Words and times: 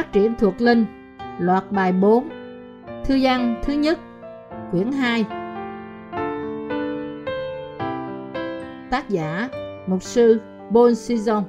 Phát 0.00 0.12
triển 0.12 0.34
thuộc 0.38 0.60
linh. 0.60 0.86
Loạt 1.38 1.72
bài 1.72 1.92
4 1.92 2.28
Thư 3.04 3.18
văn 3.22 3.60
thứ 3.64 3.72
nhất, 3.72 3.98
Quyển 4.70 4.92
2 4.92 5.24
Tác 8.90 9.08
giả, 9.08 9.48
Mục 9.86 10.02
sư 10.02 10.40
Bon 10.70 10.94
Sison. 10.94 11.44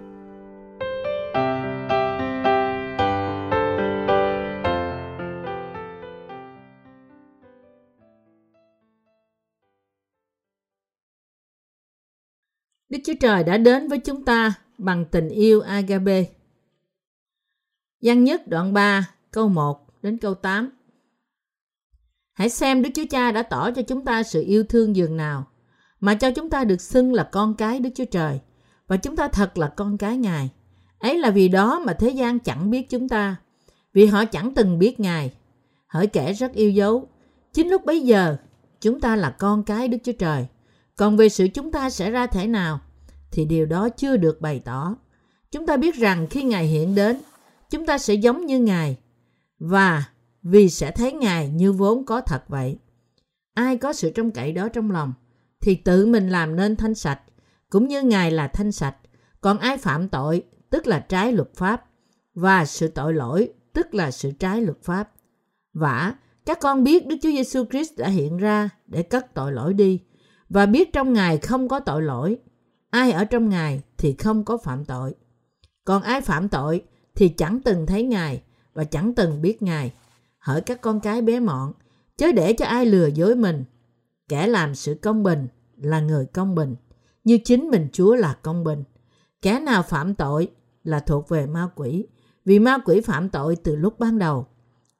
Đức 12.89 12.99
Chúa 13.05 13.13
Trời 13.19 13.43
đã 13.43 13.57
đến 13.57 13.87
với 13.87 13.97
chúng 13.97 14.25
ta 14.25 14.53
bằng 14.77 15.05
tình 15.11 15.29
yêu 15.29 15.61
agape. 15.61 16.40
Văn 18.01 18.23
nhất 18.23 18.47
đoạn 18.47 18.73
3, 18.73 19.07
câu 19.31 19.49
1 19.49 19.87
đến 20.01 20.17
câu 20.17 20.33
8. 20.33 20.69
Hãy 22.33 22.49
xem 22.49 22.81
Đức 22.81 22.89
Chúa 22.95 23.05
Cha 23.09 23.31
đã 23.31 23.43
tỏ 23.43 23.71
cho 23.71 23.81
chúng 23.81 24.05
ta 24.05 24.23
sự 24.23 24.43
yêu 24.43 24.63
thương 24.63 24.95
dường 24.95 25.17
nào, 25.17 25.47
mà 25.99 26.13
cho 26.13 26.31
chúng 26.31 26.49
ta 26.49 26.63
được 26.63 26.81
xưng 26.81 27.13
là 27.13 27.29
con 27.31 27.55
cái 27.55 27.79
Đức 27.79 27.89
Chúa 27.95 28.05
Trời, 28.05 28.39
và 28.87 28.97
chúng 28.97 29.15
ta 29.15 29.27
thật 29.27 29.57
là 29.57 29.67
con 29.67 29.97
cái 29.97 30.17
Ngài. 30.17 30.49
Ấy 30.99 31.19
là 31.19 31.29
vì 31.29 31.47
đó 31.47 31.79
mà 31.79 31.93
thế 31.93 32.09
gian 32.09 32.39
chẳng 32.39 32.71
biết 32.71 32.89
chúng 32.89 33.09
ta, 33.09 33.35
vì 33.93 34.05
họ 34.05 34.25
chẳng 34.25 34.53
từng 34.53 34.79
biết 34.79 34.99
Ngài. 34.99 35.33
Hỡi 35.87 36.07
kẻ 36.07 36.33
rất 36.33 36.53
yêu 36.53 36.69
dấu, 36.69 37.07
chính 37.53 37.69
lúc 37.69 37.85
bấy 37.85 38.01
giờ 38.01 38.37
chúng 38.81 39.01
ta 39.01 39.15
là 39.15 39.29
con 39.29 39.63
cái 39.63 39.87
Đức 39.87 39.97
Chúa 40.03 40.11
Trời. 40.19 40.45
Còn 40.95 41.17
về 41.17 41.29
sự 41.29 41.47
chúng 41.53 41.71
ta 41.71 41.89
sẽ 41.89 42.11
ra 42.11 42.27
thể 42.27 42.47
nào, 42.47 42.79
thì 43.31 43.45
điều 43.45 43.65
đó 43.65 43.89
chưa 43.89 44.17
được 44.17 44.41
bày 44.41 44.61
tỏ. 44.65 44.95
Chúng 45.51 45.65
ta 45.65 45.77
biết 45.77 45.95
rằng 45.95 46.27
khi 46.29 46.43
Ngài 46.43 46.65
hiện 46.65 46.95
đến, 46.95 47.17
chúng 47.71 47.85
ta 47.85 47.97
sẽ 47.97 48.13
giống 48.13 48.45
như 48.45 48.59
Ngài 48.59 48.97
và 49.59 50.03
vì 50.43 50.69
sẽ 50.69 50.91
thấy 50.91 51.13
Ngài 51.13 51.49
như 51.49 51.71
vốn 51.71 52.05
có 52.05 52.21
thật 52.21 52.43
vậy. 52.47 52.79
Ai 53.53 53.77
có 53.77 53.93
sự 53.93 54.11
trông 54.11 54.31
cậy 54.31 54.51
đó 54.51 54.69
trong 54.69 54.91
lòng 54.91 55.13
thì 55.61 55.75
tự 55.75 56.05
mình 56.05 56.29
làm 56.29 56.55
nên 56.55 56.75
thanh 56.75 56.95
sạch, 56.95 57.21
cũng 57.69 57.87
như 57.87 58.01
Ngài 58.01 58.31
là 58.31 58.47
thanh 58.47 58.71
sạch. 58.71 58.95
Còn 59.41 59.57
ai 59.57 59.77
phạm 59.77 60.09
tội, 60.09 60.43
tức 60.69 60.87
là 60.87 60.99
trái 60.99 61.33
luật 61.33 61.55
pháp, 61.55 61.85
và 62.33 62.65
sự 62.65 62.87
tội 62.87 63.13
lỗi, 63.13 63.53
tức 63.73 63.95
là 63.95 64.11
sự 64.11 64.31
trái 64.31 64.61
luật 64.61 64.77
pháp. 64.83 65.11
Vả, 65.73 66.15
các 66.45 66.59
con 66.59 66.83
biết 66.83 67.07
Đức 67.07 67.15
Chúa 67.21 67.29
Giêsu 67.29 67.65
Christ 67.65 67.97
đã 67.97 68.07
hiện 68.07 68.37
ra 68.37 68.69
để 68.87 69.03
cất 69.03 69.33
tội 69.33 69.51
lỗi 69.51 69.73
đi, 69.73 69.99
và 70.49 70.65
biết 70.65 70.93
trong 70.93 71.13
Ngài 71.13 71.37
không 71.37 71.67
có 71.67 71.79
tội 71.79 72.01
lỗi. 72.01 72.37
Ai 72.89 73.11
ở 73.11 73.25
trong 73.25 73.49
Ngài 73.49 73.81
thì 73.97 74.13
không 74.13 74.45
có 74.45 74.57
phạm 74.57 74.85
tội. 74.85 75.15
Còn 75.85 76.01
ai 76.01 76.21
phạm 76.21 76.49
tội 76.49 76.83
thì 77.21 77.29
chẳng 77.29 77.59
từng 77.65 77.85
thấy 77.85 78.03
Ngài 78.03 78.43
và 78.73 78.83
chẳng 78.83 79.13
từng 79.15 79.41
biết 79.41 79.61
Ngài. 79.61 79.93
Hỡi 80.37 80.61
các 80.61 80.81
con 80.81 80.99
cái 80.99 81.21
bé 81.21 81.39
mọn, 81.39 81.73
chớ 82.17 82.31
để 82.31 82.53
cho 82.53 82.65
ai 82.65 82.85
lừa 82.85 83.07
dối 83.07 83.35
mình. 83.35 83.63
Kẻ 84.27 84.47
làm 84.47 84.75
sự 84.75 84.93
công 85.01 85.23
bình 85.23 85.47
là 85.77 85.99
người 85.99 86.25
công 86.25 86.55
bình, 86.55 86.75
như 87.23 87.37
chính 87.37 87.69
mình 87.69 87.87
Chúa 87.93 88.15
là 88.15 88.33
công 88.41 88.63
bình. 88.63 88.83
Kẻ 89.41 89.59
nào 89.59 89.83
phạm 89.83 90.15
tội 90.15 90.51
là 90.83 90.99
thuộc 90.99 91.29
về 91.29 91.45
ma 91.45 91.69
quỷ, 91.75 92.07
vì 92.45 92.59
ma 92.59 92.77
quỷ 92.85 93.01
phạm 93.01 93.29
tội 93.29 93.55
từ 93.55 93.75
lúc 93.75 93.99
ban 93.99 94.19
đầu. 94.19 94.47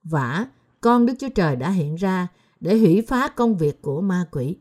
Vả, 0.04 0.46
con 0.82 1.06
Đức 1.06 1.14
Chúa 1.20 1.30
Trời 1.36 1.56
đã 1.56 1.70
hiện 1.70 1.96
ra 1.96 2.28
để 2.60 2.78
hủy 2.78 3.06
phá 3.08 3.28
công 3.28 3.58
việc 3.58 3.82
của 3.82 4.02
ma 4.02 4.26
quỷ. 4.32 4.58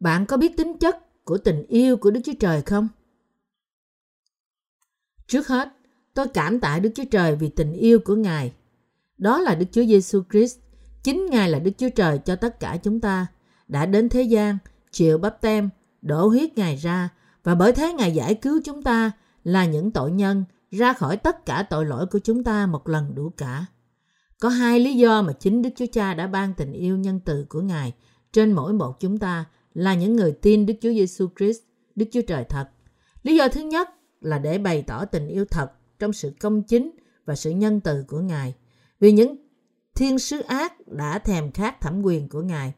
Bạn 0.00 0.26
có 0.26 0.36
biết 0.36 0.56
tính 0.56 0.78
chất 0.78 1.24
của 1.24 1.38
tình 1.38 1.66
yêu 1.66 1.96
của 1.96 2.10
Đức 2.10 2.20
Chúa 2.24 2.34
Trời 2.40 2.62
không? 2.62 2.88
Trước 5.32 5.48
hết, 5.48 5.68
tôi 6.14 6.28
cảm 6.28 6.60
tạ 6.60 6.78
Đức 6.78 6.90
Chúa 6.94 7.04
Trời 7.10 7.36
vì 7.36 7.48
tình 7.48 7.72
yêu 7.72 7.98
của 8.04 8.14
Ngài. 8.14 8.52
Đó 9.18 9.40
là 9.40 9.54
Đức 9.54 9.66
Chúa 9.72 9.84
Giêsu 9.84 10.22
Christ. 10.30 10.58
Chính 11.02 11.26
Ngài 11.26 11.50
là 11.50 11.58
Đức 11.58 11.70
Chúa 11.78 11.88
Trời 11.88 12.18
cho 12.18 12.36
tất 12.36 12.60
cả 12.60 12.76
chúng 12.82 13.00
ta. 13.00 13.26
Đã 13.68 13.86
đến 13.86 14.08
thế 14.08 14.22
gian, 14.22 14.58
chịu 14.90 15.18
bắp 15.18 15.40
tem, 15.40 15.68
đổ 16.02 16.28
huyết 16.28 16.58
Ngài 16.58 16.76
ra 16.76 17.08
và 17.44 17.54
bởi 17.54 17.72
thế 17.72 17.92
Ngài 17.92 18.14
giải 18.14 18.34
cứu 18.34 18.60
chúng 18.64 18.82
ta 18.82 19.10
là 19.44 19.64
những 19.64 19.90
tội 19.90 20.10
nhân 20.10 20.44
ra 20.70 20.92
khỏi 20.92 21.16
tất 21.16 21.46
cả 21.46 21.66
tội 21.70 21.86
lỗi 21.86 22.06
của 22.06 22.18
chúng 22.18 22.44
ta 22.44 22.66
một 22.66 22.88
lần 22.88 23.14
đủ 23.14 23.30
cả. 23.36 23.66
Có 24.40 24.48
hai 24.48 24.80
lý 24.80 24.94
do 24.94 25.22
mà 25.22 25.32
chính 25.32 25.62
Đức 25.62 25.70
Chúa 25.76 25.86
Cha 25.92 26.14
đã 26.14 26.26
ban 26.26 26.54
tình 26.54 26.72
yêu 26.72 26.96
nhân 26.96 27.20
từ 27.24 27.46
của 27.48 27.60
Ngài 27.60 27.92
trên 28.32 28.52
mỗi 28.52 28.72
một 28.72 29.00
chúng 29.00 29.18
ta 29.18 29.44
là 29.74 29.94
những 29.94 30.16
người 30.16 30.32
tin 30.32 30.66
Đức 30.66 30.74
Chúa 30.80 30.92
Giêsu 30.92 31.28
Christ, 31.38 31.60
Đức 31.94 32.06
Chúa 32.12 32.22
Trời 32.22 32.44
thật. 32.48 32.68
Lý 33.22 33.36
do 33.36 33.48
thứ 33.48 33.60
nhất 33.60 33.88
là 34.22 34.38
để 34.38 34.58
bày 34.58 34.82
tỏ 34.82 35.04
tình 35.04 35.28
yêu 35.28 35.44
thật 35.44 35.72
trong 35.98 36.12
sự 36.12 36.32
công 36.40 36.62
chính 36.62 36.90
và 37.24 37.34
sự 37.34 37.50
nhân 37.50 37.80
từ 37.80 38.04
của 38.08 38.20
Ngài. 38.20 38.54
Vì 39.00 39.12
những 39.12 39.36
thiên 39.94 40.18
sứ 40.18 40.40
ác 40.40 40.88
đã 40.88 41.18
thèm 41.18 41.52
khát 41.52 41.80
thẩm 41.80 42.02
quyền 42.02 42.28
của 42.28 42.42
Ngài. 42.42 42.72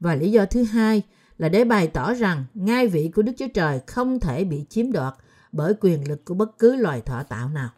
Và 0.00 0.14
lý 0.14 0.30
do 0.30 0.46
thứ 0.46 0.62
hai 0.62 1.02
là 1.38 1.48
để 1.48 1.64
bày 1.64 1.88
tỏ 1.88 2.14
rằng 2.14 2.44
ngai 2.54 2.88
vị 2.88 3.10
của 3.14 3.22
Đức 3.22 3.32
Chúa 3.38 3.48
Trời 3.54 3.80
không 3.86 4.20
thể 4.20 4.44
bị 4.44 4.66
chiếm 4.68 4.92
đoạt 4.92 5.14
bởi 5.52 5.74
quyền 5.80 6.08
lực 6.08 6.24
của 6.24 6.34
bất 6.34 6.58
cứ 6.58 6.76
loài 6.76 7.00
thọ 7.00 7.22
tạo 7.22 7.48
nào. 7.48 7.68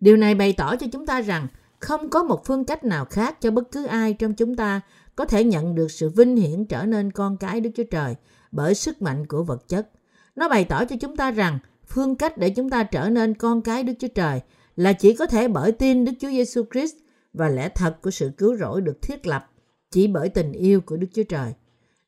Điều 0.00 0.16
này 0.16 0.34
bày 0.34 0.52
tỏ 0.52 0.76
cho 0.76 0.86
chúng 0.92 1.06
ta 1.06 1.20
rằng 1.20 1.46
không 1.80 2.10
có 2.10 2.22
một 2.22 2.46
phương 2.46 2.64
cách 2.64 2.84
nào 2.84 3.04
khác 3.04 3.40
cho 3.40 3.50
bất 3.50 3.70
cứ 3.72 3.86
ai 3.86 4.14
trong 4.14 4.34
chúng 4.34 4.56
ta 4.56 4.80
có 5.16 5.24
thể 5.24 5.44
nhận 5.44 5.74
được 5.74 5.90
sự 5.90 6.08
vinh 6.08 6.36
hiển 6.36 6.64
trở 6.64 6.84
nên 6.84 7.10
con 7.10 7.36
cái 7.36 7.60
Đức 7.60 7.70
Chúa 7.74 7.84
Trời 7.90 8.14
bởi 8.52 8.74
sức 8.74 9.02
mạnh 9.02 9.26
của 9.26 9.44
vật 9.44 9.68
chất. 9.68 9.88
Nó 10.36 10.48
bày 10.48 10.64
tỏ 10.64 10.84
cho 10.84 10.96
chúng 11.00 11.16
ta 11.16 11.30
rằng 11.30 11.58
phương 11.86 12.16
cách 12.16 12.38
để 12.38 12.50
chúng 12.50 12.70
ta 12.70 12.82
trở 12.82 13.08
nên 13.08 13.34
con 13.34 13.62
cái 13.62 13.82
Đức 13.82 13.92
Chúa 13.98 14.08
Trời 14.08 14.40
là 14.76 14.92
chỉ 14.92 15.14
có 15.14 15.26
thể 15.26 15.48
bởi 15.48 15.72
tin 15.72 16.04
Đức 16.04 16.12
Chúa 16.20 16.30
Giêsu 16.30 16.62
Christ 16.72 16.94
và 17.32 17.48
lẽ 17.48 17.68
thật 17.68 18.02
của 18.02 18.10
sự 18.10 18.30
cứu 18.38 18.56
rỗi 18.56 18.80
được 18.80 19.02
thiết 19.02 19.26
lập 19.26 19.50
chỉ 19.90 20.06
bởi 20.06 20.28
tình 20.28 20.52
yêu 20.52 20.80
của 20.80 20.96
Đức 20.96 21.06
Chúa 21.14 21.22
Trời. 21.22 21.52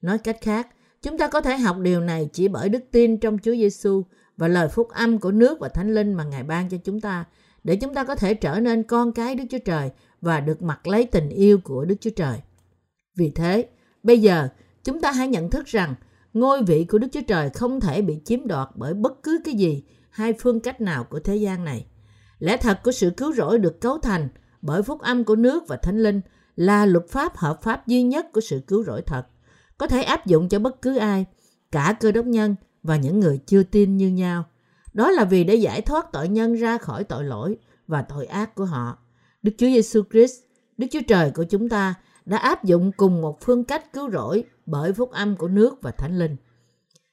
Nói 0.03 0.19
cách 0.19 0.39
khác, 0.41 0.69
chúng 1.03 1.19
ta 1.19 1.29
có 1.29 1.41
thể 1.41 1.57
học 1.57 1.77
điều 1.79 2.01
này 2.01 2.29
chỉ 2.33 2.49
bởi 2.49 2.69
đức 2.69 2.85
tin 2.91 3.21
trong 3.21 3.39
Chúa 3.39 3.55
Giêsu 3.55 4.03
và 4.37 4.49
lời 4.49 4.69
phúc 4.69 4.89
âm 4.89 5.19
của 5.19 5.33
nước 5.33 5.61
và 5.61 5.69
Thánh 5.69 5.95
Linh 5.95 6.15
mà 6.15 6.25
Ngài 6.25 6.43
ban 6.43 6.69
cho 6.69 6.77
chúng 6.85 7.01
ta 7.01 7.25
để 7.65 7.77
chúng 7.77 7.95
ta 7.95 8.05
có 8.05 8.15
thể 8.15 8.35
trở 8.35 8.61
nên 8.61 8.83
con 8.83 9.13
cái 9.13 9.35
Đức 9.35 9.45
Chúa 9.51 9.59
Trời 9.65 9.91
và 10.21 10.41
được 10.41 10.63
mặc 10.63 10.87
lấy 10.87 11.05
tình 11.05 11.29
yêu 11.29 11.59
của 11.65 11.85
Đức 11.85 11.95
Chúa 12.01 12.11
Trời. 12.11 12.39
Vì 13.17 13.31
thế, 13.31 13.69
bây 14.03 14.19
giờ 14.19 14.49
chúng 14.85 15.01
ta 15.01 15.13
hãy 15.13 15.29
nhận 15.29 15.51
thức 15.51 15.67
rằng 15.67 15.95
ngôi 16.33 16.63
vị 16.63 16.85
của 16.85 16.99
Đức 16.99 17.09
Chúa 17.13 17.21
Trời 17.29 17.51
không 17.51 17.81
thể 17.81 18.03
bị 18.03 18.21
chiếm 18.25 18.47
đoạt 18.47 18.69
bởi 18.75 18.95
bất 18.95 19.23
cứ 19.23 19.41
cái 19.45 19.55
gì 19.55 19.85
hay 20.11 20.33
phương 20.33 20.61
cách 20.61 20.81
nào 20.81 21.05
của 21.05 21.21
thế 21.21 21.37
gian 21.37 21.65
này. 21.65 21.87
Lẽ 22.39 22.57
thật 22.57 22.81
của 22.85 22.93
sự 22.93 23.11
cứu 23.17 23.33
rỗi 23.33 23.59
được 23.59 23.81
cấu 23.81 23.99
thành 23.99 24.29
bởi 24.63 24.83
phúc 24.83 25.01
âm 25.01 25.25
của 25.25 25.37
nước 25.37 25.69
và 25.69 25.77
thánh 25.77 26.03
linh 26.03 26.21
là 26.57 26.87
luật 26.87 27.09
pháp 27.09 27.37
hợp 27.37 27.63
pháp 27.63 27.87
duy 27.87 28.03
nhất 28.03 28.27
của 28.33 28.41
sự 28.41 28.61
cứu 28.67 28.85
rỗi 28.85 29.03
thật, 29.03 29.27
có 29.79 29.87
thể 29.87 30.03
áp 30.03 30.27
dụng 30.27 30.49
cho 30.49 30.59
bất 30.59 30.83
cứ 30.83 30.97
ai, 30.97 31.27
cả 31.73 31.97
cơ 32.01 32.13
đốc 32.13 32.27
nhân 32.27 32.57
và 32.83 32.97
những 32.97 33.21
người 33.21 33.41
chưa 33.47 33.63
tin 33.63 33.97
như 33.97 34.09
nhau. 34.09 34.45
Đó 34.93 35.11
là 35.11 35.25
vì 35.25 35.45
để 35.45 35.55
giải 35.55 35.81
thoát 35.81 36.13
tội 36.13 36.29
nhân 36.29 36.55
ra 36.55 36.79
khỏi 36.79 37.05
tội 37.05 37.25
lỗi 37.25 37.57
và 37.87 38.03
tội 38.03 38.27
ác 38.27 38.55
của 38.55 38.65
họ. 38.65 38.99
Đức 39.43 39.53
Chúa 39.59 39.67
Giêsu 39.67 40.03
Christ, 40.11 40.35
Đức 40.79 40.87
Chúa 40.91 41.01
Trời 41.09 41.31
của 41.31 41.45
chúng 41.45 41.69
ta 41.69 41.95
đã 42.29 42.39
áp 42.39 42.65
dụng 42.65 42.93
cùng 42.93 43.21
một 43.21 43.41
phương 43.41 43.65
cách 43.65 43.93
cứu 43.93 44.11
rỗi 44.11 44.45
bởi 44.67 44.93
phúc 44.93 45.11
âm 45.11 45.37
của 45.37 45.49
nước 45.49 45.83
và 45.83 45.91
thánh 45.91 46.19
linh. 46.19 46.37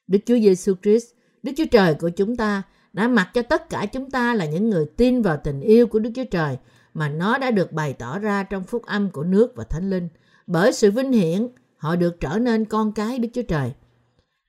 Đức 0.08 0.20
Chúa 0.26 0.40
Giêsu 0.40 0.74
Christ, 0.84 1.06
Đức 1.44 1.52
Chúa 1.58 1.66
Trời 1.72 1.94
của 1.94 2.10
chúng 2.10 2.36
ta 2.36 2.64
đã 2.94 3.08
mặc 3.08 3.30
cho 3.34 3.42
tất 3.42 3.70
cả 3.70 3.86
chúng 3.86 4.12
ta 4.12 4.34
là 4.34 4.46
những 4.46 4.70
người 4.70 4.86
tin 4.98 5.22
vào 5.22 5.38
tình 5.44 5.62
yêu 5.62 5.88
của 5.88 6.00
Đức 6.00 6.10
Chúa 6.16 6.24
Trời 6.32 6.58
mà 6.94 7.10
nó 7.10 7.38
đã 7.38 7.52
được 7.52 7.72
bày 7.72 7.94
tỏ 7.94 8.20
ra 8.20 8.44
trong 8.44 8.64
phúc 8.64 8.86
âm 8.86 9.10
của 9.10 9.24
nước 9.24 9.56
và 9.56 9.64
thánh 9.64 9.90
linh. 9.90 10.10
Bởi 10.48 10.74
sự 10.74 10.92
vinh 10.92 11.12
hiển, 11.12 11.48
họ 11.78 11.96
được 11.96 12.20
trở 12.20 12.38
nên 12.40 12.66
con 12.66 12.92
cái 12.92 13.20
Đức 13.20 13.30
Chúa 13.34 13.42
Trời. 13.42 13.72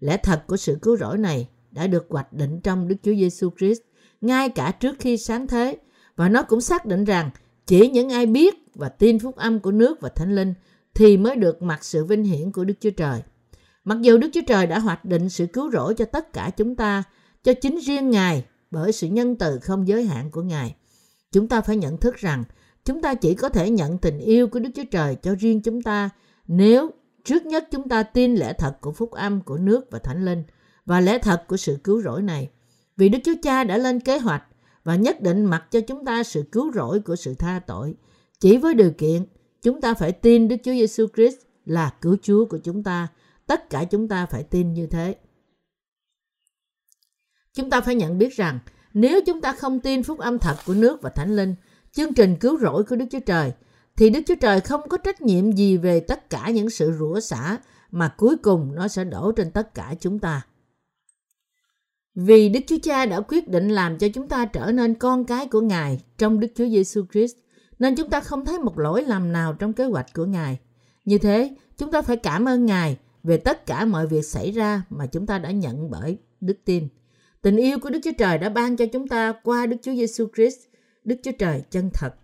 Lẽ 0.01 0.17
thật 0.17 0.47
của 0.47 0.57
sự 0.57 0.79
cứu 0.83 0.97
rỗi 0.97 1.19
này 1.19 1.49
đã 1.71 1.87
được 1.87 2.07
hoạch 2.09 2.33
định 2.33 2.61
trong 2.61 2.89
Đức 2.89 2.97
Chúa 3.03 3.15
Giêsu 3.15 3.51
Christ 3.59 3.81
ngay 4.21 4.49
cả 4.49 4.71
trước 4.71 4.97
khi 4.99 5.17
sáng 5.17 5.47
thế 5.47 5.79
và 6.17 6.29
nó 6.29 6.43
cũng 6.43 6.61
xác 6.61 6.87
định 6.87 7.05
rằng 7.05 7.31
chỉ 7.67 7.89
những 7.89 8.13
ai 8.13 8.27
biết 8.27 8.66
và 8.77 8.89
tin 8.89 9.19
phúc 9.19 9.37
âm 9.37 9.61
của 9.61 9.71
nước 9.71 10.01
và 10.01 10.09
thánh 10.09 10.35
linh 10.35 10.55
thì 10.95 11.17
mới 11.17 11.37
được 11.37 11.63
mặc 11.63 11.85
sự 11.85 12.05
vinh 12.05 12.25
hiển 12.25 12.53
của 12.53 12.65
Đức 12.65 12.75
Chúa 12.81 12.91
Trời. 12.91 13.23
Mặc 13.85 13.99
dù 14.01 14.19
Đức 14.19 14.29
Chúa 14.33 14.41
Trời 14.47 14.67
đã 14.67 14.79
hoạch 14.79 15.05
định 15.05 15.29
sự 15.29 15.47
cứu 15.47 15.71
rỗi 15.71 15.95
cho 15.95 16.05
tất 16.05 16.33
cả 16.33 16.51
chúng 16.57 16.77
ta, 16.77 17.03
cho 17.45 17.53
chính 17.55 17.79
riêng 17.79 18.11
Ngài 18.11 18.45
bởi 18.71 18.93
sự 18.93 19.07
nhân 19.07 19.37
từ 19.37 19.59
không 19.59 19.89
giới 19.89 20.05
hạn 20.05 20.31
của 20.31 20.43
Ngài, 20.43 20.77
chúng 21.33 21.49
ta 21.49 21.61
phải 21.61 21.77
nhận 21.77 21.97
thức 21.97 22.17
rằng 22.17 22.45
chúng 22.85 23.03
ta 23.03 23.15
chỉ 23.15 23.35
có 23.35 23.49
thể 23.49 23.71
nhận 23.71 23.99
tình 23.99 24.19
yêu 24.19 24.49
của 24.49 24.59
Đức 24.59 24.71
Chúa 24.75 24.85
Trời 24.91 25.15
cho 25.15 25.35
riêng 25.35 25.61
chúng 25.61 25.83
ta 25.83 26.11
nếu 26.49 26.91
trước 27.25 27.47
nhất 27.47 27.69
chúng 27.71 27.89
ta 27.89 28.03
tin 28.03 28.35
lẽ 28.35 28.53
thật 28.53 28.81
của 28.81 28.93
phúc 28.93 29.11
âm 29.11 29.41
của 29.41 29.59
nước 29.59 29.91
và 29.91 29.99
thánh 29.99 30.25
linh 30.25 30.43
và 30.87 31.01
lẽ 31.01 31.19
thật 31.19 31.45
của 31.49 31.57
sự 31.57 31.79
cứu 31.85 32.03
rỗi 32.03 32.23
này. 32.23 32.51
Vì 32.97 33.09
Đức 33.09 33.19
Chúa 33.25 33.35
Cha 33.43 33.65
đã 33.65 33.77
lên 33.77 34.01
kế 34.01 34.19
hoạch 34.19 34.43
và 34.85 34.97
nhất 34.97 35.23
định 35.23 35.45
mặc 35.45 35.65
cho 35.71 35.81
chúng 35.81 36.05
ta 36.05 36.23
sự 36.23 36.43
cứu 36.53 36.73
rỗi 36.73 37.01
của 37.01 37.17
sự 37.17 37.35
tha 37.35 37.61
tội. 37.67 37.95
Chỉ 38.41 38.57
với 38.57 38.75
điều 38.75 38.91
kiện 38.91 39.25
chúng 39.63 39.81
ta 39.81 39.95
phải 39.95 40.13
tin 40.13 40.49
Đức 40.49 40.57
Chúa 40.65 40.73
Giêsu 40.73 41.07
Christ 41.15 41.37
là 41.65 41.95
cứu 42.01 42.17
Chúa 42.23 42.45
của 42.45 42.59
chúng 42.59 42.83
ta. 42.83 43.09
Tất 43.47 43.71
cả 43.71 43.85
chúng 43.85 44.09
ta 44.09 44.27
phải 44.27 44.43
tin 44.43 44.73
như 44.73 44.87
thế. 44.87 45.17
Chúng 47.53 47.71
ta 47.71 47.81
phải 47.81 47.95
nhận 47.95 48.19
biết 48.19 48.37
rằng 48.37 48.59
Nếu 48.95 49.21
chúng 49.27 49.41
ta 49.41 49.53
không 49.53 49.81
tin 49.81 50.03
phúc 50.03 50.19
âm 50.19 50.39
thật 50.39 50.57
của 50.67 50.75
nước 50.75 51.03
và 51.03 51.11
thánh 51.11 51.37
linh, 51.37 51.55
chương 51.93 52.15
trình 52.15 52.37
cứu 52.37 52.59
rỗi 52.59 52.85
của 52.85 52.97
Đức 52.97 53.05
Chúa 53.11 53.21
Trời, 53.21 53.53
thì 53.97 54.11
Đức 54.11 54.21
Chúa 54.27 54.35
Trời 54.41 54.61
không 54.61 54.89
có 54.89 54.97
trách 54.97 55.23
nhiệm 55.23 55.53
gì 55.53 55.77
về 55.77 56.01
tất 56.01 56.31
cả 56.31 56.51
những 56.51 56.71
sự 56.71 56.93
rủa 56.99 57.21
xả 57.21 57.59
mà 57.91 58.15
cuối 58.17 58.37
cùng 58.37 58.75
nó 58.75 58.89
sẽ 58.89 59.05
đổ 59.05 59.33
trên 59.33 59.51
tất 59.51 59.75
cả 59.75 59.95
chúng 60.01 60.19
ta. 60.19 60.47
Vì 62.15 62.49
Đức 62.49 62.61
Chúa 62.67 62.79
Cha 62.83 63.07
đã 63.07 63.21
quyết 63.21 63.49
định 63.49 63.69
làm 63.69 63.99
cho 63.99 64.09
chúng 64.15 64.29
ta 64.29 64.45
trở 64.45 64.73
nên 64.73 64.95
con 64.95 65.25
cái 65.25 65.47
của 65.47 65.61
Ngài 65.61 66.01
trong 66.19 66.41
Đức 66.41 66.49
Chúa 66.55 66.69
Giêsu 66.69 67.05
Christ, 67.13 67.37
nên 67.79 67.97
chúng 67.97 68.11
ta 68.11 68.21
không 68.21 68.45
thấy 68.45 68.59
một 68.59 68.79
lỗi 68.79 69.05
lầm 69.05 69.33
nào 69.33 69.55
trong 69.55 69.73
kế 69.73 69.85
hoạch 69.85 70.15
của 70.15 70.25
Ngài. 70.25 70.59
Như 71.05 71.19
thế, 71.19 71.57
chúng 71.79 71.91
ta 71.91 72.03
phải 72.03 72.17
cảm 72.17 72.49
ơn 72.49 72.67
Ngài 72.67 72.97
về 73.23 73.37
tất 73.37 73.67
cả 73.67 73.85
mọi 73.85 74.07
việc 74.07 74.25
xảy 74.25 74.51
ra 74.51 74.83
mà 74.91 75.07
chúng 75.07 75.27
ta 75.27 75.39
đã 75.39 75.51
nhận 75.51 75.91
bởi 75.91 76.19
đức 76.41 76.57
tin. 76.65 76.89
Tình 77.43 77.57
yêu 77.57 77.79
của 77.79 77.91
Đức 77.91 77.99
Chúa 78.05 78.13
Trời 78.19 78.39
đã 78.39 78.49
ban 78.49 78.77
cho 78.77 78.87
chúng 78.93 79.09
ta 79.09 79.33
qua 79.45 79.67
Đức 79.67 79.77
Chúa 79.83 79.93
Giêsu 79.95 80.27
Christ, 80.37 80.59
Đức 81.05 81.17
Chúa 81.25 81.33
Trời 81.39 81.63
chân 81.71 81.91
thật. 81.95 82.15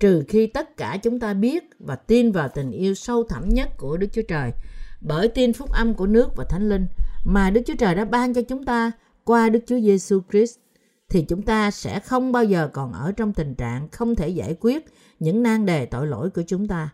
Trừ 0.00 0.24
khi 0.28 0.46
tất 0.46 0.76
cả 0.76 0.98
chúng 1.02 1.20
ta 1.20 1.34
biết 1.34 1.64
và 1.78 1.96
tin 1.96 2.32
vào 2.32 2.48
tình 2.48 2.70
yêu 2.70 2.94
sâu 2.94 3.24
thẳm 3.24 3.48
nhất 3.48 3.68
của 3.76 3.96
Đức 3.96 4.06
Chúa 4.12 4.22
Trời, 4.28 4.50
bởi 5.00 5.28
tin 5.28 5.52
phúc 5.52 5.72
âm 5.72 5.94
của 5.94 6.06
nước 6.06 6.28
và 6.36 6.44
Thánh 6.44 6.68
Linh 6.68 6.86
mà 7.24 7.50
Đức 7.50 7.60
Chúa 7.66 7.74
Trời 7.78 7.94
đã 7.94 8.04
ban 8.04 8.34
cho 8.34 8.42
chúng 8.42 8.64
ta 8.64 8.92
qua 9.24 9.48
Đức 9.48 9.60
Chúa 9.66 9.80
Giêsu 9.80 10.20
Christ 10.30 10.58
thì 11.12 11.22
chúng 11.22 11.42
ta 11.42 11.70
sẽ 11.70 12.00
không 12.00 12.32
bao 12.32 12.44
giờ 12.44 12.68
còn 12.72 12.92
ở 12.92 13.12
trong 13.12 13.32
tình 13.32 13.54
trạng 13.54 13.88
không 13.88 14.14
thể 14.14 14.28
giải 14.28 14.56
quyết 14.60 14.86
những 15.18 15.42
nan 15.42 15.66
đề 15.66 15.86
tội 15.86 16.06
lỗi 16.06 16.30
của 16.30 16.42
chúng 16.46 16.68
ta. 16.68 16.90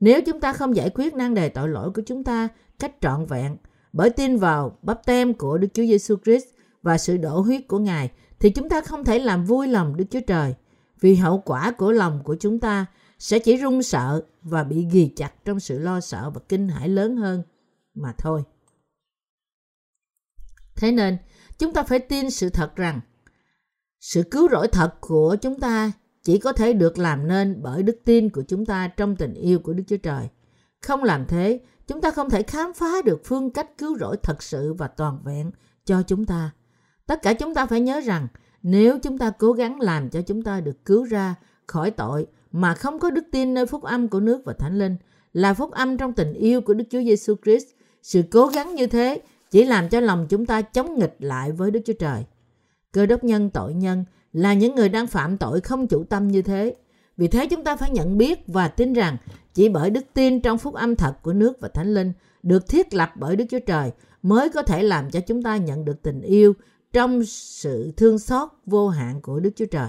Nếu 0.00 0.20
chúng 0.26 0.40
ta 0.40 0.52
không 0.52 0.76
giải 0.76 0.90
quyết 0.94 1.14
nan 1.14 1.34
đề 1.34 1.48
tội 1.48 1.68
lỗi 1.68 1.90
của 1.90 2.02
chúng 2.06 2.24
ta 2.24 2.48
cách 2.78 2.94
trọn 3.00 3.26
vẹn 3.26 3.56
bởi 3.92 4.10
tin 4.10 4.36
vào 4.36 4.78
bắp 4.82 5.06
tem 5.06 5.34
của 5.34 5.58
Đức 5.58 5.68
Chúa 5.74 5.82
Giêsu 5.82 6.16
Christ 6.24 6.44
và 6.82 6.98
sự 6.98 7.16
đổ 7.16 7.40
huyết 7.40 7.68
của 7.68 7.78
Ngài 7.78 8.10
thì 8.38 8.50
chúng 8.50 8.68
ta 8.68 8.80
không 8.80 9.04
thể 9.04 9.18
làm 9.18 9.44
vui 9.44 9.68
lòng 9.68 9.96
Đức 9.96 10.04
Chúa 10.10 10.20
Trời 10.26 10.54
vì 11.00 11.14
hậu 11.14 11.38
quả 11.38 11.70
của 11.70 11.92
lòng 11.92 12.20
của 12.24 12.36
chúng 12.40 12.60
ta 12.60 12.86
sẽ 13.18 13.38
chỉ 13.38 13.56
run 13.56 13.82
sợ 13.82 14.24
và 14.42 14.64
bị 14.64 14.86
ghi 14.92 15.12
chặt 15.16 15.44
trong 15.44 15.60
sự 15.60 15.78
lo 15.78 16.00
sợ 16.00 16.30
và 16.34 16.40
kinh 16.48 16.68
hãi 16.68 16.88
lớn 16.88 17.16
hơn 17.16 17.42
mà 17.94 18.12
thôi. 18.18 18.42
Thế 20.76 20.92
nên, 20.92 21.16
chúng 21.58 21.72
ta 21.72 21.82
phải 21.82 21.98
tin 21.98 22.30
sự 22.30 22.48
thật 22.48 22.76
rằng 22.76 23.00
sự 24.06 24.22
cứu 24.22 24.48
rỗi 24.48 24.68
thật 24.68 25.00
của 25.00 25.36
chúng 25.40 25.60
ta 25.60 25.92
chỉ 26.22 26.38
có 26.38 26.52
thể 26.52 26.72
được 26.72 26.98
làm 26.98 27.28
nên 27.28 27.62
bởi 27.62 27.82
đức 27.82 27.96
tin 28.04 28.30
của 28.30 28.42
chúng 28.48 28.66
ta 28.66 28.88
trong 28.88 29.16
tình 29.16 29.34
yêu 29.34 29.58
của 29.58 29.72
Đức 29.72 29.82
Chúa 29.86 29.96
Trời. 29.96 30.28
Không 30.82 31.04
làm 31.04 31.26
thế, 31.26 31.60
chúng 31.86 32.00
ta 32.00 32.10
không 32.10 32.30
thể 32.30 32.42
khám 32.42 32.72
phá 32.72 33.02
được 33.04 33.20
phương 33.24 33.50
cách 33.50 33.78
cứu 33.78 33.98
rỗi 33.98 34.16
thật 34.22 34.42
sự 34.42 34.72
và 34.72 34.88
toàn 34.88 35.18
vẹn 35.24 35.50
cho 35.84 36.02
chúng 36.02 36.24
ta. 36.24 36.50
Tất 37.06 37.22
cả 37.22 37.34
chúng 37.34 37.54
ta 37.54 37.66
phải 37.66 37.80
nhớ 37.80 38.00
rằng 38.00 38.28
nếu 38.62 38.98
chúng 39.02 39.18
ta 39.18 39.30
cố 39.30 39.52
gắng 39.52 39.80
làm 39.80 40.10
cho 40.10 40.22
chúng 40.22 40.42
ta 40.42 40.60
được 40.60 40.84
cứu 40.84 41.04
ra 41.04 41.34
khỏi 41.66 41.90
tội 41.90 42.26
mà 42.52 42.74
không 42.74 42.98
có 42.98 43.10
đức 43.10 43.24
tin 43.32 43.54
nơi 43.54 43.66
phúc 43.66 43.82
âm 43.82 44.08
của 44.08 44.20
nước 44.20 44.42
và 44.44 44.52
thánh 44.52 44.78
linh 44.78 44.96
là 45.32 45.54
phúc 45.54 45.70
âm 45.70 45.96
trong 45.96 46.12
tình 46.12 46.32
yêu 46.32 46.60
của 46.60 46.74
Đức 46.74 46.84
Chúa 46.90 47.02
Giêsu 47.02 47.34
Christ, 47.44 47.66
sự 48.02 48.22
cố 48.30 48.46
gắng 48.46 48.74
như 48.74 48.86
thế 48.86 49.22
chỉ 49.50 49.64
làm 49.64 49.88
cho 49.88 50.00
lòng 50.00 50.26
chúng 50.28 50.46
ta 50.46 50.62
chống 50.62 50.98
nghịch 50.98 51.16
lại 51.18 51.52
với 51.52 51.70
Đức 51.70 51.80
Chúa 51.84 51.92
Trời. 51.98 52.24
Cơ 52.96 53.06
đốc 53.06 53.24
nhân, 53.24 53.50
tội 53.50 53.74
nhân 53.74 54.04
là 54.32 54.54
những 54.54 54.74
người 54.74 54.88
đang 54.88 55.06
phạm 55.06 55.38
tội 55.38 55.60
không 55.60 55.86
chủ 55.86 56.04
tâm 56.04 56.28
như 56.28 56.42
thế. 56.42 56.76
Vì 57.16 57.28
thế 57.28 57.46
chúng 57.46 57.64
ta 57.64 57.76
phải 57.76 57.90
nhận 57.90 58.18
biết 58.18 58.46
và 58.46 58.68
tin 58.68 58.92
rằng 58.92 59.16
chỉ 59.54 59.68
bởi 59.68 59.90
đức 59.90 60.04
tin 60.14 60.40
trong 60.40 60.58
phúc 60.58 60.74
âm 60.74 60.96
thật 60.96 61.22
của 61.22 61.32
nước 61.32 61.60
và 61.60 61.68
thánh 61.68 61.94
linh 61.94 62.12
được 62.42 62.68
thiết 62.68 62.94
lập 62.94 63.12
bởi 63.16 63.36
Đức 63.36 63.44
Chúa 63.50 63.58
Trời 63.66 63.90
mới 64.22 64.50
có 64.50 64.62
thể 64.62 64.82
làm 64.82 65.10
cho 65.10 65.20
chúng 65.20 65.42
ta 65.42 65.56
nhận 65.56 65.84
được 65.84 66.02
tình 66.02 66.20
yêu 66.20 66.52
trong 66.92 67.24
sự 67.24 67.92
thương 67.96 68.18
xót 68.18 68.48
vô 68.66 68.88
hạn 68.88 69.20
của 69.20 69.40
Đức 69.40 69.50
Chúa 69.56 69.66
Trời. 69.70 69.88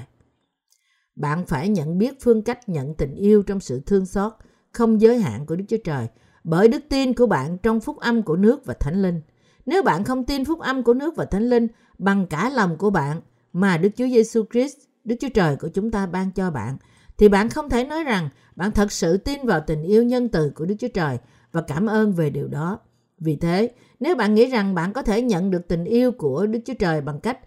Bạn 1.16 1.46
phải 1.46 1.70
nhận 1.70 1.98
biết 1.98 2.22
phương 2.22 2.42
cách 2.42 2.70
nhận 2.70 2.94
tình 2.94 3.16
yêu 3.16 3.44
trong 3.44 3.60
sự 3.60 3.82
thương 3.86 4.06
xót 4.06 4.34
không 4.72 5.02
giới 5.02 5.20
hạn 5.20 5.46
của 5.46 5.56
Đức 5.56 5.66
Chúa 5.68 5.78
Trời 5.84 6.08
bởi 6.44 6.68
đức 6.68 6.84
tin 6.90 7.14
của 7.14 7.26
bạn 7.26 7.58
trong 7.58 7.80
phúc 7.80 7.98
âm 7.98 8.22
của 8.22 8.36
nước 8.36 8.66
và 8.66 8.74
thánh 8.74 9.02
linh. 9.02 9.22
Nếu 9.66 9.84
bạn 9.84 10.04
không 10.04 10.24
tin 10.24 10.46
phúc 10.46 10.60
âm 10.60 10.84
của 10.84 10.94
nước 10.94 11.16
và 11.16 11.26
thánh 11.26 11.50
linh 11.50 11.68
bằng 11.98 12.28
cả 12.28 12.50
lòng 12.50 12.78
của 12.78 12.90
bạn 12.90 13.22
mà 13.54 13.78
Đức 13.78 13.90
Chúa 13.96 14.08
Giêsu 14.08 14.44
Christ, 14.52 14.78
Đức 15.04 15.16
Chúa 15.20 15.30
Trời 15.34 15.56
của 15.56 15.68
chúng 15.68 15.92
ta 15.92 16.06
ban 16.06 16.32
cho 16.32 16.52
bạn, 16.52 16.78
thì 17.18 17.30
bạn 17.30 17.50
không 17.50 17.70
thể 17.70 17.84
nói 17.84 18.04
rằng 18.04 18.30
bạn 18.56 18.72
thật 18.72 18.92
sự 18.92 19.18
tin 19.18 19.46
vào 19.46 19.62
tình 19.68 19.84
yêu 19.84 20.04
nhân 20.04 20.30
từ 20.30 20.52
của 20.56 20.66
Đức 20.66 20.76
Chúa 20.80 20.88
Trời 20.94 21.18
và 21.52 21.62
cảm 21.62 21.86
ơn 21.86 22.14
về 22.14 22.30
điều 22.30 22.48
đó. 22.48 22.80
Vì 23.20 23.36
thế, 23.36 23.72
nếu 24.00 24.16
bạn 24.16 24.36
nghĩ 24.36 24.46
rằng 24.46 24.76
bạn 24.76 24.94
có 24.94 25.02
thể 25.02 25.22
nhận 25.22 25.52
được 25.52 25.68
tình 25.68 25.86
yêu 25.86 26.12
của 26.12 26.46
Đức 26.46 26.60
Chúa 26.66 26.74
Trời 26.74 27.02
bằng 27.02 27.20
cách 27.20 27.40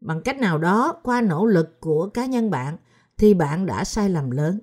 bằng 0.00 0.22
cách 0.22 0.38
nào 0.38 0.58
đó 0.58 1.00
qua 1.02 1.20
nỗ 1.20 1.46
lực 1.46 1.80
của 1.80 2.08
cá 2.08 2.26
nhân 2.26 2.50
bạn 2.50 2.76
thì 3.18 3.34
bạn 3.34 3.66
đã 3.66 3.84
sai 3.84 4.08
lầm 4.08 4.30
lớn. 4.30 4.60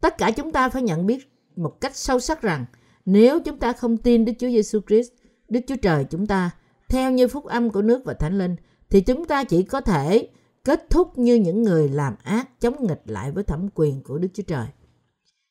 Tất 0.00 0.18
cả 0.18 0.30
chúng 0.30 0.52
ta 0.52 0.68
phải 0.68 0.82
nhận 0.82 1.06
biết 1.06 1.32
một 1.56 1.80
cách 1.80 1.96
sâu 1.96 2.20
sắc 2.20 2.42
rằng 2.42 2.64
nếu 3.04 3.40
chúng 3.40 3.58
ta 3.58 3.72
không 3.72 3.96
tin 3.96 4.24
Đức 4.24 4.32
Chúa 4.38 4.48
Giêsu 4.48 4.80
Christ, 4.88 5.12
Đức 5.48 5.60
Chúa 5.66 5.76
Trời 5.76 6.04
chúng 6.10 6.26
ta 6.26 6.50
theo 6.92 7.10
như 7.10 7.28
phúc 7.28 7.44
âm 7.44 7.70
của 7.70 7.82
nước 7.82 8.04
và 8.04 8.14
Thánh 8.14 8.38
Linh 8.38 8.56
thì 8.90 9.00
chúng 9.00 9.24
ta 9.24 9.44
chỉ 9.44 9.62
có 9.62 9.80
thể 9.80 10.28
kết 10.64 10.90
thúc 10.90 11.18
như 11.18 11.34
những 11.34 11.62
người 11.62 11.88
làm 11.88 12.14
ác 12.22 12.60
chống 12.60 12.86
nghịch 12.86 13.02
lại 13.06 13.32
với 13.32 13.44
thẩm 13.44 13.68
quyền 13.74 14.02
của 14.02 14.18
Đức 14.18 14.28
Chúa 14.34 14.42
Trời. 14.42 14.66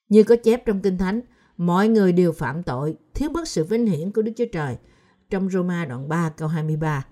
Như 0.10 0.24
có 0.24 0.36
chép 0.36 0.66
trong 0.66 0.82
Kinh 0.82 0.98
Thánh, 0.98 1.22
mọi 1.58 1.88
người 1.88 2.12
đều 2.12 2.32
phạm 2.32 2.64
tội, 2.64 2.98
thiếu 3.14 3.30
mất 3.30 3.48
sự 3.48 3.64
vinh 3.64 3.86
hiển 3.86 4.12
của 4.12 4.22
Đức 4.22 4.32
Chúa 4.38 4.46
Trời. 4.52 4.76
Trong 5.30 5.50
Roma 5.50 5.86
đoạn 5.86 6.10
3 6.10 6.30
câu 6.30 6.48
23, 6.48 7.06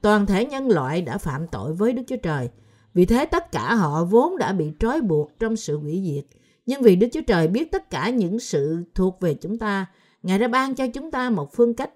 toàn 0.00 0.26
thể 0.26 0.46
nhân 0.46 0.68
loại 0.68 1.02
đã 1.02 1.18
phạm 1.18 1.46
tội 1.48 1.72
với 1.72 1.92
Đức 1.92 2.02
Chúa 2.06 2.16
Trời. 2.22 2.48
Vì 2.94 3.06
thế 3.06 3.26
tất 3.26 3.52
cả 3.52 3.74
họ 3.74 4.04
vốn 4.04 4.38
đã 4.38 4.52
bị 4.52 4.72
trói 4.78 5.00
buộc 5.00 5.38
trong 5.38 5.56
sự 5.56 5.78
hủy 5.78 6.02
diệt. 6.06 6.24
Nhưng 6.66 6.82
vì 6.82 6.96
Đức 6.96 7.08
Chúa 7.12 7.22
Trời 7.26 7.48
biết 7.48 7.72
tất 7.72 7.90
cả 7.90 8.10
những 8.10 8.40
sự 8.40 8.84
thuộc 8.94 9.20
về 9.20 9.34
chúng 9.34 9.58
ta, 9.58 9.86
Ngài 10.22 10.38
đã 10.38 10.48
ban 10.48 10.74
cho 10.74 10.86
chúng 10.94 11.10
ta 11.10 11.30
một 11.30 11.54
phương 11.54 11.74
cách 11.74 11.90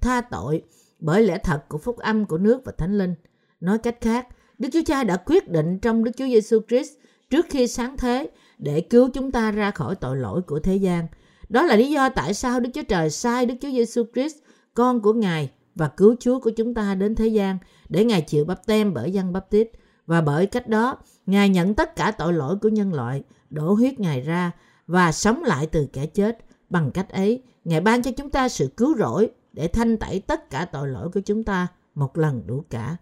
tha 0.00 0.20
tội 0.20 0.62
bởi 0.98 1.22
lẽ 1.22 1.38
thật 1.38 1.68
của 1.68 1.78
phúc 1.78 1.96
âm 1.96 2.24
của 2.24 2.38
nước 2.38 2.60
và 2.64 2.72
thánh 2.78 2.98
linh. 2.98 3.14
Nói 3.60 3.78
cách 3.78 3.96
khác, 4.00 4.28
Đức 4.58 4.68
Chúa 4.72 4.82
Cha 4.86 5.04
đã 5.04 5.16
quyết 5.16 5.48
định 5.48 5.78
trong 5.78 6.04
Đức 6.04 6.10
Chúa 6.16 6.26
Giêsu 6.26 6.60
Christ 6.68 6.92
trước 7.30 7.46
khi 7.50 7.66
sáng 7.66 7.96
thế 7.96 8.30
để 8.58 8.80
cứu 8.80 9.08
chúng 9.14 9.32
ta 9.32 9.50
ra 9.50 9.70
khỏi 9.70 9.94
tội 9.94 10.16
lỗi 10.16 10.42
của 10.42 10.58
thế 10.58 10.76
gian. 10.76 11.06
Đó 11.48 11.62
là 11.62 11.76
lý 11.76 11.90
do 11.90 12.08
tại 12.08 12.34
sao 12.34 12.60
Đức 12.60 12.70
Chúa 12.74 12.82
Trời 12.82 13.10
sai 13.10 13.46
Đức 13.46 13.54
Chúa 13.60 13.70
Giêsu 13.70 14.04
Christ, 14.14 14.36
con 14.74 15.00
của 15.00 15.12
Ngài 15.12 15.50
và 15.74 15.88
cứu 15.88 16.16
Chúa 16.20 16.40
của 16.40 16.50
chúng 16.50 16.74
ta 16.74 16.94
đến 16.94 17.14
thế 17.14 17.26
gian 17.26 17.58
để 17.88 18.04
Ngài 18.04 18.20
chịu 18.20 18.44
bắp 18.44 18.66
tem 18.66 18.94
bởi 18.94 19.12
dân 19.12 19.32
bắp 19.32 19.50
tít 19.50 19.70
và 20.06 20.20
bởi 20.20 20.46
cách 20.46 20.68
đó 20.68 20.96
Ngài 21.26 21.48
nhận 21.48 21.74
tất 21.74 21.96
cả 21.96 22.10
tội 22.10 22.32
lỗi 22.32 22.56
của 22.62 22.68
nhân 22.68 22.94
loại, 22.94 23.22
đổ 23.50 23.72
huyết 23.72 24.00
Ngài 24.00 24.20
ra 24.20 24.52
và 24.86 25.12
sống 25.12 25.44
lại 25.44 25.66
từ 25.66 25.88
kẻ 25.92 26.06
chết. 26.06 26.38
Bằng 26.70 26.90
cách 26.90 27.08
ấy, 27.08 27.42
Ngài 27.64 27.80
ban 27.80 28.02
cho 28.02 28.10
chúng 28.10 28.30
ta 28.30 28.48
sự 28.48 28.68
cứu 28.76 28.96
rỗi 28.98 29.30
để 29.56 29.68
thanh 29.68 29.96
tẩy 29.96 30.20
tất 30.20 30.50
cả 30.50 30.64
tội 30.64 30.88
lỗi 30.88 31.10
của 31.14 31.20
chúng 31.20 31.44
ta 31.44 31.66
một 31.94 32.18
lần 32.18 32.46
đủ 32.46 32.64
cả. 32.70 32.96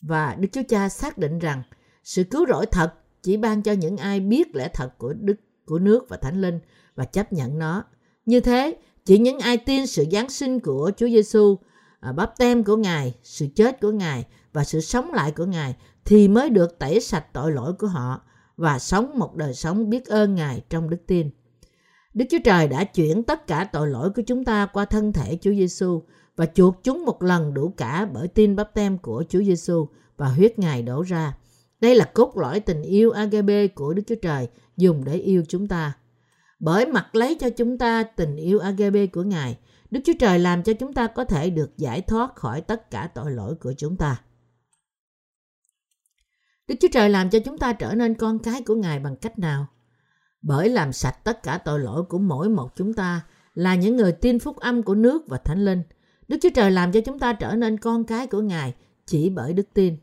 Và 0.00 0.34
Đức 0.34 0.48
Chúa 0.52 0.62
Cha 0.68 0.88
xác 0.88 1.18
định 1.18 1.38
rằng 1.38 1.62
sự 2.04 2.24
cứu 2.24 2.46
rỗi 2.48 2.66
thật 2.66 2.94
chỉ 3.22 3.36
ban 3.36 3.62
cho 3.62 3.72
những 3.72 3.96
ai 3.96 4.20
biết 4.20 4.56
lẽ 4.56 4.68
thật 4.74 4.98
của 4.98 5.12
Đức 5.12 5.34
của 5.66 5.78
nước 5.78 6.08
và 6.08 6.16
Thánh 6.16 6.40
Linh 6.40 6.60
và 6.94 7.04
chấp 7.04 7.32
nhận 7.32 7.58
nó. 7.58 7.84
Như 8.26 8.40
thế, 8.40 8.76
chỉ 9.04 9.18
những 9.18 9.38
ai 9.38 9.56
tin 9.56 9.86
sự 9.86 10.04
giáng 10.12 10.28
sinh 10.28 10.60
của 10.60 10.90
Chúa 10.96 11.08
Giêsu, 11.08 11.58
à, 12.00 12.12
bắp 12.12 12.38
tem 12.38 12.64
của 12.64 12.76
Ngài, 12.76 13.14
sự 13.22 13.46
chết 13.54 13.80
của 13.80 13.90
Ngài 13.90 14.26
và 14.52 14.64
sự 14.64 14.80
sống 14.80 15.12
lại 15.12 15.32
của 15.32 15.44
Ngài 15.44 15.76
thì 16.04 16.28
mới 16.28 16.50
được 16.50 16.78
tẩy 16.78 17.00
sạch 17.00 17.32
tội 17.32 17.52
lỗi 17.52 17.72
của 17.72 17.86
họ 17.86 18.20
và 18.56 18.78
sống 18.78 19.18
một 19.18 19.36
đời 19.36 19.54
sống 19.54 19.90
biết 19.90 20.06
ơn 20.06 20.34
Ngài 20.34 20.62
trong 20.70 20.90
đức 20.90 21.06
tin. 21.06 21.30
Đức 22.14 22.24
Chúa 22.30 22.38
Trời 22.44 22.68
đã 22.68 22.84
chuyển 22.84 23.22
tất 23.22 23.46
cả 23.46 23.68
tội 23.72 23.88
lỗi 23.88 24.10
của 24.10 24.22
chúng 24.26 24.44
ta 24.44 24.66
qua 24.66 24.84
thân 24.84 25.12
thể 25.12 25.38
Chúa 25.40 25.52
Giêsu 25.52 26.02
và 26.36 26.46
chuộc 26.46 26.82
chúng 26.82 27.04
một 27.04 27.22
lần 27.22 27.54
đủ 27.54 27.74
cả 27.76 28.08
bởi 28.12 28.28
tin 28.28 28.56
bắp 28.56 28.74
tem 28.74 28.98
của 28.98 29.24
Chúa 29.28 29.42
Giêsu 29.42 29.88
và 30.16 30.28
huyết 30.28 30.58
Ngài 30.58 30.82
đổ 30.82 31.02
ra. 31.02 31.36
Đây 31.80 31.94
là 31.94 32.04
cốt 32.04 32.36
lõi 32.36 32.60
tình 32.60 32.82
yêu 32.82 33.10
agape 33.10 33.66
của 33.66 33.94
Đức 33.94 34.02
Chúa 34.06 34.14
Trời 34.22 34.48
dùng 34.76 35.04
để 35.04 35.14
yêu 35.14 35.44
chúng 35.48 35.68
ta. 35.68 35.92
Bởi 36.58 36.86
mặc 36.86 37.14
lấy 37.14 37.34
cho 37.40 37.50
chúng 37.50 37.78
ta 37.78 38.02
tình 38.02 38.36
yêu 38.36 38.58
agape 38.58 39.06
của 39.06 39.22
Ngài, 39.22 39.58
Đức 39.90 40.00
Chúa 40.04 40.12
Trời 40.18 40.38
làm 40.38 40.62
cho 40.62 40.72
chúng 40.72 40.92
ta 40.92 41.06
có 41.06 41.24
thể 41.24 41.50
được 41.50 41.76
giải 41.76 42.00
thoát 42.00 42.36
khỏi 42.36 42.60
tất 42.60 42.90
cả 42.90 43.10
tội 43.14 43.30
lỗi 43.30 43.54
của 43.54 43.72
chúng 43.76 43.96
ta. 43.96 44.22
Đức 46.68 46.74
Chúa 46.80 46.88
Trời 46.92 47.10
làm 47.10 47.30
cho 47.30 47.38
chúng 47.44 47.58
ta 47.58 47.72
trở 47.72 47.94
nên 47.94 48.14
con 48.14 48.38
cái 48.38 48.62
của 48.62 48.74
Ngài 48.74 48.98
bằng 48.98 49.16
cách 49.16 49.38
nào? 49.38 49.66
Bởi 50.42 50.68
làm 50.68 50.92
sạch 50.92 51.24
tất 51.24 51.42
cả 51.42 51.58
tội 51.58 51.80
lỗi 51.80 52.02
của 52.02 52.18
mỗi 52.18 52.48
một 52.48 52.76
chúng 52.76 52.94
ta 52.94 53.20
là 53.54 53.74
những 53.74 53.96
người 53.96 54.12
tin 54.12 54.38
phúc 54.38 54.56
âm 54.56 54.82
của 54.82 54.94
nước 54.94 55.22
và 55.28 55.38
thánh 55.38 55.64
linh. 55.64 55.82
Đức 56.28 56.36
Chúa 56.42 56.50
Trời 56.54 56.70
làm 56.70 56.92
cho 56.92 57.00
chúng 57.00 57.18
ta 57.18 57.32
trở 57.32 57.54
nên 57.54 57.78
con 57.78 58.04
cái 58.04 58.26
của 58.26 58.40
Ngài 58.40 58.74
chỉ 59.06 59.30
bởi 59.30 59.52
đức 59.52 59.66
tin. 59.74 59.96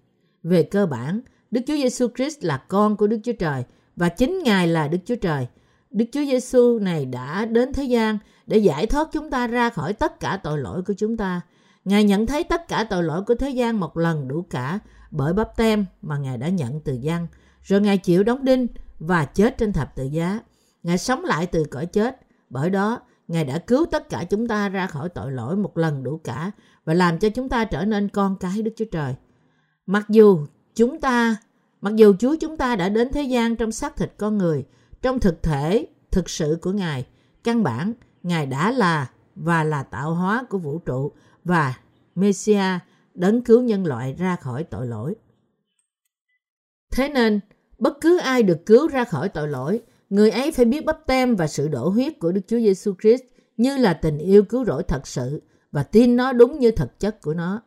Về 0.43 0.63
cơ 0.63 0.85
bản, 0.85 1.21
Đức 1.51 1.61
Chúa 1.67 1.75
Giêsu 1.75 2.07
Christ 2.15 2.43
là 2.43 2.57
con 2.57 2.97
của 2.97 3.07
Đức 3.07 3.19
Chúa 3.23 3.33
Trời 3.33 3.63
và 3.95 4.09
chính 4.09 4.43
Ngài 4.43 4.67
là 4.67 4.87
Đức 4.87 4.97
Chúa 5.05 5.15
Trời. 5.15 5.47
Đức 5.91 6.05
Chúa 6.11 6.25
Giêsu 6.25 6.79
này 6.79 7.05
đã 7.05 7.45
đến 7.45 7.73
thế 7.73 7.83
gian 7.83 8.17
để 8.47 8.57
giải 8.57 8.85
thoát 8.87 9.09
chúng 9.11 9.29
ta 9.29 9.47
ra 9.47 9.69
khỏi 9.69 9.93
tất 9.93 10.19
cả 10.19 10.39
tội 10.43 10.59
lỗi 10.59 10.81
của 10.81 10.93
chúng 10.97 11.17
ta. 11.17 11.41
Ngài 11.85 12.03
nhận 12.03 12.25
thấy 12.25 12.43
tất 12.43 12.67
cả 12.67 12.83
tội 12.83 13.03
lỗi 13.03 13.21
của 13.27 13.35
thế 13.35 13.49
gian 13.49 13.79
một 13.79 13.97
lần 13.97 14.27
đủ 14.27 14.45
cả 14.49 14.79
bởi 15.11 15.33
bắp 15.33 15.57
tem 15.57 15.85
mà 16.01 16.17
Ngài 16.17 16.37
đã 16.37 16.49
nhận 16.49 16.81
từ 16.81 16.93
dân. 16.93 17.27
Rồi 17.63 17.81
Ngài 17.81 17.97
chịu 17.97 18.23
đóng 18.23 18.45
đinh 18.45 18.67
và 18.99 19.25
chết 19.25 19.57
trên 19.57 19.73
thập 19.73 19.95
tự 19.95 20.03
giá. 20.03 20.39
Ngài 20.83 20.97
sống 20.97 21.25
lại 21.25 21.45
từ 21.45 21.63
cõi 21.63 21.85
chết. 21.85 22.19
Bởi 22.49 22.69
đó, 22.69 22.99
Ngài 23.27 23.45
đã 23.45 23.57
cứu 23.57 23.85
tất 23.85 24.09
cả 24.09 24.23
chúng 24.23 24.47
ta 24.47 24.69
ra 24.69 24.87
khỏi 24.87 25.09
tội 25.09 25.31
lỗi 25.31 25.55
một 25.55 25.77
lần 25.77 26.03
đủ 26.03 26.21
cả 26.23 26.51
và 26.85 26.93
làm 26.93 27.19
cho 27.19 27.29
chúng 27.29 27.49
ta 27.49 27.65
trở 27.65 27.85
nên 27.85 28.09
con 28.09 28.35
cái 28.39 28.61
Đức 28.61 28.71
Chúa 28.75 28.85
Trời. 28.91 29.15
Mặc 29.85 30.05
dù 30.09 30.45
chúng 30.75 31.01
ta, 31.01 31.35
mặc 31.81 31.95
dù 31.95 32.15
Chúa 32.19 32.35
chúng 32.35 32.57
ta 32.57 32.75
đã 32.75 32.89
đến 32.89 33.11
thế 33.13 33.23
gian 33.23 33.55
trong 33.55 33.71
xác 33.71 33.95
thịt 33.95 34.13
con 34.17 34.37
người, 34.37 34.65
trong 35.01 35.19
thực 35.19 35.43
thể, 35.43 35.87
thực 36.11 36.29
sự 36.29 36.57
của 36.61 36.71
Ngài, 36.71 37.05
căn 37.43 37.63
bản 37.63 37.93
Ngài 38.23 38.45
đã 38.45 38.71
là 38.71 39.09
và 39.35 39.63
là 39.63 39.83
tạo 39.83 40.13
hóa 40.13 40.43
của 40.49 40.57
vũ 40.57 40.79
trụ 40.79 41.11
và 41.43 41.73
Messiah 42.15 42.81
đấng 43.13 43.41
cứu 43.41 43.61
nhân 43.61 43.85
loại 43.85 44.13
ra 44.13 44.35
khỏi 44.35 44.63
tội 44.63 44.87
lỗi. 44.87 45.15
Thế 46.91 47.09
nên, 47.09 47.39
bất 47.79 48.01
cứ 48.01 48.17
ai 48.17 48.43
được 48.43 48.65
cứu 48.65 48.87
ra 48.87 49.03
khỏi 49.03 49.29
tội 49.29 49.47
lỗi, 49.47 49.81
người 50.09 50.29
ấy 50.31 50.51
phải 50.51 50.65
biết 50.65 50.85
bắp 50.85 51.05
tem 51.05 51.35
và 51.35 51.47
sự 51.47 51.67
đổ 51.67 51.89
huyết 51.89 52.19
của 52.19 52.31
Đức 52.31 52.41
Chúa 52.47 52.59
Giêsu 52.59 52.93
Christ 53.01 53.23
như 53.57 53.77
là 53.77 53.93
tình 53.93 54.17
yêu 54.17 54.43
cứu 54.43 54.65
rỗi 54.65 54.83
thật 54.83 55.07
sự 55.07 55.41
và 55.71 55.83
tin 55.83 56.15
nó 56.15 56.33
đúng 56.33 56.59
như 56.59 56.71
thực 56.71 56.99
chất 56.99 57.21
của 57.21 57.33
nó. 57.33 57.61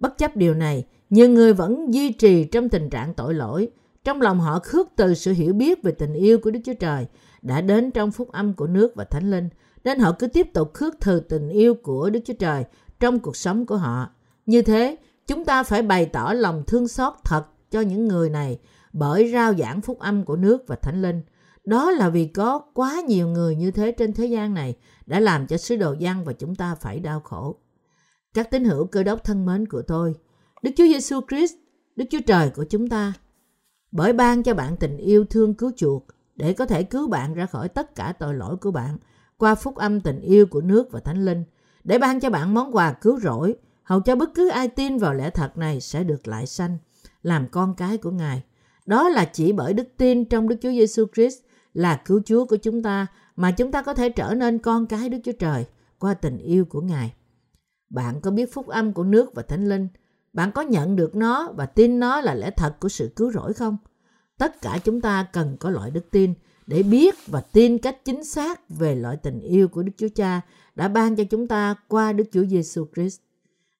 Bất 0.00 0.18
chấp 0.18 0.36
điều 0.36 0.54
này, 0.54 0.84
nhiều 1.10 1.28
người 1.28 1.52
vẫn 1.52 1.94
duy 1.94 2.12
trì 2.12 2.44
trong 2.44 2.68
tình 2.68 2.90
trạng 2.90 3.14
tội 3.14 3.34
lỗi. 3.34 3.68
Trong 4.04 4.20
lòng 4.20 4.40
họ 4.40 4.58
khước 4.58 4.88
từ 4.96 5.14
sự 5.14 5.32
hiểu 5.32 5.52
biết 5.52 5.82
về 5.82 5.92
tình 5.92 6.14
yêu 6.14 6.38
của 6.38 6.50
Đức 6.50 6.60
Chúa 6.64 6.74
Trời 6.74 7.06
đã 7.42 7.60
đến 7.60 7.90
trong 7.90 8.10
phúc 8.10 8.32
âm 8.32 8.52
của 8.52 8.66
nước 8.66 8.94
và 8.94 9.04
Thánh 9.04 9.30
Linh, 9.30 9.48
nên 9.84 9.98
họ 9.98 10.12
cứ 10.12 10.26
tiếp 10.26 10.46
tục 10.54 10.74
khước 10.74 10.94
từ 11.00 11.20
tình 11.20 11.48
yêu 11.48 11.74
của 11.74 12.10
Đức 12.10 12.20
Chúa 12.24 12.34
Trời 12.34 12.64
trong 13.00 13.18
cuộc 13.18 13.36
sống 13.36 13.66
của 13.66 13.76
họ. 13.76 14.10
Như 14.46 14.62
thế, 14.62 14.96
chúng 15.26 15.44
ta 15.44 15.62
phải 15.62 15.82
bày 15.82 16.06
tỏ 16.06 16.32
lòng 16.32 16.62
thương 16.66 16.88
xót 16.88 17.12
thật 17.24 17.44
cho 17.70 17.80
những 17.80 18.08
người 18.08 18.30
này 18.30 18.58
bởi 18.98 19.30
rao 19.32 19.54
giảng 19.54 19.80
phúc 19.80 19.98
âm 19.98 20.24
của 20.24 20.36
nước 20.36 20.64
và 20.66 20.76
Thánh 20.76 21.02
Linh. 21.02 21.22
Đó 21.64 21.90
là 21.90 22.08
vì 22.08 22.26
có 22.26 22.58
quá 22.74 23.00
nhiều 23.08 23.28
người 23.28 23.56
như 23.56 23.70
thế 23.70 23.92
trên 23.92 24.12
thế 24.12 24.26
gian 24.26 24.54
này 24.54 24.76
đã 25.06 25.20
làm 25.20 25.46
cho 25.46 25.56
sứ 25.56 25.76
đồ 25.76 25.92
gian 25.92 26.24
và 26.24 26.32
chúng 26.32 26.54
ta 26.54 26.74
phải 26.74 27.00
đau 27.00 27.20
khổ. 27.20 27.56
Các 28.34 28.50
tín 28.50 28.64
hữu 28.64 28.86
cơ 28.86 29.02
đốc 29.02 29.24
thân 29.24 29.46
mến 29.46 29.68
của 29.68 29.82
tôi, 29.82 30.14
Đức 30.62 30.70
Chúa 30.76 30.84
Giêsu 30.84 31.20
Christ, 31.28 31.54
Đức 31.96 32.04
Chúa 32.10 32.20
Trời 32.26 32.50
của 32.50 32.64
chúng 32.64 32.88
ta, 32.88 33.12
bởi 33.92 34.12
ban 34.12 34.42
cho 34.42 34.54
bạn 34.54 34.76
tình 34.76 34.96
yêu 34.96 35.24
thương 35.30 35.54
cứu 35.54 35.70
chuộc 35.76 36.06
để 36.36 36.52
có 36.52 36.66
thể 36.66 36.82
cứu 36.82 37.08
bạn 37.08 37.34
ra 37.34 37.46
khỏi 37.46 37.68
tất 37.68 37.94
cả 37.94 38.12
tội 38.18 38.34
lỗi 38.34 38.56
của 38.56 38.70
bạn 38.70 38.96
qua 39.38 39.54
phúc 39.54 39.76
âm 39.76 40.00
tình 40.00 40.20
yêu 40.20 40.46
của 40.46 40.60
nước 40.60 40.92
và 40.92 41.00
thánh 41.00 41.24
linh, 41.24 41.44
để 41.84 41.98
ban 41.98 42.20
cho 42.20 42.30
bạn 42.30 42.54
món 42.54 42.76
quà 42.76 42.92
cứu 42.92 43.20
rỗi, 43.20 43.54
hầu 43.82 44.00
cho 44.00 44.16
bất 44.16 44.30
cứ 44.34 44.48
ai 44.48 44.68
tin 44.68 44.98
vào 44.98 45.14
lẽ 45.14 45.30
thật 45.30 45.56
này 45.56 45.80
sẽ 45.80 46.04
được 46.04 46.28
lại 46.28 46.46
sanh, 46.46 46.78
làm 47.22 47.48
con 47.48 47.74
cái 47.74 47.96
của 47.96 48.10
Ngài. 48.10 48.42
Đó 48.86 49.08
là 49.08 49.24
chỉ 49.24 49.52
bởi 49.52 49.74
đức 49.74 49.88
tin 49.96 50.24
trong 50.24 50.48
Đức 50.48 50.56
Chúa 50.62 50.70
Giêsu 50.70 51.06
Christ 51.14 51.38
là 51.74 52.02
cứu 52.04 52.20
Chúa 52.24 52.44
của 52.44 52.56
chúng 52.56 52.82
ta 52.82 53.06
mà 53.36 53.50
chúng 53.50 53.72
ta 53.72 53.82
có 53.82 53.94
thể 53.94 54.08
trở 54.08 54.34
nên 54.34 54.58
con 54.58 54.86
cái 54.86 55.08
Đức 55.08 55.18
Chúa 55.24 55.32
Trời 55.32 55.64
qua 55.98 56.14
tình 56.14 56.38
yêu 56.38 56.64
của 56.64 56.80
Ngài. 56.80 57.14
Bạn 57.90 58.20
có 58.20 58.30
biết 58.30 58.52
phúc 58.52 58.66
âm 58.66 58.92
của 58.92 59.04
nước 59.04 59.34
và 59.34 59.42
thánh 59.42 59.68
linh? 59.68 59.88
Bạn 60.32 60.52
có 60.52 60.62
nhận 60.62 60.96
được 60.96 61.16
nó 61.16 61.52
và 61.56 61.66
tin 61.66 62.00
nó 62.00 62.20
là 62.20 62.34
lẽ 62.34 62.50
thật 62.50 62.80
của 62.80 62.88
sự 62.88 63.12
cứu 63.16 63.32
rỗi 63.32 63.52
không? 63.52 63.76
Tất 64.38 64.60
cả 64.62 64.78
chúng 64.84 65.00
ta 65.00 65.26
cần 65.32 65.56
có 65.60 65.70
loại 65.70 65.90
đức 65.90 66.10
tin 66.10 66.34
để 66.66 66.82
biết 66.82 67.14
và 67.26 67.40
tin 67.40 67.78
cách 67.78 68.04
chính 68.04 68.24
xác 68.24 68.68
về 68.68 68.94
loại 68.94 69.16
tình 69.16 69.40
yêu 69.40 69.68
của 69.68 69.82
Đức 69.82 69.92
Chúa 69.96 70.08
Cha 70.14 70.40
đã 70.74 70.88
ban 70.88 71.16
cho 71.16 71.24
chúng 71.24 71.48
ta 71.48 71.74
qua 71.88 72.12
Đức 72.12 72.24
Chúa 72.32 72.44
Giêsu 72.44 72.86
Christ. 72.94 73.20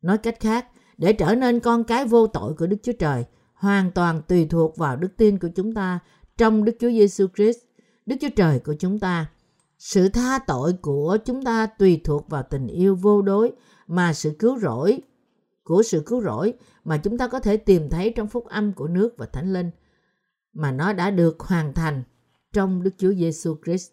Nói 0.02 0.18
cách 0.18 0.40
khác, 0.40 0.66
để 0.96 1.12
trở 1.12 1.34
nên 1.34 1.60
con 1.60 1.84
cái 1.84 2.04
vô 2.04 2.26
tội 2.26 2.54
của 2.54 2.66
Đức 2.66 2.76
Chúa 2.82 2.92
Trời, 2.92 3.24
hoàn 3.56 3.90
toàn 3.90 4.22
tùy 4.28 4.46
thuộc 4.50 4.76
vào 4.76 4.96
đức 4.96 5.16
tin 5.16 5.38
của 5.38 5.48
chúng 5.54 5.74
ta 5.74 5.98
trong 6.36 6.64
Đức 6.64 6.76
Chúa 6.80 6.90
Giêsu 6.90 7.26
Christ, 7.36 7.58
Đức 8.06 8.16
Chúa 8.20 8.28
Trời 8.36 8.58
của 8.58 8.74
chúng 8.78 8.98
ta. 8.98 9.30
Sự 9.78 10.08
tha 10.08 10.38
tội 10.38 10.72
của 10.72 11.18
chúng 11.24 11.44
ta 11.44 11.66
tùy 11.66 12.00
thuộc 12.04 12.28
vào 12.28 12.42
tình 12.50 12.66
yêu 12.66 12.94
vô 12.94 13.22
đối 13.22 13.52
mà 13.86 14.12
sự 14.12 14.36
cứu 14.38 14.58
rỗi 14.58 15.00
của 15.62 15.82
sự 15.82 16.02
cứu 16.06 16.22
rỗi 16.22 16.54
mà 16.84 16.96
chúng 16.96 17.18
ta 17.18 17.28
có 17.28 17.40
thể 17.40 17.56
tìm 17.56 17.90
thấy 17.90 18.12
trong 18.16 18.28
phúc 18.28 18.46
âm 18.46 18.72
của 18.72 18.88
nước 18.88 19.14
và 19.16 19.26
thánh 19.26 19.52
linh 19.52 19.70
mà 20.52 20.72
nó 20.72 20.92
đã 20.92 21.10
được 21.10 21.40
hoàn 21.40 21.74
thành 21.74 22.02
trong 22.52 22.82
Đức 22.82 22.90
Chúa 22.98 23.12
Giêsu 23.12 23.56
Christ. 23.64 23.92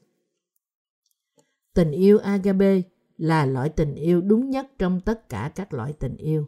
Tình 1.74 1.92
yêu 1.92 2.20
agape 2.20 2.82
là 3.18 3.46
loại 3.46 3.70
tình 3.70 3.96
yêu 3.96 4.22
đúng 4.22 4.50
nhất 4.50 4.68
trong 4.80 5.02
tất 5.02 5.30
cả 5.30 5.52
các 5.56 5.74
loại 5.74 5.94
tình 5.94 6.18
yêu. 6.18 6.48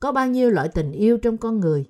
Có 0.00 0.12
bao 0.12 0.28
nhiêu 0.28 0.50
loại 0.50 0.68
tình 0.68 0.92
yêu 0.92 1.18
trong 1.18 1.38
con 1.38 1.60
người? 1.60 1.86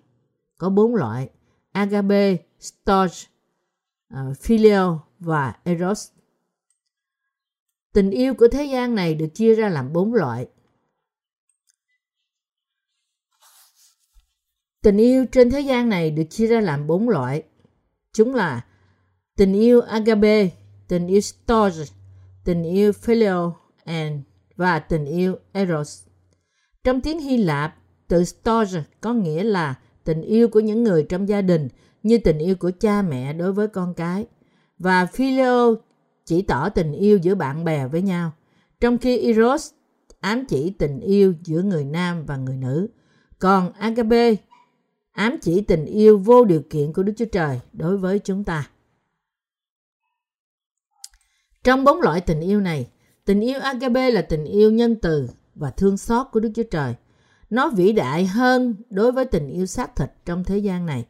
Có 0.59 0.71
bốn 0.71 0.95
loại: 0.95 1.29
agape, 1.73 2.37
storge, 2.61 3.17
uh, 3.17 4.15
ờ, 4.15 4.35
phileo 4.41 5.01
và 5.19 5.55
eros. 5.65 6.11
Tình 7.93 8.11
yêu 8.11 8.35
của 8.35 8.49
thế 8.49 8.65
gian 8.65 8.95
này 8.95 9.15
được 9.15 9.29
chia 9.35 9.55
ra 9.55 9.69
làm 9.69 9.93
bốn 9.93 10.15
loại. 10.15 10.47
Tình 14.83 14.97
yêu 14.97 15.27
trên 15.33 15.51
thế 15.51 15.61
gian 15.61 15.89
này 15.89 16.11
được 16.11 16.25
chia 16.31 16.47
ra 16.47 16.61
làm 16.61 16.87
bốn 16.87 17.09
loại. 17.09 17.43
Chúng 18.13 18.35
là 18.35 18.67
tình 19.37 19.53
yêu 19.53 19.81
agape, 19.81 20.49
tình 20.89 21.07
yêu 21.07 21.21
storge, 21.21 21.85
tình 22.45 22.63
yêu 22.63 22.93
phileo 22.93 23.57
and 23.85 24.21
và 24.57 24.79
tình 24.79 25.05
yêu 25.05 25.37
eros. 25.53 26.07
Trong 26.85 27.01
tiếng 27.01 27.21
Hy 27.21 27.37
Lạp, 27.37 27.77
từ 28.09 28.25
storge 28.25 28.83
có 29.01 29.13
nghĩa 29.13 29.45
là 29.45 29.75
tình 30.07 30.23
yêu 30.23 30.49
của 30.49 30.61
những 30.61 30.85
người 30.85 31.07
trong 31.09 31.29
gia 31.29 31.43
đình 31.43 31.69
như 32.03 32.19
tình 32.19 32.39
yêu 32.39 32.57
của 32.57 32.71
cha 32.81 33.03
mẹ 33.03 33.33
đối 33.33 33.53
với 33.53 33.69
con 33.69 33.95
cái. 33.95 34.27
Và 34.79 35.07
phileo 35.07 35.77
chỉ 36.25 36.43
tỏ 36.43 36.69
tình 36.69 36.93
yêu 36.93 37.19
giữa 37.19 37.35
bạn 37.35 37.65
bè 37.65 37.89
với 37.89 38.03
nhau. 38.03 38.33
Trong 38.81 38.99
khi 38.99 39.19
eros 39.19 39.71
ám 40.21 40.45
chỉ 40.49 40.71
tình 40.71 41.01
yêu 41.01 41.35
giữa 41.45 41.63
người 41.63 41.85
nam 41.85 42.25
và 42.27 42.37
người 42.37 42.57
nữ. 42.57 42.89
Còn 43.39 43.73
agape 43.73 44.35
ám 45.13 45.37
chỉ 45.43 45.61
tình 45.61 45.85
yêu 45.85 46.19
vô 46.19 46.45
điều 46.45 46.63
kiện 46.71 46.93
của 46.93 47.03
Đức 47.03 47.13
Chúa 47.17 47.25
Trời 47.33 47.61
đối 47.73 47.97
với 47.97 48.19
chúng 48.19 48.45
ta. 48.45 48.71
Trong 51.65 51.85
bốn 51.85 52.01
loại 52.01 52.21
tình 52.21 52.41
yêu 52.41 52.61
này, 52.61 52.89
tình 53.25 53.41
yêu 53.41 53.61
agape 53.61 54.11
là 54.11 54.23
tình 54.23 54.45
yêu 54.45 54.71
nhân 54.71 54.97
từ 55.03 55.29
và 55.55 55.71
thương 55.71 55.97
xót 55.97 56.27
của 56.33 56.41
Đức 56.41 56.51
Chúa 56.55 56.63
Trời. 56.71 56.95
Nó 57.51 57.71
vĩ 57.71 57.93
đại 57.93 58.27
hơn 58.27 58.75
đối 58.91 59.13
với 59.13 59.25
tình 59.25 59.49
yêu 59.49 59.67
xác 59.67 59.97
thịt 59.97 60.11
trong 60.25 60.45
thế 60.45 60.59
gian 60.59 60.87
này. 60.87 61.07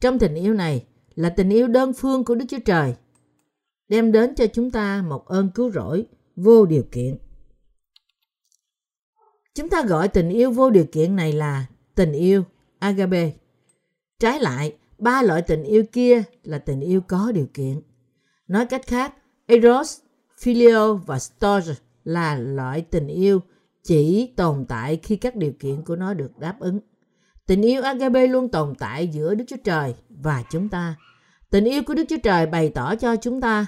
Trong 0.00 0.18
tình 0.18 0.34
yêu 0.34 0.54
này 0.54 0.84
là 1.14 1.30
tình 1.30 1.50
yêu 1.50 1.68
đơn 1.68 1.92
phương 1.92 2.24
của 2.24 2.34
Đức 2.34 2.44
Chúa 2.48 2.58
Trời, 2.64 2.94
đem 3.88 4.12
đến 4.12 4.34
cho 4.34 4.46
chúng 4.46 4.70
ta 4.70 5.04
một 5.08 5.26
ơn 5.26 5.50
cứu 5.54 5.70
rỗi 5.70 6.06
vô 6.36 6.66
điều 6.66 6.82
kiện. 6.92 7.18
Chúng 9.54 9.68
ta 9.68 9.82
gọi 9.82 10.08
tình 10.08 10.28
yêu 10.28 10.50
vô 10.50 10.70
điều 10.70 10.84
kiện 10.92 11.16
này 11.16 11.32
là 11.32 11.66
tình 11.94 12.12
yêu 12.12 12.44
agape. 12.78 13.32
Trái 14.18 14.40
lại, 14.40 14.76
ba 14.98 15.22
loại 15.22 15.42
tình 15.42 15.62
yêu 15.62 15.84
kia 15.92 16.22
là 16.42 16.58
tình 16.58 16.80
yêu 16.80 17.00
có 17.00 17.32
điều 17.32 17.46
kiện. 17.54 17.80
Nói 18.48 18.66
cách 18.66 18.86
khác, 18.86 19.14
Eros, 19.46 19.98
Phileo 20.38 20.96
và 20.96 21.18
Storge 21.18 21.74
là 22.04 22.38
loại 22.38 22.82
tình 22.82 23.06
yêu 23.06 23.40
chỉ 23.82 24.32
tồn 24.36 24.64
tại 24.68 24.96
khi 25.02 25.16
các 25.16 25.36
điều 25.36 25.52
kiện 25.60 25.82
của 25.84 25.96
nó 25.96 26.14
được 26.14 26.38
đáp 26.38 26.56
ứng. 26.60 26.80
Tình 27.46 27.62
yêu 27.62 27.82
agape 27.82 28.26
luôn 28.26 28.48
tồn 28.48 28.74
tại 28.78 29.08
giữa 29.08 29.34
Đức 29.34 29.44
Chúa 29.48 29.56
Trời 29.64 29.94
và 30.08 30.44
chúng 30.50 30.68
ta. 30.68 30.96
Tình 31.50 31.64
yêu 31.64 31.82
của 31.82 31.94
Đức 31.94 32.04
Chúa 32.08 32.16
Trời 32.22 32.46
bày 32.46 32.68
tỏ 32.68 32.96
cho 32.96 33.16
chúng 33.16 33.40
ta 33.40 33.66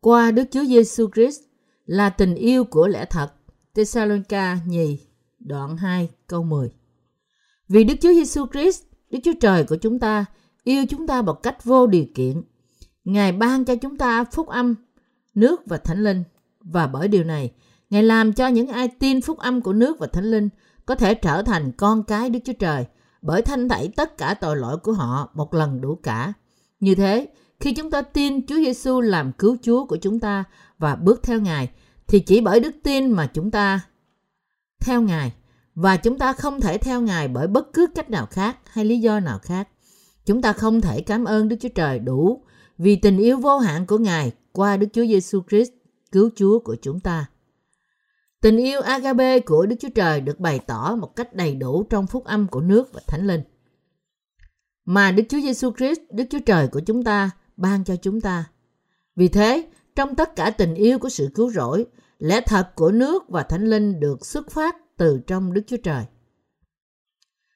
qua 0.00 0.30
Đức 0.30 0.44
Chúa 0.50 0.64
Giêsu 0.64 1.08
Christ 1.14 1.40
là 1.86 2.10
tình 2.10 2.34
yêu 2.34 2.64
của 2.64 2.88
lẽ 2.88 3.04
thật. 3.10 3.32
Thessalonica 3.74 4.58
nhì 4.66 5.00
đoạn 5.38 5.76
2 5.76 6.08
câu 6.26 6.42
10 6.42 6.70
Vì 7.68 7.84
Đức 7.84 7.94
Chúa 8.00 8.12
Giêsu 8.12 8.46
Christ, 8.52 8.82
Đức 9.10 9.18
Chúa 9.24 9.32
Trời 9.40 9.64
của 9.64 9.76
chúng 9.76 9.98
ta, 9.98 10.24
yêu 10.64 10.84
chúng 10.88 11.06
ta 11.06 11.22
một 11.22 11.42
cách 11.42 11.64
vô 11.64 11.86
điều 11.86 12.06
kiện 12.14 12.42
Ngài 13.04 13.32
ban 13.32 13.64
cho 13.64 13.76
chúng 13.76 13.96
ta 13.96 14.24
phúc 14.24 14.48
âm, 14.48 14.74
nước 15.34 15.66
và 15.66 15.76
thánh 15.76 16.04
linh. 16.04 16.24
Và 16.60 16.86
bởi 16.86 17.08
điều 17.08 17.24
này, 17.24 17.52
Ngài 17.94 18.02
làm 18.02 18.32
cho 18.32 18.46
những 18.46 18.68
ai 18.68 18.88
tin 18.88 19.20
phúc 19.20 19.38
âm 19.38 19.60
của 19.60 19.72
nước 19.72 19.98
và 19.98 20.06
thánh 20.06 20.24
linh 20.24 20.48
có 20.86 20.94
thể 20.94 21.14
trở 21.14 21.42
thành 21.42 21.72
con 21.72 22.02
cái 22.02 22.30
Đức 22.30 22.38
Chúa 22.44 22.52
Trời 22.52 22.84
bởi 23.22 23.42
thanh 23.42 23.68
tẩy 23.68 23.88
tất 23.96 24.18
cả 24.18 24.34
tội 24.34 24.56
lỗi 24.56 24.78
của 24.78 24.92
họ 24.92 25.30
một 25.34 25.54
lần 25.54 25.80
đủ 25.80 25.94
cả. 26.02 26.32
Như 26.80 26.94
thế, 26.94 27.28
khi 27.60 27.74
chúng 27.74 27.90
ta 27.90 28.02
tin 28.02 28.46
Chúa 28.46 28.56
Giêsu 28.56 29.00
làm 29.00 29.32
cứu 29.32 29.56
Chúa 29.62 29.84
của 29.86 29.96
chúng 29.96 30.20
ta 30.20 30.44
và 30.78 30.96
bước 30.96 31.22
theo 31.22 31.40
Ngài, 31.40 31.70
thì 32.06 32.20
chỉ 32.20 32.40
bởi 32.40 32.60
đức 32.60 32.74
tin 32.82 33.10
mà 33.10 33.26
chúng 33.26 33.50
ta 33.50 33.80
theo 34.80 35.00
Ngài 35.00 35.32
và 35.74 35.96
chúng 35.96 36.18
ta 36.18 36.32
không 36.32 36.60
thể 36.60 36.78
theo 36.78 37.00
Ngài 37.00 37.28
bởi 37.28 37.46
bất 37.46 37.72
cứ 37.72 37.86
cách 37.94 38.10
nào 38.10 38.26
khác 38.26 38.56
hay 38.66 38.84
lý 38.84 38.98
do 38.98 39.20
nào 39.20 39.38
khác. 39.42 39.68
Chúng 40.26 40.42
ta 40.42 40.52
không 40.52 40.80
thể 40.80 41.00
cảm 41.00 41.24
ơn 41.24 41.48
Đức 41.48 41.56
Chúa 41.60 41.68
Trời 41.74 41.98
đủ 41.98 42.42
vì 42.78 42.96
tình 42.96 43.18
yêu 43.18 43.36
vô 43.36 43.58
hạn 43.58 43.86
của 43.86 43.98
Ngài 43.98 44.32
qua 44.52 44.76
Đức 44.76 44.86
Chúa 44.92 45.06
Giêsu 45.06 45.42
Christ, 45.48 45.70
cứu 46.12 46.30
Chúa 46.36 46.58
của 46.58 46.76
chúng 46.82 47.00
ta. 47.00 47.26
Tình 48.44 48.56
yêu 48.56 48.80
agape 48.80 49.40
của 49.40 49.66
Đức 49.66 49.76
Chúa 49.80 49.88
Trời 49.88 50.20
được 50.20 50.40
bày 50.40 50.60
tỏ 50.66 50.96
một 51.00 51.16
cách 51.16 51.34
đầy 51.34 51.54
đủ 51.54 51.82
trong 51.90 52.06
phúc 52.06 52.24
âm 52.24 52.46
của 52.48 52.60
nước 52.60 52.92
và 52.92 53.00
thánh 53.06 53.26
linh. 53.26 53.40
Mà 54.84 55.12
Đức 55.12 55.22
Chúa 55.28 55.40
Giêsu 55.40 55.72
Christ, 55.76 56.00
Đức 56.10 56.24
Chúa 56.30 56.38
Trời 56.46 56.68
của 56.68 56.80
chúng 56.80 57.04
ta 57.04 57.30
ban 57.56 57.84
cho 57.84 57.96
chúng 57.96 58.20
ta. 58.20 58.44
Vì 59.16 59.28
thế, 59.28 59.66
trong 59.96 60.14
tất 60.14 60.36
cả 60.36 60.50
tình 60.50 60.74
yêu 60.74 60.98
của 60.98 61.08
sự 61.08 61.30
cứu 61.34 61.50
rỗi, 61.50 61.86
lẽ 62.18 62.40
thật 62.40 62.70
của 62.74 62.90
nước 62.90 63.28
và 63.28 63.42
thánh 63.42 63.66
linh 63.66 64.00
được 64.00 64.26
xuất 64.26 64.50
phát 64.50 64.76
từ 64.96 65.20
trong 65.26 65.52
Đức 65.52 65.62
Chúa 65.66 65.76
Trời. 65.76 66.04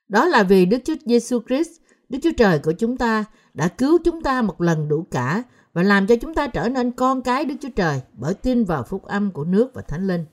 Đó 0.08 0.26
là 0.26 0.42
vì 0.42 0.66
Đức 0.66 0.78
Chúa 0.84 0.94
Giêsu 1.06 1.40
Christ, 1.48 1.70
Đức 2.08 2.18
Chúa 2.22 2.32
Trời 2.36 2.58
của 2.58 2.72
chúng 2.72 2.96
ta 2.96 3.24
đã 3.54 3.68
cứu 3.68 3.98
chúng 4.04 4.22
ta 4.22 4.42
một 4.42 4.60
lần 4.60 4.88
đủ 4.88 5.06
cả 5.10 5.42
và 5.72 5.82
làm 5.82 6.06
cho 6.06 6.16
chúng 6.16 6.34
ta 6.34 6.46
trở 6.46 6.68
nên 6.68 6.92
con 6.92 7.22
cái 7.22 7.44
Đức 7.44 7.54
Chúa 7.60 7.72
Trời 7.76 8.00
bởi 8.12 8.34
tin 8.34 8.64
vào 8.64 8.82
phúc 8.82 9.04
âm 9.04 9.30
của 9.30 9.44
nước 9.44 9.70
và 9.74 9.82
thánh 9.82 10.06
linh. 10.06 10.24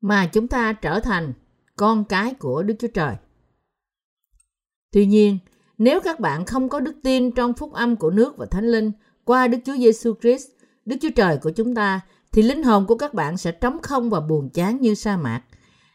Mà 0.00 0.26
chúng 0.26 0.48
ta 0.48 0.72
trở 0.72 1.00
thành 1.00 1.32
con 1.76 2.04
cái 2.04 2.34
của 2.34 2.62
Đức 2.62 2.74
Chúa 2.78 2.88
Trời. 2.88 3.14
Tuy 4.92 5.06
nhiên, 5.06 5.38
nếu 5.78 6.00
các 6.00 6.20
bạn 6.20 6.44
không 6.44 6.68
có 6.68 6.80
đức 6.80 6.94
tin 7.02 7.30
trong 7.30 7.52
phúc 7.52 7.72
âm 7.72 7.96
của 7.96 8.10
nước 8.10 8.36
và 8.36 8.46
thánh 8.46 8.66
linh 8.66 8.92
qua 9.24 9.48
Đức 9.48 9.58
Chúa 9.64 9.76
Giêsu 9.76 10.14
Christ, 10.20 10.46
Đức 10.86 10.96
Chúa 11.00 11.10
Trời 11.16 11.38
của 11.42 11.50
chúng 11.50 11.74
ta, 11.74 12.00
thì 12.32 12.42
linh 12.42 12.62
hồn 12.62 12.86
của 12.86 12.96
các 12.96 13.14
bạn 13.14 13.36
sẽ 13.36 13.52
trống 13.52 13.78
không 13.82 14.10
và 14.10 14.20
buồn 14.20 14.48
chán 14.48 14.80
như 14.80 14.94
sa 14.94 15.16
mạc. 15.16 15.42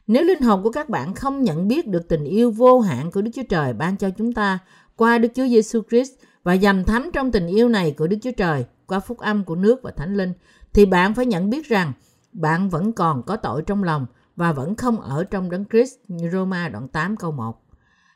Nếu 0.07 0.23
linh 0.23 0.41
hồn 0.41 0.63
của 0.63 0.71
các 0.71 0.89
bạn 0.89 1.13
không 1.13 1.43
nhận 1.43 1.67
biết 1.67 1.87
được 1.87 2.07
tình 2.07 2.23
yêu 2.23 2.51
vô 2.51 2.79
hạn 2.79 3.11
của 3.11 3.21
Đức 3.21 3.31
Chúa 3.33 3.43
Trời 3.49 3.73
ban 3.73 3.97
cho 3.97 4.09
chúng 4.09 4.33
ta 4.33 4.59
qua 4.95 5.17
Đức 5.17 5.29
Chúa 5.35 5.47
Giêsu 5.47 5.81
Christ 5.89 6.11
và 6.43 6.57
dầm 6.57 6.83
thấm 6.83 7.09
trong 7.13 7.31
tình 7.31 7.47
yêu 7.47 7.69
này 7.69 7.91
của 7.97 8.07
Đức 8.07 8.17
Chúa 8.21 8.31
Trời 8.31 8.65
qua 8.87 8.99
phúc 8.99 9.17
âm 9.17 9.43
của 9.43 9.55
nước 9.55 9.81
và 9.83 9.91
thánh 9.91 10.17
linh, 10.17 10.33
thì 10.73 10.85
bạn 10.85 11.13
phải 11.13 11.25
nhận 11.25 11.49
biết 11.49 11.67
rằng 11.67 11.93
bạn 12.35 12.69
vẫn 12.69 12.93
còn 12.93 13.23
có 13.23 13.35
tội 13.35 13.61
trong 13.61 13.83
lòng 13.83 14.05
và 14.35 14.53
vẫn 14.53 14.75
không 14.75 15.01
ở 15.01 15.23
trong 15.23 15.49
đấng 15.49 15.65
Christ 15.71 15.95
như 16.07 16.29
Roma 16.29 16.69
đoạn 16.69 16.87
8 16.87 17.17
câu 17.17 17.31
1. 17.31 17.61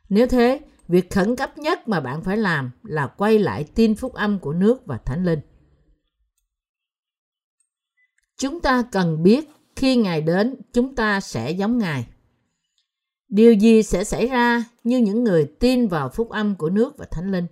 Nếu 0.09 0.27
thế, 0.27 0.59
việc 0.87 1.11
khẩn 1.11 1.35
cấp 1.35 1.57
nhất 1.57 1.87
mà 1.87 1.99
bạn 1.99 2.23
phải 2.23 2.37
làm 2.37 2.71
là 2.83 3.07
quay 3.07 3.39
lại 3.39 3.65
tin 3.75 3.95
phúc 3.95 4.13
âm 4.13 4.39
của 4.39 4.53
nước 4.53 4.85
và 4.85 4.97
thánh 4.97 5.25
linh. 5.25 5.39
Chúng 8.37 8.59
ta 8.59 8.83
cần 8.91 9.23
biết 9.23 9.49
khi 9.75 9.95
Ngài 9.95 10.21
đến, 10.21 10.55
chúng 10.73 10.95
ta 10.95 11.19
sẽ 11.19 11.51
giống 11.51 11.77
Ngài. 11.77 12.07
Điều 13.29 13.53
gì 13.53 13.83
sẽ 13.83 14.03
xảy 14.03 14.27
ra 14.27 14.63
như 14.83 14.97
những 14.97 15.23
người 15.23 15.45
tin 15.59 15.87
vào 15.87 16.09
phúc 16.09 16.29
âm 16.29 16.55
của 16.55 16.69
nước 16.69 16.97
và 16.97 17.05
thánh 17.11 17.31
linh? 17.31 17.45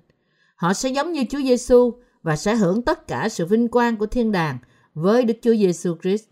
Họ 0.55 0.73
sẽ 0.73 0.89
giống 0.89 1.11
như 1.11 1.23
Chúa 1.29 1.41
Giêsu 1.41 1.91
và 2.23 2.35
sẽ 2.35 2.55
hưởng 2.55 2.81
tất 2.81 3.07
cả 3.07 3.29
sự 3.29 3.45
vinh 3.45 3.67
quang 3.67 3.97
của 3.97 4.05
thiên 4.05 4.31
đàng 4.31 4.57
với 4.93 5.23
Đức 5.23 5.33
Chúa 5.41 5.55
Giêsu 5.55 5.95
Christ. 6.01 6.25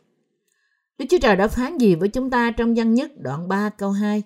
Đức 0.98 1.06
Chúa 1.10 1.18
Trời 1.22 1.36
đã 1.36 1.48
phán 1.48 1.78
gì 1.78 1.96
với 1.96 2.10
chúng 2.10 2.30
ta 2.30 2.52
trong 2.52 2.74
văn 2.76 2.94
nhất 2.94 3.12
đoạn 3.18 3.48
3 3.48 3.70
câu 3.70 3.92
2? 3.92 4.24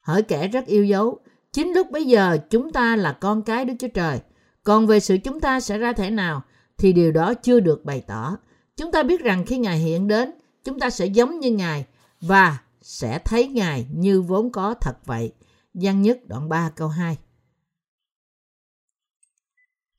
Hỏi 0.00 0.22
kẻ 0.22 0.48
rất 0.48 0.66
yêu 0.66 0.84
dấu, 0.84 1.18
chính 1.52 1.72
lúc 1.72 1.90
bây 1.90 2.04
giờ 2.04 2.38
chúng 2.50 2.72
ta 2.72 2.96
là 2.96 3.12
con 3.12 3.42
cái 3.42 3.64
Đức 3.64 3.74
Chúa 3.78 3.88
Trời. 3.94 4.20
Còn 4.64 4.86
về 4.86 5.00
sự 5.00 5.16
chúng 5.24 5.40
ta 5.40 5.60
sẽ 5.60 5.78
ra 5.78 5.92
thể 5.92 6.10
nào 6.10 6.42
thì 6.78 6.92
điều 6.92 7.12
đó 7.12 7.34
chưa 7.34 7.60
được 7.60 7.84
bày 7.84 8.00
tỏ. 8.06 8.36
Chúng 8.76 8.92
ta 8.92 9.02
biết 9.02 9.20
rằng 9.20 9.44
khi 9.46 9.58
Ngài 9.58 9.78
hiện 9.78 10.08
đến, 10.08 10.30
chúng 10.64 10.78
ta 10.78 10.90
sẽ 10.90 11.06
giống 11.06 11.40
như 11.40 11.50
Ngài 11.50 11.86
và 12.20 12.58
sẽ 12.82 13.18
thấy 13.24 13.48
Ngài 13.48 13.86
như 13.94 14.22
vốn 14.22 14.52
có 14.52 14.74
thật 14.74 15.06
vậy. 15.06 15.32
Văn 15.74 16.02
nhất 16.02 16.18
đoạn 16.26 16.48
3 16.48 16.70
câu 16.76 16.88
2 16.88 17.16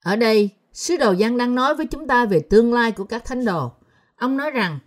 Ở 0.03 0.15
đây, 0.15 0.49
sứ 0.73 0.97
đồ 0.97 1.11
Giăng 1.11 1.37
đang 1.37 1.55
nói 1.55 1.75
với 1.75 1.85
chúng 1.85 2.07
ta 2.07 2.25
về 2.25 2.39
tương 2.49 2.73
lai 2.73 2.91
của 2.91 3.03
các 3.03 3.25
thánh 3.25 3.45
đồ. 3.45 3.71
Ông 4.15 4.37
nói 4.37 4.51
rằng, 4.51 4.79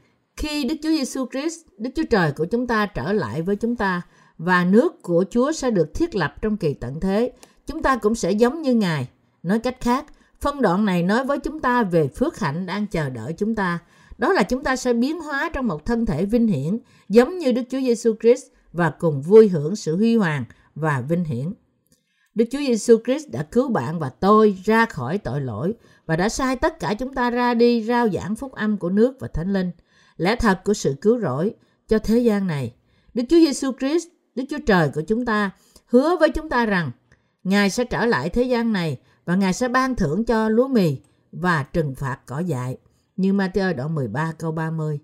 khi 0.42 0.64
Đức 0.64 0.74
Chúa 0.82 0.88
Giêsu 0.88 1.26
Christ, 1.32 1.58
Đức 1.78 1.90
Chúa 1.94 2.04
Trời 2.10 2.32
của 2.32 2.44
chúng 2.44 2.66
ta 2.66 2.86
trở 2.86 3.12
lại 3.12 3.42
với 3.42 3.56
chúng 3.56 3.76
ta 3.76 4.02
và 4.38 4.64
nước 4.64 5.02
của 5.02 5.24
Chúa 5.30 5.52
sẽ 5.52 5.70
được 5.70 5.94
thiết 5.94 6.14
lập 6.14 6.34
trong 6.42 6.56
kỳ 6.56 6.74
tận 6.74 7.00
thế, 7.00 7.32
chúng 7.66 7.82
ta 7.82 7.96
cũng 7.96 8.14
sẽ 8.14 8.32
giống 8.32 8.62
như 8.62 8.74
Ngài. 8.74 9.08
Nói 9.42 9.58
cách 9.58 9.80
khác, 9.80 10.06
phân 10.40 10.62
đoạn 10.62 10.84
này 10.84 11.02
nói 11.02 11.24
với 11.24 11.38
chúng 11.38 11.60
ta 11.60 11.82
về 11.82 12.08
phước 12.08 12.38
hạnh 12.38 12.66
đang 12.66 12.86
chờ 12.86 13.10
đợi 13.10 13.32
chúng 13.32 13.54
ta 13.54 13.78
đó 14.18 14.32
là 14.32 14.42
chúng 14.42 14.62
ta 14.62 14.76
sẽ 14.76 14.92
biến 14.92 15.20
hóa 15.20 15.50
trong 15.52 15.66
một 15.66 15.86
thân 15.86 16.06
thể 16.06 16.24
vinh 16.24 16.46
hiển 16.46 16.78
giống 17.08 17.38
như 17.38 17.52
Đức 17.52 17.62
Chúa 17.70 17.80
Giêsu 17.80 18.14
Christ 18.20 18.44
và 18.72 18.90
cùng 18.90 19.22
vui 19.22 19.48
hưởng 19.48 19.76
sự 19.76 19.96
huy 19.96 20.16
hoàng 20.16 20.44
và 20.74 21.00
vinh 21.08 21.24
hiển. 21.24 21.52
Đức 22.34 22.44
Chúa 22.50 22.58
Giêsu 22.58 22.96
Christ 23.04 23.28
đã 23.30 23.42
cứu 23.42 23.68
bạn 23.68 23.98
và 23.98 24.08
tôi 24.08 24.58
ra 24.64 24.86
khỏi 24.86 25.18
tội 25.18 25.40
lỗi 25.40 25.74
và 26.06 26.16
đã 26.16 26.28
sai 26.28 26.56
tất 26.56 26.80
cả 26.80 26.94
chúng 26.94 27.14
ta 27.14 27.30
ra 27.30 27.54
đi 27.54 27.82
rao 27.82 28.08
giảng 28.08 28.36
phúc 28.36 28.52
âm 28.52 28.76
của 28.76 28.90
nước 28.90 29.16
và 29.20 29.28
thánh 29.28 29.52
linh, 29.52 29.70
lẽ 30.22 30.36
thật 30.36 30.60
của 30.64 30.74
sự 30.74 30.94
cứu 31.00 31.20
rỗi 31.20 31.54
cho 31.88 31.98
thế 31.98 32.18
gian 32.18 32.46
này. 32.46 32.74
Đức 33.14 33.22
Chúa 33.28 33.36
Giêsu 33.36 33.72
Christ, 33.78 34.06
Đức 34.34 34.44
Chúa 34.50 34.58
Trời 34.66 34.90
của 34.94 35.02
chúng 35.08 35.24
ta 35.24 35.50
hứa 35.86 36.16
với 36.20 36.30
chúng 36.30 36.48
ta 36.48 36.66
rằng 36.66 36.90
Ngài 37.44 37.70
sẽ 37.70 37.84
trở 37.84 38.06
lại 38.06 38.28
thế 38.28 38.42
gian 38.42 38.72
này 38.72 38.98
và 39.24 39.34
Ngài 39.34 39.52
sẽ 39.52 39.68
ban 39.68 39.94
thưởng 39.94 40.24
cho 40.24 40.48
lúa 40.48 40.68
mì 40.68 40.96
và 41.32 41.62
trừng 41.62 41.94
phạt 41.94 42.18
cỏ 42.26 42.38
dại 42.38 42.76
như 43.16 43.32
Matthew 43.32 43.76
đoạn 43.76 43.94
13 43.94 44.32
câu 44.38 44.52
30. 44.52 45.00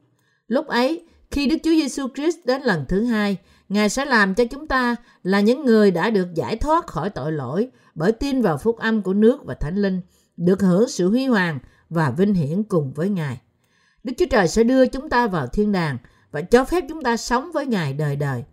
Lúc 0.49 0.67
ấy, 0.67 1.07
khi 1.31 1.47
Đức 1.47 1.57
Chúa 1.65 1.71
Giêsu 1.71 2.09
Christ 2.15 2.37
đến 2.45 2.63
lần 2.63 2.85
thứ 2.89 3.05
hai, 3.05 3.37
Ngài 3.69 3.89
sẽ 3.89 4.05
làm 4.05 4.35
cho 4.35 4.45
chúng 4.45 4.67
ta 4.67 4.97
là 5.23 5.41
những 5.41 5.65
người 5.65 5.91
đã 5.91 6.11
được 6.11 6.35
giải 6.35 6.57
thoát 6.57 6.87
khỏi 6.87 7.11
tội 7.11 7.33
lỗi 7.33 7.71
bởi 7.95 8.13
tin 8.13 8.43
vào 8.43 8.59
phúc 8.59 8.77
âm 8.79 9.03
của 9.03 9.15
nước 9.15 9.45
và 9.45 9.55
thánh 9.55 9.77
linh, 9.77 10.01
được 10.37 10.61
hưởng 10.63 10.89
sự 10.89 11.09
huy 11.09 11.27
hoàng 11.27 11.59
và 11.91 12.11
vinh 12.11 12.35
hiển 12.35 12.63
cùng 12.63 12.93
với 12.93 13.09
Ngài. 13.09 13.41
Đức 14.05 14.13
Chúa 14.19 14.27
Trời 14.31 14.49
sẽ 14.49 14.63
đưa 14.63 14.87
chúng 14.87 15.09
ta 15.09 15.27
vào 15.27 15.47
thiên 15.47 15.73
đàng 15.73 15.99
và 16.31 16.41
cho 16.41 16.65
phép 16.65 16.85
chúng 16.89 17.03
ta 17.03 17.17
sống 17.17 17.51
với 17.53 17.67
Ngài 17.67 17.93
đời 17.93 18.17
đời. 18.17 18.45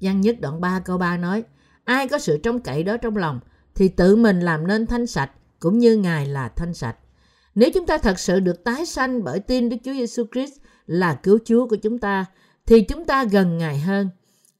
Giăng 0.00 0.20
nhất 0.20 0.36
đoạn 0.40 0.60
3 0.60 0.80
câu 0.84 0.98
3 0.98 1.16
nói, 1.16 1.44
ai 1.84 2.08
có 2.08 2.18
sự 2.18 2.38
trông 2.38 2.60
cậy 2.60 2.82
đó 2.82 2.96
trong 2.96 3.16
lòng 3.16 3.40
thì 3.74 3.88
tự 3.88 4.16
mình 4.16 4.40
làm 4.40 4.66
nên 4.66 4.86
thanh 4.86 5.06
sạch 5.06 5.30
cũng 5.60 5.78
như 5.78 5.96
Ngài 5.96 6.26
là 6.26 6.48
thanh 6.48 6.74
sạch. 6.74 6.96
Nếu 7.54 7.70
chúng 7.74 7.86
ta 7.86 7.98
thật 7.98 8.18
sự 8.18 8.40
được 8.40 8.64
tái 8.64 8.86
sanh 8.86 9.24
bởi 9.24 9.40
tin 9.40 9.68
Đức 9.68 9.76
Chúa 9.84 9.92
Giêsu 9.92 10.24
Christ 10.32 10.52
là 10.86 11.14
cứu 11.14 11.38
Chúa 11.44 11.66
của 11.66 11.76
chúng 11.76 11.98
ta, 11.98 12.24
thì 12.66 12.80
chúng 12.80 13.04
ta 13.04 13.24
gần 13.24 13.58
Ngài 13.58 13.78
hơn. 13.78 14.08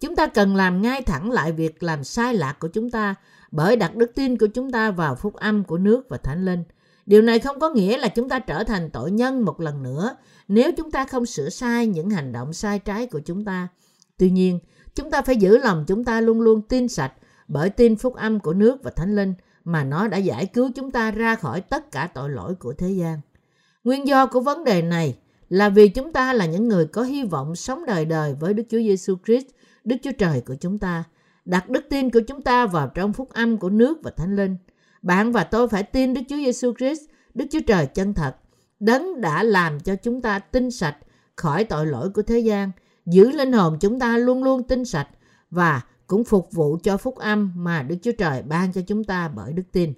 Chúng 0.01 0.16
ta 0.16 0.27
cần 0.27 0.57
làm 0.57 0.83
ngay 0.83 1.03
thẳng 1.03 1.31
lại 1.31 1.53
việc 1.53 1.83
làm 1.83 2.05
sai 2.05 2.35
lạc 2.35 2.59
của 2.59 2.69
chúng 2.69 2.90
ta 2.90 3.14
bởi 3.51 3.77
đặt 3.77 3.97
đức 3.97 4.12
tin 4.14 4.38
của 4.38 4.47
chúng 4.47 4.73
ta 4.73 4.90
vào 4.90 5.14
phúc 5.14 5.35
âm 5.35 5.64
của 5.64 5.79
nước 5.79 6.09
và 6.09 6.16
thánh 6.16 6.45
linh. 6.45 6.64
Điều 7.11 7.23
này 7.23 7.38
không 7.38 7.61
có 7.61 7.70
nghĩa 7.70 7.99
là 7.99 8.09
chúng 8.09 8.29
ta 8.29 8.38
trở 8.38 8.64
thành 8.64 8.90
tội 8.90 9.11
nhân 9.11 9.44
một 9.44 9.61
lần 9.61 9.83
nữa 9.83 10.16
nếu 10.49 10.73
chúng 10.77 10.90
ta 10.90 11.05
không 11.05 11.27
sửa 11.27 11.49
sai 11.49 11.87
những 11.87 12.11
hành 12.11 12.33
động 12.33 12.53
sai 12.53 12.79
trái 12.79 13.07
của 13.07 13.20
chúng 13.20 13.44
ta. 13.44 13.68
Tuy 14.18 14.31
nhiên, 14.31 14.59
chúng 14.94 15.11
ta 15.11 15.23
phải 15.23 15.37
giữ 15.37 15.59
lòng 15.59 15.85
chúng 15.87 16.05
ta 16.05 16.20
luôn 16.20 16.40
luôn 16.40 16.62
tin 16.62 16.88
sạch 16.88 17.12
bởi 17.49 17.70
tin 17.70 17.96
phúc 17.96 18.14
âm 18.14 18.40
của 18.40 18.53
nước 18.53 18.83
và 18.83 18.90
thánh 18.90 19.16
linh 19.16 19.35
mà 19.64 19.85
nó 19.85 20.09
đã 20.09 20.18
giải 20.18 20.46
cứu 20.46 20.70
chúng 20.75 20.90
ta 20.90 21.11
ra 21.11 21.35
khỏi 21.35 21.61
tất 21.61 21.92
cả 21.92 22.09
tội 22.14 22.31
lỗi 22.31 22.55
của 22.55 22.73
thế 22.73 22.90
gian. 22.90 23.20
Nguyên 23.85 24.07
do 24.07 24.27
của 24.27 24.40
vấn 24.40 24.64
đề 24.64 24.83
này 24.83 25.18
là 25.49 25.68
vì 25.68 25.88
chúng 25.88 26.12
ta 26.12 26.33
là 26.33 26.46
những 26.46 26.68
người 26.68 26.87
có 26.87 27.03
hy 27.03 27.25
vọng 27.25 27.57
sống 27.57 27.87
đời 27.87 28.05
đời 28.05 28.35
với 28.40 28.55
Đức 28.55 28.64
Chúa 28.68 28.79
Giêsu 28.79 29.16
Christ, 29.27 29.46
Đức 29.85 29.96
Chúa 30.03 30.12
Trời 30.18 30.42
của 30.46 30.55
chúng 30.61 30.79
ta. 30.79 31.05
Đặt 31.44 31.70
đức 31.70 31.85
tin 31.90 32.11
của 32.11 32.20
chúng 32.20 32.42
ta 32.42 32.66
vào 32.66 32.88
trong 32.88 33.12
phúc 33.12 33.29
âm 33.33 33.57
của 33.57 33.70
nước 33.70 33.99
và 34.03 34.11
Thánh 34.11 34.37
Linh. 34.37 34.57
Bạn 35.03 35.33
và 35.33 35.45
tôi 35.45 35.69
phải 35.69 35.83
tin 35.83 36.15
Đức 36.15 36.21
Chúa 36.29 36.37
Giêsu 36.37 36.73
Christ, 36.79 37.01
Đức 37.35 37.45
Chúa 37.51 37.61
Trời 37.67 37.87
chân 37.87 38.15
thật. 38.15 38.37
Đấng 38.81 39.21
đã 39.21 39.43
làm 39.43 39.81
cho 39.81 39.97
chúng 39.97 40.23
ta 40.23 40.39
tinh 40.39 40.71
sạch 40.71 40.97
khỏi 41.37 41.65
tội 41.65 41.87
lỗi 41.87 42.11
của 42.11 42.23
thế 42.23 42.39
gian, 42.39 42.71
giữ 43.07 43.31
linh 43.31 43.53
hồn 43.53 43.79
chúng 43.81 44.01
ta 44.01 44.17
luôn 44.17 44.45
luôn 44.45 44.63
tinh 44.63 44.85
sạch 44.85 45.09
và 45.51 45.81
cũng 46.07 46.25
phục 46.25 46.53
vụ 46.53 46.79
cho 46.83 46.97
phúc 46.97 47.17
âm 47.17 47.53
mà 47.57 47.83
Đức 47.83 47.97
Chúa 48.03 48.13
Trời 48.19 48.43
ban 48.43 48.73
cho 48.73 48.81
chúng 48.87 49.05
ta 49.05 49.29
bởi 49.29 49.53
đức 49.53 49.63
tin. 49.73 49.93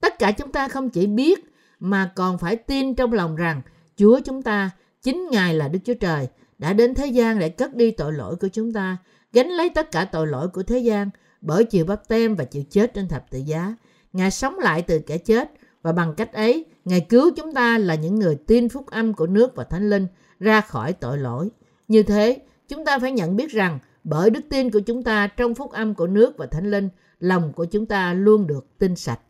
Tất 0.00 0.18
cả 0.18 0.32
chúng 0.32 0.52
ta 0.52 0.68
không 0.68 0.90
chỉ 0.90 1.06
biết 1.06 1.52
mà 1.80 2.12
còn 2.16 2.38
phải 2.38 2.56
tin 2.56 2.94
trong 2.94 3.12
lòng 3.12 3.36
rằng 3.36 3.62
Chúa 3.96 4.20
chúng 4.24 4.42
ta, 4.42 4.70
chính 5.02 5.28
Ngài 5.30 5.54
là 5.54 5.68
Đức 5.68 5.78
Chúa 5.84 5.94
Trời, 5.94 6.28
đã 6.58 6.72
đến 6.72 6.94
thế 6.94 7.06
gian 7.06 7.38
để 7.38 7.48
cất 7.48 7.74
đi 7.74 7.90
tội 7.90 8.12
lỗi 8.12 8.36
của 8.36 8.48
chúng 8.48 8.72
ta, 8.72 8.96
gánh 9.32 9.48
lấy 9.48 9.70
tất 9.70 9.90
cả 9.92 10.04
tội 10.04 10.26
lỗi 10.26 10.48
của 10.48 10.62
thế 10.62 10.78
gian 10.78 11.10
bởi 11.40 11.64
chịu 11.64 11.84
bắp 11.84 12.08
tem 12.08 12.34
và 12.34 12.44
chịu 12.44 12.62
chết 12.70 12.94
trên 12.94 13.08
thập 13.08 13.30
tự 13.30 13.38
giá. 13.38 13.74
Ngài 14.12 14.30
sống 14.30 14.58
lại 14.58 14.82
từ 14.82 14.98
kẻ 14.98 15.18
chết 15.18 15.52
và 15.82 15.92
bằng 15.92 16.14
cách 16.16 16.32
ấy, 16.32 16.64
Ngài 16.84 17.00
cứu 17.00 17.30
chúng 17.36 17.52
ta 17.52 17.78
là 17.78 17.94
những 17.94 18.14
người 18.14 18.36
tin 18.46 18.68
phúc 18.68 18.86
âm 18.86 19.14
của 19.14 19.26
nước 19.26 19.56
và 19.56 19.64
Thánh 19.64 19.90
Linh 19.90 20.06
ra 20.40 20.60
khỏi 20.60 20.92
tội 20.92 21.18
lỗi. 21.18 21.50
Như 21.88 22.02
thế, 22.02 22.42
chúng 22.68 22.84
ta 22.84 22.98
phải 22.98 23.12
nhận 23.12 23.36
biết 23.36 23.50
rằng 23.50 23.78
bởi 24.04 24.30
đức 24.30 24.40
tin 24.50 24.70
của 24.70 24.80
chúng 24.80 25.02
ta 25.02 25.26
trong 25.26 25.54
phúc 25.54 25.72
âm 25.72 25.94
của 25.94 26.06
nước 26.06 26.38
và 26.38 26.46
thánh 26.46 26.70
linh, 26.70 26.88
lòng 27.18 27.52
của 27.52 27.64
chúng 27.64 27.86
ta 27.86 28.14
luôn 28.14 28.46
được 28.46 28.78
tinh 28.78 28.96
sạch. 28.96 29.20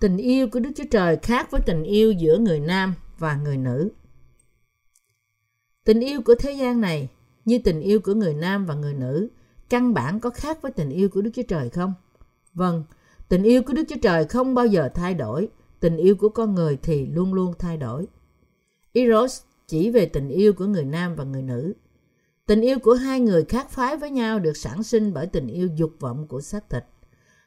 Tình 0.00 0.16
yêu 0.16 0.48
của 0.48 0.60
Đức 0.60 0.70
Chúa 0.76 0.84
Trời 0.90 1.16
khác 1.22 1.50
với 1.50 1.60
tình 1.66 1.82
yêu 1.82 2.12
giữa 2.12 2.38
người 2.38 2.60
nam 2.60 2.94
và 3.18 3.36
người 3.36 3.56
nữ. 3.56 3.90
Tình 5.84 6.00
yêu 6.00 6.22
của 6.22 6.34
thế 6.34 6.52
gian 6.52 6.80
này, 6.80 7.08
như 7.44 7.58
tình 7.64 7.80
yêu 7.80 8.00
của 8.00 8.14
người 8.14 8.34
nam 8.34 8.66
và 8.66 8.74
người 8.74 8.94
nữ, 8.94 9.28
căn 9.68 9.94
bản 9.94 10.20
có 10.20 10.30
khác 10.30 10.62
với 10.62 10.72
tình 10.72 10.90
yêu 10.90 11.08
của 11.08 11.20
Đức 11.20 11.30
Chúa 11.34 11.42
Trời 11.48 11.70
không? 11.70 11.94
Vâng, 12.54 12.84
tình 13.28 13.42
yêu 13.42 13.62
của 13.62 13.72
Đức 13.72 13.84
Chúa 13.88 13.96
Trời 14.02 14.24
không 14.24 14.54
bao 14.54 14.66
giờ 14.66 14.88
thay 14.94 15.14
đổi, 15.14 15.48
tình 15.80 15.96
yêu 15.96 16.14
của 16.16 16.28
con 16.28 16.54
người 16.54 16.78
thì 16.82 17.06
luôn 17.06 17.34
luôn 17.34 17.54
thay 17.58 17.76
đổi. 17.76 18.06
Eros 18.92 19.40
chỉ 19.66 19.90
về 19.90 20.06
tình 20.06 20.28
yêu 20.28 20.52
của 20.52 20.66
người 20.66 20.84
nam 20.84 21.14
và 21.14 21.24
người 21.24 21.42
nữ. 21.42 21.72
Tình 22.46 22.60
yêu 22.60 22.78
của 22.78 22.94
hai 22.94 23.20
người 23.20 23.44
khác 23.44 23.70
phái 23.70 23.96
với 23.96 24.10
nhau 24.10 24.38
được 24.38 24.56
sản 24.56 24.82
sinh 24.82 25.12
bởi 25.14 25.26
tình 25.26 25.46
yêu 25.46 25.68
dục 25.76 25.92
vọng 26.00 26.26
của 26.28 26.40
xác 26.40 26.70
thịt. 26.70 26.84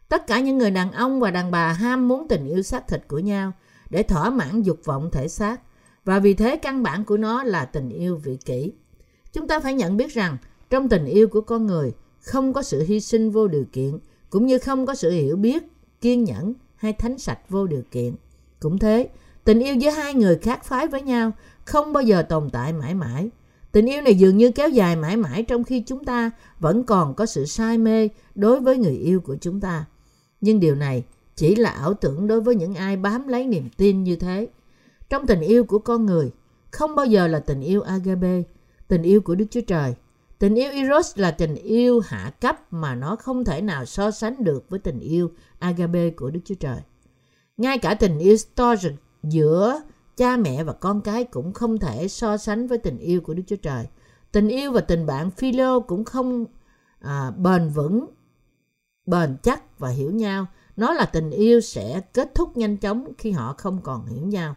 Tất 0.10 0.28
cả 0.28 0.40
những 0.40 0.58
người 0.58 0.72
đàn 0.72 0.92
ông 0.92 1.20
và 1.20 1.32
đàn 1.32 1.52
bà 1.52 1.74
ham 1.74 2.08
muốn 2.08 2.28
tình 2.28 2.46
yêu 2.46 2.62
xác 2.62 2.88
thịt 2.88 3.08
của 3.08 3.20
nhau 3.20 3.52
để 3.90 4.04
thỏa 4.04 4.30
mãn 4.30 4.62
dục 4.62 4.80
vọng 4.84 5.10
thể 5.12 5.28
xác 5.28 5.62
và 6.06 6.20
vì 6.20 6.34
thế 6.34 6.58
căn 6.58 6.84
bản 6.84 7.06
của 7.06 7.18
nó 7.18 7.44
là 7.44 7.66
tình 7.66 7.90
yêu 7.90 8.18
vị 8.24 8.38
kỷ. 8.46 8.74
Chúng 9.34 9.48
ta 9.48 9.60
phải 9.60 9.74
nhận 9.74 9.98
biết 9.98 10.14
rằng 10.14 10.38
trong 10.70 10.90
tình 10.90 11.06
yêu 11.06 11.28
của 11.28 11.42
con 11.42 11.68
người 11.68 11.94
không 12.20 12.54
có 12.54 12.62
sự 12.62 12.84
hy 12.84 13.00
sinh 13.00 13.32
vô 13.32 13.48
điều 13.48 13.66
kiện 13.72 14.00
cũng 14.34 14.46
như 14.46 14.60
không 14.60 14.86
có 14.86 14.96
sự 14.96 15.12
hiểu 15.12 15.36
biết, 15.36 15.64
kiên 16.02 16.24
nhẫn 16.24 16.54
hay 16.76 16.94
thánh 16.94 17.18
sạch 17.18 17.40
vô 17.50 17.68
điều 17.68 17.82
kiện. 17.92 18.16
Cũng 18.60 18.80
thế, 18.80 19.10
tình 19.44 19.60
yêu 19.60 19.76
giữa 19.76 19.90
hai 19.90 20.14
người 20.14 20.38
khác 20.38 20.64
phái 20.64 20.88
với 20.88 21.02
nhau 21.02 21.32
không 21.66 21.94
bao 21.94 22.04
giờ 22.04 22.22
tồn 22.22 22.50
tại 22.50 22.74
mãi 22.74 22.94
mãi. 22.94 23.30
Tình 23.72 23.86
yêu 23.90 24.02
này 24.02 24.16
dường 24.16 24.38
như 24.38 24.52
kéo 24.52 24.70
dài 24.70 24.96
mãi 24.96 25.18
mãi 25.18 25.44
trong 25.44 25.64
khi 25.64 25.80
chúng 25.80 26.06
ta 26.06 26.32
vẫn 26.60 26.84
còn 26.84 27.14
có 27.14 27.26
sự 27.26 27.46
say 27.46 27.78
mê 27.78 28.10
đối 28.36 28.60
với 28.60 28.78
người 28.78 28.96
yêu 28.96 29.20
của 29.20 29.36
chúng 29.42 29.60
ta. 29.60 29.86
Nhưng 30.42 30.60
điều 30.60 30.76
này 30.76 31.04
chỉ 31.36 31.56
là 31.56 31.70
ảo 31.70 31.94
tưởng 31.94 32.28
đối 32.28 32.42
với 32.42 32.56
những 32.56 32.76
ai 32.76 32.98
bám 32.98 33.28
lấy 33.28 33.48
niềm 33.48 33.70
tin 33.78 34.04
như 34.04 34.16
thế. 34.16 34.48
Trong 35.10 35.28
tình 35.28 35.42
yêu 35.42 35.64
của 35.64 35.80
con 35.80 36.06
người, 36.06 36.32
không 36.72 36.96
bao 36.96 37.06
giờ 37.06 37.28
là 37.28 37.40
tình 37.40 37.62
yêu 37.62 37.82
agape, 37.82 38.42
tình 38.88 39.02
yêu 39.04 39.22
của 39.22 39.36
Đức 39.36 39.46
Chúa 39.52 39.62
Trời. 39.68 39.96
Tình 40.40 40.56
yêu 40.56 40.72
Eros 40.72 41.18
là 41.18 41.32
tình 41.32 41.56
yêu 41.56 42.00
hạ 42.00 42.32
cấp 42.42 42.74
mà 42.74 42.96
nó 42.96 43.16
không 43.16 43.46
thể 43.46 43.62
nào 43.62 43.86
so 43.86 44.12
sánh 44.12 44.44
được 44.44 44.70
với 44.70 44.80
tình 44.80 45.00
yêu 45.00 45.32
agape 45.60 46.10
của 46.10 46.30
Đức 46.30 46.40
Chúa 46.46 46.56
Trời. 46.56 46.82
Ngay 47.58 47.78
cả 47.78 47.94
tình 47.94 48.20
yêu 48.20 48.38
storge 48.38 48.90
giữa 49.24 49.82
cha 50.18 50.38
mẹ 50.38 50.64
và 50.64 50.74
con 50.74 51.02
cái 51.02 51.24
cũng 51.24 51.54
không 51.54 51.80
thể 51.80 52.08
so 52.08 52.38
sánh 52.38 52.68
với 52.68 52.78
tình 52.78 52.98
yêu 52.98 53.22
của 53.22 53.34
Đức 53.34 53.44
Chúa 53.48 53.56
Trời. 53.56 53.88
Tình 54.32 54.48
yêu 54.48 54.72
và 54.72 54.82
tình 54.82 55.06
bạn 55.06 55.32
philo 55.32 55.80
cũng 55.80 56.06
không 56.06 56.46
à, 57.00 57.32
bền 57.32 57.70
vững, 57.70 58.06
bền 59.06 59.38
chắc 59.44 59.80
và 59.80 59.90
hiểu 59.90 60.12
nhau. 60.12 60.48
Nó 60.76 60.94
là 60.94 61.06
tình 61.06 61.32
yêu 61.32 61.62
sẽ 61.62 62.02
kết 62.14 62.36
thúc 62.36 62.58
nhanh 62.58 62.78
chóng 62.78 63.14
khi 63.18 63.32
họ 63.32 63.56
không 63.58 63.82
còn 63.84 64.06
hiểu 64.06 64.26
nhau. 64.26 64.56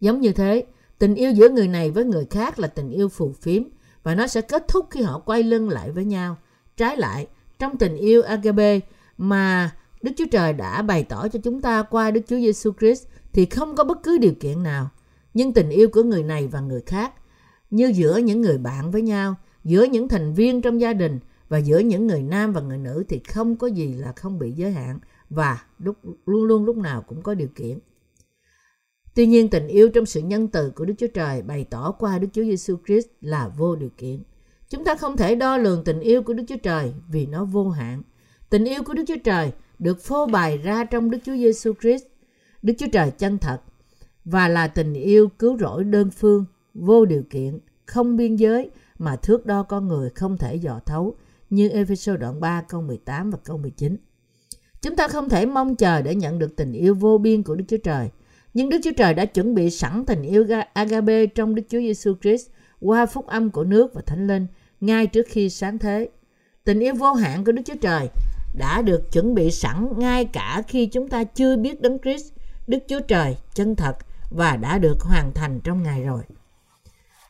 Giống 0.00 0.20
như 0.20 0.32
thế, 0.32 0.66
tình 0.98 1.14
yêu 1.14 1.30
giữa 1.30 1.48
người 1.48 1.68
này 1.68 1.90
với 1.90 2.04
người 2.04 2.26
khác 2.30 2.58
là 2.58 2.68
tình 2.68 2.90
yêu 2.90 3.08
phù 3.08 3.32
phiếm 3.32 3.62
và 4.02 4.14
nó 4.14 4.26
sẽ 4.26 4.40
kết 4.40 4.68
thúc 4.68 4.86
khi 4.90 5.02
họ 5.02 5.18
quay 5.18 5.42
lưng 5.42 5.68
lại 5.68 5.90
với 5.90 6.04
nhau. 6.04 6.36
Trái 6.76 6.96
lại, 6.96 7.26
trong 7.58 7.78
tình 7.78 7.96
yêu 7.96 8.22
agape 8.22 8.80
mà 9.18 9.70
Đức 10.02 10.12
Chúa 10.16 10.24
Trời 10.30 10.52
đã 10.52 10.82
bày 10.82 11.04
tỏ 11.04 11.28
cho 11.28 11.38
chúng 11.44 11.60
ta 11.60 11.82
qua 11.82 12.10
Đức 12.10 12.20
Chúa 12.28 12.36
Giêsu 12.36 12.72
Christ 12.78 13.06
thì 13.32 13.46
không 13.46 13.76
có 13.76 13.84
bất 13.84 14.02
cứ 14.02 14.18
điều 14.18 14.32
kiện 14.40 14.62
nào. 14.62 14.88
Nhưng 15.34 15.52
tình 15.52 15.70
yêu 15.70 15.88
của 15.88 16.02
người 16.02 16.22
này 16.22 16.46
và 16.46 16.60
người 16.60 16.80
khác, 16.86 17.12
như 17.70 17.92
giữa 17.94 18.16
những 18.16 18.40
người 18.40 18.58
bạn 18.58 18.90
với 18.90 19.02
nhau, 19.02 19.34
giữa 19.64 19.84
những 19.84 20.08
thành 20.08 20.34
viên 20.34 20.62
trong 20.62 20.80
gia 20.80 20.92
đình 20.92 21.18
và 21.48 21.58
giữa 21.58 21.78
những 21.78 22.06
người 22.06 22.22
nam 22.22 22.52
và 22.52 22.60
người 22.60 22.78
nữ 22.78 23.04
thì 23.08 23.18
không 23.18 23.56
có 23.56 23.66
gì 23.66 23.92
là 23.92 24.12
không 24.12 24.38
bị 24.38 24.52
giới 24.52 24.72
hạn 24.72 24.98
và 25.30 25.62
lúc 25.78 25.96
luôn 26.26 26.44
luôn 26.44 26.64
lúc 26.64 26.76
nào 26.76 27.02
cũng 27.02 27.22
có 27.22 27.34
điều 27.34 27.48
kiện. 27.54 27.78
Tuy 29.18 29.26
nhiên 29.26 29.48
tình 29.48 29.66
yêu 29.68 29.88
trong 29.88 30.06
sự 30.06 30.20
nhân 30.20 30.48
từ 30.48 30.70
của 30.70 30.84
Đức 30.84 30.94
Chúa 30.98 31.06
Trời 31.14 31.42
bày 31.42 31.64
tỏ 31.70 31.92
qua 31.92 32.18
Đức 32.18 32.28
Chúa 32.32 32.42
Giêsu 32.42 32.76
Christ 32.86 33.06
là 33.20 33.48
vô 33.48 33.76
điều 33.76 33.88
kiện. 33.96 34.22
Chúng 34.68 34.84
ta 34.84 34.94
không 34.94 35.16
thể 35.16 35.34
đo 35.34 35.56
lường 35.56 35.84
tình 35.84 36.00
yêu 36.00 36.22
của 36.22 36.32
Đức 36.32 36.42
Chúa 36.48 36.56
Trời 36.62 36.92
vì 37.08 37.26
nó 37.26 37.44
vô 37.44 37.68
hạn. 37.68 38.02
Tình 38.50 38.64
yêu 38.64 38.82
của 38.82 38.94
Đức 38.94 39.02
Chúa 39.08 39.16
Trời 39.24 39.52
được 39.78 40.00
phô 40.00 40.26
bày 40.26 40.58
ra 40.58 40.84
trong 40.84 41.10
Đức 41.10 41.18
Chúa 41.24 41.34
Giêsu 41.34 41.72
Christ, 41.80 42.04
Đức 42.62 42.74
Chúa 42.78 42.86
Trời 42.92 43.10
chân 43.10 43.38
thật 43.38 43.60
và 44.24 44.48
là 44.48 44.68
tình 44.68 44.94
yêu 44.94 45.28
cứu 45.38 45.58
rỗi 45.58 45.84
đơn 45.84 46.10
phương, 46.10 46.44
vô 46.74 47.04
điều 47.04 47.22
kiện, 47.30 47.58
không 47.86 48.16
biên 48.16 48.36
giới 48.36 48.70
mà 48.98 49.16
thước 49.16 49.46
đo 49.46 49.62
con 49.62 49.88
người 49.88 50.10
không 50.10 50.36
thể 50.36 50.54
dò 50.54 50.80
thấu 50.86 51.16
như 51.50 51.68
Ephesos 51.68 52.18
đoạn 52.18 52.40
3 52.40 52.62
câu 52.68 52.82
18 52.82 53.30
và 53.30 53.38
câu 53.44 53.58
19. 53.58 53.96
Chúng 54.82 54.96
ta 54.96 55.08
không 55.08 55.28
thể 55.28 55.46
mong 55.46 55.76
chờ 55.76 56.02
để 56.02 56.14
nhận 56.14 56.38
được 56.38 56.56
tình 56.56 56.72
yêu 56.72 56.94
vô 56.94 57.18
biên 57.18 57.42
của 57.42 57.54
Đức 57.54 57.64
Chúa 57.68 57.76
Trời, 57.76 58.10
nhưng 58.58 58.68
Đức 58.68 58.78
Chúa 58.82 58.92
Trời 58.96 59.14
đã 59.14 59.24
chuẩn 59.24 59.54
bị 59.54 59.70
sẵn 59.70 60.04
tình 60.06 60.22
yêu 60.22 60.46
agape 60.72 61.26
trong 61.26 61.54
Đức 61.54 61.62
Chúa 61.68 61.78
Giêsu 61.78 62.14
Christ 62.20 62.46
qua 62.80 63.06
phúc 63.06 63.26
âm 63.26 63.50
của 63.50 63.64
nước 63.64 63.94
và 63.94 64.02
thánh 64.06 64.26
linh 64.26 64.46
ngay 64.80 65.06
trước 65.06 65.26
khi 65.28 65.50
sáng 65.50 65.78
thế. 65.78 66.08
Tình 66.64 66.80
yêu 66.80 66.94
vô 66.94 67.12
hạn 67.12 67.44
của 67.44 67.52
Đức 67.52 67.62
Chúa 67.66 67.74
Trời 67.80 68.08
đã 68.58 68.82
được 68.82 69.12
chuẩn 69.12 69.34
bị 69.34 69.50
sẵn 69.50 69.88
ngay 69.96 70.24
cả 70.24 70.62
khi 70.68 70.86
chúng 70.86 71.08
ta 71.08 71.24
chưa 71.24 71.56
biết 71.56 71.80
Đấng 71.80 71.98
Christ, 71.98 72.32
Đức 72.66 72.78
Chúa 72.88 73.00
Trời 73.00 73.36
chân 73.54 73.76
thật 73.76 73.96
và 74.30 74.56
đã 74.56 74.78
được 74.78 75.00
hoàn 75.00 75.32
thành 75.34 75.60
trong 75.64 75.82
Ngài 75.82 76.02
rồi. 76.02 76.22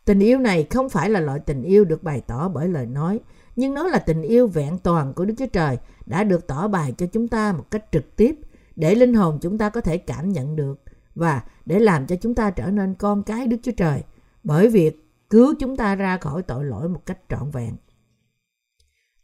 Tình 0.04 0.20
yêu 0.20 0.38
này 0.38 0.66
không 0.70 0.88
phải 0.88 1.10
là 1.10 1.20
loại 1.20 1.38
tình 1.38 1.62
yêu 1.62 1.84
được 1.84 2.02
bày 2.02 2.22
tỏ 2.26 2.48
bởi 2.48 2.68
lời 2.68 2.86
nói, 2.86 3.20
nhưng 3.56 3.74
nó 3.74 3.86
là 3.86 3.98
tình 3.98 4.22
yêu 4.22 4.46
vẹn 4.46 4.78
toàn 4.78 5.12
của 5.14 5.24
Đức 5.24 5.34
Chúa 5.38 5.46
Trời 5.46 5.76
đã 6.06 6.24
được 6.24 6.46
tỏ 6.46 6.68
bài 6.68 6.94
cho 6.98 7.06
chúng 7.06 7.28
ta 7.28 7.52
một 7.52 7.64
cách 7.70 7.84
trực 7.92 8.16
tiếp 8.16 8.36
để 8.76 8.94
linh 8.94 9.14
hồn 9.14 9.38
chúng 9.40 9.58
ta 9.58 9.68
có 9.70 9.80
thể 9.80 9.98
cảm 9.98 10.32
nhận 10.32 10.56
được 10.56 10.80
và 11.18 11.42
để 11.66 11.80
làm 11.80 12.06
cho 12.06 12.16
chúng 12.16 12.34
ta 12.34 12.50
trở 12.50 12.70
nên 12.70 12.94
con 12.94 13.22
cái 13.22 13.46
Đức 13.46 13.56
Chúa 13.62 13.72
Trời 13.72 14.02
bởi 14.44 14.68
việc 14.68 15.10
cứu 15.30 15.54
chúng 15.58 15.76
ta 15.76 15.94
ra 15.94 16.18
khỏi 16.18 16.42
tội 16.42 16.64
lỗi 16.64 16.88
một 16.88 17.06
cách 17.06 17.18
trọn 17.28 17.50
vẹn. 17.50 17.76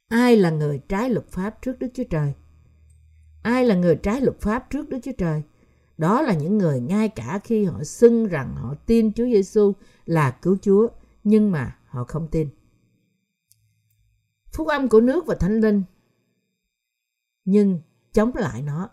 Ai 0.08 0.36
là 0.36 0.50
người 0.50 0.78
trái 0.88 1.10
luật 1.10 1.28
pháp 1.28 1.62
trước 1.62 1.78
Đức 1.78 1.88
Chúa 1.94 2.04
Trời? 2.10 2.34
Ai 3.42 3.64
là 3.64 3.74
người 3.74 3.96
trái 3.96 4.20
luật 4.20 4.40
pháp 4.40 4.70
trước 4.70 4.88
Đức 4.88 4.98
Chúa 5.02 5.12
Trời? 5.18 5.42
Đó 5.98 6.22
là 6.22 6.34
những 6.34 6.58
người 6.58 6.80
ngay 6.80 7.08
cả 7.08 7.40
khi 7.44 7.64
họ 7.64 7.84
xưng 7.84 8.26
rằng 8.26 8.54
họ 8.56 8.74
tin 8.86 9.12
Chúa 9.12 9.24
Giêsu 9.24 9.72
là 10.06 10.30
cứu 10.30 10.56
Chúa, 10.62 10.88
nhưng 11.24 11.50
mà 11.50 11.76
họ 11.86 12.04
không 12.04 12.28
tin. 12.28 12.48
Phúc 14.52 14.68
âm 14.68 14.88
của 14.88 15.00
nước 15.00 15.26
và 15.26 15.34
thánh 15.34 15.60
linh 15.60 15.82
nhưng 17.44 17.80
chống 18.12 18.30
lại 18.34 18.62
nó. 18.62 18.90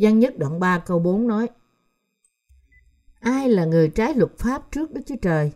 Giăng 0.00 0.18
nhất 0.18 0.38
đoạn 0.38 0.60
3 0.60 0.78
câu 0.78 0.98
4 0.98 1.28
nói 1.28 1.48
Ai 3.20 3.48
là 3.48 3.64
người 3.64 3.88
trái 3.88 4.14
luật 4.14 4.38
pháp 4.38 4.72
trước 4.72 4.92
Đức 4.92 5.00
Chúa 5.06 5.16
Trời? 5.22 5.52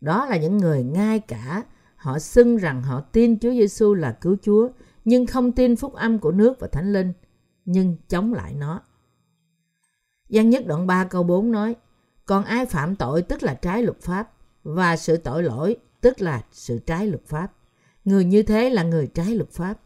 Đó 0.00 0.26
là 0.26 0.36
những 0.36 0.58
người 0.58 0.82
ngay 0.82 1.20
cả 1.20 1.62
Họ 1.96 2.18
xưng 2.18 2.56
rằng 2.56 2.82
họ 2.82 3.00
tin 3.00 3.38
Chúa 3.38 3.50
Giêsu 3.50 3.94
là 3.94 4.12
cứu 4.12 4.36
Chúa, 4.42 4.68
nhưng 5.04 5.26
không 5.26 5.52
tin 5.52 5.76
phúc 5.76 5.94
âm 5.94 6.18
của 6.18 6.32
nước 6.32 6.60
và 6.60 6.68
Thánh 6.72 6.92
Linh, 6.92 7.12
nhưng 7.64 7.96
chống 8.08 8.34
lại 8.34 8.54
nó. 8.54 8.80
Giăng 10.28 10.50
nhất 10.50 10.66
đoạn 10.66 10.86
3 10.86 11.04
câu 11.04 11.22
4 11.22 11.52
nói, 11.52 11.74
còn 12.26 12.44
ai 12.44 12.66
phạm 12.66 12.96
tội 12.96 13.22
tức 13.22 13.42
là 13.42 13.54
trái 13.54 13.82
luật 13.82 14.00
pháp, 14.00 14.32
và 14.62 14.96
sự 14.96 15.16
tội 15.16 15.42
lỗi 15.42 15.76
tức 16.00 16.20
là 16.20 16.42
sự 16.52 16.78
trái 16.78 17.06
luật 17.06 17.26
pháp. 17.26 17.52
Người 18.04 18.24
như 18.24 18.42
thế 18.42 18.70
là 18.70 18.82
người 18.82 19.06
trái 19.06 19.34
luật 19.34 19.50
pháp. 19.50 19.78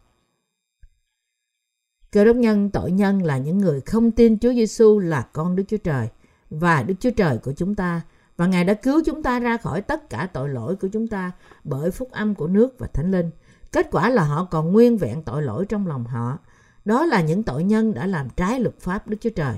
Cơ 2.11 2.25
đốc 2.25 2.35
nhân 2.35 2.69
tội 2.69 2.91
nhân 2.91 3.23
là 3.23 3.37
những 3.37 3.57
người 3.57 3.81
không 3.81 4.11
tin 4.11 4.39
Chúa 4.39 4.53
Giêsu 4.53 4.99
là 4.99 5.21
con 5.21 5.55
Đức 5.55 5.63
Chúa 5.67 5.77
Trời 5.77 6.07
và 6.49 6.83
Đức 6.83 6.93
Chúa 6.99 7.11
Trời 7.11 7.37
của 7.37 7.53
chúng 7.53 7.75
ta 7.75 8.01
và 8.37 8.47
Ngài 8.47 8.63
đã 8.63 8.73
cứu 8.73 9.01
chúng 9.05 9.23
ta 9.23 9.39
ra 9.39 9.57
khỏi 9.57 9.81
tất 9.81 10.09
cả 10.09 10.29
tội 10.33 10.49
lỗi 10.49 10.75
của 10.75 10.87
chúng 10.87 11.07
ta 11.07 11.31
bởi 11.63 11.91
phúc 11.91 12.11
âm 12.11 12.35
của 12.35 12.47
nước 12.47 12.79
và 12.79 12.87
thánh 12.87 13.11
linh. 13.11 13.29
Kết 13.71 13.87
quả 13.91 14.09
là 14.09 14.23
họ 14.23 14.43
còn 14.43 14.71
nguyên 14.71 14.97
vẹn 14.97 15.23
tội 15.23 15.43
lỗi 15.43 15.65
trong 15.65 15.87
lòng 15.87 16.05
họ. 16.05 16.37
Đó 16.85 17.05
là 17.05 17.21
những 17.21 17.43
tội 17.43 17.63
nhân 17.63 17.93
đã 17.93 18.07
làm 18.07 18.29
trái 18.29 18.59
luật 18.59 18.79
pháp 18.79 19.07
Đức 19.07 19.17
Chúa 19.21 19.29
Trời. 19.29 19.57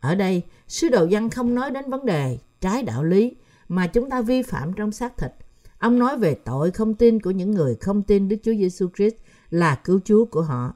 Ở 0.00 0.14
đây, 0.14 0.42
sứ 0.68 0.88
đồ 0.88 1.06
văn 1.10 1.30
không 1.30 1.54
nói 1.54 1.70
đến 1.70 1.90
vấn 1.90 2.06
đề 2.06 2.38
trái 2.60 2.82
đạo 2.82 3.04
lý 3.04 3.36
mà 3.68 3.86
chúng 3.86 4.10
ta 4.10 4.20
vi 4.20 4.42
phạm 4.42 4.72
trong 4.72 4.92
xác 4.92 5.16
thịt. 5.16 5.32
Ông 5.78 5.98
nói 5.98 6.18
về 6.18 6.34
tội 6.34 6.70
không 6.70 6.94
tin 6.94 7.20
của 7.20 7.30
những 7.30 7.50
người 7.50 7.74
không 7.74 8.02
tin 8.02 8.28
Đức 8.28 8.36
Chúa 8.42 8.54
Giêsu 8.54 8.88
Christ 8.96 9.14
là 9.50 9.74
cứu 9.74 10.00
Chúa 10.04 10.24
của 10.24 10.42
họ. 10.42 10.74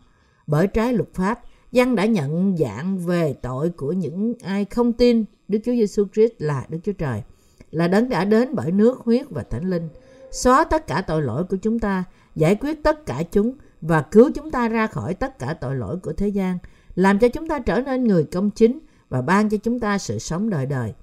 Bởi 0.53 0.67
trái 0.67 0.93
luật 0.93 1.15
pháp, 1.15 1.41
dân 1.73 1.95
đã 1.95 2.05
nhận 2.07 2.57
dạng 2.57 2.99
về 2.99 3.35
tội 3.43 3.71
của 3.71 3.93
những 3.93 4.35
ai 4.43 4.65
không 4.65 4.93
tin 4.93 5.25
Đức 5.49 5.59
Chúa 5.65 5.73
Giêsu 5.73 6.05
Christ 6.13 6.33
là 6.39 6.67
Đức 6.69 6.79
Chúa 6.85 6.93
Trời 6.93 7.23
là 7.71 7.89
đấng 7.89 8.09
đã 8.09 8.25
đến 8.25 8.55
bởi 8.55 8.73
nước, 8.73 8.99
huyết 8.99 9.27
và 9.31 9.43
thánh 9.43 9.71
linh, 9.71 9.89
xóa 10.31 10.65
tất 10.65 10.87
cả 10.87 11.03
tội 11.07 11.23
lỗi 11.23 11.45
của 11.45 11.57
chúng 11.57 11.79
ta, 11.79 12.05
giải 12.35 12.55
quyết 12.55 12.83
tất 12.83 13.07
cả 13.07 13.23
chúng 13.31 13.53
và 13.81 14.03
cứu 14.03 14.31
chúng 14.35 14.51
ta 14.51 14.69
ra 14.69 14.87
khỏi 14.87 15.15
tất 15.15 15.39
cả 15.39 15.55
tội 15.61 15.77
lỗi 15.77 15.97
của 16.03 16.13
thế 16.13 16.29
gian, 16.29 16.59
làm 16.95 17.19
cho 17.19 17.29
chúng 17.29 17.49
ta 17.49 17.59
trở 17.59 17.81
nên 17.81 18.05
người 18.05 18.25
công 18.25 18.51
chính 18.51 18.79
và 19.09 19.23
ban 19.23 19.49
cho 19.49 19.57
chúng 19.57 19.81
ta 19.81 19.99
sự 19.99 20.19
sống 20.19 20.51
đời 20.51 20.67
đời. 20.67 20.95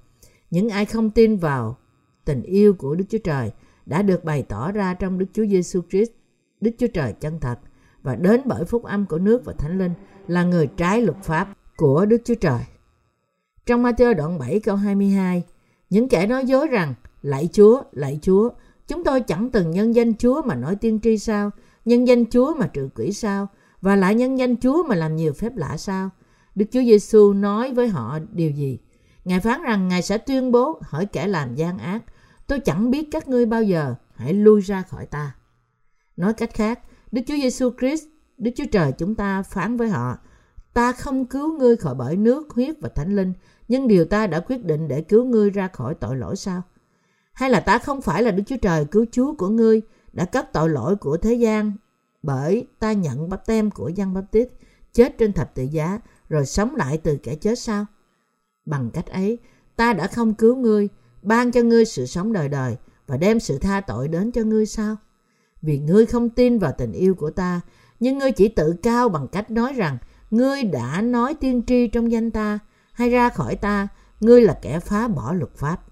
Những 0.50 0.68
ai 0.68 0.84
không 0.84 1.10
tin 1.10 1.36
vào 1.36 1.76
tình 2.24 2.42
yêu 2.42 2.74
của 2.74 2.94
Đức 2.94 3.04
Chúa 3.08 3.18
Trời 3.24 3.50
đã 3.86 4.02
được 4.02 4.24
bày 4.24 4.42
tỏ 4.42 4.72
ra 4.72 4.94
trong 4.94 5.18
Đức 5.18 5.26
Chúa 5.32 5.46
Giêsu 5.46 5.80
Christ, 5.90 6.10
Đức 6.60 6.70
Chúa 6.78 6.88
Trời 6.94 7.12
chân 7.12 7.40
thật 7.40 7.58
và 8.02 8.16
đến 8.16 8.40
bởi 8.44 8.64
phúc 8.64 8.84
âm 8.84 9.06
của 9.06 9.18
nước 9.18 9.44
và 9.44 9.52
thánh 9.52 9.78
linh 9.78 9.92
là 10.26 10.44
người 10.44 10.66
trái 10.66 11.02
luật 11.02 11.22
pháp 11.22 11.48
của 11.76 12.06
Đức 12.06 12.22
Chúa 12.24 12.34
Trời. 12.34 12.60
Trong 13.66 13.84
Matthew 13.84 14.14
đoạn 14.14 14.38
7 14.38 14.60
câu 14.60 14.76
22, 14.76 15.42
những 15.90 16.08
kẻ 16.08 16.26
nói 16.26 16.46
dối 16.46 16.66
rằng, 16.66 16.94
lạy 17.22 17.48
Chúa, 17.52 17.82
lạy 17.92 18.18
Chúa, 18.22 18.50
chúng 18.88 19.04
tôi 19.04 19.20
chẳng 19.20 19.50
từng 19.50 19.70
nhân 19.70 19.94
danh 19.94 20.14
Chúa 20.14 20.42
mà 20.42 20.54
nói 20.54 20.76
tiên 20.76 20.98
tri 21.02 21.18
sao, 21.18 21.50
nhân 21.84 22.08
danh 22.08 22.24
Chúa 22.30 22.54
mà 22.54 22.66
trừ 22.66 22.88
quỷ 22.94 23.12
sao, 23.12 23.48
và 23.80 23.96
lại 23.96 24.14
nhân 24.14 24.38
danh 24.38 24.56
Chúa 24.56 24.82
mà 24.82 24.94
làm 24.94 25.16
nhiều 25.16 25.32
phép 25.32 25.56
lạ 25.56 25.76
sao. 25.76 26.10
Đức 26.54 26.66
Chúa 26.72 26.80
Giêsu 26.80 27.32
nói 27.32 27.74
với 27.74 27.88
họ 27.88 28.18
điều 28.32 28.50
gì? 28.50 28.78
Ngài 29.24 29.40
phán 29.40 29.62
rằng 29.62 29.88
Ngài 29.88 30.02
sẽ 30.02 30.18
tuyên 30.18 30.52
bố 30.52 30.80
hỏi 30.82 31.06
kẻ 31.06 31.26
làm 31.26 31.54
gian 31.54 31.78
ác, 31.78 32.02
tôi 32.46 32.60
chẳng 32.60 32.90
biết 32.90 33.08
các 33.10 33.28
ngươi 33.28 33.46
bao 33.46 33.62
giờ, 33.62 33.94
hãy 34.14 34.32
lui 34.32 34.60
ra 34.60 34.82
khỏi 34.82 35.06
ta. 35.06 35.34
Nói 36.16 36.34
cách 36.34 36.54
khác, 36.54 36.80
Đức 37.12 37.22
Chúa 37.26 37.36
Giêsu 37.36 37.70
Christ, 37.78 38.04
Đức 38.38 38.50
Chúa 38.56 38.64
Trời 38.72 38.92
chúng 38.98 39.14
ta 39.14 39.42
phán 39.42 39.76
với 39.76 39.88
họ, 39.88 40.18
ta 40.74 40.92
không 40.92 41.24
cứu 41.24 41.58
ngươi 41.58 41.76
khỏi 41.76 41.94
bởi 41.94 42.16
nước, 42.16 42.50
huyết 42.50 42.74
và 42.80 42.88
thánh 42.88 43.16
linh, 43.16 43.32
nhưng 43.68 43.88
điều 43.88 44.04
ta 44.04 44.26
đã 44.26 44.40
quyết 44.40 44.64
định 44.64 44.88
để 44.88 45.02
cứu 45.02 45.24
ngươi 45.24 45.50
ra 45.50 45.68
khỏi 45.68 45.94
tội 45.94 46.16
lỗi 46.16 46.36
sao? 46.36 46.62
Hay 47.32 47.50
là 47.50 47.60
ta 47.60 47.78
không 47.78 48.00
phải 48.00 48.22
là 48.22 48.30
Đức 48.30 48.42
Chúa 48.46 48.56
Trời 48.56 48.84
cứu 48.84 49.06
Chúa 49.12 49.34
của 49.34 49.48
ngươi, 49.48 49.82
đã 50.12 50.24
cất 50.24 50.52
tội 50.52 50.68
lỗi 50.68 50.96
của 50.96 51.16
thế 51.16 51.34
gian 51.34 51.72
bởi 52.22 52.66
ta 52.78 52.92
nhận 52.92 53.28
bắp 53.28 53.46
tem 53.46 53.70
của 53.70 53.88
dân 53.88 54.14
bắp 54.14 54.24
tít 54.30 54.48
chết 54.92 55.18
trên 55.18 55.32
thập 55.32 55.54
tự 55.54 55.62
giá 55.62 56.00
rồi 56.28 56.46
sống 56.46 56.76
lại 56.76 56.98
từ 56.98 57.18
kẻ 57.22 57.34
chết 57.34 57.58
sao? 57.58 57.86
Bằng 58.64 58.90
cách 58.90 59.06
ấy, 59.06 59.38
ta 59.76 59.92
đã 59.92 60.06
không 60.06 60.34
cứu 60.34 60.56
ngươi, 60.56 60.88
ban 61.22 61.52
cho 61.52 61.62
ngươi 61.62 61.84
sự 61.84 62.06
sống 62.06 62.32
đời 62.32 62.48
đời 62.48 62.76
và 63.06 63.16
đem 63.16 63.40
sự 63.40 63.58
tha 63.58 63.80
tội 63.80 64.08
đến 64.08 64.32
cho 64.32 64.42
ngươi 64.42 64.66
sao? 64.66 64.96
Vì 65.62 65.78
ngươi 65.78 66.06
không 66.06 66.30
tin 66.30 66.58
vào 66.58 66.72
tình 66.78 66.92
yêu 66.92 67.14
của 67.14 67.30
ta, 67.30 67.60
nhưng 68.00 68.18
ngươi 68.18 68.32
chỉ 68.32 68.48
tự 68.48 68.76
cao 68.82 69.08
bằng 69.08 69.28
cách 69.28 69.50
nói 69.50 69.72
rằng 69.72 69.98
ngươi 70.30 70.62
đã 70.62 71.00
nói 71.00 71.34
tiên 71.34 71.62
tri 71.66 71.86
trong 71.86 72.12
danh 72.12 72.30
ta 72.30 72.58
hay 72.92 73.10
ra 73.10 73.28
khỏi 73.28 73.56
ta, 73.56 73.88
ngươi 74.20 74.42
là 74.42 74.58
kẻ 74.62 74.80
phá 74.80 75.08
bỏ 75.08 75.32
luật 75.32 75.56
pháp. 75.56 75.84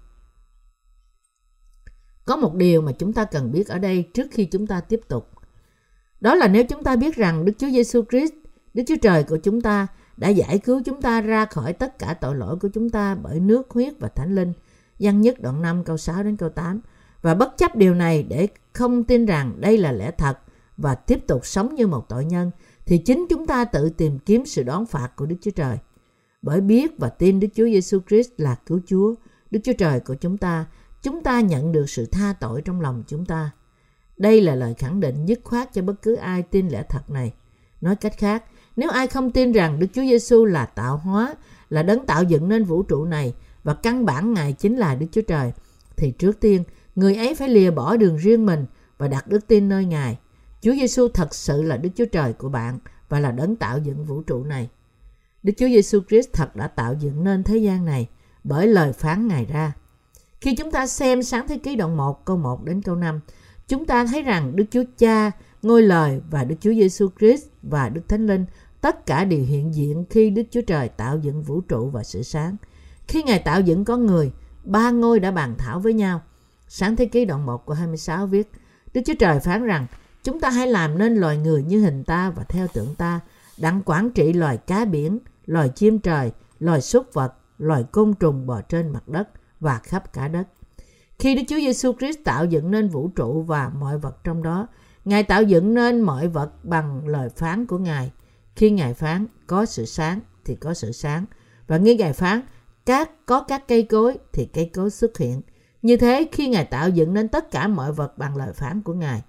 Có 2.25 2.35
một 2.35 2.55
điều 2.55 2.81
mà 2.81 2.91
chúng 2.91 3.13
ta 3.13 3.25
cần 3.25 3.51
biết 3.51 3.67
ở 3.67 3.79
đây 3.79 4.09
trước 4.13 4.27
khi 4.31 4.45
chúng 4.45 4.67
ta 4.67 4.81
tiếp 4.81 4.99
tục. 5.07 5.29
Đó 6.21 6.35
là 6.35 6.47
nếu 6.47 6.63
chúng 6.63 6.83
ta 6.83 6.95
biết 6.95 7.15
rằng 7.15 7.45
Đức 7.45 7.53
Chúa 7.57 7.69
Giêsu 7.69 8.03
Christ, 8.09 8.33
Đức 8.73 8.83
Chúa 8.87 8.95
Trời 9.01 9.23
của 9.23 9.37
chúng 9.37 9.61
ta 9.61 9.87
đã 10.17 10.29
giải 10.29 10.57
cứu 10.57 10.81
chúng 10.85 11.01
ta 11.01 11.21
ra 11.21 11.45
khỏi 11.45 11.73
tất 11.73 11.99
cả 11.99 12.13
tội 12.13 12.35
lỗi 12.35 12.55
của 12.61 12.67
chúng 12.73 12.89
ta 12.89 13.15
bởi 13.15 13.39
nước, 13.39 13.69
huyết 13.69 13.93
và 13.99 14.07
thánh 14.07 14.35
linh. 14.35 14.53
Văn 14.99 15.21
nhất 15.21 15.41
đoạn 15.41 15.61
5 15.61 15.83
câu 15.83 15.97
6 15.97 16.23
đến 16.23 16.37
câu 16.37 16.49
8. 16.49 16.81
Và 17.21 17.33
bất 17.33 17.57
chấp 17.57 17.75
điều 17.75 17.93
này 17.93 18.23
để 18.23 18.47
không 18.79 19.03
tin 19.03 19.25
rằng 19.25 19.53
đây 19.59 19.77
là 19.77 19.91
lẽ 19.91 20.11
thật 20.11 20.39
và 20.77 20.95
tiếp 20.95 21.27
tục 21.27 21.45
sống 21.45 21.75
như 21.75 21.87
một 21.87 22.09
tội 22.09 22.25
nhân, 22.25 22.51
thì 22.85 22.97
chính 22.97 23.25
chúng 23.29 23.47
ta 23.47 23.65
tự 23.65 23.89
tìm 23.89 24.19
kiếm 24.19 24.45
sự 24.45 24.63
đón 24.63 24.85
phạt 24.85 25.15
của 25.15 25.25
Đức 25.25 25.35
Chúa 25.41 25.51
Trời. 25.51 25.77
Bởi 26.41 26.61
biết 26.61 26.97
và 26.97 27.09
tin 27.09 27.39
Đức 27.39 27.47
Chúa 27.55 27.65
Giêsu 27.65 27.99
Christ 28.07 28.29
là 28.37 28.55
cứu 28.65 28.79
Chúa, 28.87 29.15
Đức 29.51 29.59
Chúa 29.63 29.73
Trời 29.73 29.99
của 29.99 30.15
chúng 30.15 30.37
ta, 30.37 30.65
chúng 31.01 31.23
ta 31.23 31.41
nhận 31.41 31.71
được 31.71 31.89
sự 31.89 32.05
tha 32.05 32.33
tội 32.39 32.61
trong 32.61 32.81
lòng 32.81 33.03
chúng 33.07 33.25
ta. 33.25 33.51
Đây 34.17 34.41
là 34.41 34.55
lời 34.55 34.73
khẳng 34.73 34.99
định 34.99 35.25
dứt 35.25 35.39
khoát 35.43 35.73
cho 35.73 35.81
bất 35.81 36.01
cứ 36.01 36.15
ai 36.15 36.41
tin 36.41 36.67
lẽ 36.67 36.83
thật 36.89 37.09
này. 37.09 37.33
Nói 37.81 37.95
cách 37.95 38.17
khác, 38.17 38.43
nếu 38.75 38.89
ai 38.89 39.07
không 39.07 39.31
tin 39.31 39.51
rằng 39.51 39.79
Đức 39.79 39.87
Chúa 39.93 40.01
Giêsu 40.01 40.45
là 40.45 40.65
tạo 40.65 40.97
hóa, 40.97 41.35
là 41.69 41.83
đấng 41.83 42.05
tạo 42.05 42.23
dựng 42.23 42.49
nên 42.49 42.63
vũ 42.63 42.83
trụ 42.83 43.05
này 43.05 43.33
và 43.63 43.73
căn 43.73 44.05
bản 44.05 44.33
Ngài 44.33 44.53
chính 44.53 44.77
là 44.77 44.95
Đức 44.95 45.07
Chúa 45.11 45.21
Trời, 45.21 45.51
thì 45.97 46.11
trước 46.11 46.39
tiên 46.39 46.63
người 46.99 47.15
ấy 47.15 47.35
phải 47.35 47.49
lìa 47.49 47.71
bỏ 47.71 47.97
đường 47.97 48.17
riêng 48.17 48.45
mình 48.45 48.65
và 48.97 49.07
đặt 49.07 49.27
đức 49.27 49.47
tin 49.47 49.69
nơi 49.69 49.85
Ngài. 49.85 50.17
Chúa 50.61 50.73
Giêsu 50.73 51.07
thật 51.07 51.35
sự 51.35 51.61
là 51.61 51.77
Đức 51.77 51.89
Chúa 51.95 52.05
Trời 52.05 52.33
của 52.33 52.49
bạn 52.49 52.79
và 53.09 53.19
là 53.19 53.31
đấng 53.31 53.55
tạo 53.55 53.77
dựng 53.77 54.05
vũ 54.05 54.21
trụ 54.21 54.43
này. 54.43 54.69
Đức 55.43 55.53
Chúa 55.57 55.67
Giêsu 55.67 55.99
Christ 56.09 56.29
thật 56.33 56.55
đã 56.55 56.67
tạo 56.67 56.93
dựng 56.93 57.23
nên 57.23 57.43
thế 57.43 57.57
gian 57.57 57.85
này 57.85 58.07
bởi 58.43 58.67
lời 58.67 58.93
phán 58.93 59.27
Ngài 59.27 59.45
ra. 59.45 59.73
Khi 60.41 60.55
chúng 60.55 60.71
ta 60.71 60.87
xem 60.87 61.23
sáng 61.23 61.47
thế 61.47 61.57
ký 61.57 61.75
đoạn 61.75 61.97
1 61.97 62.25
câu 62.25 62.37
1 62.37 62.63
đến 62.63 62.81
câu 62.81 62.95
5, 62.95 63.19
chúng 63.67 63.85
ta 63.85 64.05
thấy 64.05 64.21
rằng 64.23 64.55
Đức 64.55 64.65
Chúa 64.71 64.83
Cha, 64.97 65.31
Ngôi 65.61 65.81
Lời 65.81 66.21
và 66.31 66.43
Đức 66.43 66.55
Chúa 66.59 66.73
Giêsu 66.73 67.09
Christ 67.19 67.45
và 67.61 67.89
Đức 67.89 68.01
Thánh 68.07 68.27
Linh 68.27 68.45
tất 68.81 69.05
cả 69.05 69.25
đều 69.25 69.43
hiện 69.45 69.73
diện 69.73 70.05
khi 70.09 70.29
Đức 70.29 70.43
Chúa 70.51 70.61
Trời 70.61 70.89
tạo 70.89 71.17
dựng 71.17 71.43
vũ 71.43 71.61
trụ 71.61 71.89
và 71.89 72.03
sự 72.03 72.23
sáng. 72.23 72.55
Khi 73.07 73.23
Ngài 73.23 73.39
tạo 73.39 73.61
dựng 73.61 73.85
con 73.85 74.05
người, 74.05 74.31
ba 74.63 74.91
ngôi 74.91 75.19
đã 75.19 75.31
bàn 75.31 75.55
thảo 75.57 75.79
với 75.79 75.93
nhau. 75.93 76.21
Sáng 76.71 76.95
thế 76.95 77.05
ký 77.05 77.25
đoạn 77.25 77.45
1 77.45 77.65
của 77.65 77.73
26 77.73 78.27
viết, 78.27 78.51
Đức 78.93 79.01
Chúa 79.05 79.13
Trời 79.19 79.39
phán 79.39 79.63
rằng, 79.63 79.87
chúng 80.23 80.39
ta 80.39 80.49
hãy 80.49 80.67
làm 80.67 80.97
nên 80.97 81.15
loài 81.15 81.37
người 81.37 81.63
như 81.63 81.81
hình 81.81 82.03
ta 82.03 82.29
và 82.29 82.43
theo 82.43 82.67
tượng 82.67 82.95
ta, 82.95 83.19
đặng 83.57 83.81
quản 83.85 84.09
trị 84.09 84.33
loài 84.33 84.57
cá 84.57 84.85
biển, 84.85 85.19
loài 85.45 85.69
chim 85.69 85.99
trời, 85.99 86.31
loài 86.59 86.81
súc 86.81 87.13
vật, 87.13 87.33
loài 87.57 87.83
côn 87.91 88.13
trùng 88.13 88.47
bò 88.47 88.61
trên 88.61 88.89
mặt 88.89 89.07
đất 89.07 89.29
và 89.59 89.79
khắp 89.83 90.13
cả 90.13 90.27
đất. 90.27 90.47
Khi 91.19 91.35
Đức 91.35 91.41
Chúa 91.47 91.55
Giêsu 91.55 91.93
Christ 91.93 92.19
tạo 92.23 92.45
dựng 92.45 92.71
nên 92.71 92.87
vũ 92.87 93.07
trụ 93.07 93.41
và 93.41 93.69
mọi 93.69 93.97
vật 93.97 94.23
trong 94.23 94.43
đó, 94.43 94.67
Ngài 95.05 95.23
tạo 95.23 95.43
dựng 95.43 95.73
nên 95.73 96.01
mọi 96.01 96.27
vật 96.27 96.65
bằng 96.65 97.07
lời 97.07 97.29
phán 97.29 97.65
của 97.65 97.77
Ngài. 97.77 98.11
Khi 98.55 98.71
Ngài 98.71 98.93
phán 98.93 99.25
có 99.47 99.65
sự 99.65 99.85
sáng 99.85 100.19
thì 100.45 100.55
có 100.55 100.73
sự 100.73 100.91
sáng. 100.91 101.25
Và 101.67 101.77
nghe 101.77 101.95
Ngài 101.95 102.13
phán 102.13 102.41
các 102.85 103.25
có 103.25 103.41
các 103.41 103.67
cây 103.67 103.83
cối 103.83 104.17
thì 104.33 104.45
cây 104.45 104.69
cối 104.73 104.89
xuất 104.89 105.17
hiện. 105.17 105.41
Như 105.81 105.97
thế 105.97 106.27
khi 106.31 106.47
Ngài 106.47 106.65
tạo 106.65 106.89
dựng 106.89 107.13
nên 107.13 107.27
tất 107.27 107.51
cả 107.51 107.67
mọi 107.67 107.91
vật 107.91 108.17
bằng 108.17 108.35
lời 108.35 108.53
phán 108.53 108.81
của 108.81 108.93
Ngài, 108.93 109.21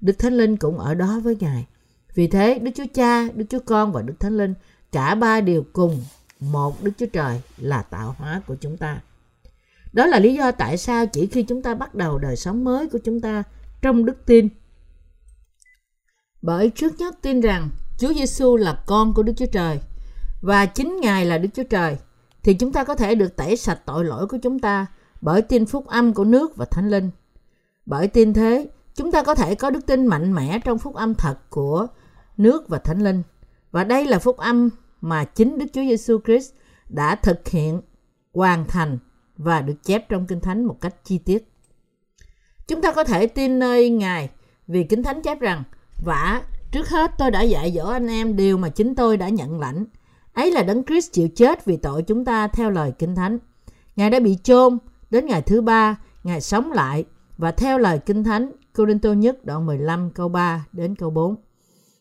Đức 0.00 0.18
Thánh 0.18 0.36
Linh 0.36 0.56
cũng 0.56 0.78
ở 0.78 0.94
đó 0.94 1.20
với 1.24 1.36
Ngài. 1.40 1.66
Vì 2.14 2.28
thế 2.28 2.58
Đức 2.58 2.70
Chúa 2.74 2.86
Cha, 2.94 3.28
Đức 3.34 3.44
Chúa 3.50 3.60
Con 3.66 3.92
và 3.92 4.02
Đức 4.02 4.14
Thánh 4.20 4.36
Linh 4.36 4.54
cả 4.92 5.14
ba 5.14 5.40
đều 5.40 5.64
cùng 5.72 6.04
một 6.40 6.82
Đức 6.82 6.92
Chúa 6.98 7.06
Trời 7.06 7.40
là 7.58 7.82
tạo 7.82 8.14
hóa 8.18 8.42
của 8.46 8.54
chúng 8.60 8.76
ta. 8.76 9.00
Đó 9.92 10.06
là 10.06 10.18
lý 10.18 10.34
do 10.34 10.50
tại 10.50 10.76
sao 10.76 11.06
chỉ 11.06 11.26
khi 11.26 11.42
chúng 11.42 11.62
ta 11.62 11.74
bắt 11.74 11.94
đầu 11.94 12.18
đời 12.18 12.36
sống 12.36 12.64
mới 12.64 12.88
của 12.88 12.98
chúng 13.04 13.20
ta 13.20 13.42
trong 13.82 14.04
đức 14.04 14.26
tin. 14.26 14.48
Bởi 16.42 16.70
trước 16.70 16.98
nhất 16.98 17.14
tin 17.22 17.40
rằng 17.40 17.70
Chúa 17.98 18.12
Giêsu 18.14 18.56
là 18.56 18.82
con 18.86 19.14
của 19.14 19.22
Đức 19.22 19.32
Chúa 19.36 19.46
Trời 19.52 19.80
và 20.40 20.66
chính 20.66 21.00
Ngài 21.00 21.24
là 21.24 21.38
Đức 21.38 21.48
Chúa 21.54 21.62
Trời 21.62 21.96
thì 22.42 22.54
chúng 22.54 22.72
ta 22.72 22.84
có 22.84 22.94
thể 22.94 23.14
được 23.14 23.36
tẩy 23.36 23.56
sạch 23.56 23.80
tội 23.86 24.04
lỗi 24.04 24.26
của 24.26 24.38
chúng 24.42 24.58
ta 24.58 24.86
bởi 25.20 25.42
tin 25.42 25.66
phúc 25.66 25.86
âm 25.86 26.14
của 26.14 26.24
nước 26.24 26.56
và 26.56 26.64
thánh 26.64 26.90
linh. 26.90 27.10
Bởi 27.86 28.08
tin 28.08 28.32
thế, 28.32 28.68
chúng 28.94 29.12
ta 29.12 29.22
có 29.22 29.34
thể 29.34 29.54
có 29.54 29.70
đức 29.70 29.86
tin 29.86 30.06
mạnh 30.06 30.34
mẽ 30.34 30.58
trong 30.64 30.78
phúc 30.78 30.94
âm 30.94 31.14
thật 31.14 31.50
của 31.50 31.86
nước 32.36 32.68
và 32.68 32.78
thánh 32.78 33.02
linh. 33.02 33.22
Và 33.70 33.84
đây 33.84 34.06
là 34.06 34.18
phúc 34.18 34.36
âm 34.36 34.70
mà 35.00 35.24
chính 35.24 35.58
Đức 35.58 35.66
Chúa 35.72 35.82
Giêsu 35.82 36.18
Christ 36.24 36.52
đã 36.88 37.14
thực 37.14 37.48
hiện, 37.48 37.80
hoàn 38.34 38.64
thành 38.64 38.98
và 39.36 39.60
được 39.62 39.74
chép 39.84 40.08
trong 40.08 40.26
Kinh 40.26 40.40
Thánh 40.40 40.64
một 40.64 40.80
cách 40.80 40.94
chi 41.04 41.18
tiết. 41.18 41.52
Chúng 42.66 42.82
ta 42.82 42.92
có 42.92 43.04
thể 43.04 43.26
tin 43.26 43.58
nơi 43.58 43.90
Ngài 43.90 44.30
vì 44.66 44.84
Kinh 44.84 45.02
Thánh 45.02 45.22
chép 45.22 45.40
rằng 45.40 45.62
Vả, 46.04 46.42
trước 46.70 46.88
hết 46.88 47.10
tôi 47.18 47.30
đã 47.30 47.42
dạy 47.42 47.72
dỗ 47.76 47.86
anh 47.86 48.06
em 48.06 48.36
điều 48.36 48.58
mà 48.58 48.68
chính 48.68 48.94
tôi 48.94 49.16
đã 49.16 49.28
nhận 49.28 49.60
lãnh. 49.60 49.84
Ấy 50.32 50.50
là 50.50 50.62
Đấng 50.62 50.84
Christ 50.84 51.12
chịu 51.12 51.28
chết 51.36 51.64
vì 51.64 51.76
tội 51.76 52.02
chúng 52.02 52.24
ta 52.24 52.48
theo 52.48 52.70
lời 52.70 52.92
Kinh 52.98 53.14
Thánh. 53.14 53.38
Ngài 53.96 54.10
đã 54.10 54.20
bị 54.20 54.38
chôn 54.42 54.78
đến 55.10 55.26
ngày 55.26 55.42
thứ 55.42 55.60
ba, 55.60 55.96
Ngài 56.24 56.40
sống 56.40 56.72
lại 56.72 57.04
và 57.38 57.50
theo 57.50 57.78
lời 57.78 57.98
Kinh 58.06 58.24
Thánh, 58.24 58.52
Cô-rinh-tô 58.72 59.12
nhất 59.12 59.44
đoạn 59.44 59.66
15 59.66 60.10
câu 60.10 60.28
3 60.28 60.66
đến 60.72 60.94
câu 60.94 61.10
4. 61.10 61.36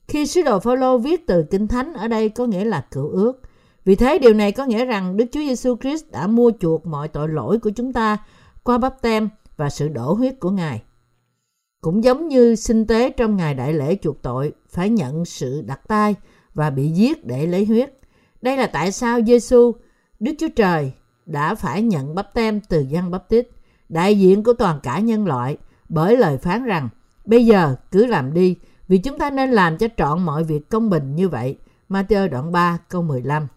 Khi 0.08 0.26
sứ 0.26 0.42
đồ 0.42 0.60
Phaolô 0.60 0.98
viết 0.98 1.28
từ 1.28 1.44
Kinh 1.52 1.68
Thánh 1.68 1.94
ở 1.94 2.08
đây 2.08 2.30
có 2.30 2.46
nghĩa 2.46 2.66
là 2.66 2.86
cựu 2.92 3.10
ước. 3.10 3.42
Vì 3.86 3.96
thế 3.96 4.20
điều 4.20 4.34
này 4.34 4.52
có 4.52 4.66
nghĩa 4.66 4.86
rằng 4.86 5.18
Đức 5.18 5.26
Chúa 5.32 5.40
Giêsu 5.40 5.76
Christ 5.82 6.12
đã 6.12 6.28
mua 6.28 6.52
chuộc 6.60 6.86
mọi 6.86 7.08
tội 7.08 7.30
lỗi 7.30 7.60
của 7.60 7.70
chúng 7.70 7.94
ta 7.94 8.18
qua 8.64 8.78
bắp 8.78 9.02
tem 9.02 9.30
và 9.58 9.70
sự 9.70 9.88
đổ 9.88 10.14
huyết 10.14 10.40
của 10.40 10.52
Ngài. 10.52 10.84
Cũng 11.82 12.04
giống 12.04 12.28
như 12.28 12.56
sinh 12.56 12.88
tế 12.88 13.10
trong 13.10 13.36
ngày 13.36 13.54
đại 13.54 13.74
lễ 13.74 13.98
chuộc 14.02 14.22
tội 14.22 14.54
phải 14.70 14.90
nhận 14.90 15.26
sự 15.26 15.62
đặt 15.62 15.88
tay 15.88 16.16
và 16.54 16.70
bị 16.70 16.90
giết 16.90 17.26
để 17.26 17.48
lấy 17.48 17.66
huyết. 17.66 17.94
Đây 18.42 18.58
là 18.58 18.68
tại 18.68 18.92
sao 18.92 19.20
Giêsu, 19.22 19.72
Đức 20.20 20.34
Chúa 20.40 20.50
Trời 20.56 20.92
đã 21.28 21.56
phải 21.56 21.82
nhận 21.82 22.16
bắp 22.16 22.34
tem 22.34 22.62
từ 22.62 22.80
dân 22.80 23.12
bắp 23.12 23.30
tít, 23.30 23.48
đại 23.90 24.20
diện 24.20 24.44
của 24.44 24.54
toàn 24.54 24.80
cả 24.84 25.00
nhân 25.00 25.26
loại, 25.26 25.58
bởi 25.90 26.18
lời 26.18 26.38
phán 26.38 26.64
rằng 26.64 26.90
bây 27.26 27.46
giờ 27.46 27.76
cứ 27.92 28.06
làm 28.06 28.34
đi 28.34 28.56
vì 28.88 28.98
chúng 28.98 29.18
ta 29.18 29.30
nên 29.30 29.52
làm 29.52 29.78
cho 29.78 29.88
trọn 29.98 30.24
mọi 30.24 30.44
việc 30.44 30.70
công 30.70 30.90
bình 30.90 31.16
như 31.16 31.30
vậy. 31.30 31.58
Matthew 31.90 32.30
đoạn 32.30 32.52
3 32.52 32.78
câu 32.90 33.02
15 33.02 33.48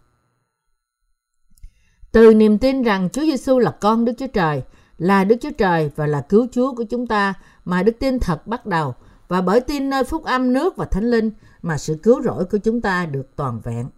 Từ 2.12 2.34
niềm 2.34 2.58
tin 2.58 2.82
rằng 2.82 3.08
Chúa 3.12 3.22
Giêsu 3.22 3.58
là 3.58 3.70
con 3.80 4.04
Đức 4.04 4.12
Chúa 4.18 4.26
Trời, 4.26 4.62
là 4.98 5.24
Đức 5.24 5.36
Chúa 5.40 5.50
Trời 5.58 5.90
và 5.96 6.06
là 6.06 6.20
cứu 6.20 6.46
Chúa 6.52 6.74
của 6.74 6.84
chúng 6.84 7.06
ta 7.06 7.34
mà 7.64 7.82
đức 7.82 7.96
tin 7.98 8.18
thật 8.18 8.46
bắt 8.46 8.66
đầu 8.66 8.94
và 9.28 9.40
bởi 9.40 9.60
tin 9.60 9.90
nơi 9.90 10.04
phúc 10.04 10.24
âm 10.24 10.52
nước 10.52 10.76
và 10.76 10.84
thánh 10.84 11.10
linh 11.10 11.30
mà 11.62 11.78
sự 11.78 11.98
cứu 12.02 12.22
rỗi 12.22 12.44
của 12.44 12.58
chúng 12.58 12.80
ta 12.80 13.06
được 13.06 13.36
toàn 13.36 13.60
vẹn. 13.60 13.88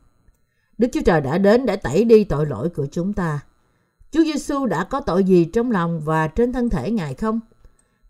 Đức 0.79 0.89
Chúa 0.93 1.01
Trời 1.05 1.21
đã 1.21 1.39
đến 1.39 1.67
để 1.67 1.77
tẩy 1.77 2.05
đi 2.05 2.25
tội 2.25 2.47
lỗi 2.47 2.69
của 2.69 2.87
chúng 2.93 3.13
ta. 3.13 3.41
Chúa 4.13 4.25
Giêsu 4.25 4.67
đã 4.67 4.85
có 4.85 5.01
tội 5.01 5.25
gì 5.25 5.45
trong 5.45 5.71
lòng 5.71 6.01
và 6.01 6.29
trên 6.29 6.53
thân 6.53 6.71
thể 6.71 6.91
Ngài 6.91 7.15
không? 7.15 7.41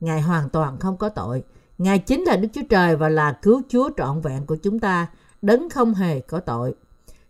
Ngài 0.01 0.21
hoàn 0.21 0.49
toàn 0.49 0.79
không 0.79 0.97
có 0.97 1.09
tội. 1.09 1.43
Ngài 1.79 1.99
chính 1.99 2.23
là 2.23 2.37
Đức 2.37 2.49
Chúa 2.53 2.63
Trời 2.71 2.97
và 2.97 3.09
là 3.09 3.33
cứu 3.43 3.63
Chúa 3.69 3.91
trọn 3.97 4.21
vẹn 4.21 4.47
của 4.47 4.57
chúng 4.57 4.79
ta, 4.79 5.07
đấng 5.43 5.71
không 5.71 5.95
hề 5.95 6.21
có 6.21 6.41
tội. 6.41 6.75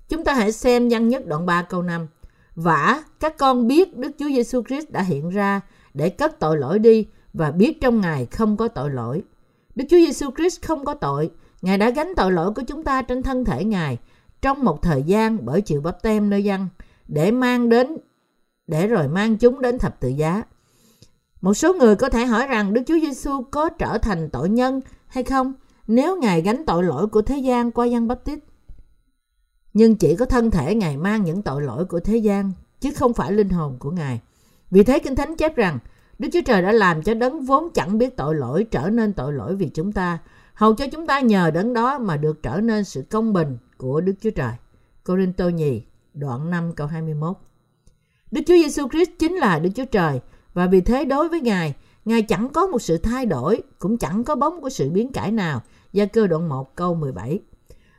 Chúng 0.09 0.25
ta 0.25 0.35
hãy 0.35 0.53
xem 0.53 0.89
văn 0.89 1.09
nhất 1.09 1.27
đoạn 1.27 1.47
3 1.47 1.63
câu 1.63 1.83
5. 1.83 2.07
Vả, 2.55 3.03
các 3.21 3.39
con 3.39 3.69
biết 3.69 3.97
Đức 3.97 4.11
Chúa 4.19 4.29
Giêsu 4.29 4.63
Christ 4.63 4.91
đã 4.91 5.03
hiện 5.03 5.31
ra 5.31 5.61
để 5.95 6.09
cất 6.09 6.41
tội 6.41 6.59
lỗi 6.59 6.79
đi 6.79 7.07
và 7.33 7.51
biết 7.51 7.81
trong 7.81 8.01
Ngài 8.01 8.27
không 8.27 8.57
có 8.57 8.69
tội 8.69 8.91
lỗi. 8.91 9.23
Đức 9.75 9.85
Chúa 9.91 9.97
Giêsu 9.97 10.31
Christ 10.37 10.63
không 10.63 10.85
có 10.85 10.95
tội. 10.95 11.31
Ngài 11.63 11.79
đã 11.79 11.91
gánh 11.91 12.13
tội 12.17 12.33
lỗi 12.33 12.53
của 12.55 12.63
chúng 12.67 12.85
ta 12.85 13.03
trên 13.03 13.23
thân 13.23 13.45
thể 13.45 13.65
Ngài. 13.65 13.99
trong 14.43 14.65
một 14.65 14.83
thời 14.83 15.03
gian 15.03 15.39
bởi 15.45 15.61
chịu 15.61 15.81
bắp 15.81 16.03
tem 16.03 16.31
nơi 16.31 16.45
dân 16.45 16.69
để 17.09 17.31
mang 17.31 17.69
đến 17.69 17.97
để 18.67 18.87
rồi 18.87 19.09
mang 19.09 19.37
chúng 19.37 19.61
đến 19.61 19.79
thập 19.79 20.01
tự 20.01 20.09
giá. 20.09 20.43
Một 21.41 21.55
số 21.55 21.75
người 21.75 21.97
có 21.97 22.09
thể 22.09 22.27
hỏi 22.27 22.47
rằng 22.47 22.75
Đức 22.75 22.83
Chúa 22.87 22.99
Giêsu 23.01 23.43
có 23.51 23.69
trở 23.69 23.99
thành 23.99 24.31
tội 24.31 24.49
nhân 24.49 24.81
hay 25.07 25.25
không 25.25 25.53
nếu 25.87 26.21
Ngài 26.21 26.43
gánh 26.43 26.67
tội 26.67 26.85
lỗi 26.85 27.07
của 27.07 27.23
thế 27.23 27.39
gian 27.39 27.71
qua 27.71 27.87
dân 27.87 28.09
bắp 28.09 28.25
tít. 28.25 28.39
Nhưng 29.75 29.97
chỉ 29.97 30.17
có 30.17 30.27
thân 30.27 30.51
thể 30.51 30.75
Ngài 30.75 30.97
mang 30.97 31.25
những 31.25 31.43
tội 31.43 31.63
lỗi 31.63 31.85
của 31.85 32.01
thế 32.01 32.17
gian 32.17 32.53
chứ 32.81 32.91
không 32.97 33.13
phải 33.13 33.33
linh 33.33 33.49
hồn 33.49 33.77
của 33.79 33.91
Ngài. 33.91 34.21
Vì 34.71 34.85
thế 34.85 34.99
Kinh 34.99 35.17
Thánh 35.17 35.37
chép 35.37 35.57
rằng 35.57 35.79
Đức 36.19 36.29
Chúa 36.33 36.41
Trời 36.47 36.63
đã 36.63 36.73
làm 36.73 37.03
cho 37.03 37.15
đấng 37.15 37.41
vốn 37.41 37.69
chẳng 37.75 37.99
biết 37.99 38.17
tội 38.17 38.35
lỗi 38.35 38.67
trở 38.71 38.91
nên 38.91 39.13
tội 39.13 39.33
lỗi 39.33 39.57
vì 39.57 39.69
chúng 39.69 39.93
ta, 39.93 40.19
hầu 40.55 40.75
cho 40.75 40.87
chúng 40.93 41.07
ta 41.07 41.21
nhờ 41.21 41.51
đấng 41.51 41.73
đó 41.73 41.99
mà 41.99 42.17
được 42.17 42.43
trở 42.43 42.61
nên 42.61 42.85
sự 42.85 43.05
công 43.11 43.33
bình 43.33 43.59
của 43.77 44.01
Đức 44.01 44.13
Chúa 44.21 44.31
Trời. 44.31 44.53
Corinto 45.05 45.49
nhì, 45.49 45.83
đoạn 46.15 46.51
5 46.51 46.73
câu 46.73 46.87
21. 46.87 47.37
Đức 48.33 48.43
Chúa 48.47 48.55
Giêsu 48.55 48.89
Christ 48.89 49.11
chính 49.19 49.35
là 49.35 49.59
Đức 49.59 49.71
Chúa 49.75 49.85
Trời 49.85 50.21
và 50.55 50.67
vì 50.67 50.81
thế 50.81 51.05
đối 51.05 51.29
với 51.29 51.41
Ngài, 51.41 51.75
Ngài 52.05 52.23
chẳng 52.23 52.49
có 52.49 52.67
một 52.67 52.79
sự 52.79 52.99
thay 52.99 53.27
đổi, 53.27 53.63
cũng 53.79 53.99
chẳng 53.99 54.25
có 54.25 54.35
bóng 54.35 54.61
của 54.61 54.71
sự 54.71 54.91
biến 54.91 55.13
cải 55.13 55.33
nào. 55.33 55.61
Gia 55.93 56.05
cơ 56.05 56.27
đoạn 56.27 56.49
1 56.49 56.77
câu 56.77 56.95
17. 56.95 57.41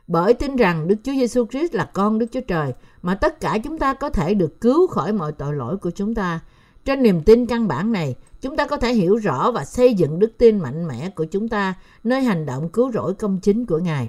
Bởi 0.06 0.34
tin 0.34 0.56
rằng 0.56 0.88
Đức 0.88 0.94
Chúa 1.04 1.12
Giêsu 1.12 1.46
Christ 1.46 1.74
là 1.74 1.90
con 1.94 2.18
Đức 2.18 2.26
Chúa 2.32 2.40
Trời 2.40 2.72
mà 3.02 3.14
tất 3.14 3.40
cả 3.40 3.58
chúng 3.64 3.78
ta 3.78 3.94
có 3.94 4.10
thể 4.10 4.34
được 4.34 4.60
cứu 4.60 4.86
khỏi 4.86 5.12
mọi 5.12 5.32
tội 5.32 5.54
lỗi 5.54 5.76
của 5.76 5.90
chúng 5.90 6.14
ta. 6.14 6.40
Trên 6.84 7.02
niềm 7.02 7.22
tin 7.22 7.46
căn 7.46 7.68
bản 7.68 7.92
này, 7.92 8.16
chúng 8.40 8.56
ta 8.56 8.66
có 8.66 8.76
thể 8.76 8.94
hiểu 8.94 9.16
rõ 9.16 9.50
và 9.50 9.64
xây 9.64 9.94
dựng 9.94 10.18
đức 10.18 10.32
tin 10.38 10.58
mạnh 10.58 10.86
mẽ 10.86 11.10
của 11.10 11.24
chúng 11.24 11.48
ta 11.48 11.74
nơi 12.04 12.22
hành 12.22 12.46
động 12.46 12.68
cứu 12.68 12.92
rỗi 12.92 13.14
công 13.14 13.40
chính 13.40 13.66
của 13.66 13.78
Ngài. 13.78 14.08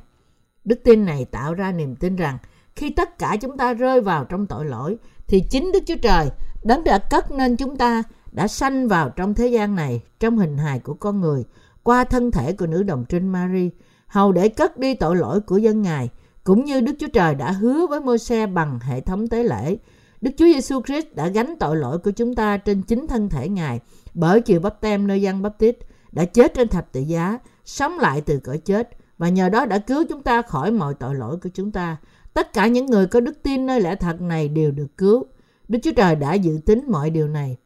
Đức 0.66 0.80
tin 0.84 1.06
này 1.06 1.26
tạo 1.26 1.54
ra 1.54 1.72
niềm 1.72 1.96
tin 1.96 2.16
rằng 2.16 2.38
khi 2.76 2.90
tất 2.90 3.18
cả 3.18 3.38
chúng 3.42 3.58
ta 3.58 3.74
rơi 3.74 4.02
vào 4.02 4.26
trong 4.26 4.48
tội 4.48 4.66
lỗi 4.66 4.98
thì 5.28 5.44
chính 5.50 5.72
Đức 5.72 5.84
Chúa 5.88 5.96
Trời 6.02 6.30
đấng 6.64 6.84
đã 6.84 6.98
cất 6.98 7.32
nên 7.32 7.56
chúng 7.56 7.76
ta 7.76 8.04
đã 8.32 8.48
sanh 8.48 8.88
vào 8.88 9.10
trong 9.10 9.34
thế 9.34 9.48
gian 9.48 9.76
này 9.76 10.02
trong 10.20 10.38
hình 10.38 10.58
hài 10.58 10.80
của 10.80 10.94
con 10.94 11.22
người 11.22 11.44
qua 11.84 12.04
thân 12.04 12.32
thể 12.32 12.54
của 12.54 12.68
nữ 12.68 12.84
đồng 12.84 13.06
trinh 13.10 13.28
Mary 13.28 13.70
hầu 14.08 14.32
để 14.32 14.50
cất 14.50 14.78
đi 14.78 14.94
tội 14.94 15.16
lỗi 15.16 15.42
của 15.42 15.58
dân 15.58 15.82
Ngài 15.82 16.10
cũng 16.44 16.66
như 16.66 16.82
Đức 16.82 16.94
Chúa 17.00 17.08
Trời 17.08 17.36
đã 17.36 17.52
hứa 17.52 17.88
với 17.88 18.00
Môi-se 18.00 18.48
bằng 18.48 18.80
hệ 18.80 19.02
thống 19.02 19.28
tế 19.28 19.44
lễ. 19.44 19.78
Đức 20.22 20.32
Chúa 20.38 20.46
Giêsu 20.46 20.82
Christ 20.82 21.08
đã 21.16 21.28
gánh 21.28 21.56
tội 21.60 21.76
lỗi 21.76 21.98
của 21.98 22.12
chúng 22.12 22.36
ta 22.36 22.58
trên 22.58 22.82
chính 22.82 23.08
thân 23.08 23.30
thể 23.30 23.50
Ngài 23.50 23.80
bởi 24.14 24.42
chịu 24.42 24.60
bắp 24.60 24.82
tem 24.82 25.08
nơi 25.08 25.22
dân 25.22 25.42
bắp 25.42 25.60
tít 25.60 25.78
đã 26.12 26.26
chết 26.26 26.54
trên 26.54 26.68
thập 26.68 26.92
tự 26.92 27.02
giá, 27.02 27.40
sống 27.66 28.00
lại 28.00 28.22
từ 28.22 28.40
cõi 28.40 28.58
chết 28.58 28.90
và 29.18 29.30
nhờ 29.30 29.50
đó 29.50 29.66
đã 29.66 29.78
cứu 29.78 30.04
chúng 30.10 30.22
ta 30.22 30.42
khỏi 30.42 30.72
mọi 30.72 30.94
tội 30.94 31.16
lỗi 31.16 31.38
của 31.44 31.50
chúng 31.54 31.72
ta. 31.72 31.98
Tất 32.36 32.54
cả 32.54 32.68
những 32.68 32.86
người 32.86 33.08
có 33.08 33.20
đức 33.20 33.44
tin 33.44 33.66
nơi 33.66 33.82
lẽ 33.82 33.96
thật 33.96 34.22
này 34.22 34.48
đều 34.48 34.72
được 34.72 34.98
cứu. 34.98 35.26
Đức 35.68 35.80
Chúa 35.84 35.92
Trời 35.96 36.16
đã 36.16 36.34
dự 36.34 36.60
tính 36.66 36.84
mọi 36.88 37.10
điều 37.10 37.28
này. 37.28 37.58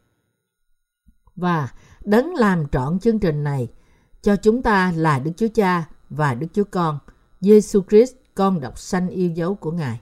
Và 1.35 1.69
đấng 2.03 2.35
làm 2.35 2.67
trọn 2.67 2.99
chương 2.99 3.19
trình 3.19 3.43
này 3.43 3.67
cho 4.21 4.35
chúng 4.35 4.61
ta 4.61 4.93
là 4.95 5.19
Đức 5.19 5.31
Chúa 5.37 5.47
Cha 5.53 5.85
và 6.09 6.33
Đức 6.33 6.47
Chúa 6.53 6.63
Con, 6.71 6.99
Giêsu 7.41 7.81
Christ, 7.89 8.13
con 8.35 8.59
độc 8.59 8.79
sanh 8.79 9.09
yêu 9.09 9.29
dấu 9.31 9.55
của 9.55 9.71
Ngài. 9.71 9.99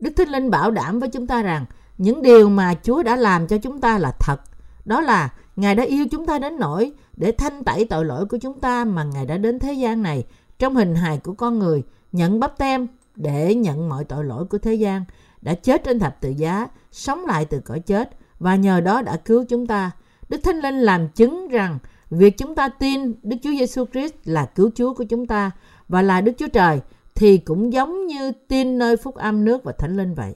Đức 0.00 0.12
Thánh 0.16 0.28
Linh 0.28 0.50
bảo 0.50 0.70
đảm 0.70 1.00
với 1.00 1.08
chúng 1.08 1.26
ta 1.26 1.42
rằng 1.42 1.64
những 1.98 2.22
điều 2.22 2.48
mà 2.48 2.74
Chúa 2.82 3.02
đã 3.02 3.16
làm 3.16 3.46
cho 3.46 3.58
chúng 3.58 3.80
ta 3.80 3.98
là 3.98 4.12
thật. 4.20 4.40
Đó 4.84 5.00
là 5.00 5.34
Ngài 5.56 5.74
đã 5.74 5.84
yêu 5.84 6.06
chúng 6.10 6.26
ta 6.26 6.38
đến 6.38 6.58
nỗi 6.58 6.92
để 7.16 7.32
thanh 7.32 7.64
tẩy 7.64 7.84
tội 7.84 8.04
lỗi 8.04 8.26
của 8.26 8.38
chúng 8.38 8.60
ta 8.60 8.84
mà 8.84 9.04
Ngài 9.04 9.26
đã 9.26 9.36
đến 9.36 9.58
thế 9.58 9.72
gian 9.72 10.02
này 10.02 10.24
trong 10.58 10.76
hình 10.76 10.94
hài 10.94 11.18
của 11.18 11.34
con 11.34 11.58
người, 11.58 11.82
nhận 12.12 12.40
bắp 12.40 12.58
tem 12.58 12.86
để 13.16 13.54
nhận 13.54 13.88
mọi 13.88 14.04
tội 14.04 14.24
lỗi 14.24 14.44
của 14.44 14.58
thế 14.58 14.74
gian, 14.74 15.04
đã 15.42 15.54
chết 15.54 15.84
trên 15.84 15.98
thập 15.98 16.20
tự 16.20 16.30
giá, 16.30 16.68
sống 16.90 17.26
lại 17.26 17.44
từ 17.44 17.60
cõi 17.60 17.80
chết 17.80 18.10
và 18.38 18.56
nhờ 18.56 18.80
đó 18.80 19.02
đã 19.02 19.16
cứu 19.16 19.44
chúng 19.48 19.66
ta. 19.66 19.90
Đức 20.28 20.40
Thánh 20.44 20.60
Linh 20.60 20.78
làm 20.78 21.08
chứng 21.08 21.48
rằng 21.48 21.78
việc 22.10 22.38
chúng 22.38 22.54
ta 22.54 22.68
tin 22.68 23.14
Đức 23.22 23.36
Chúa 23.42 23.50
Giêsu 23.50 23.84
Christ 23.92 24.14
là 24.24 24.46
cứu 24.46 24.70
Chúa 24.74 24.94
của 24.94 25.04
chúng 25.04 25.26
ta 25.26 25.50
và 25.88 26.02
là 26.02 26.20
Đức 26.20 26.32
Chúa 26.38 26.48
Trời 26.48 26.80
thì 27.14 27.38
cũng 27.38 27.72
giống 27.72 28.06
như 28.06 28.32
tin 28.48 28.78
nơi 28.78 28.96
phúc 28.96 29.14
âm 29.14 29.44
nước 29.44 29.64
và 29.64 29.72
Thánh 29.72 29.96
Linh 29.96 30.14
vậy. 30.14 30.34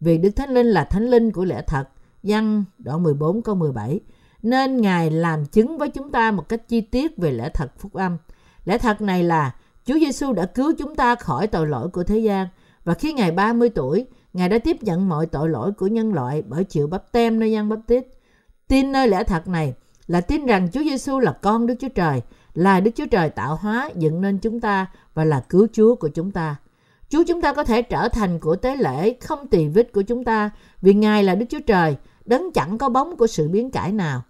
Vì 0.00 0.18
Đức 0.18 0.30
Thánh 0.36 0.50
Linh 0.50 0.66
là 0.66 0.84
Thánh 0.84 1.06
Linh 1.10 1.32
của 1.32 1.44
lẽ 1.44 1.62
thật, 1.66 1.88
văn 2.22 2.64
đoạn 2.78 3.02
14 3.02 3.42
câu 3.42 3.54
17, 3.54 4.00
nên 4.42 4.76
Ngài 4.76 5.10
làm 5.10 5.46
chứng 5.46 5.78
với 5.78 5.88
chúng 5.88 6.10
ta 6.10 6.30
một 6.30 6.48
cách 6.48 6.68
chi 6.68 6.80
tiết 6.80 7.16
về 7.16 7.32
lẽ 7.32 7.48
thật 7.54 7.72
phúc 7.78 7.92
âm. 7.92 8.16
Lẽ 8.64 8.78
thật 8.78 9.00
này 9.00 9.24
là 9.24 9.54
Chúa 9.86 9.98
Giêsu 9.98 10.32
đã 10.32 10.46
cứu 10.46 10.72
chúng 10.78 10.94
ta 10.94 11.14
khỏi 11.14 11.46
tội 11.46 11.66
lỗi 11.66 11.88
của 11.88 12.04
thế 12.04 12.18
gian 12.18 12.48
và 12.84 12.94
khi 12.94 13.12
Ngài 13.12 13.30
30 13.30 13.68
tuổi, 13.68 14.06
Ngài 14.32 14.48
đã 14.48 14.58
tiếp 14.58 14.76
nhận 14.80 15.08
mọi 15.08 15.26
tội 15.26 15.48
lỗi 15.48 15.72
của 15.72 15.86
nhân 15.86 16.14
loại 16.14 16.42
bởi 16.42 16.64
chịu 16.64 16.86
bắp 16.86 17.12
tem 17.12 17.38
nơi 17.38 17.52
dân 17.52 17.68
bắp 17.68 17.78
tít. 17.86 18.06
Tin 18.68 18.92
nơi 18.92 19.08
lẽ 19.08 19.24
thật 19.24 19.48
này 19.48 19.74
là 20.06 20.20
tin 20.20 20.46
rằng 20.46 20.68
Chúa 20.72 20.82
Giêsu 20.82 21.18
là 21.18 21.32
con 21.32 21.66
Đức 21.66 21.74
Chúa 21.80 21.88
Trời, 21.88 22.22
là 22.54 22.80
Đức 22.80 22.90
Chúa 22.94 23.06
Trời 23.06 23.30
tạo 23.30 23.56
hóa 23.56 23.90
dựng 23.96 24.20
nên 24.20 24.38
chúng 24.38 24.60
ta 24.60 24.86
và 25.14 25.24
là 25.24 25.40
cứu 25.48 25.66
Chúa 25.72 25.94
của 25.94 26.08
chúng 26.08 26.30
ta. 26.30 26.56
Chúa 27.08 27.24
chúng 27.26 27.40
ta 27.40 27.52
có 27.52 27.64
thể 27.64 27.82
trở 27.82 28.08
thành 28.08 28.40
của 28.40 28.56
tế 28.56 28.76
lễ 28.76 29.16
không 29.20 29.46
tỳ 29.48 29.68
vết 29.68 29.92
của 29.92 30.02
chúng 30.02 30.24
ta 30.24 30.50
vì 30.82 30.94
Ngài 30.94 31.24
là 31.24 31.34
Đức 31.34 31.46
Chúa 31.48 31.60
Trời, 31.66 31.96
đấng 32.24 32.52
chẳng 32.52 32.78
có 32.78 32.88
bóng 32.88 33.16
của 33.16 33.26
sự 33.26 33.48
biến 33.48 33.70
cải 33.70 33.92
nào. 33.92 34.22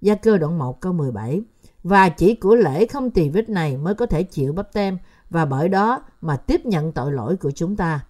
Gia 0.00 0.14
cơ 0.14 0.38
đoạn 0.38 0.58
1 0.58 0.80
câu 0.80 0.92
17 0.92 1.42
và 1.82 2.08
chỉ 2.08 2.34
của 2.34 2.54
lễ 2.54 2.86
không 2.86 3.10
tỳ 3.10 3.28
vết 3.28 3.48
này 3.48 3.76
mới 3.76 3.94
có 3.94 4.06
thể 4.06 4.22
chịu 4.22 4.52
bắp 4.52 4.72
tem 4.72 4.98
và 5.30 5.44
bởi 5.44 5.68
đó 5.68 6.02
mà 6.20 6.36
tiếp 6.36 6.66
nhận 6.66 6.92
tội 6.92 7.12
lỗi 7.12 7.36
của 7.36 7.50
chúng 7.50 7.76
ta. 7.76 8.00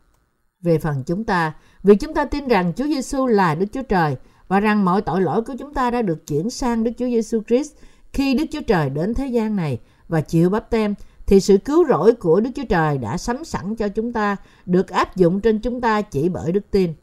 Về 0.60 0.78
phần 0.78 1.02
chúng 1.06 1.24
ta, 1.24 1.54
vì 1.82 1.96
chúng 1.96 2.14
ta 2.14 2.24
tin 2.24 2.48
rằng 2.48 2.72
Chúa 2.76 2.86
Giêsu 2.86 3.26
là 3.26 3.54
Đức 3.54 3.66
Chúa 3.72 3.82
Trời 3.82 4.16
và 4.48 4.60
rằng 4.60 4.84
mọi 4.84 5.02
tội 5.02 5.20
lỗi 5.20 5.42
của 5.42 5.54
chúng 5.58 5.74
ta 5.74 5.90
đã 5.90 6.02
được 6.02 6.26
chuyển 6.26 6.50
sang 6.50 6.84
Đức 6.84 6.90
Chúa 6.98 7.06
Giêsu 7.06 7.42
Christ 7.48 7.72
khi 8.12 8.34
Đức 8.34 8.44
Chúa 8.50 8.62
Trời 8.66 8.90
đến 8.90 9.14
thế 9.14 9.26
gian 9.26 9.56
này 9.56 9.80
và 10.08 10.20
chịu 10.20 10.50
bắp 10.50 10.70
tem 10.70 10.94
thì 11.26 11.40
sự 11.40 11.58
cứu 11.58 11.86
rỗi 11.88 12.14
của 12.14 12.40
Đức 12.40 12.50
Chúa 12.54 12.64
Trời 12.68 12.98
đã 12.98 13.16
sắm 13.16 13.44
sẵn 13.44 13.76
cho 13.76 13.88
chúng 13.88 14.12
ta 14.12 14.36
được 14.66 14.88
áp 14.88 15.16
dụng 15.16 15.40
trên 15.40 15.58
chúng 15.58 15.80
ta 15.80 16.02
chỉ 16.02 16.28
bởi 16.28 16.52
đức 16.52 16.70
tin. 16.70 16.94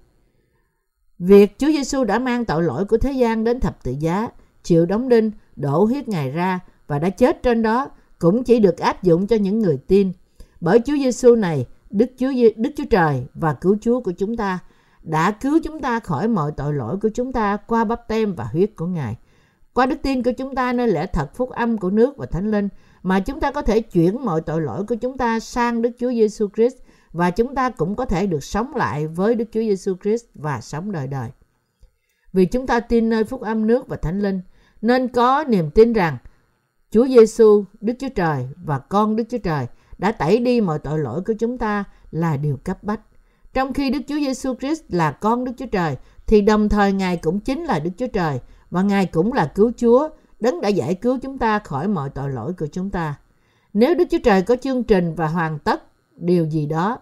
Việc 1.20 1.60
Chúa 1.60 1.68
Giêsu 1.68 2.04
đã 2.04 2.20
mang 2.20 2.46
tội 2.46 2.64
lỗi 2.64 2.86
của 2.86 2.98
thế 2.98 3.12
gian 3.12 3.44
đến 3.44 3.60
thập 3.60 3.84
tự 3.84 3.96
giá, 4.00 4.30
chịu 4.64 4.86
đóng 4.86 5.10
đinh, 5.10 5.32
đổ 5.56 5.84
huyết 5.84 6.08
Ngài 6.08 6.32
ra 6.32 6.60
và 6.88 7.00
đã 7.00 7.10
chết 7.10 7.44
trên 7.44 7.62
đó 7.62 7.90
cũng 8.20 8.44
chỉ 8.44 8.60
được 8.60 8.78
áp 8.78 9.04
dụng 9.04 9.28
cho 9.28 9.36
những 9.36 9.60
người 9.60 9.78
tin. 9.88 10.12
Bởi 10.62 10.80
Chúa 10.80 10.96
Giêsu 10.96 11.36
này, 11.36 11.66
Đức 11.90 12.12
Chúa 12.18 12.32
Đức 12.56 12.72
Chúa 12.78 12.86
Trời 12.90 13.26
và 13.34 13.54
cứu 13.54 13.78
Chúa 13.82 14.00
của 14.00 14.12
chúng 14.12 14.38
ta 14.38 14.60
đã 15.04 15.32
cứu 15.32 15.60
chúng 15.64 15.80
ta 15.80 16.00
khỏi 16.00 16.28
mọi 16.28 16.52
tội 16.58 16.74
lỗi 16.74 16.98
của 17.02 17.10
chúng 17.14 17.32
ta 17.32 17.58
qua 17.58 17.84
bắp 17.84 18.08
tem 18.08 18.36
và 18.36 18.44
huyết 18.44 18.76
của 18.76 18.86
Ngài. 18.86 19.18
Qua 19.74 19.86
đức 19.86 19.96
tin 20.02 20.24
của 20.24 20.32
chúng 20.38 20.56
ta 20.56 20.74
nơi 20.74 20.88
lẽ 20.88 21.06
thật 21.06 21.36
phúc 21.36 21.50
âm 21.50 21.78
của 21.78 21.90
nước 21.90 22.18
và 22.18 22.26
thánh 22.26 22.52
linh 22.52 22.70
mà 23.04 23.20
chúng 23.20 23.40
ta 23.40 23.52
có 23.52 23.62
thể 23.62 23.82
chuyển 23.82 24.26
mọi 24.26 24.42
tội 24.42 24.62
lỗi 24.62 24.86
của 24.86 24.96
chúng 24.96 25.18
ta 25.18 25.40
sang 25.40 25.82
Đức 25.82 25.90
Chúa 26.00 26.12
Giêsu 26.12 26.48
Christ 26.56 26.76
và 27.12 27.32
chúng 27.32 27.56
ta 27.56 27.70
cũng 27.70 27.96
có 27.96 28.06
thể 28.06 28.28
được 28.28 28.44
sống 28.44 28.76
lại 28.76 29.08
với 29.08 29.36
Đức 29.36 29.46
Chúa 29.52 29.60
Giêsu 29.60 29.96
Christ 30.04 30.26
và 30.34 30.62
sống 30.62 30.92
đời 30.92 31.08
đời. 31.08 31.30
Vì 32.34 32.46
chúng 32.46 32.68
ta 32.68 32.80
tin 32.80 33.10
nơi 33.10 33.24
phúc 33.24 33.42
âm 33.42 33.68
nước 33.68 33.88
và 33.88 33.98
thánh 33.98 34.20
linh 34.20 34.42
nên 34.86 35.08
có 35.08 35.44
niềm 35.48 35.72
tin 35.72 35.94
rằng 35.94 36.18
Chúa 36.92 37.08
Giêsu, 37.08 37.64
Đức 37.82 37.94
Chúa 38.00 38.10
Trời 38.16 38.48
và 38.64 38.80
con 38.80 39.16
Đức 39.16 39.24
Chúa 39.30 39.38
Trời 39.38 39.68
đã 39.98 40.12
tẩy 40.12 40.40
đi 40.40 40.62
mọi 40.62 40.80
tội 40.80 41.00
lỗi 41.00 41.22
của 41.22 41.34
chúng 41.40 41.58
ta 41.58 41.84
là 42.12 42.38
điều 42.38 42.58
cấp 42.64 42.84
bách. 42.84 43.00
Trong 43.54 43.74
khi 43.74 43.90
Đức 43.90 44.00
Chúa 44.08 44.16
Giêsu 44.16 44.56
Christ 44.56 44.84
là 44.90 45.12
con 45.12 45.46
Đức 45.46 45.52
Chúa 45.58 45.66
Trời 45.66 45.98
thì 46.28 46.42
đồng 46.42 46.70
thời 46.70 46.94
Ngài 46.94 47.18
cũng 47.18 47.40
chính 47.40 47.64
là 47.64 47.80
Đức 47.80 47.92
Chúa 47.98 48.08
Trời 48.08 48.40
và 48.72 48.82
Ngài 48.82 49.06
cũng 49.06 49.34
là 49.34 49.52
cứu 49.56 49.72
Chúa, 49.78 50.10
đấng 50.40 50.62
đã 50.62 50.70
giải 50.70 50.96
cứu 50.96 51.18
chúng 51.22 51.38
ta 51.38 51.60
khỏi 51.60 51.88
mọi 51.88 52.10
tội 52.10 52.30
lỗi 52.30 52.54
của 52.60 52.68
chúng 52.72 52.90
ta. 52.90 53.16
Nếu 53.74 53.96
Đức 53.96 54.06
Chúa 54.12 54.20
Trời 54.24 54.42
có 54.42 54.56
chương 54.56 54.84
trình 54.84 55.16
và 55.16 55.28
hoàn 55.28 55.60
tất 55.60 55.84
điều 56.16 56.46
gì 56.46 56.66
đó 56.66 56.98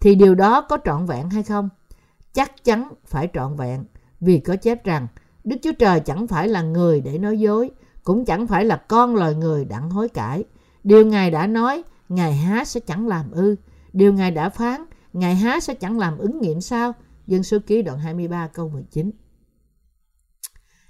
thì 0.00 0.14
điều 0.14 0.34
đó 0.34 0.60
có 0.60 0.78
trọn 0.84 1.06
vẹn 1.06 1.30
hay 1.30 1.42
không? 1.42 1.68
Chắc 2.32 2.64
chắn 2.64 2.88
phải 3.06 3.28
trọn 3.34 3.56
vẹn 3.56 3.84
vì 4.20 4.38
có 4.38 4.56
chép 4.56 4.84
rằng 4.84 5.06
Đức 5.44 5.56
Chúa 5.62 5.72
Trời 5.72 6.00
chẳng 6.00 6.26
phải 6.26 6.48
là 6.48 6.62
người 6.62 7.00
để 7.00 7.18
nói 7.18 7.38
dối, 7.38 7.70
cũng 8.04 8.24
chẳng 8.24 8.46
phải 8.46 8.64
là 8.64 8.76
con 8.76 9.16
loài 9.16 9.34
người 9.34 9.64
đặng 9.64 9.90
hối 9.90 10.08
cải. 10.08 10.44
Điều 10.84 11.06
Ngài 11.06 11.30
đã 11.30 11.46
nói, 11.46 11.82
Ngài 12.08 12.32
há 12.32 12.64
sẽ 12.64 12.80
chẳng 12.80 13.08
làm 13.08 13.30
ư. 13.30 13.56
Điều 13.92 14.12
Ngài 14.12 14.30
đã 14.30 14.48
phán, 14.48 14.84
Ngài 15.12 15.34
há 15.34 15.60
sẽ 15.60 15.74
chẳng 15.74 15.98
làm 15.98 16.18
ứng 16.18 16.40
nghiệm 16.40 16.60
sao? 16.60 16.92
Dân 17.26 17.42
số 17.42 17.58
ký 17.66 17.82
đoạn 17.82 17.98
23 17.98 18.46
câu 18.46 18.68
19. 18.68 19.10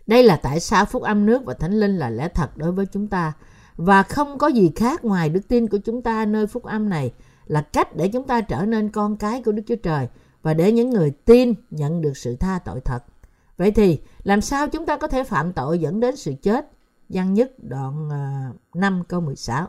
Đây 0.07 0.23
là 0.23 0.37
tại 0.37 0.61
sao 0.61 0.85
phúc 0.85 1.03
âm 1.03 1.27
nước 1.27 1.45
và 1.45 1.55
thánh 1.55 1.73
linh 1.73 1.99
là 1.99 2.11
lẽ 2.11 2.29
thật 2.29 2.57
đối 2.57 2.73
với 2.73 2.87
chúng 2.87 3.09
ta 3.09 3.33
và 3.77 4.03
không 4.03 4.39
có 4.39 4.49
gì 4.49 4.73
khác 4.77 5.05
ngoài 5.05 5.29
đức 5.29 5.49
tin 5.49 5.69
của 5.69 5.79
chúng 5.79 6.03
ta 6.03 6.27
nơi 6.27 6.47
phúc 6.47 6.63
âm 6.63 6.89
này 6.89 7.13
là 7.47 7.63
cách 7.63 7.97
để 7.97 8.09
chúng 8.09 8.27
ta 8.27 8.41
trở 8.41 8.65
nên 8.65 8.91
con 8.91 9.17
cái 9.17 9.43
của 9.43 9.53
Đức 9.53 9.63
Chúa 9.67 9.77
Trời 9.77 10.09
và 10.43 10.55
để 10.55 10.73
những 10.73 10.91
người 10.91 11.11
tin 11.11 11.55
nhận 11.71 12.01
được 12.01 12.17
sự 12.17 12.37
tha 12.37 12.59
tội 12.65 12.81
thật. 12.81 13.05
Vậy 13.57 13.71
thì 13.71 14.01
làm 14.23 14.41
sao 14.41 14.69
chúng 14.69 14.87
ta 14.87 14.97
có 14.97 15.09
thể 15.09 15.25
phạm 15.25 15.53
tội 15.53 15.79
dẫn 15.79 16.01
đến 16.01 16.17
sự 16.17 16.35
chết? 16.43 16.71
Giăng 17.09 17.35
nhất 17.35 17.53
đoạn 17.59 18.09
à, 18.11 18.53
5 18.75 19.03
câu 19.09 19.21
16. 19.21 19.69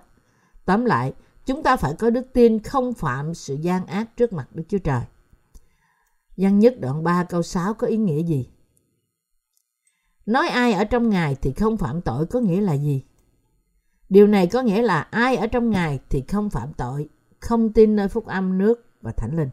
Tóm 0.65 0.85
lại, 0.85 1.13
chúng 1.45 1.63
ta 1.63 1.75
phải 1.75 1.93
có 1.93 2.09
đức 2.09 2.27
tin 2.33 2.59
không 2.59 2.93
phạm 2.93 3.33
sự 3.33 3.55
gian 3.55 3.85
ác 3.85 4.17
trước 4.17 4.33
mặt 4.33 4.47
Đức 4.53 4.63
Chúa 4.69 4.77
Trời. 4.77 5.01
Văn 6.37 6.59
nhất 6.59 6.73
đoạn 6.79 7.03
3 7.03 7.23
câu 7.23 7.41
6 7.41 7.73
có 7.73 7.87
ý 7.87 7.97
nghĩa 7.97 8.23
gì? 8.23 8.49
Nói 10.25 10.47
ai 10.47 10.73
ở 10.73 10.83
trong 10.83 11.09
Ngài 11.09 11.35
thì 11.35 11.53
không 11.53 11.77
phạm 11.77 12.01
tội 12.01 12.25
có 12.25 12.39
nghĩa 12.39 12.61
là 12.61 12.73
gì? 12.73 13.03
Điều 14.09 14.27
này 14.27 14.47
có 14.47 14.61
nghĩa 14.61 14.81
là 14.81 15.01
ai 15.01 15.35
ở 15.35 15.47
trong 15.47 15.69
Ngài 15.69 15.99
thì 16.09 16.23
không 16.27 16.49
phạm 16.49 16.73
tội, 16.73 17.09
không 17.39 17.73
tin 17.73 17.95
nơi 17.95 18.07
phúc 18.07 18.25
âm 18.25 18.57
nước 18.57 18.85
và 19.01 19.11
thánh 19.11 19.37
linh. 19.37 19.49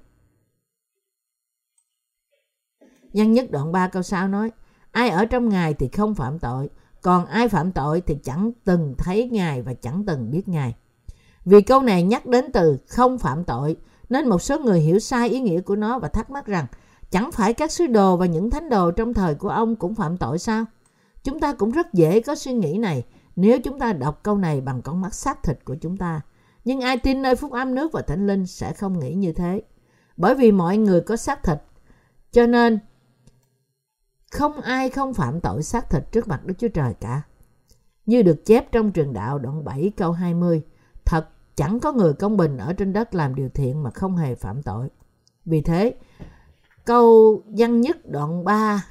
Văn 3.15 3.33
nhất 3.33 3.51
đoạn 3.51 3.73
3 3.73 3.89
câu 3.89 4.03
6 4.03 4.29
nói, 4.29 4.51
ai 4.93 5.09
ở 5.11 5.25
trong 5.25 5.49
Ngài 5.49 5.75
thì 5.75 5.89
không 5.89 6.15
phạm 6.15 6.39
tội, 6.39 6.71
còn 7.03 7.27
ai 7.27 7.49
phạm 7.49 7.73
tội 7.73 8.01
thì 8.01 8.15
chẳng 8.25 8.53
từng 8.65 8.95
thấy 8.99 9.29
Ngài 9.33 9.63
và 9.63 9.75
chẳng 9.75 10.05
từng 10.07 10.31
biết 10.31 10.49
Ngài. 10.49 10.75
Vì 11.45 11.63
câu 11.63 11.83
này 11.83 12.03
nhắc 12.03 12.27
đến 12.27 12.53
từ 12.53 12.79
không 12.89 13.19
phạm 13.19 13.45
tội, 13.45 13.77
nên 14.09 14.29
một 14.29 14.43
số 14.43 14.59
người 14.59 14.81
hiểu 14.81 14.99
sai 14.99 15.29
ý 15.29 15.41
nghĩa 15.41 15.61
của 15.61 15.77
nó 15.77 15.99
và 15.99 16.09
thắc 16.09 16.31
mắc 16.31 16.47
rằng 16.47 16.67
chẳng 17.11 17.33
phải 17.33 17.55
các 17.55 17.73
sứ 17.73 17.87
đồ 17.87 18.17
và 18.17 18.27
những 18.27 18.51
thánh 18.51 18.69
đồ 18.69 18.91
trong 18.91 19.15
thời 19.15 19.35
của 19.35 19.49
ông 19.49 19.77
cũng 19.77 19.95
phạm 19.95 20.17
tội 20.17 20.39
sao? 20.39 20.65
Chúng 21.25 21.41
ta 21.41 21.53
cũng 21.53 21.71
rất 21.71 21.93
dễ 21.93 22.21
có 22.21 22.35
suy 22.35 22.53
nghĩ 22.53 22.79
này 22.79 23.05
nếu 23.37 23.61
chúng 23.61 23.79
ta 23.79 23.93
đọc 23.93 24.21
câu 24.23 24.37
này 24.37 24.61
bằng 24.61 24.83
con 24.83 25.01
mắt 25.01 25.15
xác 25.15 25.43
thịt 25.43 25.65
của 25.65 25.75
chúng 25.81 25.97
ta. 25.97 26.21
Nhưng 26.65 26.81
ai 26.81 26.97
tin 26.97 27.23
nơi 27.23 27.37
phúc 27.37 27.53
âm 27.53 27.75
nước 27.75 27.93
và 27.93 28.03
thánh 28.03 28.27
linh 28.27 28.47
sẽ 28.47 28.73
không 28.73 28.99
nghĩ 28.99 29.15
như 29.15 29.33
thế. 29.33 29.63
Bởi 30.17 30.35
vì 30.35 30.53
mọi 30.53 30.77
người 30.77 31.01
có 31.01 31.17
xác 31.17 31.43
thịt. 31.43 31.59
Cho 32.33 32.47
nên 32.47 32.79
không 34.33 34.61
ai 34.61 34.91
không 34.91 35.15
phạm 35.15 35.41
tội 35.41 35.63
xác 35.63 35.91
thịt 35.91 36.13
trước 36.13 36.29
mặt 36.29 36.45
Đức 36.45 36.55
Chúa 36.59 36.69
Trời 36.69 36.95
cả. 37.01 37.23
Như 38.07 38.23
được 38.23 38.45
chép 38.45 38.73
trong 38.73 38.93
truyền 38.93 39.13
đạo 39.13 39.39
đoạn 39.39 39.65
7 39.65 39.93
câu 39.97 40.13
20. 40.13 40.63
Thật 41.05 41.29
chẳng 41.55 41.81
có 41.81 41.93
người 41.93 42.15
công 42.15 42.37
bình 42.37 42.57
ở 42.57 42.73
trên 42.73 42.93
đất 42.93 43.15
làm 43.15 43.35
điều 43.35 43.49
thiện 43.49 43.83
mà 43.83 43.91
không 43.91 44.17
hề 44.17 44.35
phạm 44.35 44.63
tội. 44.63 44.89
Vì 45.45 45.61
thế, 45.61 45.95
câu 46.85 47.41
văn 47.47 47.81
nhất 47.81 47.97
đoạn 48.11 48.45
3 48.45 48.87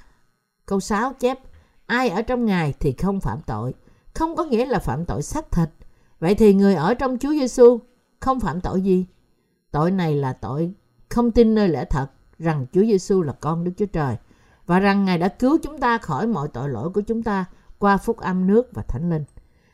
câu 0.66 0.80
6 0.80 1.14
chép 1.14 1.40
ai 1.86 2.10
ở 2.10 2.22
trong 2.22 2.46
Ngài 2.46 2.74
thì 2.80 2.92
không 2.92 3.20
phạm 3.20 3.40
tội. 3.46 3.74
Không 4.14 4.36
có 4.36 4.44
nghĩa 4.44 4.66
là 4.66 4.80
phạm 4.80 5.06
tội 5.06 5.22
xác 5.22 5.52
thịt. 5.52 5.70
Vậy 6.20 6.36
thì 6.36 6.54
người 6.54 6.76
ở 6.76 6.94
trong 6.94 7.18
Chúa 7.18 7.32
Giêsu 7.32 7.80
không 8.20 8.40
phạm 8.40 8.62
tội 8.62 8.82
gì? 8.82 9.06
Tội 9.72 9.92
này 9.92 10.16
là 10.16 10.34
tội 10.34 10.74
không 11.10 11.32
tin 11.32 11.56
nơi 11.56 11.68
lẽ 11.68 11.86
thật 11.86 12.08
rằng 12.40 12.66
Chúa 12.72 12.82
Giêsu 12.82 13.22
là 13.22 13.34
con 13.34 13.64
Đức 13.64 13.72
Chúa 13.78 13.86
Trời 13.86 14.18
và 14.72 14.80
rằng 14.80 15.06
Ngài 15.06 15.18
đã 15.18 15.28
cứu 15.28 15.58
chúng 15.64 15.78
ta 15.78 15.98
khỏi 15.98 16.28
mọi 16.28 16.48
tội 16.48 16.70
lỗi 16.70 16.90
của 16.90 17.02
chúng 17.02 17.24
ta 17.24 17.46
qua 17.80 17.98
phúc 17.98 18.18
âm 18.18 18.48
nước 18.48 18.70
và 18.74 18.82
thánh 18.82 19.10
linh. 19.10 19.24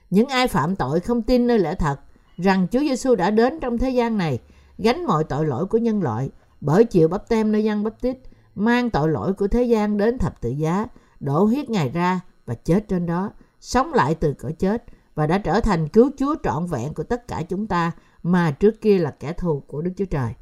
Những 0.10 0.28
ai 0.28 0.48
phạm 0.48 0.76
tội 0.76 1.00
không 1.00 1.22
tin 1.22 1.48
nơi 1.48 1.60
lẽ 1.60 1.76
thật 1.76 2.00
rằng 2.38 2.68
Chúa 2.72 2.80
Giêsu 2.80 3.16
đã 3.16 3.32
đến 3.32 3.60
trong 3.60 3.78
thế 3.78 3.89
gian 3.89 4.18
này 4.18 4.39
gánh 4.78 5.06
mọi 5.06 5.24
tội 5.24 5.45
lỗi 5.45 5.66
của 5.66 5.78
nhân 5.78 6.04
loại 6.04 6.30
bởi 6.62 6.84
chịu 6.84 7.08
bắp 7.08 7.30
tem 7.30 7.52
nơi 7.52 7.64
dân 7.64 7.84
bắp 7.84 8.02
tít, 8.02 8.18
mang 8.56 8.89
tội 8.89 9.10
lỗi 9.10 9.34
của 9.34 9.48
thế 9.48 9.64
gian 9.64 9.98
đến 9.98 10.18
thập 10.18 10.41
tự 10.41 10.50
giá, 10.50 10.86
đổ 11.20 11.43
huyết 11.43 11.70
Ngài 11.70 11.89
ra 11.89 12.20
và 12.45 12.54
chết 12.54 12.88
trên 12.88 13.06
đó, 13.06 13.32
sống 13.60 13.93
lại 13.93 14.16
từ 14.16 14.34
cõi 14.34 14.54
chết 14.54 14.84
và 15.16 15.28
đã 15.28 15.38
trở 15.38 15.62
thành 15.62 15.88
cứu 15.88 16.12
Chúa 16.18 16.36
trọn 16.43 16.66
vẹn 16.66 16.93
của 16.93 17.04
tất 17.04 17.28
cả 17.28 17.41
chúng 17.50 17.68
ta 17.68 17.91
mà 18.24 18.52
trước 18.52 18.82
kia 18.82 18.98
là 18.98 19.12
kẻ 19.12 19.34
thù 19.34 19.64
của 19.68 19.82
Đức 19.82 19.91
Chúa 19.98 20.06
Trời. 20.06 20.34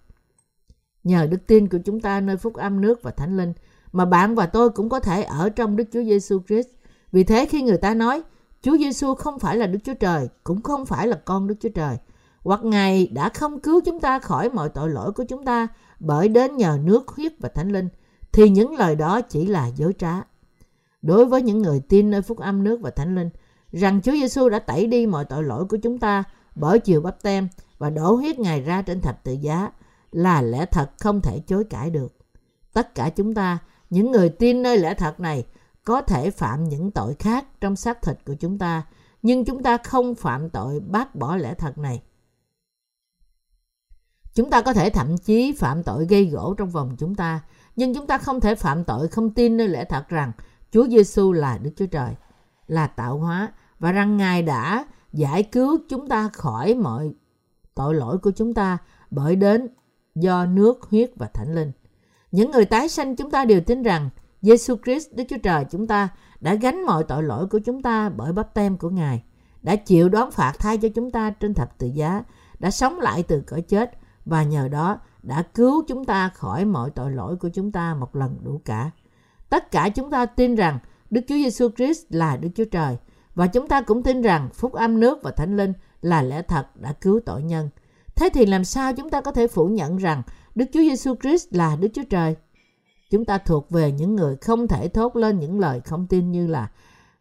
Nhờ 1.03 1.27
đức 1.27 1.47
tin 1.47 1.67
của 1.67 1.79
chúng 1.85 1.99
ta 1.99 2.21
nơi 2.21 2.37
phúc 2.37 2.53
âm 2.53 2.81
nước 2.81 3.03
và 3.03 3.11
thánh 3.11 3.37
linh 3.37 3.53
mà 3.95 4.05
bạn 4.05 4.35
và 4.35 4.45
tôi 4.45 4.69
cũng 4.69 4.89
có 4.89 4.99
thể 4.99 5.23
ở 5.23 5.49
trong 5.49 5.75
Đức 5.75 5.83
Chúa 5.93 6.03
Giêsu 6.03 6.39
Christ. 6.47 6.67
Vì 7.11 7.23
thế 7.23 7.45
khi 7.45 7.61
người 7.61 7.77
ta 7.77 7.93
nói 7.93 8.23
Chúa 8.61 8.77
Giêsu 8.77 9.15
không 9.15 9.39
phải 9.39 9.57
là 9.57 9.67
Đức 9.67 9.79
Chúa 9.83 9.93
Trời, 9.93 10.29
cũng 10.43 10.61
không 10.61 10.85
phải 10.85 11.07
là 11.07 11.21
con 11.25 11.47
Đức 11.47 11.55
Chúa 11.61 11.69
Trời, 11.69 11.97
hoặc 12.43 12.63
Ngài 12.63 13.07
đã 13.07 13.29
không 13.29 13.59
cứu 13.59 13.81
chúng 13.85 13.99
ta 13.99 14.19
khỏi 14.19 14.49
mọi 14.49 14.69
tội 14.69 14.89
lỗi 14.89 15.11
của 15.11 15.23
chúng 15.23 15.45
ta 15.45 15.67
bởi 15.99 16.27
đến 16.27 16.57
nhờ 16.57 16.77
nước 16.83 17.07
huyết 17.07 17.33
và 17.39 17.49
thánh 17.49 17.71
linh, 17.71 17.89
thì 18.31 18.49
những 18.49 18.75
lời 18.75 18.95
đó 18.95 19.21
chỉ 19.21 19.45
là 19.45 19.67
dối 19.67 19.93
trá. 19.97 20.21
Đối 21.01 21.25
với 21.25 21.41
những 21.41 21.61
người 21.61 21.79
tin 21.79 22.09
nơi 22.09 22.21
phúc 22.21 22.39
âm 22.39 22.63
nước 22.63 22.79
và 22.81 22.89
thánh 22.89 23.15
linh, 23.15 23.29
rằng 23.71 24.01
Chúa 24.01 24.11
Giêsu 24.11 24.49
đã 24.49 24.59
tẩy 24.59 24.87
đi 24.87 25.05
mọi 25.05 25.25
tội 25.25 25.43
lỗi 25.43 25.65
của 25.65 25.77
chúng 25.77 25.97
ta 25.97 26.23
bởi 26.55 26.79
chiều 26.79 27.01
bắp 27.01 27.21
tem 27.21 27.47
và 27.77 27.89
đổ 27.89 28.15
huyết 28.15 28.39
Ngài 28.39 28.61
ra 28.61 28.81
trên 28.81 29.01
thập 29.01 29.23
tự 29.23 29.33
giá 29.33 29.71
là 30.11 30.41
lẽ 30.41 30.65
thật 30.65 30.89
không 30.99 31.21
thể 31.21 31.39
chối 31.47 31.63
cãi 31.63 31.89
được. 31.89 32.13
Tất 32.73 32.95
cả 32.95 33.09
chúng 33.09 33.33
ta 33.33 33.59
những 33.89 34.11
người 34.11 34.29
tin 34.29 34.61
nơi 34.61 34.77
lẽ 34.77 34.93
thật 34.93 35.19
này 35.19 35.45
có 35.83 36.01
thể 36.01 36.31
phạm 36.31 36.63
những 36.63 36.91
tội 36.91 37.15
khác 37.19 37.45
trong 37.61 37.75
xác 37.75 38.01
thịt 38.01 38.17
của 38.25 38.35
chúng 38.39 38.57
ta, 38.57 38.83
nhưng 39.21 39.45
chúng 39.45 39.63
ta 39.63 39.77
không 39.77 40.15
phạm 40.15 40.49
tội 40.49 40.79
bác 40.79 41.15
bỏ 41.15 41.35
lẽ 41.35 41.53
thật 41.53 41.77
này. 41.77 42.03
Chúng 44.33 44.49
ta 44.49 44.61
có 44.61 44.73
thể 44.73 44.89
thậm 44.89 45.17
chí 45.17 45.51
phạm 45.51 45.83
tội 45.83 46.05
gây 46.05 46.25
gỗ 46.25 46.53
trong 46.57 46.69
vòng 46.69 46.95
chúng 46.99 47.15
ta, 47.15 47.41
nhưng 47.75 47.95
chúng 47.95 48.07
ta 48.07 48.17
không 48.17 48.41
thể 48.41 48.55
phạm 48.55 48.83
tội 48.83 49.07
không 49.07 49.29
tin 49.29 49.57
nơi 49.57 49.67
lẽ 49.67 49.85
thật 49.85 50.09
rằng 50.09 50.31
Chúa 50.71 50.87
Giêsu 50.87 51.31
là 51.31 51.57
Đức 51.57 51.71
Chúa 51.75 51.85
Trời, 51.85 52.15
là 52.67 52.87
tạo 52.87 53.17
hóa 53.17 53.51
và 53.79 53.91
rằng 53.91 54.17
Ngài 54.17 54.41
đã 54.41 54.85
giải 55.13 55.43
cứu 55.43 55.77
chúng 55.89 56.07
ta 56.07 56.29
khỏi 56.33 56.73
mọi 56.73 57.13
tội 57.75 57.95
lỗi 57.95 58.17
của 58.17 58.31
chúng 58.31 58.53
ta 58.53 58.77
bởi 59.11 59.35
đến 59.35 59.67
do 60.15 60.45
nước, 60.45 60.83
huyết 60.89 61.11
và 61.15 61.27
thánh 61.27 61.55
linh. 61.55 61.71
Những 62.35 62.51
người 62.51 62.65
tái 62.65 62.89
sanh 62.89 63.15
chúng 63.15 63.31
ta 63.31 63.45
đều 63.45 63.61
tin 63.61 63.83
rằng 63.83 64.09
Giêsu 64.41 64.75
Christ 64.83 65.07
Đức 65.11 65.23
Chúa 65.29 65.37
Trời 65.43 65.65
chúng 65.71 65.87
ta 65.87 66.09
đã 66.41 66.53
gánh 66.53 66.85
mọi 66.85 67.03
tội 67.03 67.23
lỗi 67.23 67.47
của 67.47 67.59
chúng 67.59 67.81
ta 67.81 68.09
bởi 68.09 68.33
bắp 68.33 68.53
tem 68.53 68.77
của 68.77 68.89
Ngài, 68.89 69.23
đã 69.61 69.75
chịu 69.75 70.09
đón 70.09 70.31
phạt 70.31 70.53
thay 70.59 70.77
cho 70.77 70.89
chúng 70.95 71.11
ta 71.11 71.29
trên 71.29 71.53
thập 71.53 71.77
tự 71.77 71.87
giá, 71.87 72.23
đã 72.59 72.71
sống 72.71 72.99
lại 72.99 73.23
từ 73.23 73.41
cõi 73.47 73.61
chết 73.61 73.91
và 74.25 74.43
nhờ 74.43 74.67
đó 74.67 74.99
đã 75.23 75.43
cứu 75.53 75.83
chúng 75.87 76.05
ta 76.05 76.29
khỏi 76.29 76.65
mọi 76.65 76.89
tội 76.89 77.11
lỗi 77.11 77.35
của 77.35 77.49
chúng 77.49 77.71
ta 77.71 77.93
một 77.93 78.15
lần 78.15 78.37
đủ 78.43 78.61
cả. 78.65 78.91
Tất 79.49 79.71
cả 79.71 79.89
chúng 79.89 80.11
ta 80.11 80.25
tin 80.25 80.55
rằng 80.55 80.79
Đức 81.09 81.21
Chúa 81.27 81.35
Giêsu 81.35 81.69
Christ 81.77 82.03
là 82.09 82.37
Đức 82.37 82.49
Chúa 82.55 82.65
Trời 82.71 82.97
và 83.35 83.47
chúng 83.47 83.67
ta 83.67 83.81
cũng 83.81 84.03
tin 84.03 84.21
rằng 84.21 84.49
phúc 84.53 84.73
âm 84.73 84.99
nước 84.99 85.19
và 85.23 85.31
thánh 85.31 85.57
linh 85.57 85.73
là 86.01 86.21
lẽ 86.21 86.41
thật 86.41 86.65
đã 86.75 86.93
cứu 86.93 87.19
tội 87.25 87.43
nhân. 87.43 87.69
Thế 88.15 88.29
thì 88.33 88.45
làm 88.45 88.65
sao 88.65 88.93
chúng 88.93 89.09
ta 89.09 89.21
có 89.21 89.31
thể 89.31 89.47
phủ 89.47 89.67
nhận 89.67 89.97
rằng 89.97 90.21
Đức 90.55 90.65
Chúa 90.73 90.79
Giêsu 90.79 91.15
Christ 91.15 91.47
là 91.51 91.75
Đức 91.75 91.87
Chúa 91.93 92.03
Trời. 92.09 92.35
Chúng 93.11 93.25
ta 93.25 93.37
thuộc 93.37 93.69
về 93.69 93.91
những 93.91 94.15
người 94.15 94.35
không 94.35 94.67
thể 94.67 94.87
thốt 94.87 95.15
lên 95.15 95.39
những 95.39 95.59
lời 95.59 95.81
không 95.81 96.07
tin 96.07 96.31
như 96.31 96.47
là 96.47 96.71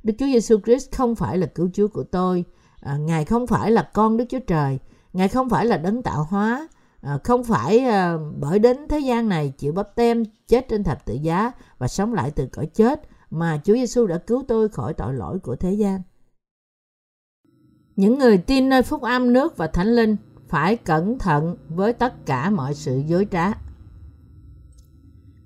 Đức 0.03 0.13
Chúa 0.19 0.27
Giêsu 0.27 0.61
Christ 0.61 0.93
không 0.93 1.15
phải 1.15 1.39
là 1.39 1.47
cứu 1.47 1.71
Chúa 1.73 1.89
của 1.89 2.03
tôi, 2.03 2.45
à, 2.81 2.97
Ngài 2.97 3.25
không 3.25 3.47
phải 3.47 3.71
là 3.71 3.91
con 3.95 4.17
Đức 4.17 4.25
Chúa 4.29 4.39
Trời, 4.39 4.79
Ngài 5.13 5.29
không 5.29 5.49
phải 5.49 5.67
là 5.67 5.77
đấng 5.77 6.03
tạo 6.03 6.27
hóa, 6.31 6.69
à, 7.01 7.19
không 7.25 7.45
phải 7.45 7.79
à, 7.79 8.19
bởi 8.37 8.59
đến 8.59 8.77
thế 8.89 8.99
gian 8.99 9.29
này 9.29 9.53
chịu 9.59 9.73
bắp 9.73 9.95
tem 9.95 10.25
chết 10.49 10.69
trên 10.69 10.85
thập 10.85 11.07
tự 11.07 11.15
giá 11.15 11.53
và 11.79 11.89
sống 11.89 12.15
lại 12.15 12.31
từ 12.31 12.47
cõi 12.47 12.67
chết 12.67 13.01
mà 13.31 13.61
Chúa 13.65 13.75
Giêsu 13.75 14.07
đã 14.07 14.19
cứu 14.19 14.45
tôi 14.49 14.69
khỏi 14.69 14.95
tội 14.95 15.15
lỗi 15.15 15.39
của 15.39 15.57
thế 15.57 15.73
gian. 15.73 16.01
Những 17.97 18.19
người 18.19 18.39
tin 18.39 18.69
nơi 18.69 18.83
phúc 18.83 19.03
âm 19.03 19.33
nước 19.33 19.57
và 19.57 19.67
thánh 19.67 19.89
linh 19.95 20.17
phải 20.55 20.77
cẩn 20.77 21.19
thận 21.19 21.57
với 21.69 21.93
tất 21.93 22.27
cả 22.27 22.51
mọi 22.51 22.75
sự 22.75 23.03
dối 23.07 23.27
trá. 23.31 23.53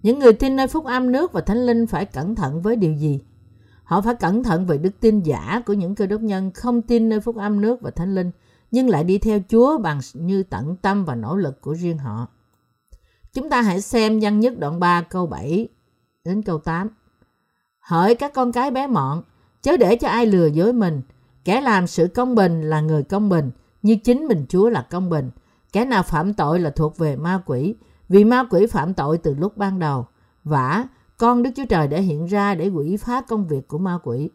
Những 0.02 0.18
người 0.18 0.32
tin 0.32 0.56
nơi 0.56 0.66
phúc 0.66 0.84
âm 0.84 1.12
nước 1.12 1.32
và 1.32 1.40
thánh 1.40 1.66
linh 1.66 1.86
phải 1.86 2.04
cẩn 2.04 2.34
thận 2.34 2.62
với 2.62 2.76
điều 2.76 2.92
gì? 2.92 3.20
Họ 3.84 4.00
phải 4.00 4.14
cẩn 4.14 4.42
thận 4.42 4.66
về 4.66 4.78
đức 4.78 4.90
tin 5.00 5.20
giả 5.20 5.62
của 5.66 5.72
những 5.72 5.94
cơ 5.94 6.06
đốc 6.06 6.20
nhân 6.20 6.50
không 6.54 6.82
tin 6.82 7.08
nơi 7.08 7.20
phúc 7.20 7.36
âm 7.36 7.60
nước 7.60 7.80
và 7.80 7.90
thánh 7.90 8.14
linh, 8.14 8.30
nhưng 8.70 8.88
lại 8.88 9.04
đi 9.04 9.18
theo 9.18 9.40
Chúa 9.48 9.78
bằng 9.78 10.00
như 10.14 10.42
tận 10.42 10.76
tâm 10.76 11.04
và 11.04 11.14
nỗ 11.14 11.36
lực 11.36 11.60
của 11.60 11.72
riêng 11.72 11.98
họ. 11.98 12.26
Chúng 13.32 13.50
ta 13.50 13.62
hãy 13.62 13.80
xem 13.80 14.20
văn 14.22 14.40
nhất 14.40 14.58
đoạn 14.58 14.80
3 14.80 15.02
câu 15.02 15.26
7 15.26 15.68
đến 16.24 16.42
câu 16.42 16.58
8. 16.58 16.88
Hỡi 17.80 18.14
các 18.14 18.32
con 18.34 18.52
cái 18.52 18.70
bé 18.70 18.86
mọn, 18.86 19.22
chớ 19.62 19.76
để 19.76 19.96
cho 19.96 20.08
ai 20.08 20.26
lừa 20.26 20.46
dối 20.46 20.72
mình. 20.72 21.02
Kẻ 21.44 21.60
làm 21.60 21.86
sự 21.86 22.06
công 22.14 22.34
bình 22.34 22.62
là 22.62 22.80
người 22.80 23.02
công 23.02 23.28
bình, 23.28 23.50
như 23.88 23.96
chính 23.96 24.26
mình 24.26 24.46
Chúa 24.48 24.68
là 24.68 24.86
công 24.90 25.10
bình. 25.10 25.30
Kẻ 25.72 25.84
nào 25.84 26.02
phạm 26.02 26.34
tội 26.34 26.60
là 26.60 26.70
thuộc 26.70 26.98
về 26.98 27.16
ma 27.16 27.42
quỷ, 27.46 27.74
vì 28.08 28.24
ma 28.24 28.44
quỷ 28.50 28.66
phạm 28.66 28.94
tội 28.94 29.18
từ 29.18 29.34
lúc 29.34 29.56
ban 29.56 29.78
đầu. 29.78 30.06
Vả, 30.44 30.84
con 31.16 31.42
Đức 31.42 31.50
Chúa 31.56 31.64
Trời 31.68 31.88
đã 31.88 31.98
hiện 31.98 32.26
ra 32.26 32.54
để 32.54 32.68
quỷ 32.68 32.96
phá 32.96 33.20
công 33.20 33.46
việc 33.46 33.68
của 33.68 33.78
ma 33.78 33.98
quỷ. 34.02 34.30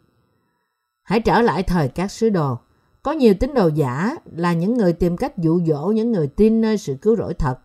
Hãy 1.03 1.19
trở 1.19 1.41
lại 1.41 1.63
thời 1.63 1.87
các 1.87 2.11
sứ 2.11 2.29
đồ. 2.29 2.57
Có 3.03 3.11
nhiều 3.11 3.33
tín 3.39 3.53
đồ 3.53 3.67
giả 3.67 4.15
là 4.31 4.53
những 4.53 4.73
người 4.77 4.93
tìm 4.93 5.17
cách 5.17 5.37
dụ 5.37 5.61
dỗ 5.65 5.85
những 5.87 6.11
người 6.11 6.27
tin 6.27 6.61
nơi 6.61 6.77
sự 6.77 6.95
cứu 7.01 7.15
rỗi 7.15 7.33
thật. 7.33 7.59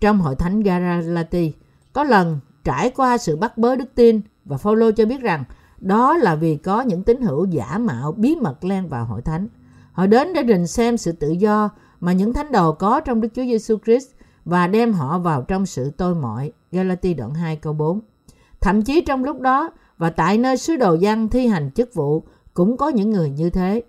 Trong 0.00 0.20
hội 0.20 0.36
thánh 0.36 0.60
Garalati, 0.60 1.52
có 1.92 2.04
lần 2.04 2.40
trải 2.64 2.90
qua 2.90 3.18
sự 3.18 3.36
bắt 3.36 3.58
bớ 3.58 3.76
đức 3.76 3.94
tin 3.94 4.20
và 4.44 4.56
Phaolô 4.56 4.90
cho 4.90 5.06
biết 5.06 5.20
rằng 5.20 5.44
đó 5.78 6.16
là 6.16 6.34
vì 6.34 6.56
có 6.56 6.80
những 6.80 7.02
tín 7.02 7.20
hữu 7.20 7.46
giả 7.46 7.78
mạo 7.78 8.12
bí 8.12 8.36
mật 8.36 8.64
len 8.64 8.88
vào 8.88 9.04
hội 9.04 9.22
thánh. 9.22 9.48
Họ 9.98 10.06
đến 10.06 10.32
để 10.32 10.42
rình 10.48 10.66
xem 10.66 10.96
sự 10.96 11.12
tự 11.12 11.30
do 11.30 11.70
mà 12.00 12.12
những 12.12 12.32
thánh 12.32 12.52
đồ 12.52 12.72
có 12.72 13.00
trong 13.00 13.20
Đức 13.20 13.28
Chúa 13.34 13.42
Giêsu 13.42 13.76
Christ 13.84 14.08
và 14.44 14.66
đem 14.66 14.92
họ 14.92 15.18
vào 15.18 15.42
trong 15.42 15.66
sự 15.66 15.90
tôi 15.96 16.14
mọi. 16.14 16.52
Galati 16.72 17.14
đoạn 17.14 17.34
2 17.34 17.56
câu 17.56 17.72
4. 17.72 18.00
Thậm 18.60 18.82
chí 18.82 19.00
trong 19.00 19.24
lúc 19.24 19.40
đó 19.40 19.70
và 19.96 20.10
tại 20.10 20.38
nơi 20.38 20.56
sứ 20.56 20.76
đồ 20.76 20.94
dân 20.94 21.28
thi 21.28 21.46
hành 21.46 21.70
chức 21.70 21.94
vụ 21.94 22.22
cũng 22.54 22.76
có 22.76 22.88
những 22.88 23.10
người 23.10 23.30
như 23.30 23.50
thế. 23.50 23.82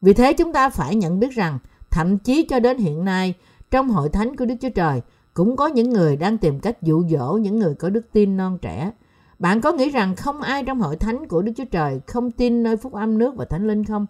Vì 0.00 0.12
thế 0.12 0.32
chúng 0.32 0.52
ta 0.52 0.68
phải 0.68 0.94
nhận 0.94 1.20
biết 1.20 1.32
rằng 1.32 1.58
Thậm 1.90 2.18
chí 2.18 2.42
cho 2.42 2.60
đến 2.60 2.78
hiện 2.78 3.04
nay, 3.04 3.34
trong 3.70 3.88
hội 3.88 4.08
thánh 4.08 4.36
của 4.36 4.44
Đức 4.44 4.54
Chúa 4.60 4.70
Trời, 4.70 5.00
cũng 5.34 5.56
có 5.56 5.66
những 5.66 5.90
người 5.90 6.16
đang 6.16 6.38
tìm 6.38 6.60
cách 6.60 6.82
dụ 6.82 7.04
dỗ 7.08 7.32
những 7.32 7.58
người 7.58 7.74
có 7.74 7.90
đức 7.90 8.06
tin 8.12 8.36
non 8.36 8.58
trẻ. 8.62 8.90
Bạn 9.38 9.60
có 9.60 9.72
nghĩ 9.72 9.90
rằng 9.90 10.16
không 10.16 10.40
ai 10.40 10.64
trong 10.64 10.80
hội 10.80 10.96
thánh 10.96 11.28
của 11.28 11.42
Đức 11.42 11.52
Chúa 11.56 11.64
Trời 11.64 12.00
không 12.06 12.30
tin 12.30 12.62
nơi 12.62 12.76
phúc 12.76 12.92
âm 12.92 13.18
nước 13.18 13.36
và 13.36 13.44
thánh 13.44 13.66
linh 13.66 13.84
không? 13.84 14.06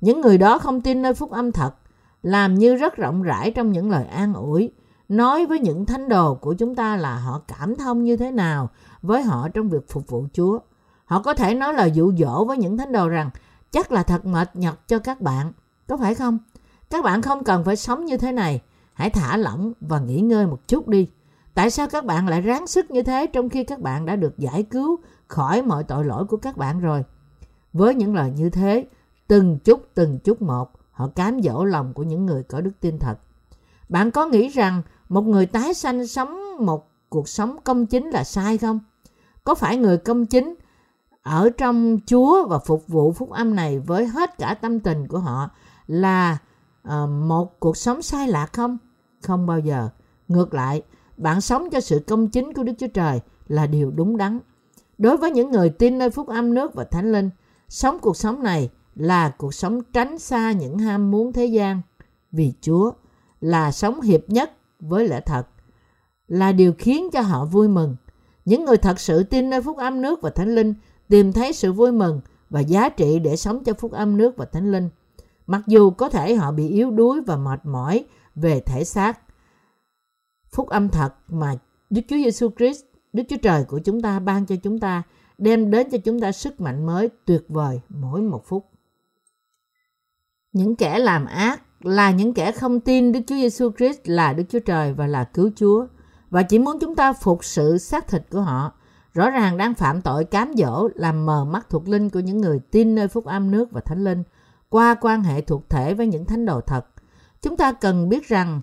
Những 0.00 0.20
người 0.20 0.38
đó 0.38 0.58
không 0.58 0.80
tin 0.80 1.02
nơi 1.02 1.14
phúc 1.14 1.30
âm 1.30 1.52
thật, 1.52 1.74
làm 2.22 2.54
như 2.54 2.74
rất 2.74 2.96
rộng 2.96 3.22
rãi 3.22 3.50
trong 3.50 3.72
những 3.72 3.90
lời 3.90 4.04
an 4.06 4.34
ủi, 4.34 4.72
nói 5.08 5.46
với 5.46 5.58
những 5.58 5.86
thánh 5.86 6.08
đồ 6.08 6.34
của 6.34 6.54
chúng 6.54 6.74
ta 6.74 6.96
là 6.96 7.16
họ 7.16 7.42
cảm 7.48 7.76
thông 7.76 8.04
như 8.04 8.16
thế 8.16 8.30
nào 8.30 8.68
với 9.02 9.22
họ 9.22 9.48
trong 9.48 9.68
việc 9.68 9.88
phục 9.88 10.08
vụ 10.08 10.26
Chúa. 10.32 10.58
Họ 11.04 11.22
có 11.22 11.34
thể 11.34 11.54
nói 11.54 11.74
lời 11.74 11.90
dụ 11.90 12.12
dỗ 12.18 12.44
với 12.44 12.56
những 12.56 12.78
thánh 12.78 12.92
đồ 12.92 13.08
rằng 13.08 13.30
chắc 13.70 13.92
là 13.92 14.02
thật 14.02 14.26
mệt 14.26 14.56
nhọc 14.56 14.88
cho 14.88 14.98
các 14.98 15.20
bạn, 15.20 15.52
có 15.86 15.96
phải 15.96 16.14
không? 16.14 16.38
Các 16.90 17.04
bạn 17.04 17.22
không 17.22 17.44
cần 17.44 17.64
phải 17.64 17.76
sống 17.76 18.04
như 18.04 18.16
thế 18.16 18.32
này, 18.32 18.62
hãy 18.92 19.10
thả 19.10 19.36
lỏng 19.36 19.72
và 19.80 20.00
nghỉ 20.00 20.20
ngơi 20.20 20.46
một 20.46 20.68
chút 20.68 20.88
đi. 20.88 21.08
Tại 21.54 21.70
sao 21.70 21.86
các 21.86 22.04
bạn 22.04 22.28
lại 22.28 22.40
ráng 22.40 22.66
sức 22.66 22.90
như 22.90 23.02
thế 23.02 23.26
trong 23.26 23.48
khi 23.48 23.64
các 23.64 23.80
bạn 23.80 24.06
đã 24.06 24.16
được 24.16 24.38
giải 24.38 24.62
cứu 24.62 24.96
khỏi 25.26 25.62
mọi 25.62 25.84
tội 25.84 26.04
lỗi 26.04 26.24
của 26.24 26.36
các 26.36 26.56
bạn 26.56 26.80
rồi? 26.80 27.04
Với 27.72 27.94
những 27.94 28.14
lời 28.14 28.32
như 28.36 28.50
thế, 28.50 28.86
từng 29.28 29.58
chút 29.58 29.88
từng 29.94 30.18
chút 30.18 30.42
một, 30.42 30.70
họ 30.90 31.08
cám 31.08 31.40
dỗ 31.42 31.64
lòng 31.64 31.92
của 31.92 32.02
những 32.02 32.26
người 32.26 32.42
có 32.42 32.60
đức 32.60 32.72
tin 32.80 32.98
thật. 32.98 33.18
Bạn 33.88 34.10
có 34.10 34.26
nghĩ 34.26 34.48
rằng 34.48 34.82
một 35.08 35.22
người 35.22 35.46
tái 35.46 35.74
sanh 35.74 36.06
sống 36.06 36.38
một 36.60 36.90
cuộc 37.08 37.28
sống 37.28 37.56
công 37.64 37.86
chính 37.86 38.10
là 38.10 38.24
sai 38.24 38.58
không? 38.58 38.80
Có 39.44 39.54
phải 39.54 39.76
người 39.76 39.98
công 39.98 40.26
chính 40.26 40.54
ở 41.22 41.50
trong 41.56 41.98
Chúa 42.06 42.46
và 42.48 42.58
phục 42.58 42.88
vụ 42.88 43.12
phúc 43.12 43.30
âm 43.30 43.54
này 43.54 43.78
với 43.78 44.06
hết 44.06 44.38
cả 44.38 44.54
tâm 44.54 44.80
tình 44.80 45.08
của 45.08 45.18
họ 45.18 45.50
là 45.86 46.38
uh, 46.88 47.08
một 47.08 47.60
cuộc 47.60 47.76
sống 47.76 48.02
sai 48.02 48.28
lạc 48.28 48.52
không? 48.52 48.78
Không 49.22 49.46
bao 49.46 49.58
giờ. 49.58 49.88
Ngược 50.28 50.54
lại, 50.54 50.82
bạn 51.16 51.40
sống 51.40 51.70
cho 51.70 51.80
sự 51.80 52.04
công 52.06 52.28
chính 52.28 52.52
của 52.52 52.62
Đức 52.62 52.72
Chúa 52.78 52.86
Trời 52.94 53.20
là 53.48 53.66
điều 53.66 53.90
đúng 53.90 54.16
đắn. 54.16 54.38
Đối 54.98 55.16
với 55.16 55.30
những 55.30 55.50
người 55.50 55.70
tin 55.70 55.98
nơi 55.98 56.10
phúc 56.10 56.28
âm 56.28 56.54
nước 56.54 56.74
và 56.74 56.84
thánh 56.84 57.12
linh, 57.12 57.30
sống 57.68 57.98
cuộc 57.98 58.16
sống 58.16 58.42
này 58.42 58.70
là 58.98 59.30
cuộc 59.38 59.54
sống 59.54 59.80
tránh 59.92 60.18
xa 60.18 60.52
những 60.52 60.78
ham 60.78 61.10
muốn 61.10 61.32
thế 61.32 61.46
gian 61.46 61.80
vì 62.32 62.52
Chúa 62.60 62.92
là 63.40 63.72
sống 63.72 64.00
hiệp 64.00 64.30
nhất 64.30 64.52
với 64.80 65.08
lẽ 65.08 65.20
thật 65.20 65.48
là 66.28 66.52
điều 66.52 66.72
khiến 66.78 67.10
cho 67.12 67.20
họ 67.20 67.44
vui 67.44 67.68
mừng. 67.68 67.96
Những 68.44 68.64
người 68.64 68.76
thật 68.76 69.00
sự 69.00 69.22
tin 69.22 69.50
nơi 69.50 69.62
phúc 69.62 69.76
âm 69.76 70.02
nước 70.02 70.22
và 70.22 70.30
thánh 70.30 70.54
linh 70.54 70.74
tìm 71.08 71.32
thấy 71.32 71.52
sự 71.52 71.72
vui 71.72 71.92
mừng 71.92 72.20
và 72.50 72.60
giá 72.60 72.88
trị 72.88 73.18
để 73.18 73.36
sống 73.36 73.64
cho 73.64 73.74
phúc 73.74 73.92
âm 73.92 74.16
nước 74.16 74.36
và 74.36 74.44
thánh 74.44 74.72
linh. 74.72 74.88
Mặc 75.46 75.62
dù 75.66 75.90
có 75.90 76.08
thể 76.08 76.34
họ 76.34 76.52
bị 76.52 76.68
yếu 76.68 76.90
đuối 76.90 77.20
và 77.20 77.36
mệt 77.36 77.60
mỏi 77.64 78.04
về 78.34 78.60
thể 78.60 78.84
xác. 78.84 79.20
Phúc 80.50 80.68
âm 80.68 80.88
thật 80.88 81.14
mà 81.28 81.54
Đức 81.90 82.02
Chúa 82.08 82.16
Giêsu 82.16 82.50
Christ, 82.58 82.84
Đức 83.12 83.22
Chúa 83.28 83.36
Trời 83.42 83.64
của 83.64 83.78
chúng 83.78 84.02
ta 84.02 84.18
ban 84.18 84.46
cho 84.46 84.56
chúng 84.62 84.78
ta, 84.78 85.02
đem 85.38 85.70
đến 85.70 85.90
cho 85.90 85.98
chúng 85.98 86.20
ta 86.20 86.32
sức 86.32 86.60
mạnh 86.60 86.86
mới 86.86 87.08
tuyệt 87.24 87.44
vời 87.48 87.80
mỗi 87.88 88.20
một 88.20 88.46
phút. 88.46 88.66
Những 90.52 90.76
kẻ 90.76 90.98
làm 90.98 91.26
ác 91.26 91.62
là 91.80 92.10
những 92.10 92.34
kẻ 92.34 92.52
không 92.52 92.80
tin 92.80 93.12
Đức 93.12 93.20
Chúa 93.26 93.34
Giêsu 93.34 93.70
Christ 93.78 93.98
là 94.04 94.32
Đức 94.32 94.44
Chúa 94.48 94.58
Trời 94.58 94.92
và 94.92 95.06
là 95.06 95.24
cứu 95.24 95.50
Chúa, 95.56 95.86
và 96.30 96.42
chỉ 96.42 96.58
muốn 96.58 96.78
chúng 96.80 96.94
ta 96.94 97.12
phục 97.12 97.44
sự 97.44 97.78
xác 97.78 98.08
thịt 98.08 98.22
của 98.30 98.40
họ. 98.40 98.72
Rõ 99.14 99.30
ràng 99.30 99.56
đang 99.56 99.74
phạm 99.74 100.00
tội 100.00 100.24
cám 100.24 100.52
dỗ 100.56 100.88
làm 100.94 101.26
mờ 101.26 101.44
mắt 101.44 101.66
thuộc 101.70 101.88
linh 101.88 102.10
của 102.10 102.20
những 102.20 102.38
người 102.38 102.60
tin 102.70 102.94
nơi 102.94 103.08
phúc 103.08 103.24
âm 103.24 103.50
nước 103.50 103.72
và 103.72 103.80
thánh 103.80 104.04
linh, 104.04 104.22
qua 104.68 104.94
quan 105.00 105.22
hệ 105.22 105.40
thuộc 105.40 105.70
thể 105.70 105.94
với 105.94 106.06
những 106.06 106.24
thánh 106.24 106.46
đồ 106.46 106.60
thật. 106.60 106.86
Chúng 107.42 107.56
ta 107.56 107.72
cần 107.72 108.08
biết 108.08 108.28
rằng, 108.28 108.60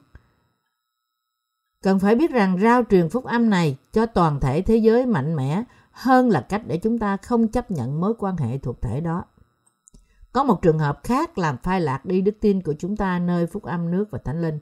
cần 1.84 2.00
phải 2.00 2.16
biết 2.16 2.32
rằng 2.32 2.60
rao 2.62 2.84
truyền 2.90 3.10
phúc 3.10 3.26
âm 3.26 3.50
này 3.50 3.78
cho 3.94 4.06
toàn 4.06 4.40
thể 4.40 4.62
thế 4.62 4.76
giới 4.76 5.06
mạnh 5.06 5.36
mẽ 5.36 5.64
hơn 5.92 6.30
là 6.30 6.42
cách 6.42 6.62
để 6.68 6.78
chúng 6.78 7.00
ta 7.00 7.18
không 7.18 7.48
chấp 7.48 7.72
nhận 7.72 8.02
mối 8.02 8.14
quan 8.20 8.38
hệ 8.38 8.58
thuộc 8.58 8.82
thể 8.82 9.02
đó. 9.02 9.24
Có 10.36 10.44
một 10.44 10.62
trường 10.62 10.80
hợp 10.80 11.00
khác 11.04 11.38
làm 11.38 11.58
phai 11.58 11.82
lạc 11.82 12.06
đi 12.06 12.22
đức 12.22 12.36
tin 12.42 12.62
của 12.62 12.74
chúng 12.80 12.98
ta 12.98 13.20
nơi 13.20 13.48
phúc 13.48 13.64
âm 13.64 13.92
nước 13.92 14.06
và 14.12 14.20
thánh 14.20 14.42
linh. 14.42 14.60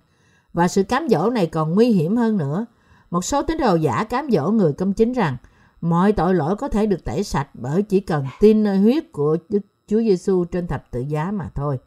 Và 0.54 0.68
sự 0.68 0.84
cám 0.84 1.08
dỗ 1.10 1.30
này 1.30 1.48
còn 1.48 1.74
nguy 1.74 1.90
hiểm 1.92 2.18
hơn 2.18 2.38
nữa. 2.38 2.66
Một 3.12 3.26
số 3.26 3.42
tín 3.42 3.58
đồ 3.58 3.76
giả 3.76 4.04
cám 4.04 4.32
dỗ 4.32 4.52
người 4.52 4.74
công 4.74 4.94
chính 4.94 5.14
rằng 5.14 5.38
mọi 5.82 6.12
tội 6.12 6.36
lỗi 6.36 6.56
có 6.56 6.70
thể 6.70 6.86
được 6.86 7.04
tẩy 7.04 7.24
sạch 7.24 7.50
bởi 7.54 7.82
chỉ 7.82 8.00
cần 8.00 8.26
tin 8.40 8.64
nơi 8.64 8.78
huyết 8.78 9.12
của 9.12 9.38
Đức 9.50 9.60
Chúa 9.88 10.00
Giêsu 10.00 10.46
trên 10.46 10.68
thập 10.68 10.92
tự 10.92 11.00
giá 11.00 11.32
mà 11.32 11.50
thôi. 11.56 11.78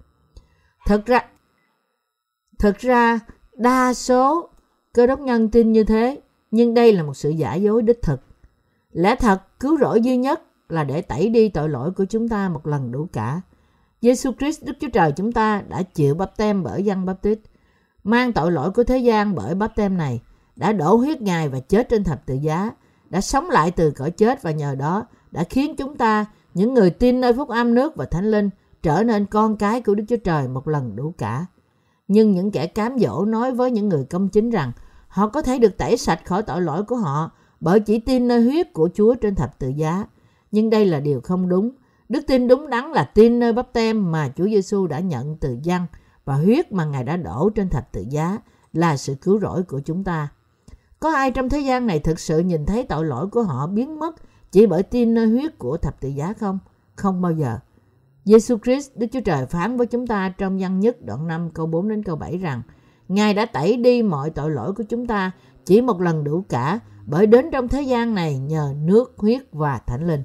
thật 0.86 1.06
ra, 1.06 1.20
thật 2.58 2.78
ra 2.78 3.20
đa 3.52 3.94
số 3.94 4.50
cơ 4.94 5.06
đốc 5.06 5.20
nhân 5.20 5.50
tin 5.50 5.72
như 5.72 5.84
thế, 5.84 6.20
nhưng 6.50 6.74
đây 6.74 6.92
là 6.92 7.02
một 7.02 7.14
sự 7.14 7.30
giả 7.30 7.54
dối 7.54 7.82
đích 7.82 8.02
thực. 8.02 8.20
Lẽ 8.92 9.16
thật 9.16 9.42
cứu 9.60 9.78
rỗi 9.78 10.00
duy 10.00 10.16
nhất 10.16 10.42
là 10.68 10.84
để 10.84 11.02
tẩy 11.02 11.28
đi 11.28 11.48
tội 11.48 11.68
lỗi 11.68 11.90
của 11.90 12.04
chúng 12.04 12.28
ta 12.28 12.48
một 12.48 12.66
lần 12.66 12.92
đủ 12.92 13.08
cả. 13.12 13.40
Giêsu 14.06 14.32
Christ 14.38 14.64
Đức 14.64 14.72
Chúa 14.80 14.88
Trời 14.88 15.12
chúng 15.12 15.32
ta 15.32 15.62
đã 15.68 15.82
chịu 15.82 16.14
bắp 16.14 16.36
tem 16.36 16.62
bởi 16.62 16.84
dân 16.84 17.06
bắp 17.06 17.22
tít, 17.22 17.38
mang 18.04 18.32
tội 18.32 18.52
lỗi 18.52 18.70
của 18.70 18.84
thế 18.84 18.98
gian 18.98 19.34
bởi 19.34 19.54
bắp 19.54 19.76
tem 19.76 19.96
này, 19.96 20.20
đã 20.56 20.72
đổ 20.72 20.96
huyết 20.96 21.22
Ngài 21.22 21.48
và 21.48 21.60
chết 21.60 21.88
trên 21.88 22.04
thập 22.04 22.26
tự 22.26 22.34
giá, 22.34 22.70
đã 23.10 23.20
sống 23.20 23.50
lại 23.50 23.70
từ 23.70 23.90
cõi 23.90 24.10
chết 24.10 24.42
và 24.42 24.50
nhờ 24.50 24.74
đó 24.74 25.06
đã 25.30 25.44
khiến 25.44 25.76
chúng 25.76 25.96
ta, 25.96 26.26
những 26.54 26.74
người 26.74 26.90
tin 26.90 27.20
nơi 27.20 27.32
phúc 27.32 27.48
âm 27.48 27.74
nước 27.74 27.96
và 27.96 28.04
thánh 28.04 28.30
linh, 28.30 28.50
trở 28.82 29.02
nên 29.02 29.26
con 29.26 29.56
cái 29.56 29.80
của 29.80 29.94
Đức 29.94 30.04
Chúa 30.08 30.16
Trời 30.16 30.48
một 30.48 30.68
lần 30.68 30.96
đủ 30.96 31.14
cả. 31.18 31.46
Nhưng 32.08 32.32
những 32.32 32.50
kẻ 32.50 32.66
cám 32.66 32.98
dỗ 32.98 33.24
nói 33.24 33.52
với 33.52 33.70
những 33.70 33.88
người 33.88 34.04
công 34.04 34.28
chính 34.28 34.50
rằng 34.50 34.72
họ 35.08 35.28
có 35.28 35.42
thể 35.42 35.58
được 35.58 35.76
tẩy 35.76 35.96
sạch 35.96 36.24
khỏi 36.24 36.42
tội 36.42 36.62
lỗi 36.62 36.82
của 36.82 36.96
họ 36.96 37.30
bởi 37.60 37.80
chỉ 37.80 37.98
tin 37.98 38.28
nơi 38.28 38.42
huyết 38.42 38.72
của 38.72 38.88
Chúa 38.94 39.14
trên 39.14 39.34
thập 39.34 39.58
tự 39.58 39.68
giá. 39.68 40.04
Nhưng 40.50 40.70
đây 40.70 40.86
là 40.86 41.00
điều 41.00 41.20
không 41.20 41.48
đúng. 41.48 41.70
Đức 42.08 42.20
tin 42.26 42.48
đúng 42.48 42.70
đắn 42.70 42.92
là 42.92 43.04
tin 43.04 43.38
nơi 43.38 43.52
bắp 43.52 43.72
tem 43.72 44.12
mà 44.12 44.32
Chúa 44.36 44.44
Giêsu 44.44 44.86
đã 44.86 45.00
nhận 45.00 45.36
từ 45.36 45.58
dân 45.62 45.82
và 46.24 46.34
huyết 46.34 46.72
mà 46.72 46.84
Ngài 46.84 47.04
đã 47.04 47.16
đổ 47.16 47.50
trên 47.50 47.68
thập 47.68 47.92
tự 47.92 48.04
giá 48.08 48.38
là 48.72 48.96
sự 48.96 49.14
cứu 49.14 49.40
rỗi 49.40 49.62
của 49.62 49.80
chúng 49.80 50.04
ta. 50.04 50.28
Có 51.00 51.14
ai 51.14 51.30
trong 51.30 51.48
thế 51.48 51.60
gian 51.60 51.86
này 51.86 51.98
thực 51.98 52.20
sự 52.20 52.38
nhìn 52.38 52.66
thấy 52.66 52.82
tội 52.82 53.04
lỗi 53.04 53.26
của 53.26 53.42
họ 53.42 53.66
biến 53.66 53.98
mất 53.98 54.14
chỉ 54.52 54.66
bởi 54.66 54.82
tin 54.82 55.14
nơi 55.14 55.26
huyết 55.26 55.58
của 55.58 55.76
thập 55.76 56.00
tự 56.00 56.08
giá 56.08 56.32
không? 56.32 56.58
Không 56.96 57.22
bao 57.22 57.32
giờ. 57.32 57.58
Giêsu 58.24 58.58
Christ, 58.64 58.90
Đức 58.94 59.06
Chúa 59.12 59.20
Trời 59.20 59.46
phán 59.46 59.76
với 59.76 59.86
chúng 59.86 60.06
ta 60.06 60.28
trong 60.38 60.58
văn 60.58 60.80
nhất 60.80 60.96
đoạn 61.04 61.26
5 61.28 61.50
câu 61.50 61.66
4 61.66 61.88
đến 61.88 62.02
câu 62.02 62.16
7 62.16 62.38
rằng 62.38 62.62
Ngài 63.08 63.34
đã 63.34 63.46
tẩy 63.46 63.76
đi 63.76 64.02
mọi 64.02 64.30
tội 64.30 64.50
lỗi 64.50 64.72
của 64.72 64.82
chúng 64.82 65.06
ta 65.06 65.30
chỉ 65.64 65.80
một 65.80 66.00
lần 66.00 66.24
đủ 66.24 66.44
cả 66.48 66.80
bởi 67.06 67.26
đến 67.26 67.50
trong 67.52 67.68
thế 67.68 67.82
gian 67.82 68.14
này 68.14 68.38
nhờ 68.38 68.74
nước, 68.84 69.14
huyết 69.16 69.42
và 69.52 69.78
thánh 69.78 70.06
linh. 70.06 70.22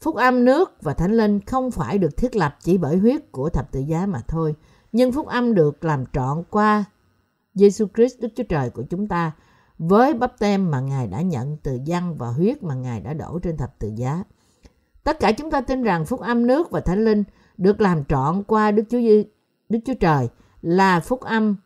Phúc 0.00 0.14
âm 0.14 0.44
nước 0.44 0.82
và 0.82 0.94
thánh 0.94 1.16
linh 1.16 1.40
không 1.40 1.70
phải 1.70 1.98
được 1.98 2.16
thiết 2.16 2.36
lập 2.36 2.56
chỉ 2.60 2.78
bởi 2.78 2.96
huyết 2.96 3.32
của 3.32 3.48
thập 3.48 3.72
tự 3.72 3.80
giá 3.80 4.06
mà 4.06 4.20
thôi, 4.28 4.54
nhưng 4.92 5.12
phúc 5.12 5.26
âm 5.26 5.54
được 5.54 5.84
làm 5.84 6.04
trọn 6.12 6.42
qua 6.50 6.84
Giêsu 7.54 7.86
Christ 7.94 8.20
Đức 8.20 8.28
Chúa 8.36 8.42
Trời 8.42 8.70
của 8.70 8.82
chúng 8.90 9.08
ta 9.08 9.32
với 9.78 10.14
bắp 10.14 10.38
tem 10.38 10.70
mà 10.70 10.80
Ngài 10.80 11.06
đã 11.06 11.20
nhận 11.20 11.56
từ 11.56 11.78
dân 11.84 12.14
và 12.16 12.28
huyết 12.28 12.62
mà 12.62 12.74
Ngài 12.74 13.00
đã 13.00 13.14
đổ 13.14 13.38
trên 13.38 13.56
thập 13.56 13.78
tự 13.78 13.92
giá. 13.96 14.24
Tất 15.04 15.20
cả 15.20 15.32
chúng 15.32 15.50
ta 15.50 15.60
tin 15.60 15.82
rằng 15.82 16.06
phúc 16.06 16.20
âm 16.20 16.46
nước 16.46 16.70
và 16.70 16.80
thánh 16.80 17.04
linh 17.04 17.24
được 17.56 17.80
làm 17.80 18.04
trọn 18.04 18.42
qua 18.42 18.70
Đức 18.70 18.82
Chúa 18.90 18.98
Đức 19.68 19.78
Chúa 19.84 19.94
Trời 20.00 20.28
là 20.62 21.00
phúc 21.00 21.20
âm 21.20 21.56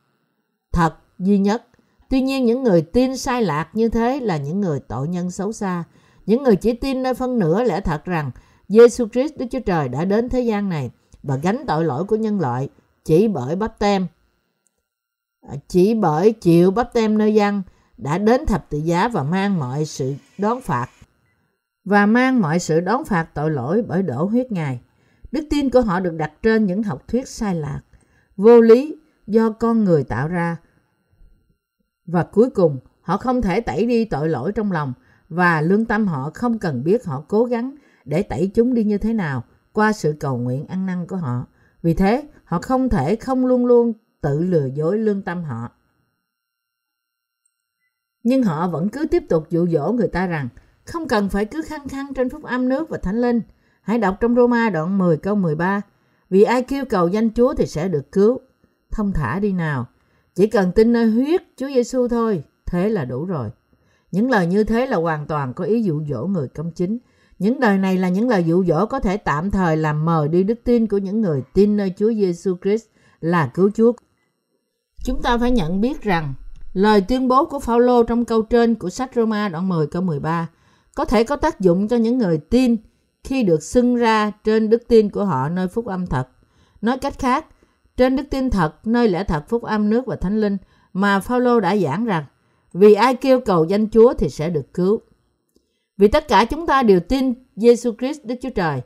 thật 0.73 0.95
duy 1.19 1.39
nhất. 1.39 1.67
Tuy 2.09 2.23
nhiên 2.23 2.47
những 2.47 2.63
người 2.63 2.83
tin 2.83 3.17
sai 3.17 3.43
lạc 3.43 3.69
như 3.73 3.89
thế 3.89 4.21
là 4.21 4.37
những 4.37 4.61
người 4.61 4.81
tội 4.81 5.09
nhân 5.09 5.31
xấu 5.31 5.53
xa. 5.53 5.85
Những 6.27 6.43
người 6.43 6.57
chỉ 6.57 6.73
tin 6.73 7.03
nơi 7.03 7.15
phân 7.15 7.39
nửa 7.39 7.63
lẽ 7.63 7.81
thật 7.81 8.05
rằng 8.05 8.31
Giêsu 8.69 9.09
Christ 9.09 9.37
Đức 9.37 9.47
Chúa 9.51 9.61
Trời 9.61 9.89
đã 9.89 10.05
đến 10.05 10.29
thế 10.29 10.41
gian 10.41 10.69
này 10.69 10.91
và 11.23 11.37
gánh 11.37 11.65
tội 11.67 11.85
lỗi 11.85 12.05
của 12.05 12.17
nhân 12.17 12.41
loại 12.41 12.69
chỉ 13.05 13.29
bởi 13.29 13.57
bắp 13.57 13.79
tem. 13.79 14.07
À, 15.49 15.55
chỉ 15.69 15.95
bởi 15.95 16.33
chịu 16.33 16.71
bắp 16.71 16.93
tem 16.93 17.19
nơi 17.19 17.35
dân 17.35 17.63
đã 17.97 18.19
đến 18.19 18.47
thập 18.47 18.71
tự 18.71 18.79
giá 18.79 19.09
và 19.09 19.23
mang 19.23 19.59
mọi 19.59 19.85
sự 19.85 20.15
đón 20.39 20.61
phạt 20.61 20.89
và 21.85 22.07
mang 22.07 22.41
mọi 22.41 22.59
sự 22.59 22.81
đón 22.81 23.05
phạt 23.05 23.29
tội 23.35 23.51
lỗi 23.51 23.83
bởi 23.89 24.03
đổ 24.03 24.25
huyết 24.25 24.53
Ngài. 24.53 24.81
Đức 25.33 25.47
tin 25.51 25.71
của 25.71 25.81
họ 25.81 26.01
được 26.01 26.15
đặt 26.17 26.33
trên 26.43 26.67
những 26.67 26.83
học 26.83 27.09
thuyết 27.09 27.29
sai 27.29 27.55
lạc, 27.55 27.81
vô 28.37 28.61
lý 28.61 28.97
do 29.27 29.51
con 29.51 29.85
người 29.85 30.05
tạo 30.05 30.29
ra. 30.29 30.57
Và 32.07 32.23
cuối 32.23 32.51
cùng, 32.51 32.79
họ 33.01 33.17
không 33.17 33.43
thể 33.43 33.61
tẩy 33.61 33.87
đi 33.87 34.05
tội 34.05 34.29
lỗi 34.29 34.53
trong 34.53 34.73
lòng 34.73 34.93
và 35.31 35.61
lương 35.61 35.85
tâm 35.85 36.07
họ 36.07 36.31
không 36.35 36.59
cần 36.59 36.85
biết 36.85 37.05
họ 37.05 37.25
cố 37.29 37.45
gắng 37.45 37.75
để 38.05 38.23
tẩy 38.23 38.51
chúng 38.55 38.75
đi 38.75 38.85
như 38.85 38.99
thế 38.99 39.13
nào 39.13 39.45
qua 39.73 39.93
sự 39.93 40.17
cầu 40.21 40.39
nguyện 40.39 40.67
ăn 40.67 40.87
năn 40.87 41.07
của 41.07 41.17
họ. 41.17 41.47
Vì 41.83 41.95
thế, 41.95 42.23
họ 42.45 42.59
không 42.63 42.89
thể 42.89 43.17
không 43.17 43.47
luôn 43.47 43.67
luôn 43.67 43.93
tự 44.21 44.41
lừa 44.41 44.67
dối 44.67 44.99
lương 44.99 45.23
tâm 45.23 45.45
họ. 45.45 45.71
Nhưng 48.23 48.43
họ 48.43 48.69
vẫn 48.69 48.89
cứ 48.89 49.07
tiếp 49.11 49.25
tục 49.29 49.51
dụ 49.51 49.67
dỗ 49.67 49.93
người 49.93 50.09
ta 50.09 50.27
rằng 50.27 50.49
không 50.85 51.09
cần 51.09 51.29
phải 51.29 51.45
cứ 51.45 51.63
khăng 51.63 51.89
khăng 51.89 52.15
trên 52.15 52.31
phúc 52.31 52.43
âm 52.43 52.69
nước 52.69 52.89
và 52.89 52.99
thánh 52.99 53.21
linh. 53.21 53.41
Hãy 53.83 53.99
đọc 53.99 54.17
trong 54.21 54.35
Roma 54.35 54.71
đoạn 54.71 54.99
10 54.99 55.17
câu 55.17 55.35
13. 55.35 55.81
Vì 56.31 56.43
ai 56.43 56.63
kêu 56.63 56.85
cầu 56.85 57.09
danh 57.09 57.31
Chúa 57.35 57.55
thì 57.55 57.67
sẽ 57.67 57.89
được 57.89 58.13
cứu. 58.13 58.41
thông 58.91 59.13
thả 59.13 59.39
đi 59.39 59.53
nào. 59.53 59.87
Chỉ 60.35 60.47
cần 60.47 60.73
tin 60.73 60.93
nơi 60.93 61.11
huyết 61.11 61.43
Chúa 61.57 61.69
Giêsu 61.69 62.09
thôi, 62.09 62.45
thế 62.67 62.89
là 62.89 63.05
đủ 63.05 63.25
rồi. 63.25 63.51
Những 64.13 64.31
lời 64.31 64.47
như 64.47 64.65
thế 64.65 64.87
là 64.87 64.97
hoàn 64.97 65.27
toàn 65.27 65.55
có 65.55 65.65
ý 65.65 65.83
dụ 65.83 66.03
dỗ 66.09 66.27
người 66.27 66.49
công 66.49 66.71
chính. 66.71 66.99
Những 67.39 67.59
lời 67.59 67.79
này 67.79 67.97
là 67.97 68.09
những 68.09 68.29
lời 68.29 68.45
dụ 68.45 68.65
dỗ 68.65 68.87
có 68.87 69.01
thể 69.01 69.17
tạm 69.17 69.51
thời 69.51 69.77
làm 69.77 70.05
mờ 70.05 70.29
đi 70.29 70.43
đức 70.43 70.61
tin 70.65 70.87
của 70.87 70.99
những 70.99 71.21
người 71.21 71.43
tin 71.55 71.77
nơi 71.77 71.95
Chúa 71.97 72.13
Giêsu 72.13 72.57
Christ 72.63 72.85
là 73.21 73.51
cứu 73.55 73.71
Chúa. 73.75 73.93
Chúng 75.05 75.23
ta 75.23 75.39
phải 75.39 75.51
nhận 75.51 75.81
biết 75.81 76.03
rằng 76.03 76.35
lời 76.73 77.01
tuyên 77.01 77.29
bố 77.29 77.45
của 77.45 77.59
Phaolô 77.59 78.03
trong 78.03 78.25
câu 78.25 78.43
trên 78.43 78.75
của 78.75 78.91
sách 78.91 79.11
Roma 79.15 79.49
đoạn 79.49 79.69
10 79.69 79.87
câu 79.87 80.03
13 80.03 80.49
có 80.95 81.05
thể 81.05 81.25
có 81.25 81.37
tác 81.37 81.61
dụng 81.61 81.89
cho 81.89 81.97
những 81.97 82.19
người 82.19 82.39
tin 82.39 82.77
khi 83.25 83.43
được 83.43 83.63
xưng 83.63 83.97
ra 83.97 84.33
trên 84.45 84.71
đức 84.71 84.83
tin 84.89 85.11
của 85.11 85.25
họ 85.25 85.49
nơi 85.49 85.69
phúc 85.69 85.87
âm 85.87 86.07
thật. 86.07 86.29
Nói 86.81 86.99
cách 86.99 87.19
khác, 87.19 87.47
trên 87.97 88.17
đức 88.17 88.25
tin 88.31 88.51
thật 88.51 88.87
nơi 88.87 89.09
lẽ 89.09 89.25
thật 89.25 89.45
phúc 89.49 89.63
âm 89.63 89.91
nước 89.91 90.07
và 90.07 90.17
thánh 90.17 90.41
linh 90.41 90.57
mà 90.93 91.21
Phaolô 91.21 91.61
đã 91.61 91.77
giảng 91.77 92.05
rằng 92.05 92.25
vì 92.73 92.95
ai 92.95 93.15
kêu 93.15 93.41
cầu 93.41 93.65
danh 93.65 93.89
Chúa 93.89 94.15
thì 94.15 94.29
sẽ 94.29 94.51
được 94.51 94.75
cứu. 94.75 95.01
Vì 95.97 96.09
tất 96.09 96.29
cả 96.29 96.45
chúng 96.45 96.67
ta 96.67 96.83
đều 96.83 97.01
tin 97.01 97.35
Giêsu 97.57 97.93
Christ 97.99 98.25
Đức 98.25 98.35
Chúa 98.43 98.51
Trời 98.51 98.81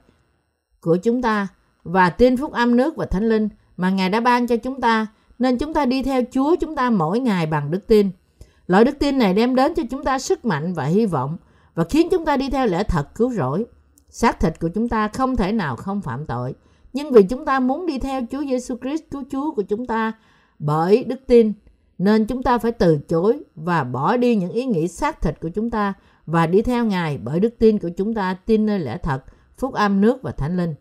của 0.81 0.97
chúng 0.97 1.23
ta 1.23 1.49
và 1.83 2.11
tin 2.11 2.37
phúc 2.37 2.53
âm 2.53 2.77
nước 2.77 2.97
và 2.97 3.07
thánh 3.07 3.29
linh 3.29 3.49
mà 3.77 3.91
Ngài 3.91 4.11
đã 4.11 4.21
ban 4.21 4.47
cho 4.47 4.57
chúng 4.57 4.81
ta 4.81 5.07
nên 5.39 5.59
chúng 5.59 5.75
ta 5.75 5.87
đi 5.87 6.03
theo 6.03 6.23
Chúa 6.31 6.57
chúng 6.57 6.75
ta 6.77 6.91
mỗi 6.91 7.21
ngày 7.21 7.47
bằng 7.47 7.71
đức 7.71 7.87
tin. 7.87 8.11
Loại 8.67 8.85
đức 8.85 8.99
tin 8.99 9.19
này 9.19 9.35
đem 9.35 9.55
đến 9.55 9.75
cho 9.75 9.83
chúng 9.91 10.05
ta 10.05 10.19
sức 10.19 10.45
mạnh 10.45 10.75
và 10.75 10.85
hy 10.85 11.07
vọng 11.07 11.37
và 11.75 11.85
khiến 11.85 12.09
chúng 12.11 12.25
ta 12.25 12.37
đi 12.37 12.51
theo 12.51 12.67
lẽ 12.67 12.83
thật 12.83 13.15
cứu 13.15 13.31
rỗi. 13.31 13.65
Xác 14.09 14.41
thịt 14.41 14.61
của 14.61 14.69
chúng 14.75 14.89
ta 14.89 15.09
không 15.09 15.37
thể 15.37 15.53
nào 15.53 15.77
không 15.77 16.01
phạm 16.01 16.27
tội, 16.27 16.55
nhưng 16.93 17.13
vì 17.13 17.23
chúng 17.23 17.45
ta 17.45 17.61
muốn 17.61 17.87
đi 17.87 17.99
theo 17.99 18.21
Chúa 18.31 18.43
Giêsu 18.45 18.77
Christ 18.83 19.03
cứu 19.11 19.25
Chúa 19.31 19.51
của 19.55 19.63
chúng 19.63 19.87
ta 19.87 20.13
bởi 20.59 21.05
đức 21.05 21.21
tin, 21.27 21.53
nên 21.99 22.27
chúng 22.27 22.43
ta 22.43 22.59
phải 22.59 22.73
từ 22.73 22.99
chối 23.09 23.39
và 23.55 23.85
bỏ 23.85 24.17
đi 24.17 24.37
những 24.37 24.53
ý 24.53 24.65
nghĩ 24.65 24.89
xác 24.89 25.21
thịt 25.21 25.41
của 25.41 25.49
chúng 25.49 25.71
ta 25.71 25.95
và 26.27 26.47
đi 26.47 26.63
theo 26.63 26.85
Ngài 26.85 27.19
bởi 27.19 27.41
đức 27.41 27.55
tin 27.59 27.79
của 27.79 27.91
chúng 27.97 28.15
ta 28.15 28.35
tin 28.47 28.67
nơi 28.67 28.79
lẽ 28.79 28.99
thật, 28.99 29.25
phúc 29.59 29.75
âm 29.75 30.01
nước 30.01 30.23
và 30.23 30.33
thánh 30.33 30.57
linh. 30.57 30.75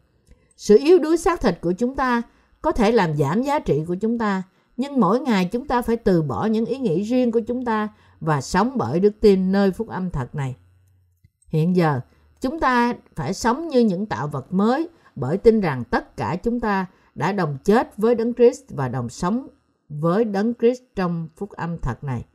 Sự 0.58 0.78
yếu 0.78 1.00
đuối 1.00 1.18
xác 1.18 1.42
thịt 1.42 1.62
của 1.62 1.72
chúng 1.72 1.96
ta 1.96 2.22
có 2.62 2.72
thể 2.72 2.92
làm 2.92 3.18
giảm 3.18 3.44
giá 3.44 3.60
trị 3.60 3.84
của 3.88 3.96
chúng 3.96 4.18
ta, 4.18 4.44
nhưng 4.78 5.00
mỗi 5.00 5.20
ngày 5.20 5.46
chúng 5.46 5.68
ta 5.68 5.82
phải 5.82 5.96
từ 5.96 6.22
bỏ 6.22 6.46
những 6.46 6.66
ý 6.66 6.78
nghĩ 6.78 7.04
riêng 7.04 7.32
của 7.32 7.40
chúng 7.40 7.66
ta 7.66 7.90
và 8.20 8.42
sống 8.42 8.72
bởi 8.76 9.00
đức 9.00 9.14
tin 9.20 9.52
nơi 9.52 9.72
phúc 9.72 9.88
âm 9.88 10.10
thật 10.10 10.36
này. 10.36 10.56
Hiện 11.48 11.76
giờ, 11.76 12.00
chúng 12.42 12.60
ta 12.60 12.94
phải 13.16 13.34
sống 13.34 13.68
như 13.68 13.80
những 13.80 14.06
tạo 14.06 14.28
vật 14.28 14.54
mới 14.54 14.90
bởi 15.16 15.38
tin 15.38 15.62
rằng 15.62 15.84
tất 15.84 16.18
cả 16.18 16.36
chúng 16.44 16.60
ta 16.60 16.86
đã 17.16 17.32
đồng 17.32 17.58
chết 17.64 17.98
với 17.98 18.16
Đấng 18.16 18.34
Christ 18.34 18.62
và 18.70 18.88
đồng 18.88 19.10
sống 19.10 19.48
với 20.00 20.26
Đấng 20.26 20.54
Christ 20.60 20.82
trong 20.96 21.28
phúc 21.36 21.50
âm 21.50 21.78
thật 21.78 22.04
này. 22.04 22.26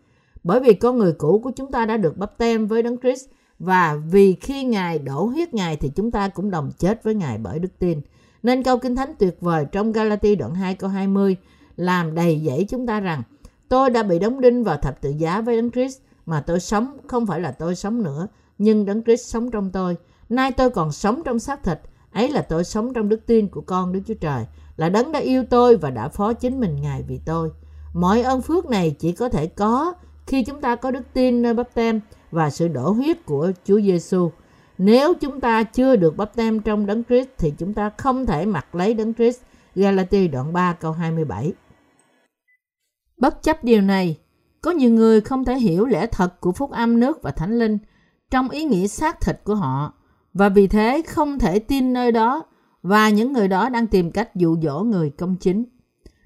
Bởi 0.44 0.60
vì 0.60 0.74
con 0.74 0.98
người 0.98 1.12
cũ 1.12 1.40
của 1.44 1.50
chúng 1.56 1.72
ta 1.72 1.86
đã 1.86 1.96
được 1.96 2.16
bắp 2.16 2.38
tem 2.38 2.66
với 2.66 2.82
Đấng 2.82 2.98
Christ 2.98 3.26
và 3.58 3.96
vì 4.10 4.34
khi 4.34 4.64
Ngài 4.64 4.98
đổ 4.98 5.24
huyết 5.24 5.54
Ngài 5.54 5.76
thì 5.76 5.90
chúng 5.96 6.10
ta 6.10 6.28
cũng 6.28 6.50
đồng 6.50 6.70
chết 6.78 7.04
với 7.04 7.14
Ngài 7.14 7.38
bởi 7.38 7.58
đức 7.58 7.78
tin. 7.78 8.00
Nên 8.42 8.62
câu 8.62 8.78
Kinh 8.78 8.96
Thánh 8.96 9.12
tuyệt 9.18 9.36
vời 9.40 9.66
trong 9.72 9.92
Galati 9.92 10.36
đoạn 10.36 10.54
2 10.54 10.74
câu 10.74 10.90
20 10.90 11.36
làm 11.76 12.14
đầy 12.14 12.40
dẫy 12.46 12.66
chúng 12.68 12.86
ta 12.86 13.00
rằng 13.00 13.22
tôi 13.68 13.90
đã 13.90 14.02
bị 14.02 14.18
đóng 14.18 14.40
đinh 14.40 14.64
vào 14.64 14.76
thập 14.76 15.00
tự 15.00 15.10
giá 15.10 15.40
với 15.40 15.56
Đấng 15.56 15.70
Christ 15.70 15.98
mà 16.26 16.40
tôi 16.40 16.60
sống 16.60 16.96
không 17.06 17.26
phải 17.26 17.40
là 17.40 17.52
tôi 17.52 17.76
sống 17.76 18.02
nữa 18.02 18.28
nhưng 18.58 18.86
Đấng 18.86 19.02
Christ 19.02 19.26
sống 19.26 19.50
trong 19.50 19.70
tôi. 19.70 19.96
Nay 20.28 20.52
tôi 20.52 20.70
còn 20.70 20.92
sống 20.92 21.22
trong 21.24 21.38
xác 21.38 21.62
thịt, 21.62 21.80
ấy 22.12 22.30
là 22.30 22.42
tôi 22.42 22.64
sống 22.64 22.92
trong 22.92 23.08
đức 23.08 23.26
tin 23.26 23.48
của 23.48 23.60
con 23.60 23.92
Đức 23.92 24.00
Chúa 24.06 24.14
Trời, 24.14 24.46
là 24.78 24.88
Đấng 24.88 25.12
đã 25.12 25.18
yêu 25.18 25.44
tôi 25.50 25.76
và 25.76 25.90
đã 25.90 26.08
phó 26.08 26.32
chính 26.32 26.60
mình 26.60 26.76
Ngài 26.82 27.02
vì 27.02 27.20
tôi. 27.24 27.50
Mọi 27.94 28.22
ơn 28.22 28.42
phước 28.42 28.70
này 28.70 28.96
chỉ 28.98 29.12
có 29.12 29.28
thể 29.28 29.46
có 29.46 29.94
khi 30.26 30.44
chúng 30.44 30.60
ta 30.60 30.76
có 30.76 30.90
đức 30.90 31.02
tin 31.12 31.42
nơi 31.42 31.54
bắp 31.54 31.74
tem 31.74 32.00
và 32.30 32.50
sự 32.50 32.68
đổ 32.68 32.90
huyết 32.90 33.26
của 33.26 33.52
Chúa 33.64 33.80
Giêsu. 33.80 34.30
Nếu 34.78 35.14
chúng 35.14 35.40
ta 35.40 35.62
chưa 35.62 35.96
được 35.96 36.16
bắp 36.16 36.36
tem 36.36 36.60
trong 36.60 36.86
đấng 36.86 37.04
Christ 37.04 37.28
thì 37.38 37.52
chúng 37.58 37.74
ta 37.74 37.90
không 37.90 38.26
thể 38.26 38.46
mặc 38.46 38.74
lấy 38.74 38.94
đấng 38.94 39.14
Christ. 39.14 39.40
Galati 39.74 40.28
đoạn 40.28 40.52
3 40.52 40.72
câu 40.72 40.92
27 40.92 41.52
Bất 43.16 43.42
chấp 43.42 43.64
điều 43.64 43.80
này, 43.80 44.18
có 44.62 44.70
nhiều 44.70 44.90
người 44.90 45.20
không 45.20 45.44
thể 45.44 45.58
hiểu 45.58 45.86
lẽ 45.86 46.06
thật 46.06 46.40
của 46.40 46.52
phúc 46.52 46.70
âm 46.70 47.00
nước 47.00 47.22
và 47.22 47.30
thánh 47.30 47.58
linh 47.58 47.78
trong 48.30 48.48
ý 48.48 48.64
nghĩa 48.64 48.86
xác 48.86 49.20
thịt 49.20 49.40
của 49.44 49.54
họ 49.54 49.92
và 50.34 50.48
vì 50.48 50.66
thế 50.66 51.02
không 51.08 51.38
thể 51.38 51.58
tin 51.58 51.92
nơi 51.92 52.12
đó 52.12 52.44
và 52.82 53.08
những 53.08 53.32
người 53.32 53.48
đó 53.48 53.68
đang 53.68 53.86
tìm 53.86 54.10
cách 54.10 54.34
dụ 54.34 54.56
dỗ 54.62 54.80
người 54.80 55.10
công 55.10 55.36
chính. 55.36 55.64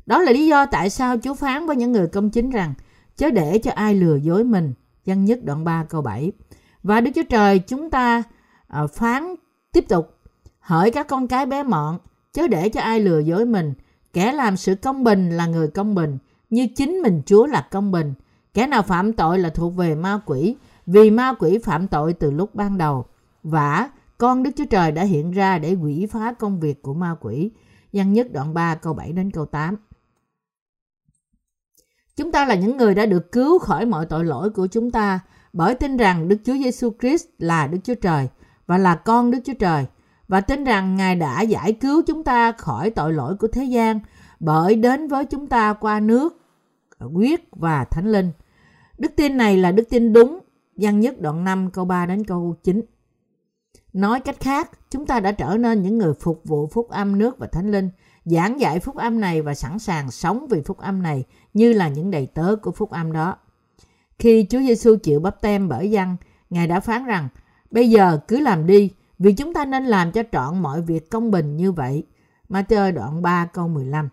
Đó 0.06 0.22
là 0.22 0.32
lý 0.32 0.46
do 0.46 0.66
tại 0.66 0.90
sao 0.90 1.16
Chúa 1.22 1.34
phán 1.34 1.66
với 1.66 1.76
những 1.76 1.92
người 1.92 2.06
công 2.06 2.30
chính 2.30 2.50
rằng, 2.50 2.74
chớ 3.16 3.30
để 3.30 3.58
cho 3.58 3.70
ai 3.70 3.94
lừa 3.94 4.16
dối 4.16 4.44
mình. 4.44 4.72
Dân 5.04 5.24
nhất 5.24 5.44
đoạn 5.44 5.64
3 5.64 5.84
câu 5.88 6.02
7. 6.02 6.32
Và 6.82 7.00
Đức 7.00 7.10
Chúa 7.14 7.22
Trời 7.28 7.58
chúng 7.58 7.90
ta 7.90 8.22
ờ, 8.68 8.86
phán 8.86 9.34
tiếp 9.72 9.84
tục, 9.88 10.18
hỡi 10.60 10.90
các 10.90 11.08
con 11.08 11.28
cái 11.28 11.46
bé 11.46 11.62
mọn, 11.62 11.98
chớ 12.32 12.48
để 12.48 12.68
cho 12.68 12.80
ai 12.80 13.00
lừa 13.00 13.18
dối 13.18 13.44
mình 13.44 13.74
kẻ 14.12 14.32
làm 14.32 14.56
sự 14.56 14.74
công 14.74 15.04
bình 15.04 15.30
là 15.30 15.46
người 15.46 15.68
công 15.68 15.94
bình, 15.94 16.18
như 16.50 16.66
chính 16.76 16.92
mình 16.92 17.22
Chúa 17.26 17.46
là 17.46 17.66
công 17.70 17.92
bình 17.92 18.14
kẻ 18.54 18.66
nào 18.66 18.82
phạm 18.82 19.12
tội 19.12 19.38
là 19.38 19.50
thuộc 19.50 19.76
về 19.76 19.94
ma 19.94 20.20
quỷ, 20.26 20.56
vì 20.86 21.10
ma 21.10 21.34
quỷ 21.38 21.58
phạm 21.58 21.88
tội 21.88 22.12
từ 22.12 22.30
lúc 22.30 22.54
ban 22.54 22.78
đầu 22.78 23.04
và 23.42 23.90
con 24.18 24.42
Đức 24.42 24.50
Chúa 24.56 24.64
Trời 24.64 24.92
đã 24.92 25.02
hiện 25.02 25.30
ra 25.30 25.58
để 25.58 25.74
quỷ 25.74 26.06
phá 26.06 26.32
công 26.32 26.60
việc 26.60 26.82
của 26.82 26.94
ma 26.94 27.16
quỷ. 27.20 27.50
Văn 27.92 28.12
nhất 28.12 28.32
đoạn 28.32 28.54
3 28.54 28.74
câu 28.74 28.94
7 28.94 29.12
đến 29.12 29.30
câu 29.30 29.46
8. 29.46 29.76
Chúng 32.16 32.32
ta 32.32 32.46
là 32.46 32.54
những 32.54 32.76
người 32.76 32.94
đã 32.94 33.06
được 33.06 33.32
cứu 33.32 33.58
khỏi 33.58 33.86
mọi 33.86 34.06
tội 34.06 34.24
lỗi 34.24 34.50
của 34.50 34.66
chúng 34.66 34.90
ta 34.90 35.20
bởi 35.52 35.74
tin 35.74 35.96
rằng 35.96 36.28
Đức 36.28 36.36
Chúa 36.44 36.54
Giêsu 36.54 36.92
Christ 37.00 37.26
là 37.38 37.66
Đức 37.66 37.78
Chúa 37.84 37.94
Trời 37.94 38.28
và 38.66 38.78
là 38.78 38.94
con 38.94 39.30
Đức 39.30 39.38
Chúa 39.44 39.54
Trời 39.58 39.86
và 40.28 40.40
tin 40.40 40.64
rằng 40.64 40.96
Ngài 40.96 41.16
đã 41.16 41.42
giải 41.42 41.72
cứu 41.72 42.02
chúng 42.06 42.24
ta 42.24 42.52
khỏi 42.52 42.90
tội 42.90 43.12
lỗi 43.12 43.36
của 43.36 43.48
thế 43.48 43.64
gian 43.64 44.00
bởi 44.40 44.74
đến 44.74 45.08
với 45.08 45.24
chúng 45.24 45.46
ta 45.46 45.72
qua 45.72 46.00
nước, 46.00 46.42
huyết 46.98 47.40
và 47.52 47.84
thánh 47.84 48.12
linh. 48.12 48.30
Đức 48.98 49.12
tin 49.16 49.36
này 49.36 49.56
là 49.56 49.72
đức 49.72 49.84
tin 49.90 50.12
đúng, 50.12 50.38
văn 50.76 51.00
nhất 51.00 51.20
đoạn 51.20 51.44
5 51.44 51.70
câu 51.70 51.84
3 51.84 52.06
đến 52.06 52.24
câu 52.24 52.56
9. 52.62 52.80
Nói 53.92 54.20
cách 54.20 54.40
khác, 54.40 54.70
chúng 54.90 55.06
ta 55.06 55.20
đã 55.20 55.32
trở 55.32 55.56
nên 55.56 55.82
những 55.82 55.98
người 55.98 56.14
phục 56.20 56.40
vụ 56.44 56.66
phúc 56.66 56.88
âm 56.88 57.18
nước 57.18 57.38
và 57.38 57.46
thánh 57.46 57.70
linh, 57.70 57.90
giảng 58.24 58.60
dạy 58.60 58.80
phúc 58.80 58.96
âm 58.96 59.20
này 59.20 59.42
và 59.42 59.54
sẵn 59.54 59.78
sàng 59.78 60.10
sống 60.10 60.46
vì 60.50 60.62
phúc 60.62 60.78
âm 60.78 61.02
này 61.02 61.24
như 61.54 61.72
là 61.72 61.88
những 61.88 62.10
đầy 62.10 62.26
tớ 62.26 62.56
của 62.62 62.72
phúc 62.72 62.90
âm 62.90 63.12
đó. 63.12 63.36
Khi 64.18 64.46
Chúa 64.50 64.58
Giêsu 64.58 64.96
chịu 64.96 65.20
bắp 65.20 65.40
tem 65.40 65.68
bởi 65.68 65.90
dân, 65.90 66.16
Ngài 66.50 66.66
đã 66.66 66.80
phán 66.80 67.04
rằng, 67.04 67.28
bây 67.70 67.90
giờ 67.90 68.18
cứ 68.28 68.40
làm 68.40 68.66
đi, 68.66 68.90
vì 69.18 69.32
chúng 69.32 69.54
ta 69.54 69.64
nên 69.64 69.84
làm 69.84 70.12
cho 70.12 70.22
trọn 70.32 70.62
mọi 70.62 70.82
việc 70.82 71.10
công 71.10 71.30
bình 71.30 71.56
như 71.56 71.72
vậy. 71.72 72.06
Matthew 72.48 72.92
đoạn 72.92 73.22
3 73.22 73.46
câu 73.46 73.68
15 73.68 74.08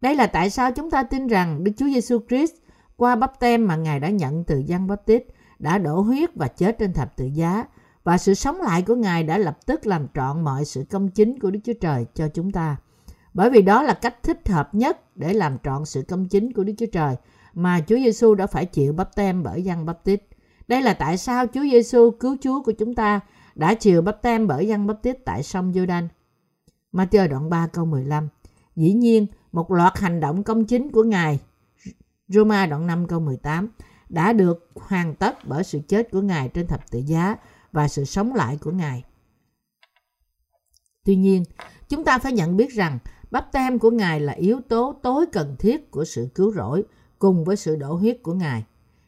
Đây 0.00 0.14
là 0.14 0.26
tại 0.26 0.50
sao 0.50 0.72
chúng 0.72 0.90
ta 0.90 1.02
tin 1.02 1.26
rằng 1.26 1.64
Đức 1.64 1.72
Chúa 1.76 1.86
Giêsu 1.86 2.18
Christ 2.28 2.52
qua 2.96 3.16
bắp 3.16 3.40
tem 3.40 3.66
mà 3.66 3.76
Ngài 3.76 4.00
đã 4.00 4.08
nhận 4.08 4.44
từ 4.44 4.58
dân 4.58 4.86
bắp 4.86 5.06
tít 5.06 5.22
đã 5.58 5.78
đổ 5.78 6.00
huyết 6.00 6.30
và 6.34 6.48
chết 6.48 6.78
trên 6.78 6.92
thập 6.92 7.16
tự 7.16 7.24
giá 7.24 7.64
và 8.08 8.18
sự 8.18 8.34
sống 8.34 8.60
lại 8.60 8.82
của 8.82 8.94
Ngài 8.94 9.22
đã 9.22 9.38
lập 9.38 9.58
tức 9.66 9.86
làm 9.86 10.06
trọn 10.14 10.44
mọi 10.44 10.64
sự 10.64 10.84
công 10.90 11.08
chính 11.08 11.38
của 11.38 11.50
Đức 11.50 11.60
Chúa 11.64 11.72
Trời 11.80 12.06
cho 12.14 12.28
chúng 12.28 12.52
ta. 12.52 12.76
Bởi 13.34 13.50
vì 13.50 13.62
đó 13.62 13.82
là 13.82 13.94
cách 13.94 14.22
thích 14.22 14.48
hợp 14.48 14.74
nhất 14.74 15.16
để 15.16 15.32
làm 15.32 15.58
trọn 15.64 15.84
sự 15.84 16.02
công 16.02 16.28
chính 16.28 16.52
của 16.52 16.64
Đức 16.64 16.72
Chúa 16.78 16.86
Trời 16.92 17.16
mà 17.54 17.80
Chúa 17.80 17.96
Giêsu 17.96 18.34
đã 18.34 18.46
phải 18.46 18.66
chịu 18.66 18.92
bắp 18.92 19.16
tem 19.16 19.42
bởi 19.42 19.62
dân 19.62 19.86
bắp 19.86 20.04
tít. 20.04 20.22
Đây 20.68 20.82
là 20.82 20.94
tại 20.94 21.18
sao 21.18 21.46
Chúa 21.46 21.62
Giêsu 21.62 22.10
cứu 22.10 22.36
Chúa 22.40 22.62
của 22.62 22.72
chúng 22.72 22.94
ta 22.94 23.20
đã 23.54 23.74
chịu 23.74 24.02
bắp 24.02 24.22
tem 24.22 24.46
bởi 24.46 24.68
dân 24.68 24.86
bắp 24.86 25.02
tít 25.02 25.24
tại 25.24 25.42
sông 25.42 25.72
Giô-đanh. 25.72 26.08
Matthew 26.92 27.28
đoạn 27.28 27.50
3 27.50 27.66
câu 27.66 27.84
15 27.84 28.28
Dĩ 28.76 28.92
nhiên, 28.92 29.26
một 29.52 29.70
loạt 29.70 29.98
hành 29.98 30.20
động 30.20 30.42
công 30.44 30.64
chính 30.64 30.90
của 30.90 31.02
Ngài 31.02 31.38
Roma 32.28 32.66
đoạn 32.66 32.86
5 32.86 33.06
câu 33.06 33.20
18 33.20 33.68
đã 34.08 34.32
được 34.32 34.70
hoàn 34.74 35.14
tất 35.14 35.38
bởi 35.44 35.64
sự 35.64 35.80
chết 35.88 36.10
của 36.10 36.20
Ngài 36.20 36.48
trên 36.48 36.66
thập 36.66 36.90
tự 36.90 36.98
giá 36.98 37.36
và 37.72 37.88
sự 37.88 38.04
sống 38.04 38.34
lại 38.34 38.58
của 38.60 38.70
Ngài. 38.70 39.04
Tuy 41.04 41.16
nhiên, 41.16 41.44
chúng 41.88 42.04
ta 42.04 42.18
phải 42.18 42.32
nhận 42.32 42.56
biết 42.56 42.70
rằng 42.70 42.98
bắp 43.30 43.52
tem 43.52 43.78
của 43.78 43.90
Ngài 43.90 44.20
là 44.20 44.32
yếu 44.32 44.60
tố 44.68 44.94
tối 45.02 45.26
cần 45.32 45.56
thiết 45.58 45.90
của 45.90 46.04
sự 46.04 46.28
cứu 46.34 46.52
rỗi 46.52 46.82
cùng 47.18 47.44
với 47.44 47.56
sự 47.56 47.76
đổ 47.76 47.94
huyết 47.94 48.22
của 48.22 48.34
Ngài. 48.34 48.64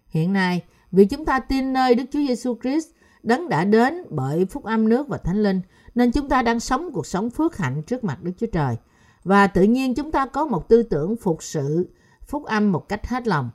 Hiện 0.09 0.33
nay, 0.33 0.63
vì 0.93 1.05
chúng 1.05 1.25
ta 1.25 1.41
tin 1.41 1.73
nơi 1.73 1.95
Đức 1.95 2.05
Chúa 2.13 2.21
Giêsu 2.29 2.59
Christ 2.63 2.89
đấng 3.23 3.49
đã 3.49 3.65
đến 3.65 3.95
bởi 4.11 4.45
phúc 4.45 4.65
âm 4.65 4.89
nước 4.89 5.09
và 5.09 5.19
thánh 5.19 5.43
linh 5.43 5.61
nên 5.95 6.13
chúng 6.13 6.29
ta 6.29 6.43
đang 6.43 6.61
sống 6.61 6.93
cuộc 6.93 7.07
sống 7.07 7.31
phước 7.31 7.57
hạnh 7.57 7.83
trước 7.83 8.05
mặt 8.05 8.23
Đức 8.23 8.33
Chúa 8.39 8.47
Trời. 8.47 8.77
Và 9.25 9.47
tự 9.47 9.63
nhiên 9.63 9.95
chúng 9.95 10.13
ta 10.13 10.27
có 10.27 10.47
một 10.47 10.69
tư 10.69 10.83
tưởng 10.83 11.17
phục 11.17 11.43
sự 11.43 11.89
phúc 12.27 12.45
âm 12.45 12.73
một 12.73 12.89
cách 12.89 13.07
hết 13.07 13.29
lòng. 13.29 13.51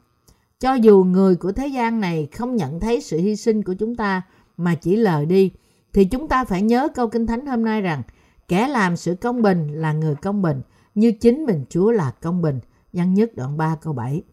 Cho 0.60 0.74
dù 0.74 1.04
người 1.04 1.36
của 1.36 1.52
thế 1.52 1.68
gian 1.68 2.00
này 2.00 2.28
không 2.32 2.56
nhận 2.56 2.80
thấy 2.80 3.02
sự 3.02 3.18
hy 3.18 3.36
sinh 3.36 3.64
của 3.64 3.74
chúng 3.74 3.96
ta 3.96 4.22
mà 4.58 4.76
chỉ 4.76 4.96
lờ 4.96 5.26
đi, 5.26 5.52
thì 5.94 6.06
chúng 6.06 6.28
ta 6.28 6.44
phải 6.44 6.62
nhớ 6.62 6.88
câu 6.96 7.08
Kinh 7.08 7.28
Thánh 7.28 7.46
hôm 7.46 7.66
nay 7.66 7.82
rằng 7.82 8.02
kẻ 8.48 8.68
làm 8.68 8.98
sự 8.98 9.16
công 9.16 9.42
bình 9.42 9.68
là 9.74 9.94
người 9.94 10.16
công 10.16 10.42
bình, 10.42 10.62
như 10.96 11.12
chính 11.12 11.46
mình 11.46 11.66
Chúa 11.70 11.92
là 11.92 12.12
công 12.22 12.42
bình. 12.42 12.60
Văn 12.94 13.14
nhất 13.14 13.36
đoạn 13.36 13.58
3 13.58 13.76
câu 13.82 13.94
7. 13.94 14.24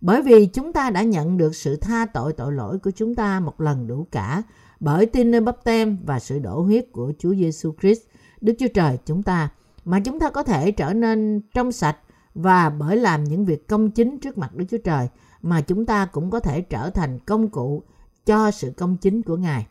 Bởi 0.00 0.22
vì 0.22 0.46
chúng 0.46 0.72
ta 0.72 0.90
đã 0.90 1.02
nhận 1.02 1.36
được 1.36 1.56
sự 1.56 1.76
tha 1.76 2.06
tội 2.06 2.32
tội 2.32 2.52
lỗi 2.52 2.78
của 2.78 2.90
chúng 2.90 3.14
ta 3.14 3.40
một 3.40 3.60
lần 3.60 3.86
đủ 3.86 4.06
cả 4.10 4.42
bởi 4.80 5.06
tin 5.06 5.30
nơi 5.30 5.40
bắp 5.40 5.64
tem 5.64 5.98
và 6.04 6.18
sự 6.18 6.38
đổ 6.38 6.60
huyết 6.60 6.92
của 6.92 7.12
Chúa 7.18 7.34
Giêsu 7.34 7.74
Christ, 7.80 8.00
Đức 8.40 8.52
Chúa 8.58 8.68
Trời 8.74 8.98
chúng 9.06 9.22
ta, 9.22 9.48
mà 9.84 10.00
chúng 10.00 10.20
ta 10.20 10.30
có 10.30 10.42
thể 10.42 10.70
trở 10.70 10.92
nên 10.92 11.40
trong 11.54 11.72
sạch 11.72 11.96
và 12.34 12.70
bởi 12.70 12.96
làm 12.96 13.24
những 13.24 13.44
việc 13.44 13.68
công 13.68 13.90
chính 13.90 14.18
trước 14.18 14.38
mặt 14.38 14.54
Đức 14.54 14.64
Chúa 14.70 14.78
Trời 14.84 15.08
mà 15.42 15.60
chúng 15.60 15.86
ta 15.86 16.06
cũng 16.06 16.30
có 16.30 16.40
thể 16.40 16.60
trở 16.60 16.90
thành 16.90 17.18
công 17.18 17.48
cụ 17.48 17.82
cho 18.30 18.50
sự 18.50 18.72
công 18.76 18.96
chính 18.96 19.22
của 19.22 19.36
Ngài. 19.36 19.66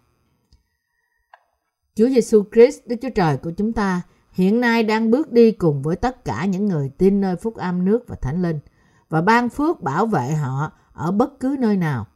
Chúa 1.95 2.10
Giêsu 2.10 2.43
Christ, 2.53 2.80
Đức 2.86 2.95
Chúa 3.01 3.10
Trời 3.16 3.38
của 3.38 3.51
chúng 3.51 3.74
ta, 3.74 4.01
hiện 4.32 4.62
nay 4.62 4.84
đang 4.84 5.12
bước 5.12 5.32
đi 5.32 5.51
cùng 5.51 5.82
với 5.82 5.95
tất 5.95 6.26
cả 6.26 6.45
những 6.45 6.66
người 6.66 6.91
tin 6.97 7.22
nơi 7.22 7.36
phúc 7.36 7.55
âm 7.55 7.86
nước 7.86 8.07
và 8.07 8.16
thánh 8.16 8.41
linh 8.41 8.60
và 9.10 9.22
ban 9.22 9.49
phước 9.49 9.82
bảo 9.82 10.05
vệ 10.05 10.32
họ 10.32 10.72
ở 10.93 11.12
bất 11.12 11.39
cứ 11.39 11.55
nơi 11.60 11.78
nào. 11.78 12.07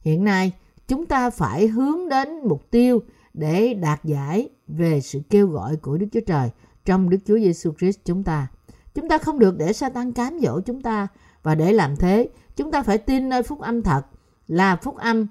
Hiện 0.00 0.24
nay, 0.24 0.52
chúng 0.88 1.06
ta 1.06 1.30
phải 1.30 1.66
hướng 1.66 2.08
đến 2.08 2.28
mục 2.48 2.70
tiêu 2.70 3.02
để 3.34 3.74
đạt 3.74 4.04
giải 4.04 4.48
về 4.68 5.00
sự 5.00 5.20
kêu 5.30 5.48
gọi 5.48 5.76
của 5.76 5.98
Đức 5.98 6.06
Chúa 6.12 6.20
Trời 6.26 6.50
trong 6.84 7.10
Đức 7.10 7.18
Chúa 7.26 7.38
Giêsu 7.38 7.72
Christ 7.78 7.98
chúng 8.04 8.22
ta. 8.22 8.48
Chúng 8.94 9.08
ta 9.08 9.18
không 9.18 9.38
được 9.38 9.56
để 9.58 9.72
Satan 9.72 10.12
cám 10.12 10.38
dỗ 10.42 10.60
chúng 10.60 10.82
ta 10.82 11.08
và 11.42 11.54
để 11.54 11.72
làm 11.72 11.96
thế, 11.96 12.28
chúng 12.56 12.70
ta 12.70 12.82
phải 12.82 12.98
tin 12.98 13.28
nơi 13.28 13.42
phúc 13.42 13.60
âm 13.60 13.82
thật 13.82 14.02
là 14.46 14.76
phúc 14.76 14.96
âm 14.96 15.26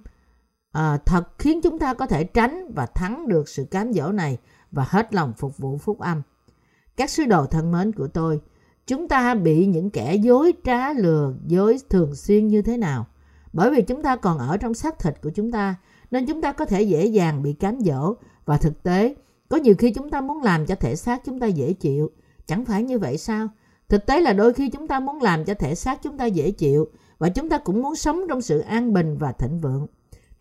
à, 0.73 0.97
thật 0.97 1.23
khiến 1.39 1.61
chúng 1.61 1.79
ta 1.79 1.93
có 1.93 2.05
thể 2.05 2.23
tránh 2.23 2.73
và 2.75 2.85
thắng 2.85 3.27
được 3.27 3.49
sự 3.49 3.65
cám 3.71 3.93
dỗ 3.93 4.11
này 4.11 4.37
và 4.71 4.85
hết 4.89 5.13
lòng 5.13 5.33
phục 5.37 5.57
vụ 5.57 5.77
phúc 5.77 5.99
âm. 5.99 6.21
Các 6.97 7.09
sứ 7.09 7.25
đồ 7.25 7.45
thân 7.45 7.71
mến 7.71 7.91
của 7.91 8.07
tôi, 8.07 8.41
chúng 8.87 9.07
ta 9.07 9.35
bị 9.35 9.65
những 9.65 9.89
kẻ 9.89 10.15
dối 10.15 10.53
trá 10.63 10.93
lừa 10.93 11.33
dối 11.47 11.77
thường 11.89 12.15
xuyên 12.15 12.47
như 12.47 12.61
thế 12.61 12.77
nào? 12.77 13.05
Bởi 13.53 13.71
vì 13.71 13.81
chúng 13.81 14.01
ta 14.01 14.15
còn 14.15 14.37
ở 14.37 14.57
trong 14.57 14.73
xác 14.73 14.99
thịt 14.99 15.21
của 15.21 15.29
chúng 15.29 15.51
ta, 15.51 15.75
nên 16.11 16.25
chúng 16.25 16.41
ta 16.41 16.51
có 16.51 16.65
thể 16.65 16.81
dễ 16.81 17.05
dàng 17.05 17.43
bị 17.43 17.53
cám 17.53 17.79
dỗ 17.81 18.13
và 18.45 18.57
thực 18.57 18.83
tế 18.83 19.15
có 19.49 19.57
nhiều 19.57 19.75
khi 19.77 19.91
chúng 19.91 20.09
ta 20.09 20.21
muốn 20.21 20.43
làm 20.43 20.65
cho 20.65 20.75
thể 20.75 20.95
xác 20.95 21.21
chúng 21.25 21.39
ta 21.39 21.47
dễ 21.47 21.73
chịu. 21.73 22.11
Chẳng 22.47 22.65
phải 22.65 22.83
như 22.83 22.99
vậy 22.99 23.17
sao? 23.17 23.47
Thực 23.89 24.05
tế 24.05 24.21
là 24.21 24.33
đôi 24.33 24.53
khi 24.53 24.69
chúng 24.69 24.87
ta 24.87 24.99
muốn 24.99 25.21
làm 25.21 25.45
cho 25.45 25.53
thể 25.53 25.75
xác 25.75 26.03
chúng 26.03 26.17
ta 26.17 26.25
dễ 26.25 26.51
chịu 26.51 26.87
và 27.17 27.29
chúng 27.29 27.49
ta 27.49 27.57
cũng 27.57 27.81
muốn 27.81 27.95
sống 27.95 28.21
trong 28.29 28.41
sự 28.41 28.59
an 28.59 28.93
bình 28.93 29.17
và 29.17 29.31
thịnh 29.31 29.59
vượng. 29.59 29.87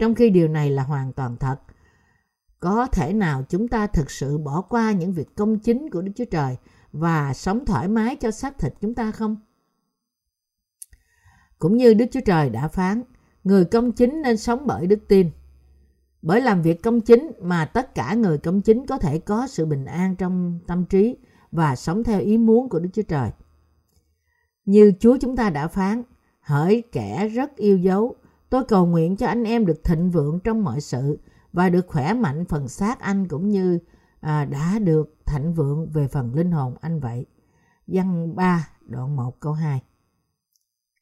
Trong 0.03 0.15
khi 0.15 0.31
điều 0.31 0.49
này 0.49 0.71
là 0.71 0.83
hoàn 0.83 1.13
toàn 1.13 1.37
thật. 1.37 1.57
Có 2.61 2.87
thể 2.87 3.13
nào 3.13 3.45
chúng 3.49 3.69
ta 3.69 3.87
thực 3.87 4.11
sự 4.11 4.39
bỏ 4.39 4.61
qua 4.61 4.93
những 4.93 5.13
việc 5.13 5.35
công 5.35 5.59
chính 5.59 5.91
của 5.91 6.03
Đức 6.03 6.13
Chúa 6.17 6.25
Trời 6.25 6.57
và 6.93 7.35
sống 7.35 7.65
thoải 7.65 7.89
mái 7.89 8.17
cho 8.17 8.31
xác 8.31 8.59
thịt 8.59 8.75
chúng 8.81 8.95
ta 8.95 9.13
không? 9.13 9.37
Cũng 11.59 11.77
như 11.77 11.95
Đức 11.95 12.05
Chúa 12.13 12.21
Trời 12.27 12.51
đã 12.51 12.69
phán, 12.69 13.03
người 13.45 13.65
công 13.65 13.93
chính 13.93 14.23
nên 14.23 14.37
sống 14.37 14.67
bởi 14.67 14.87
đức 14.87 14.99
tin. 15.09 15.31
Bởi 16.23 16.41
làm 16.41 16.63
việc 16.63 16.83
công 16.83 17.01
chính 17.01 17.33
mà 17.43 17.65
tất 17.65 17.95
cả 17.95 18.15
người 18.15 18.39
công 18.39 18.63
chính 18.63 18.87
có 18.87 18.99
thể 18.99 19.19
có 19.19 19.47
sự 19.47 19.67
bình 19.67 19.85
an 19.85 20.17
trong 20.17 20.61
tâm 20.67 20.85
trí 20.85 21.17
và 21.53 21.77
sống 21.77 22.05
theo 22.05 22.21
ý 22.21 22.39
muốn 22.39 22.69
của 22.69 22.79
Đức 22.79 22.91
Chúa 22.93 23.03
Trời. 23.03 23.31
Như 24.65 24.93
Chúa 25.01 25.17
chúng 25.21 25.37
ta 25.37 25.51
đã 25.51 25.69
phán, 25.69 26.03
hỡi 26.41 26.83
kẻ 26.93 27.29
rất 27.29 27.57
yêu 27.57 27.79
dấu, 27.79 28.17
tôi 28.53 28.65
cầu 28.65 28.87
nguyện 28.87 29.17
cho 29.17 29.27
anh 29.27 29.45
em 29.45 29.67
được 29.67 29.85
thịnh 29.85 30.11
vượng 30.11 30.41
trong 30.41 30.65
mọi 30.65 30.81
sự 30.81 31.19
và 31.53 31.69
được 31.71 31.87
khỏe 31.87 32.15
mạnh 32.15 32.45
phần 32.45 32.69
xác 32.69 33.01
anh 33.01 33.29
cũng 33.29 33.49
như 33.49 33.79
à, 34.21 34.45
đã 34.45 34.79
được 34.79 35.17
thịnh 35.27 35.55
vượng 35.55 35.91
về 35.91 36.09
phần 36.09 36.35
linh 36.35 36.51
hồn 36.51 36.75
anh 36.81 37.01
vậy. 37.01 37.27
Văn 37.87 38.37
3 38.37 38.69
đoạn 38.87 39.17
1 39.17 39.41
câu 39.41 39.53
2 39.53 39.83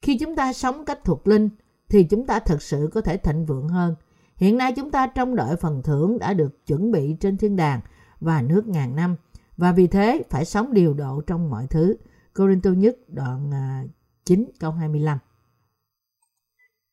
Khi 0.02 0.18
chúng 0.18 0.36
ta 0.36 0.52
sống 0.52 0.84
cách 0.84 0.98
thuộc 1.04 1.26
linh 1.26 1.48
thì 1.88 2.04
chúng 2.04 2.26
ta 2.26 2.38
thực 2.38 2.62
sự 2.62 2.90
có 2.92 3.00
thể 3.00 3.16
thịnh 3.16 3.46
vượng 3.46 3.68
hơn. 3.68 3.94
Hiện 4.36 4.58
nay 4.58 4.72
chúng 4.76 4.90
ta 4.90 5.06
trong 5.06 5.36
đợi 5.36 5.56
phần 5.56 5.82
thưởng 5.82 6.18
đã 6.18 6.34
được 6.34 6.66
chuẩn 6.66 6.92
bị 6.92 7.16
trên 7.20 7.36
thiên 7.36 7.56
đàng 7.56 7.80
và 8.20 8.42
nước 8.42 8.66
ngàn 8.66 8.96
năm 8.96 9.16
và 9.56 9.72
vì 9.72 9.86
thế 9.86 10.22
phải 10.30 10.44
sống 10.44 10.72
điều 10.72 10.94
độ 10.94 11.20
trong 11.20 11.50
mọi 11.50 11.66
thứ. 11.66 11.96
Corinto 12.34 12.70
nhất 12.70 12.96
đoạn 13.08 13.50
à, 13.54 13.84
9 14.24 14.50
câu 14.60 14.72
25 14.72 15.18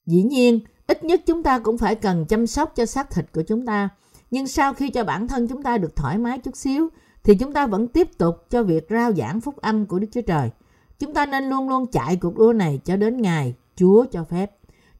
Dĩ 0.08 0.24
nhiên, 0.24 0.60
ít 0.88 1.04
nhất 1.04 1.22
chúng 1.26 1.44
ta 1.44 1.60
cũng 1.60 1.78
phải 1.78 1.96
cần 1.96 2.26
chăm 2.26 2.48
sóc 2.48 2.76
cho 2.76 2.86
xác 2.86 3.12
thịt 3.12 3.26
của 3.34 3.42
chúng 3.42 3.66
ta. 3.66 3.90
Nhưng 4.32 4.48
sau 4.48 4.74
khi 4.74 4.90
cho 4.90 5.04
bản 5.04 5.28
thân 5.28 5.48
chúng 5.48 5.64
ta 5.64 5.78
được 5.78 5.96
thoải 5.96 6.18
mái 6.18 6.40
chút 6.40 6.58
xíu, 6.58 6.90
thì 7.24 7.36
chúng 7.36 7.54
ta 7.54 7.68
vẫn 7.68 7.88
tiếp 7.88 8.18
tục 8.18 8.36
cho 8.50 8.64
việc 8.64 8.88
rao 8.90 9.14
giảng 9.14 9.42
phúc 9.42 9.58
âm 9.58 9.86
của 9.86 10.00
Đức 10.00 10.08
Chúa 10.12 10.22
Trời. 10.22 10.50
Chúng 11.00 11.14
ta 11.14 11.26
nên 11.26 11.50
luôn 11.50 11.70
luôn 11.70 11.86
chạy 11.92 12.16
cuộc 12.16 12.38
đua 12.38 12.54
này 12.54 12.80
cho 12.86 12.96
đến 12.96 13.22
ngày 13.22 13.56
Chúa 13.76 14.06
cho 14.12 14.24
phép. 14.24 14.52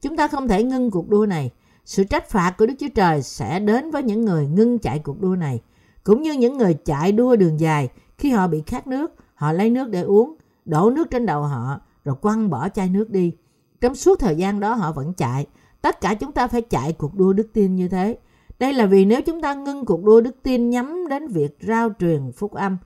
Chúng 0.02 0.18
ta 0.18 0.28
không 0.28 0.48
thể 0.48 0.64
ngưng 0.64 0.92
cuộc 0.92 1.10
đua 1.10 1.26
này. 1.26 1.52
Sự 1.86 2.04
trách 2.04 2.30
phạt 2.30 2.54
của 2.58 2.66
Đức 2.66 2.74
Chúa 2.80 2.90
Trời 2.96 3.22
sẽ 3.22 3.60
đến 3.60 3.92
với 3.92 4.04
những 4.04 4.26
người 4.26 4.48
ngưng 4.48 4.80
chạy 4.80 5.00
cuộc 5.00 5.22
đua 5.22 5.36
này. 5.36 5.62
Cũng 6.04 6.22
như 6.22 6.34
những 6.34 6.58
người 6.58 6.74
chạy 6.74 7.12
đua 7.12 7.36
đường 7.36 7.60
dài, 7.60 7.90
khi 8.18 8.32
họ 8.32 8.48
bị 8.48 8.64
khát 8.66 8.88
nước, 8.88 9.14
họ 9.36 9.52
lấy 9.52 9.70
nước 9.70 9.90
để 9.90 10.02
uống, 10.02 10.36
đổ 10.66 10.90
nước 10.90 11.12
trên 11.12 11.26
đầu 11.26 11.44
họ, 11.44 11.80
rồi 12.06 12.16
quăng 12.16 12.50
bỏ 12.50 12.70
chai 12.70 12.90
nước 12.90 13.10
đi. 13.10 13.34
Trong 13.82 13.96
suốt 13.96 14.20
thời 14.20 14.36
gian 14.36 14.60
đó 14.60 14.74
họ 14.74 14.92
vẫn 14.92 15.14
chạy. 15.14 15.46
Tất 15.82 16.02
cả 16.02 16.14
chúng 16.14 16.32
ta 16.32 16.48
phải 16.48 16.62
chạy 16.62 16.94
cuộc 16.94 17.16
đua 17.16 17.34
đức 17.34 17.48
tin 17.54 17.76
như 17.76 17.88
thế. 17.88 18.18
Đây 18.60 18.74
là 18.74 18.86
vì 18.86 19.06
nếu 19.06 19.22
chúng 19.22 19.42
ta 19.42 19.54
ngưng 19.54 19.86
cuộc 19.86 20.04
đua 20.04 20.22
đức 20.22 20.36
tin 20.44 20.70
nhắm 20.70 21.08
đến 21.10 21.28
việc 21.28 21.58
rao 21.62 21.90
truyền 22.00 22.32
phúc 22.32 22.54
âm 22.54 22.78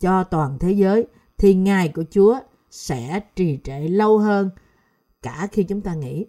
cho 0.00 0.24
toàn 0.24 0.58
thế 0.58 0.72
giới, 0.72 1.06
thì 1.38 1.54
ngày 1.54 1.88
của 1.88 2.04
Chúa 2.10 2.38
sẽ 2.70 3.20
trì 3.36 3.58
trệ 3.64 3.78
lâu 3.80 4.18
hơn 4.18 4.50
cả 5.22 5.48
khi 5.52 5.62
chúng 5.62 5.80
ta 5.80 5.94
nghĩ. 5.94 6.26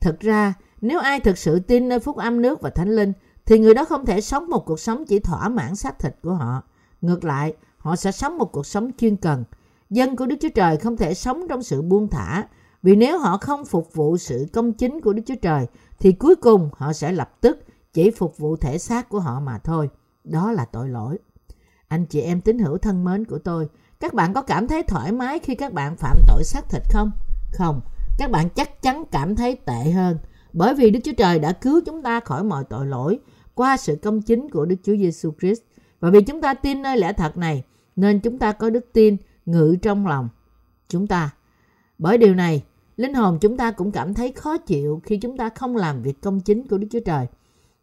Thực 0.00 0.20
ra, 0.20 0.54
nếu 0.80 1.00
ai 1.00 1.20
thực 1.20 1.38
sự 1.38 1.58
tin 1.58 1.88
nơi 1.88 1.98
phúc 1.98 2.16
âm 2.16 2.42
nước 2.42 2.60
và 2.62 2.70
thánh 2.70 2.96
linh, 2.96 3.12
thì 3.46 3.58
người 3.58 3.74
đó 3.74 3.84
không 3.84 4.06
thể 4.06 4.20
sống 4.20 4.50
một 4.50 4.66
cuộc 4.66 4.80
sống 4.80 5.04
chỉ 5.04 5.18
thỏa 5.18 5.48
mãn 5.48 5.76
xác 5.76 5.98
thịt 5.98 6.16
của 6.22 6.34
họ. 6.34 6.62
Ngược 7.00 7.24
lại, 7.24 7.54
họ 7.76 7.96
sẽ 7.96 8.12
sống 8.12 8.38
một 8.38 8.52
cuộc 8.52 8.66
sống 8.66 8.90
chuyên 8.98 9.16
cần. 9.16 9.44
Dân 9.90 10.16
của 10.16 10.26
Đức 10.26 10.36
Chúa 10.40 10.48
Trời 10.54 10.76
không 10.76 10.96
thể 10.96 11.14
sống 11.14 11.48
trong 11.48 11.62
sự 11.62 11.82
buông 11.82 12.08
thả, 12.08 12.48
vì 12.84 12.96
nếu 12.96 13.18
họ 13.18 13.38
không 13.38 13.64
phục 13.64 13.94
vụ 13.94 14.16
sự 14.16 14.46
công 14.52 14.72
chính 14.72 15.00
của 15.00 15.12
Đức 15.12 15.22
Chúa 15.26 15.34
Trời, 15.42 15.66
thì 15.98 16.12
cuối 16.12 16.36
cùng 16.36 16.70
họ 16.76 16.92
sẽ 16.92 17.12
lập 17.12 17.40
tức 17.40 17.64
chỉ 17.92 18.10
phục 18.10 18.38
vụ 18.38 18.56
thể 18.56 18.78
xác 18.78 19.08
của 19.08 19.20
họ 19.20 19.40
mà 19.40 19.58
thôi. 19.58 19.88
Đó 20.24 20.52
là 20.52 20.64
tội 20.64 20.88
lỗi. 20.88 21.18
Anh 21.88 22.06
chị 22.06 22.20
em 22.20 22.40
tín 22.40 22.58
hữu 22.58 22.78
thân 22.78 23.04
mến 23.04 23.24
của 23.24 23.38
tôi, 23.38 23.68
các 24.00 24.14
bạn 24.14 24.34
có 24.34 24.42
cảm 24.42 24.68
thấy 24.68 24.82
thoải 24.82 25.12
mái 25.12 25.38
khi 25.38 25.54
các 25.54 25.72
bạn 25.72 25.96
phạm 25.96 26.16
tội 26.28 26.44
xác 26.44 26.70
thịt 26.70 26.82
không? 26.90 27.10
Không, 27.52 27.80
các 28.18 28.30
bạn 28.30 28.48
chắc 28.50 28.82
chắn 28.82 29.04
cảm 29.10 29.36
thấy 29.36 29.56
tệ 29.56 29.90
hơn. 29.90 30.18
Bởi 30.52 30.74
vì 30.74 30.90
Đức 30.90 31.00
Chúa 31.04 31.12
Trời 31.16 31.38
đã 31.38 31.52
cứu 31.52 31.80
chúng 31.86 32.02
ta 32.02 32.20
khỏi 32.20 32.44
mọi 32.44 32.64
tội 32.64 32.86
lỗi 32.86 33.18
qua 33.54 33.76
sự 33.76 33.98
công 34.02 34.22
chính 34.22 34.50
của 34.50 34.64
Đức 34.64 34.76
Chúa 34.82 34.96
Giêsu 34.96 35.32
Christ. 35.40 35.60
Và 36.00 36.10
vì 36.10 36.22
chúng 36.22 36.40
ta 36.40 36.54
tin 36.54 36.82
nơi 36.82 36.98
lẽ 36.98 37.12
thật 37.12 37.36
này, 37.36 37.64
nên 37.96 38.20
chúng 38.20 38.38
ta 38.38 38.52
có 38.52 38.70
đức 38.70 38.86
tin 38.92 39.16
ngự 39.46 39.76
trong 39.82 40.06
lòng 40.06 40.28
chúng 40.88 41.06
ta. 41.06 41.30
Bởi 41.98 42.18
điều 42.18 42.34
này, 42.34 42.62
linh 42.96 43.14
hồn 43.14 43.38
chúng 43.40 43.56
ta 43.56 43.70
cũng 43.70 43.92
cảm 43.92 44.14
thấy 44.14 44.32
khó 44.32 44.58
chịu 44.58 45.00
khi 45.04 45.16
chúng 45.16 45.36
ta 45.36 45.48
không 45.48 45.76
làm 45.76 46.02
việc 46.02 46.20
công 46.20 46.40
chính 46.40 46.68
của 46.68 46.78
Đức 46.78 46.86
Chúa 46.90 47.00
Trời. 47.00 47.26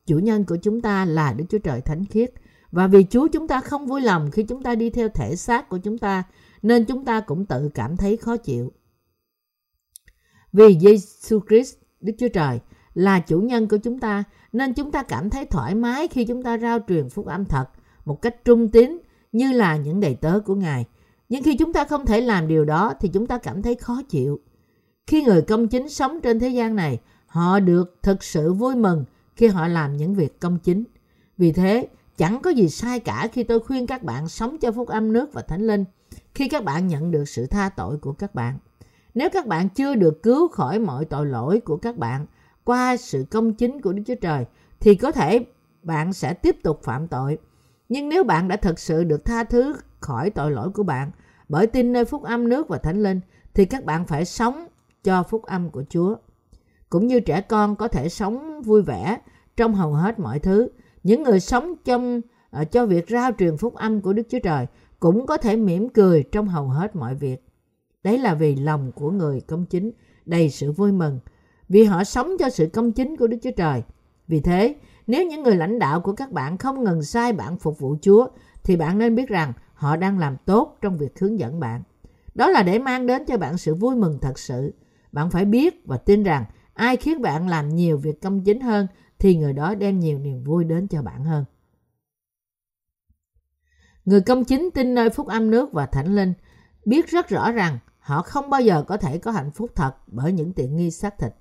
Chủ 0.06 0.20
nhân 0.20 0.46
của 0.46 0.58
chúng 0.62 0.82
ta 0.82 1.06
là 1.06 1.34
Đức 1.34 1.46
Chúa 1.50 1.60
Trời 1.60 1.82
Thánh 1.82 2.06
Khiết. 2.06 2.34
Và 2.72 2.88
vì 2.88 3.06
Chúa 3.10 3.28
chúng 3.28 3.48
ta 3.48 3.62
không 3.62 3.88
vui 3.88 4.02
lòng 4.02 4.32
khi 4.32 4.44
chúng 4.44 4.64
ta 4.64 4.76
đi 4.76 4.90
theo 4.90 5.10
thể 5.10 5.36
xác 5.36 5.70
của 5.70 5.78
chúng 5.78 5.98
ta, 5.98 6.24
nên 6.62 6.86
chúng 6.86 7.06
ta 7.06 7.20
cũng 7.20 7.46
tự 7.46 7.70
cảm 7.74 7.98
thấy 7.98 8.18
khó 8.18 8.38
chịu. 8.38 8.72
Vì 10.54 10.80
Giêsu 10.80 11.40
Christ, 11.50 11.76
Đức 12.02 12.14
Chúa 12.20 12.28
Trời, 12.28 12.60
là 12.94 13.20
chủ 13.20 13.40
nhân 13.40 13.68
của 13.68 13.78
chúng 13.78 14.00
ta, 14.00 14.24
nên 14.54 14.74
chúng 14.74 14.92
ta 14.92 15.04
cảm 15.04 15.30
thấy 15.30 15.46
thoải 15.46 15.76
mái 15.76 16.08
khi 16.08 16.26
chúng 16.26 16.44
ta 16.44 16.58
rao 16.58 16.80
truyền 16.88 17.10
phúc 17.10 17.26
âm 17.26 17.46
thật 17.46 17.66
một 18.06 18.22
cách 18.22 18.46
trung 18.46 18.70
tín 18.70 18.98
như 19.32 19.52
là 19.52 19.78
những 19.78 20.00
đầy 20.00 20.16
tớ 20.16 20.40
của 20.46 20.56
Ngài. 20.56 20.86
Nhưng 21.30 21.44
khi 21.44 21.58
chúng 21.58 21.74
ta 21.74 21.84
không 21.84 22.06
thể 22.06 22.22
làm 22.22 22.48
điều 22.48 22.66
đó 22.66 22.94
thì 23.00 23.10
chúng 23.10 23.28
ta 23.28 23.38
cảm 23.38 23.62
thấy 23.62 23.76
khó 23.76 24.02
chịu. 24.10 24.40
Khi 25.08 25.24
người 25.24 25.42
công 25.42 25.68
chính 25.68 25.90
sống 25.90 26.20
trên 26.22 26.40
thế 26.40 26.50
gian 26.50 26.76
này, 26.76 27.00
họ 27.28 27.60
được 27.60 27.96
thực 28.02 28.24
sự 28.24 28.54
vui 28.54 28.76
mừng 28.76 29.06
khi 29.36 29.48
họ 29.48 29.68
làm 29.68 29.98
những 29.98 30.16
việc 30.16 30.40
công 30.40 30.60
chính. 30.60 30.84
Vì 31.38 31.52
thế, 31.52 31.88
chẳng 32.18 32.40
có 32.42 32.50
gì 32.50 32.70
sai 32.70 33.00
cả 33.00 33.28
khi 33.34 33.44
tôi 33.44 33.60
khuyên 33.60 33.88
các 33.88 34.04
bạn 34.04 34.28
sống 34.28 34.58
cho 34.58 34.72
phúc 34.72 34.88
âm 34.88 35.14
nước 35.14 35.34
và 35.34 35.42
thánh 35.42 35.68
linh 35.68 35.86
khi 36.36 36.48
các 36.48 36.64
bạn 36.64 36.88
nhận 36.88 37.12
được 37.12 37.26
sự 37.26 37.46
tha 37.46 37.70
tội 37.70 37.98
của 37.98 38.14
các 38.14 38.36
bạn. 38.36 38.58
Nếu 39.14 39.30
các 39.30 39.48
bạn 39.48 39.70
chưa 39.70 39.96
được 39.96 40.24
cứu 40.24 40.48
khỏi 40.48 40.80
mọi 40.80 41.06
tội 41.06 41.26
lỗi 41.26 41.60
của 41.60 41.78
các 41.78 41.98
bạn 41.98 42.26
qua 42.64 42.98
sự 42.98 43.26
công 43.32 43.54
chính 43.54 43.82
của 43.82 43.94
Đức 43.94 44.04
Chúa 44.08 44.16
Trời, 44.16 44.46
thì 44.80 44.96
có 44.96 45.12
thể 45.12 45.46
bạn 45.84 46.14
sẽ 46.14 46.34
tiếp 46.34 46.56
tục 46.64 46.80
phạm 46.84 47.08
tội. 47.08 47.38
Nhưng 47.90 48.10
nếu 48.10 48.24
bạn 48.24 48.48
đã 48.48 48.56
thực 48.56 48.80
sự 48.80 49.04
được 49.04 49.26
tha 49.26 49.44
thứ 49.44 49.74
khỏi 50.00 50.30
tội 50.30 50.52
lỗi 50.52 50.70
của 50.70 50.84
bạn 50.84 51.12
bởi 51.50 51.68
tin 51.68 51.94
nơi 51.94 52.06
phúc 52.06 52.24
âm 52.24 52.50
nước 52.50 52.68
và 52.68 52.78
thánh 52.78 53.04
linh, 53.04 53.20
thì 53.54 53.66
các 53.66 53.86
bạn 53.86 54.08
phải 54.08 54.26
sống 54.26 54.68
cho 55.04 55.24
phúc 55.24 55.44
âm 55.44 55.70
của 55.70 55.84
Chúa. 55.90 56.16
Cũng 56.90 57.08
như 57.08 57.20
trẻ 57.20 57.42
con 57.42 57.76
có 57.76 57.88
thể 57.88 58.10
sống 58.10 58.62
vui 58.62 58.82
vẻ 58.82 59.18
trong 59.58 59.74
hầu 59.74 59.94
hết 59.94 60.20
mọi 60.20 60.40
thứ, 60.40 60.70
những 61.04 61.24
người 61.24 61.40
sống 61.40 61.74
trong 61.86 62.22
uh, 62.62 62.72
cho 62.72 62.86
việc 62.86 63.10
rao 63.10 63.32
truyền 63.40 63.58
phúc 63.58 63.76
âm 63.76 64.02
của 64.02 64.14
Đức 64.14 64.24
Chúa 64.30 64.40
Trời 64.44 64.68
cũng 65.00 65.26
có 65.26 65.38
thể 65.38 65.56
mỉm 65.56 65.90
cười 65.90 66.24
trong 66.24 66.48
hầu 66.48 66.68
hết 66.68 66.96
mọi 66.96 67.16
việc. 67.16 67.46
Đấy 68.04 68.18
là 68.18 68.36
vì 68.36 68.56
lòng 68.56 68.92
của 68.92 69.12
người 69.12 69.42
công 69.42 69.66
chính 69.66 69.92
đầy 70.26 70.50
sự 70.50 70.72
vui 70.72 70.92
mừng, 70.92 71.20
vì 71.70 71.84
họ 71.84 72.04
sống 72.04 72.36
cho 72.40 72.50
sự 72.50 72.68
công 72.74 72.92
chính 72.92 73.18
của 73.18 73.28
Đức 73.28 73.38
Chúa 73.44 73.52
Trời. 73.58 73.84
Vì 74.28 74.40
thế, 74.40 74.76
nếu 75.08 75.28
những 75.28 75.44
người 75.44 75.56
lãnh 75.56 75.80
đạo 75.80 76.02
của 76.02 76.14
các 76.14 76.32
bạn 76.32 76.58
không 76.58 76.84
ngừng 76.84 77.04
sai 77.04 77.34
bạn 77.34 77.58
phục 77.58 77.80
vụ 77.80 77.96
Chúa, 78.02 78.28
thì 78.64 78.76
bạn 78.76 78.98
nên 78.98 79.16
biết 79.16 79.30
rằng 79.30 79.54
họ 79.74 79.96
đang 79.96 80.20
làm 80.20 80.38
tốt 80.46 80.78
trong 80.82 80.98
việc 80.98 81.20
hướng 81.20 81.40
dẫn 81.40 81.60
bạn. 81.60 81.84
Đó 82.36 82.50
là 82.50 82.64
để 82.64 82.80
mang 82.80 83.08
đến 83.08 83.26
cho 83.26 83.38
bạn 83.38 83.58
sự 83.58 83.76
vui 83.76 83.96
mừng 83.96 84.20
thật 84.22 84.40
sự. 84.40 84.74
Bạn 85.12 85.30
phải 85.30 85.46
biết 85.46 85.82
và 85.86 85.98
tin 85.98 86.24
rằng 86.24 86.46
ai 86.74 86.98
khiến 86.98 87.22
bạn 87.22 87.48
làm 87.48 87.76
nhiều 87.76 87.98
việc 87.98 88.22
công 88.22 88.44
chính 88.44 88.62
hơn 88.62 88.88
thì 89.20 89.36
người 89.36 89.54
đó 89.54 89.76
đem 89.76 90.00
nhiều 90.00 90.20
niềm 90.20 90.44
vui 90.44 90.64
đến 90.64 90.88
cho 90.88 91.02
bạn 91.02 91.24
hơn. 91.24 91.46
Người 94.06 94.22
công 94.22 94.46
chính 94.46 94.70
tin 94.74 94.94
nơi 94.94 95.10
phúc 95.10 95.28
âm 95.28 95.52
nước 95.52 95.74
và 95.74 95.86
thánh 95.86 96.16
linh 96.16 96.34
biết 96.86 97.08
rất 97.08 97.30
rõ 97.30 97.52
rằng 97.52 97.80
họ 98.00 98.22
không 98.22 98.50
bao 98.50 98.62
giờ 98.62 98.84
có 98.88 98.98
thể 98.98 99.18
có 99.18 99.32
hạnh 99.32 99.52
phúc 99.52 99.72
thật 99.76 99.96
bởi 100.08 100.32
những 100.32 100.54
tiện 100.54 100.76
nghi 100.76 100.92
xác 100.92 101.18
thịt. 101.18 101.34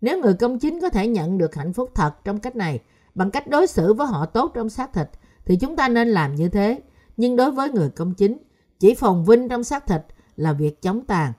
Nếu 0.00 0.20
người 0.20 0.34
công 0.34 0.58
chính 0.58 0.80
có 0.80 0.88
thể 0.88 1.08
nhận 1.08 1.38
được 1.38 1.54
hạnh 1.54 1.72
phúc 1.72 1.90
thật 1.94 2.24
trong 2.24 2.38
cách 2.38 2.56
này, 2.56 2.80
bằng 3.14 3.30
cách 3.30 3.48
đối 3.48 3.66
xử 3.66 3.94
với 3.94 4.06
họ 4.06 4.26
tốt 4.26 4.52
trong 4.54 4.68
xác 4.68 4.92
thịt, 4.92 5.08
thì 5.44 5.56
chúng 5.56 5.76
ta 5.76 5.88
nên 5.88 6.08
làm 6.08 6.34
như 6.34 6.48
thế. 6.48 6.80
Nhưng 7.16 7.36
đối 7.36 7.50
với 7.50 7.70
người 7.70 7.90
công 7.90 8.14
chính, 8.14 8.38
chỉ 8.78 8.94
phồn 8.94 9.24
vinh 9.24 9.48
trong 9.48 9.64
xác 9.64 9.86
thịt 9.86 10.02
là 10.36 10.52
việc 10.52 10.82
chống 10.82 11.04
tàn. 11.06 11.32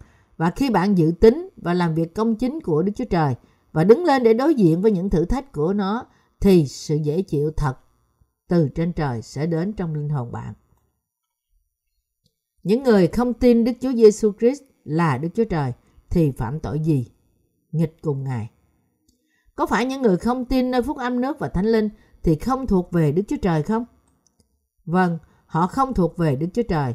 Và 0.43 0.49
khi 0.49 0.69
bạn 0.69 0.97
dự 0.97 1.11
tính 1.19 1.49
và 1.57 1.73
làm 1.73 1.95
việc 1.95 2.15
công 2.15 2.35
chính 2.35 2.61
của 2.61 2.83
Đức 2.83 2.91
Chúa 2.95 3.05
Trời 3.05 3.35
và 3.71 3.83
đứng 3.83 4.05
lên 4.05 4.23
để 4.23 4.33
đối 4.33 4.55
diện 4.55 4.81
với 4.81 4.91
những 4.91 5.09
thử 5.09 5.25
thách 5.25 5.51
của 5.51 5.73
nó, 5.73 6.05
thì 6.39 6.67
sự 6.67 6.95
dễ 6.95 7.21
chịu 7.21 7.51
thật 7.57 7.73
từ 8.47 8.69
trên 8.69 8.93
trời 8.93 9.21
sẽ 9.21 9.45
đến 9.45 9.73
trong 9.73 9.93
linh 9.93 10.09
hồn 10.09 10.31
bạn. 10.31 10.53
Những 12.63 12.83
người 12.83 13.07
không 13.07 13.33
tin 13.33 13.63
Đức 13.63 13.71
Chúa 13.81 13.93
Giêsu 13.93 14.31
Christ 14.39 14.61
là 14.83 15.17
Đức 15.17 15.29
Chúa 15.35 15.43
Trời 15.43 15.71
thì 16.09 16.31
phạm 16.31 16.59
tội 16.59 16.79
gì? 16.79 17.11
Nghịch 17.71 18.01
cùng 18.01 18.23
Ngài. 18.23 18.49
Có 19.55 19.65
phải 19.65 19.85
những 19.85 20.01
người 20.01 20.17
không 20.17 20.45
tin 20.45 20.71
nơi 20.71 20.81
phúc 20.81 20.97
âm 20.97 21.21
nước 21.21 21.39
và 21.39 21.47
thánh 21.49 21.65
linh 21.65 21.89
thì 22.23 22.35
không 22.35 22.67
thuộc 22.67 22.91
về 22.91 23.11
Đức 23.11 23.23
Chúa 23.27 23.37
Trời 23.41 23.63
không? 23.63 23.85
Vâng, 24.85 25.17
họ 25.45 25.67
không 25.67 25.93
thuộc 25.93 26.17
về 26.17 26.35
Đức 26.35 26.47
Chúa 26.53 26.63
Trời. 26.69 26.93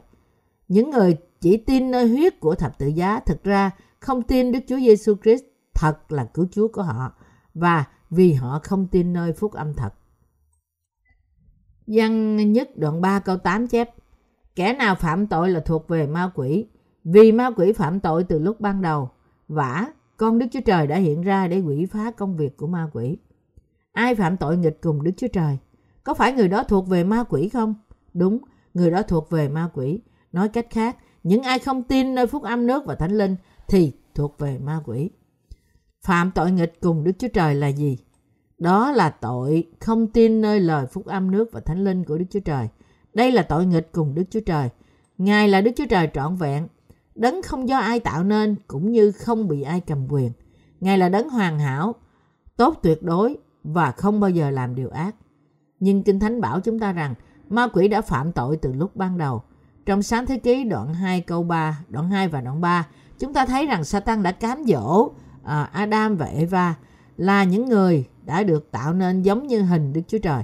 Những 0.69 0.91
người 0.91 1.17
chỉ 1.41 1.57
tin 1.57 1.91
nơi 1.91 2.09
huyết 2.09 2.41
của 2.41 2.55
thập 2.55 2.79
tự 2.79 2.87
giá 2.87 3.21
thực 3.21 3.45
ra 3.45 3.71
không 4.01 4.23
tin 4.23 4.53
Đức 4.53 4.61
Chúa 4.69 4.79
Giêsu 4.79 5.15
Christ 5.23 5.45
thật 5.75 6.13
là 6.13 6.25
cứu 6.25 6.47
Chúa 6.51 6.69
của 6.69 6.83
họ 6.83 7.13
và 7.55 7.85
vì 8.11 8.33
họ 8.33 8.61
không 8.63 8.87
tin 8.87 9.13
nơi 9.13 9.33
phúc 9.33 9.53
âm 9.53 9.75
thật. 9.75 9.95
Văn 11.87 12.37
nhất 12.53 12.69
đoạn 12.77 13.01
3 13.01 13.19
câu 13.19 13.37
8 13.37 13.67
chép 13.67 13.91
Kẻ 14.59 14.73
nào 14.73 14.95
phạm 14.95 15.27
tội 15.27 15.51
là 15.51 15.61
thuộc 15.61 15.89
về 15.89 16.07
ma 16.07 16.31
quỷ 16.35 16.67
vì 17.05 17.33
ma 17.33 17.51
quỷ 17.57 17.73
phạm 17.73 18.01
tội 18.01 18.25
từ 18.25 18.39
lúc 18.39 18.61
ban 18.61 18.83
đầu. 18.83 19.11
Vả, 19.49 19.87
con 20.17 20.39
Đức 20.39 20.47
Chúa 20.53 20.61
Trời 20.61 20.87
đã 20.87 20.97
hiện 20.97 21.23
ra 21.23 21.49
để 21.49 21.61
quỷ 21.61 21.87
phá 21.87 22.11
công 22.11 22.37
việc 22.37 22.57
của 22.57 22.67
ma 22.67 22.89
quỷ. 22.93 23.19
Ai 23.93 24.15
phạm 24.15 24.37
tội 24.37 24.57
nghịch 24.57 24.79
cùng 24.83 25.05
Đức 25.05 25.11
Chúa 25.17 25.29
Trời? 25.33 25.59
Có 26.05 26.15
phải 26.15 26.33
người 26.33 26.49
đó 26.49 26.63
thuộc 26.63 26.89
về 26.89 27.05
ma 27.05 27.25
quỷ 27.29 27.49
không? 27.49 27.75
Đúng, 28.15 28.39
người 28.75 28.91
đó 28.91 29.03
thuộc 29.03 29.31
về 29.31 29.49
ma 29.49 29.71
quỷ. 29.75 30.01
Nói 30.33 30.49
cách 30.49 30.67
khác, 30.71 30.97
những 31.23 31.43
ai 31.43 31.59
không 31.59 31.83
tin 31.83 32.15
nơi 32.15 32.27
phúc 32.27 32.43
âm 32.43 32.67
nước 32.67 32.87
và 32.87 32.95
thánh 32.95 33.19
linh 33.19 33.37
thì 33.69 33.93
thuộc 34.15 34.39
về 34.39 34.59
ma 34.59 34.81
quỷ. 34.85 35.11
Phạm 36.03 36.31
tội 36.35 36.51
nghịch 36.51 36.81
cùng 36.81 37.05
Đức 37.05 37.13
Chúa 37.19 37.29
Trời 37.29 37.55
là 37.55 37.69
gì? 37.69 37.99
Đó 38.59 38.91
là 38.91 39.11
tội 39.11 39.65
không 39.81 40.07
tin 40.07 40.41
nơi 40.41 40.61
lời 40.61 40.87
phúc 40.87 41.07
âm 41.07 41.31
nước 41.31 41.53
và 41.53 41.61
thánh 41.61 41.85
linh 41.85 42.05
của 42.05 42.19
Đức 42.19 42.25
Chúa 42.31 42.41
Trời. 42.41 42.69
Đây 43.15 43.33
là 43.33 43.43
tội 43.43 43.67
nghịch 43.67 43.93
cùng 43.93 44.15
Đức 44.15 44.25
Chúa 44.31 44.41
Trời. 44.47 44.69
Ngài 45.19 45.49
là 45.49 45.61
Đức 45.61 45.71
Chúa 45.77 45.87
Trời 45.87 46.09
trọn 46.15 46.37
vẹn, 46.37 46.69
đấng 47.15 47.43
không 47.43 47.69
do 47.69 47.79
ai 47.79 48.01
tạo 48.01 48.25
nên 48.25 48.57
cũng 48.67 48.93
như 48.93 49.13
không 49.13 49.49
bị 49.49 49.63
ai 49.63 49.81
cầm 49.81 50.07
quyền. 50.09 50.33
Ngài 50.81 50.99
là 50.99 51.09
đấng 51.09 51.29
hoàn 51.29 51.59
hảo, 51.59 51.95
tốt 52.57 52.79
tuyệt 52.83 53.03
đối 53.03 53.37
và 53.65 53.91
không 53.91 54.21
bao 54.21 54.31
giờ 54.31 54.51
làm 54.51 54.75
điều 54.75 54.89
ác. 54.91 55.15
Nhưng 55.81 56.03
Kinh 56.03 56.21
Thánh 56.21 56.41
bảo 56.41 56.61
chúng 56.61 56.79
ta 56.79 56.93
rằng 56.93 57.15
ma 57.49 57.69
quỷ 57.73 57.89
đã 57.89 58.01
phạm 58.01 58.33
tội 58.33 58.57
từ 58.57 58.73
lúc 58.73 58.97
ban 58.97 59.19
đầu. 59.19 59.43
Trong 59.89 60.03
sáng 60.03 60.27
thế 60.27 60.39
ký 60.39 60.65
đoạn 60.65 60.95
2 60.95 61.21
câu 61.21 61.43
3, 61.43 61.79
đoạn 61.89 62.11
2 62.11 62.29
và 62.29 62.41
đoạn 62.41 62.61
3, 62.61 62.87
chúng 63.19 63.33
ta 63.33 63.47
thấy 63.47 63.67
rằng 63.67 63.85
Satan 63.85 64.23
đã 64.23 64.33
cám 64.33 64.65
dỗ 64.65 65.11
à, 65.45 65.63
Adam 65.63 66.17
và 66.17 66.27
Eva 66.27 66.75
là 67.17 67.45
những 67.45 67.69
người 67.69 68.05
đã 68.25 68.43
được 68.43 68.71
tạo 68.71 68.95
nên 68.95 69.23
giống 69.23 69.47
như 69.47 69.63
hình 69.63 69.93
Đức 69.93 70.01
Chúa 70.09 70.19
Trời. 70.19 70.43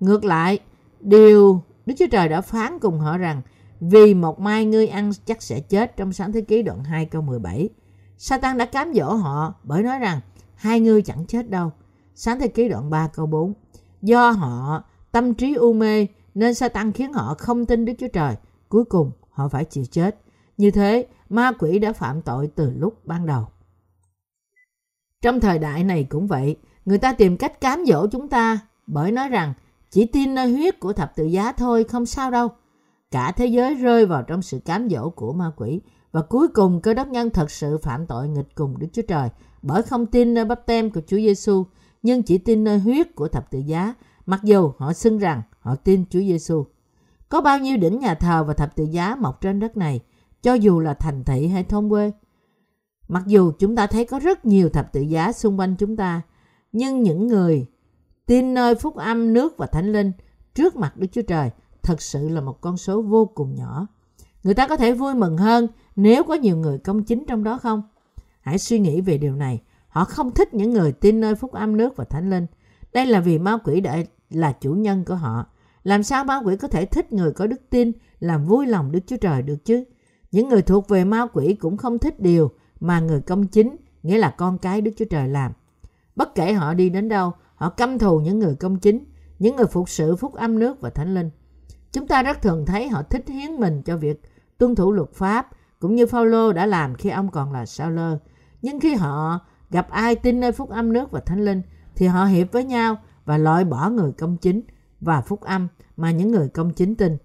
Ngược 0.00 0.24
lại, 0.24 0.58
điều 1.00 1.62
Đức 1.86 1.94
Chúa 1.98 2.06
Trời 2.10 2.28
đã 2.28 2.40
phán 2.40 2.78
cùng 2.78 2.98
họ 2.98 3.18
rằng 3.18 3.42
vì 3.80 4.14
một 4.14 4.40
mai 4.40 4.64
ngươi 4.64 4.86
ăn 4.86 5.12
chắc 5.26 5.42
sẽ 5.42 5.60
chết 5.60 5.96
trong 5.96 6.12
sáng 6.12 6.32
thế 6.32 6.40
ký 6.40 6.62
đoạn 6.62 6.84
2 6.84 7.04
câu 7.06 7.22
17. 7.22 7.68
Satan 8.18 8.58
đã 8.58 8.64
cám 8.64 8.94
dỗ 8.94 9.14
họ 9.14 9.54
bởi 9.62 9.82
nói 9.82 9.98
rằng 9.98 10.20
hai 10.54 10.80
ngươi 10.80 11.02
chẳng 11.02 11.24
chết 11.26 11.50
đâu. 11.50 11.70
Sáng 12.14 12.40
thế 12.40 12.48
ký 12.48 12.68
đoạn 12.68 12.90
3 12.90 13.08
câu 13.14 13.26
4. 13.26 13.54
Do 14.02 14.30
họ 14.30 14.84
tâm 15.12 15.34
trí 15.34 15.54
u 15.54 15.72
mê 15.72 16.06
nên 16.34 16.54
Satan 16.54 16.92
khiến 16.92 17.12
họ 17.12 17.34
không 17.38 17.66
tin 17.66 17.84
Đức 17.84 17.92
Chúa 17.98 18.08
Trời. 18.12 18.36
Cuối 18.68 18.84
cùng 18.84 19.10
họ 19.30 19.48
phải 19.48 19.64
chịu 19.64 19.84
chết. 19.90 20.20
Như 20.56 20.70
thế, 20.70 21.06
ma 21.28 21.52
quỷ 21.58 21.78
đã 21.78 21.92
phạm 21.92 22.22
tội 22.22 22.50
từ 22.54 22.70
lúc 22.70 23.06
ban 23.06 23.26
đầu. 23.26 23.46
Trong 25.22 25.40
thời 25.40 25.58
đại 25.58 25.84
này 25.84 26.04
cũng 26.04 26.26
vậy, 26.26 26.56
người 26.84 26.98
ta 26.98 27.12
tìm 27.12 27.36
cách 27.36 27.60
cám 27.60 27.84
dỗ 27.86 28.06
chúng 28.06 28.28
ta 28.28 28.58
bởi 28.86 29.12
nói 29.12 29.28
rằng 29.28 29.54
chỉ 29.90 30.06
tin 30.06 30.34
nơi 30.34 30.52
huyết 30.52 30.80
của 30.80 30.92
thập 30.92 31.16
tự 31.16 31.24
giá 31.24 31.52
thôi 31.52 31.84
không 31.84 32.06
sao 32.06 32.30
đâu. 32.30 32.48
Cả 33.10 33.32
thế 33.32 33.46
giới 33.46 33.74
rơi 33.74 34.06
vào 34.06 34.22
trong 34.22 34.42
sự 34.42 34.58
cám 34.64 34.88
dỗ 34.88 35.10
của 35.10 35.32
ma 35.32 35.52
quỷ 35.56 35.80
và 36.12 36.22
cuối 36.22 36.48
cùng 36.48 36.80
cơ 36.80 36.94
đốc 36.94 37.08
nhân 37.08 37.30
thật 37.30 37.50
sự 37.50 37.78
phạm 37.78 38.06
tội 38.06 38.28
nghịch 38.28 38.54
cùng 38.54 38.78
Đức 38.78 38.86
Chúa 38.92 39.02
Trời 39.02 39.28
bởi 39.62 39.82
không 39.82 40.06
tin 40.06 40.34
nơi 40.34 40.44
bắp 40.44 40.66
tem 40.66 40.90
của 40.90 41.00
Chúa 41.06 41.16
Giêsu 41.16 41.64
nhưng 42.02 42.22
chỉ 42.22 42.38
tin 42.38 42.64
nơi 42.64 42.78
huyết 42.78 43.14
của 43.14 43.28
thập 43.28 43.50
tự 43.50 43.58
giá 43.58 43.94
mặc 44.26 44.40
dù 44.42 44.72
họ 44.78 44.92
xưng 44.92 45.18
rằng 45.18 45.42
họ 45.60 45.74
tin 45.74 46.04
Chúa 46.10 46.20
Giêsu. 46.20 46.64
Có 47.28 47.40
bao 47.40 47.58
nhiêu 47.58 47.76
đỉnh 47.76 48.00
nhà 48.00 48.14
thờ 48.14 48.44
và 48.44 48.54
thập 48.54 48.76
tự 48.76 48.84
giá 48.84 49.16
mọc 49.16 49.40
trên 49.40 49.60
đất 49.60 49.76
này, 49.76 50.00
cho 50.42 50.54
dù 50.54 50.80
là 50.80 50.94
thành 50.94 51.24
thị 51.24 51.46
hay 51.46 51.64
thôn 51.64 51.88
quê. 51.88 52.12
Mặc 53.08 53.22
dù 53.26 53.52
chúng 53.58 53.76
ta 53.76 53.86
thấy 53.86 54.04
có 54.04 54.18
rất 54.18 54.46
nhiều 54.46 54.68
thập 54.68 54.92
tự 54.92 55.00
giá 55.00 55.32
xung 55.32 55.60
quanh 55.60 55.76
chúng 55.78 55.96
ta, 55.96 56.22
nhưng 56.72 57.02
những 57.02 57.26
người 57.26 57.66
tin 58.26 58.54
nơi 58.54 58.74
phúc 58.74 58.96
âm, 58.96 59.32
nước 59.32 59.56
và 59.56 59.66
thánh 59.66 59.92
linh 59.92 60.12
trước 60.54 60.76
mặt 60.76 60.96
Đức 60.96 61.06
Chúa 61.12 61.22
Trời 61.22 61.50
thật 61.82 62.02
sự 62.02 62.28
là 62.28 62.40
một 62.40 62.60
con 62.60 62.76
số 62.76 63.02
vô 63.02 63.26
cùng 63.34 63.54
nhỏ. 63.54 63.86
Người 64.42 64.54
ta 64.54 64.68
có 64.68 64.76
thể 64.76 64.92
vui 64.92 65.14
mừng 65.14 65.38
hơn 65.38 65.68
nếu 65.96 66.24
có 66.24 66.34
nhiều 66.34 66.56
người 66.56 66.78
công 66.78 67.04
chính 67.04 67.24
trong 67.26 67.44
đó 67.44 67.58
không? 67.58 67.82
Hãy 68.40 68.58
suy 68.58 68.78
nghĩ 68.78 69.00
về 69.00 69.18
điều 69.18 69.36
này. 69.36 69.62
Họ 69.88 70.04
không 70.04 70.30
thích 70.30 70.54
những 70.54 70.72
người 70.72 70.92
tin 70.92 71.20
nơi 71.20 71.34
phúc 71.34 71.52
âm, 71.52 71.76
nước 71.76 71.96
và 71.96 72.04
thánh 72.04 72.30
linh. 72.30 72.46
Đây 72.92 73.06
là 73.06 73.20
vì 73.20 73.38
ma 73.38 73.58
quỷ 73.64 73.80
đã 73.80 73.96
là 74.30 74.52
chủ 74.52 74.72
nhân 74.72 75.04
của 75.04 75.14
họ. 75.14 75.46
Làm 75.86 76.02
sao 76.02 76.24
ma 76.24 76.40
quỷ 76.44 76.56
có 76.56 76.68
thể 76.68 76.86
thích 76.86 77.12
người 77.12 77.32
có 77.32 77.46
đức 77.46 77.60
tin 77.70 77.92
làm 78.20 78.46
vui 78.46 78.66
lòng 78.66 78.92
Đức 78.92 79.00
Chúa 79.06 79.16
Trời 79.16 79.42
được 79.42 79.64
chứ? 79.64 79.84
Những 80.32 80.48
người 80.48 80.62
thuộc 80.62 80.88
về 80.88 81.04
ma 81.04 81.26
quỷ 81.32 81.54
cũng 81.54 81.76
không 81.76 81.98
thích 81.98 82.20
điều 82.20 82.50
mà 82.80 83.00
người 83.00 83.20
công 83.20 83.46
chính, 83.46 83.76
nghĩa 84.02 84.18
là 84.18 84.30
con 84.30 84.58
cái 84.58 84.80
Đức 84.80 84.90
Chúa 84.96 85.04
Trời 85.10 85.28
làm. 85.28 85.52
Bất 86.16 86.34
kể 86.34 86.52
họ 86.52 86.74
đi 86.74 86.88
đến 86.90 87.08
đâu, 87.08 87.32
họ 87.54 87.70
căm 87.70 87.98
thù 87.98 88.20
những 88.20 88.38
người 88.38 88.54
công 88.54 88.78
chính, 88.78 89.04
những 89.38 89.56
người 89.56 89.66
phục 89.66 89.88
sự 89.88 90.16
phúc 90.16 90.34
âm 90.34 90.58
nước 90.58 90.80
và 90.80 90.90
thánh 90.90 91.14
linh. 91.14 91.30
Chúng 91.92 92.06
ta 92.06 92.22
rất 92.22 92.42
thường 92.42 92.66
thấy 92.66 92.88
họ 92.88 93.02
thích 93.02 93.28
hiến 93.28 93.52
mình 93.52 93.82
cho 93.82 93.96
việc 93.96 94.22
tuân 94.58 94.74
thủ 94.74 94.92
luật 94.92 95.12
pháp, 95.12 95.48
cũng 95.78 95.94
như 95.94 96.06
Phaolô 96.06 96.52
đã 96.52 96.66
làm 96.66 96.94
khi 96.94 97.10
ông 97.10 97.30
còn 97.30 97.52
là 97.52 97.66
sao 97.66 97.90
lơ. 97.90 98.18
Nhưng 98.62 98.80
khi 98.80 98.94
họ 98.94 99.40
gặp 99.70 99.90
ai 99.90 100.14
tin 100.14 100.40
nơi 100.40 100.52
phúc 100.52 100.70
âm 100.70 100.92
nước 100.92 101.10
và 101.10 101.20
thánh 101.20 101.44
linh, 101.44 101.62
thì 101.96 102.06
họ 102.06 102.24
hiệp 102.24 102.52
với 102.52 102.64
nhau 102.64 102.96
và 103.24 103.38
loại 103.38 103.64
bỏ 103.64 103.90
người 103.90 104.12
công 104.12 104.36
chính 104.36 104.62
và 105.00 105.20
phúc 105.20 105.40
âm 105.40 105.68
mà 105.96 106.10
những 106.10 106.30
người 106.30 106.48
công 106.48 106.72
chính 106.72 106.94
tin. 106.94 107.16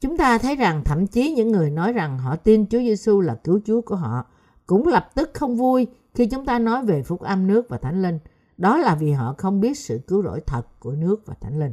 Chúng 0.00 0.16
ta 0.16 0.38
thấy 0.38 0.56
rằng 0.56 0.82
thậm 0.84 1.06
chí 1.06 1.32
những 1.32 1.48
người 1.48 1.70
nói 1.70 1.92
rằng 1.92 2.18
họ 2.18 2.36
tin 2.36 2.66
Chúa 2.66 2.78
Giêsu 2.78 3.20
là 3.20 3.34
cứu 3.34 3.60
Chúa 3.64 3.80
của 3.80 3.96
họ 3.96 4.26
cũng 4.66 4.86
lập 4.86 5.10
tức 5.14 5.30
không 5.34 5.56
vui 5.56 5.86
khi 6.14 6.26
chúng 6.26 6.46
ta 6.46 6.58
nói 6.58 6.84
về 6.84 7.02
phúc 7.02 7.20
âm 7.20 7.46
nước 7.46 7.68
và 7.68 7.78
thánh 7.78 8.02
linh. 8.02 8.18
Đó 8.56 8.78
là 8.78 8.94
vì 8.94 9.12
họ 9.12 9.34
không 9.38 9.60
biết 9.60 9.78
sự 9.78 10.00
cứu 10.06 10.22
rỗi 10.22 10.40
thật 10.46 10.80
của 10.80 10.92
nước 10.92 11.26
và 11.26 11.34
thánh 11.40 11.58
linh. 11.58 11.72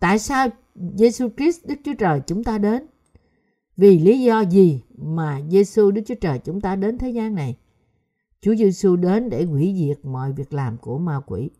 Tại 0.00 0.18
sao 0.18 0.48
Giêsu 0.74 1.28
Christ, 1.36 1.66
Đức 1.66 1.74
Chúa 1.84 1.94
Trời 1.98 2.20
chúng 2.26 2.44
ta 2.44 2.58
đến? 2.58 2.86
Vì 3.76 3.98
lý 3.98 4.20
do 4.20 4.40
gì 4.40 4.82
mà 4.96 5.40
Giêsu 5.48 5.90
Đức 5.90 6.02
Chúa 6.06 6.14
Trời 6.20 6.38
chúng 6.38 6.60
ta 6.60 6.76
đến 6.76 6.98
thế 6.98 7.10
gian 7.10 7.34
này? 7.34 7.58
Chúa 8.40 8.54
Giêsu 8.54 8.96
đến 8.96 9.30
để 9.30 9.44
hủy 9.44 9.74
diệt 9.78 10.04
mọi 10.04 10.32
việc 10.32 10.52
làm 10.52 10.76
của 10.78 10.98
ma 10.98 11.20
quỷ. 11.26 11.50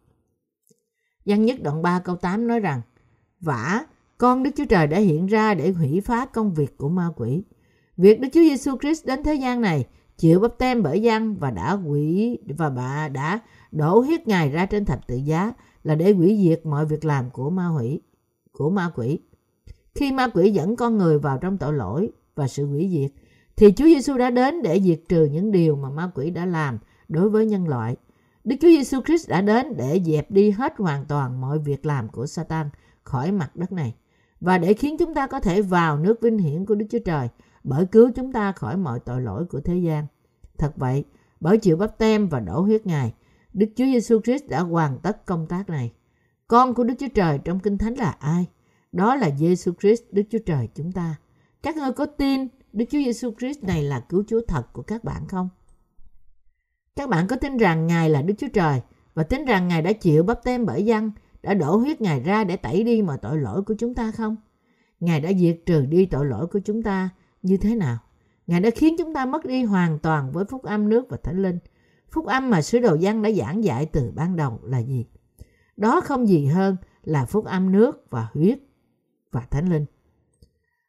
Văn 1.26 1.44
nhất 1.44 1.62
đoạn 1.62 1.82
3 1.82 1.98
câu 1.98 2.16
8 2.16 2.46
nói 2.46 2.60
rằng 2.60 2.80
Vả, 3.40 3.84
con 4.18 4.42
Đức 4.42 4.50
Chúa 4.56 4.64
Trời 4.64 4.86
đã 4.86 4.98
hiện 4.98 5.26
ra 5.26 5.54
để 5.54 5.70
hủy 5.70 6.00
phá 6.00 6.26
công 6.26 6.54
việc 6.54 6.76
của 6.76 6.88
ma 6.88 7.08
quỷ. 7.16 7.42
Việc 7.96 8.20
Đức 8.20 8.28
Chúa 8.32 8.40
Giêsu 8.40 8.76
Christ 8.80 9.06
đến 9.06 9.22
thế 9.22 9.34
gian 9.34 9.60
này 9.60 9.86
chịu 10.16 10.40
bắp 10.40 10.58
tem 10.58 10.82
bởi 10.82 11.02
dân 11.02 11.36
và 11.36 11.50
đã 11.50 11.72
quỷ 11.86 12.38
và 12.58 12.70
bà 12.70 13.08
đã 13.08 13.40
đổ 13.72 14.00
huyết 14.00 14.28
ngài 14.28 14.50
ra 14.50 14.66
trên 14.66 14.84
thạch 14.84 15.06
tự 15.06 15.16
giá 15.16 15.52
là 15.84 15.94
để 15.94 16.12
hủy 16.12 16.38
diệt 16.42 16.66
mọi 16.66 16.86
việc 16.86 17.04
làm 17.04 17.30
của 17.30 17.50
ma 17.50 17.66
hủy 17.66 18.00
của 18.52 18.70
ma 18.70 18.90
quỷ. 18.94 19.18
Khi 19.94 20.12
ma 20.12 20.28
quỷ 20.34 20.50
dẫn 20.50 20.76
con 20.76 20.98
người 20.98 21.18
vào 21.18 21.38
trong 21.38 21.58
tội 21.58 21.72
lỗi 21.72 22.10
và 22.34 22.48
sự 22.48 22.66
hủy 22.66 22.88
diệt 22.92 23.10
thì 23.56 23.72
Chúa 23.72 23.84
Giêsu 23.84 24.16
đã 24.16 24.30
đến 24.30 24.62
để 24.62 24.80
diệt 24.80 25.00
trừ 25.08 25.24
những 25.24 25.52
điều 25.52 25.76
mà 25.76 25.90
ma 25.90 26.10
quỷ 26.14 26.30
đã 26.30 26.46
làm 26.46 26.78
đối 27.08 27.30
với 27.30 27.46
nhân 27.46 27.68
loại. 27.68 27.96
Đức 28.44 28.56
Chúa 28.60 28.68
Giêsu 28.68 29.00
Christ 29.02 29.28
đã 29.28 29.40
đến 29.40 29.76
để 29.76 30.00
dẹp 30.04 30.30
đi 30.30 30.50
hết 30.50 30.74
hoàn 30.78 31.04
toàn 31.04 31.40
mọi 31.40 31.58
việc 31.58 31.86
làm 31.86 32.08
của 32.08 32.26
Satan 32.26 32.70
khỏi 33.02 33.32
mặt 33.32 33.56
đất 33.56 33.72
này 33.72 33.94
và 34.40 34.58
để 34.58 34.74
khiến 34.74 34.96
chúng 34.98 35.14
ta 35.14 35.26
có 35.26 35.40
thể 35.40 35.62
vào 35.62 35.98
nước 35.98 36.20
vinh 36.20 36.38
hiển 36.38 36.66
của 36.66 36.74
Đức 36.74 36.86
Chúa 36.90 36.98
Trời 37.04 37.28
bởi 37.64 37.86
cứu 37.86 38.10
chúng 38.16 38.32
ta 38.32 38.52
khỏi 38.52 38.76
mọi 38.76 39.00
tội 39.00 39.20
lỗi 39.20 39.44
của 39.44 39.60
thế 39.60 39.76
gian. 39.76 40.06
Thật 40.58 40.72
vậy, 40.76 41.04
bởi 41.40 41.58
chịu 41.58 41.76
bắp 41.76 41.98
tem 41.98 42.28
và 42.28 42.40
đổ 42.40 42.60
huyết 42.60 42.86
Ngài, 42.86 43.14
Đức 43.52 43.66
Chúa 43.76 43.84
Giêsu 43.84 44.20
Christ 44.20 44.48
đã 44.48 44.60
hoàn 44.60 44.98
tất 44.98 45.26
công 45.26 45.46
tác 45.46 45.70
này. 45.70 45.92
Con 46.48 46.74
của 46.74 46.84
Đức 46.84 46.94
Chúa 46.98 47.08
Trời 47.14 47.38
trong 47.44 47.60
Kinh 47.60 47.78
Thánh 47.78 47.94
là 47.94 48.10
ai? 48.10 48.46
Đó 48.92 49.14
là 49.14 49.30
Giêsu 49.38 49.72
Christ, 49.80 50.02
Đức 50.10 50.22
Chúa 50.30 50.38
Trời 50.46 50.68
chúng 50.74 50.92
ta. 50.92 51.16
Các 51.62 51.76
ngươi 51.76 51.92
có 51.92 52.06
tin 52.06 52.48
Đức 52.72 52.84
Chúa 52.90 52.98
Giêsu 52.98 53.32
Christ 53.38 53.62
này 53.62 53.82
là 53.82 54.00
cứu 54.00 54.24
Chúa 54.28 54.40
thật 54.48 54.72
của 54.72 54.82
các 54.82 55.04
bạn 55.04 55.28
không? 55.28 55.48
Các 56.96 57.08
bạn 57.08 57.26
có 57.26 57.36
tin 57.36 57.56
rằng 57.56 57.86
Ngài 57.86 58.10
là 58.10 58.22
Đức 58.22 58.34
Chúa 58.38 58.48
Trời 58.52 58.80
và 59.14 59.22
tin 59.22 59.44
rằng 59.44 59.68
Ngài 59.68 59.82
đã 59.82 59.92
chịu 59.92 60.22
bắp 60.22 60.44
tem 60.44 60.66
bởi 60.66 60.84
dân, 60.84 61.10
đã 61.42 61.54
đổ 61.54 61.76
huyết 61.76 62.00
Ngài 62.00 62.20
ra 62.20 62.44
để 62.44 62.56
tẩy 62.56 62.84
đi 62.84 63.02
mọi 63.02 63.18
tội 63.18 63.38
lỗi 63.38 63.62
của 63.62 63.74
chúng 63.78 63.94
ta 63.94 64.12
không? 64.12 64.36
Ngài 65.00 65.20
đã 65.20 65.32
diệt 65.32 65.58
trừ 65.66 65.86
đi 65.86 66.06
tội 66.06 66.26
lỗi 66.26 66.46
của 66.46 66.60
chúng 66.64 66.82
ta 66.82 67.08
như 67.42 67.56
thế 67.56 67.74
nào? 67.74 67.98
Ngài 68.46 68.60
đã 68.60 68.70
khiến 68.70 68.96
chúng 68.98 69.14
ta 69.14 69.26
mất 69.26 69.44
đi 69.44 69.64
hoàn 69.64 69.98
toàn 69.98 70.32
với 70.32 70.44
phúc 70.44 70.62
âm 70.62 70.88
nước 70.88 71.06
và 71.08 71.16
thánh 71.16 71.42
linh. 71.42 71.58
Phúc 72.10 72.26
âm 72.26 72.50
mà 72.50 72.62
sứ 72.62 72.78
đồ 72.78 72.94
dân 72.94 73.22
đã 73.22 73.30
giảng 73.30 73.64
dạy 73.64 73.86
từ 73.86 74.12
ban 74.14 74.36
đầu 74.36 74.60
là 74.62 74.78
gì? 74.78 75.06
Đó 75.76 76.00
không 76.00 76.28
gì 76.28 76.46
hơn 76.46 76.76
là 77.02 77.24
phúc 77.24 77.44
âm 77.44 77.72
nước 77.72 78.06
và 78.10 78.28
huyết 78.34 78.58
và 79.32 79.40
thánh 79.40 79.68
linh. 79.68 79.86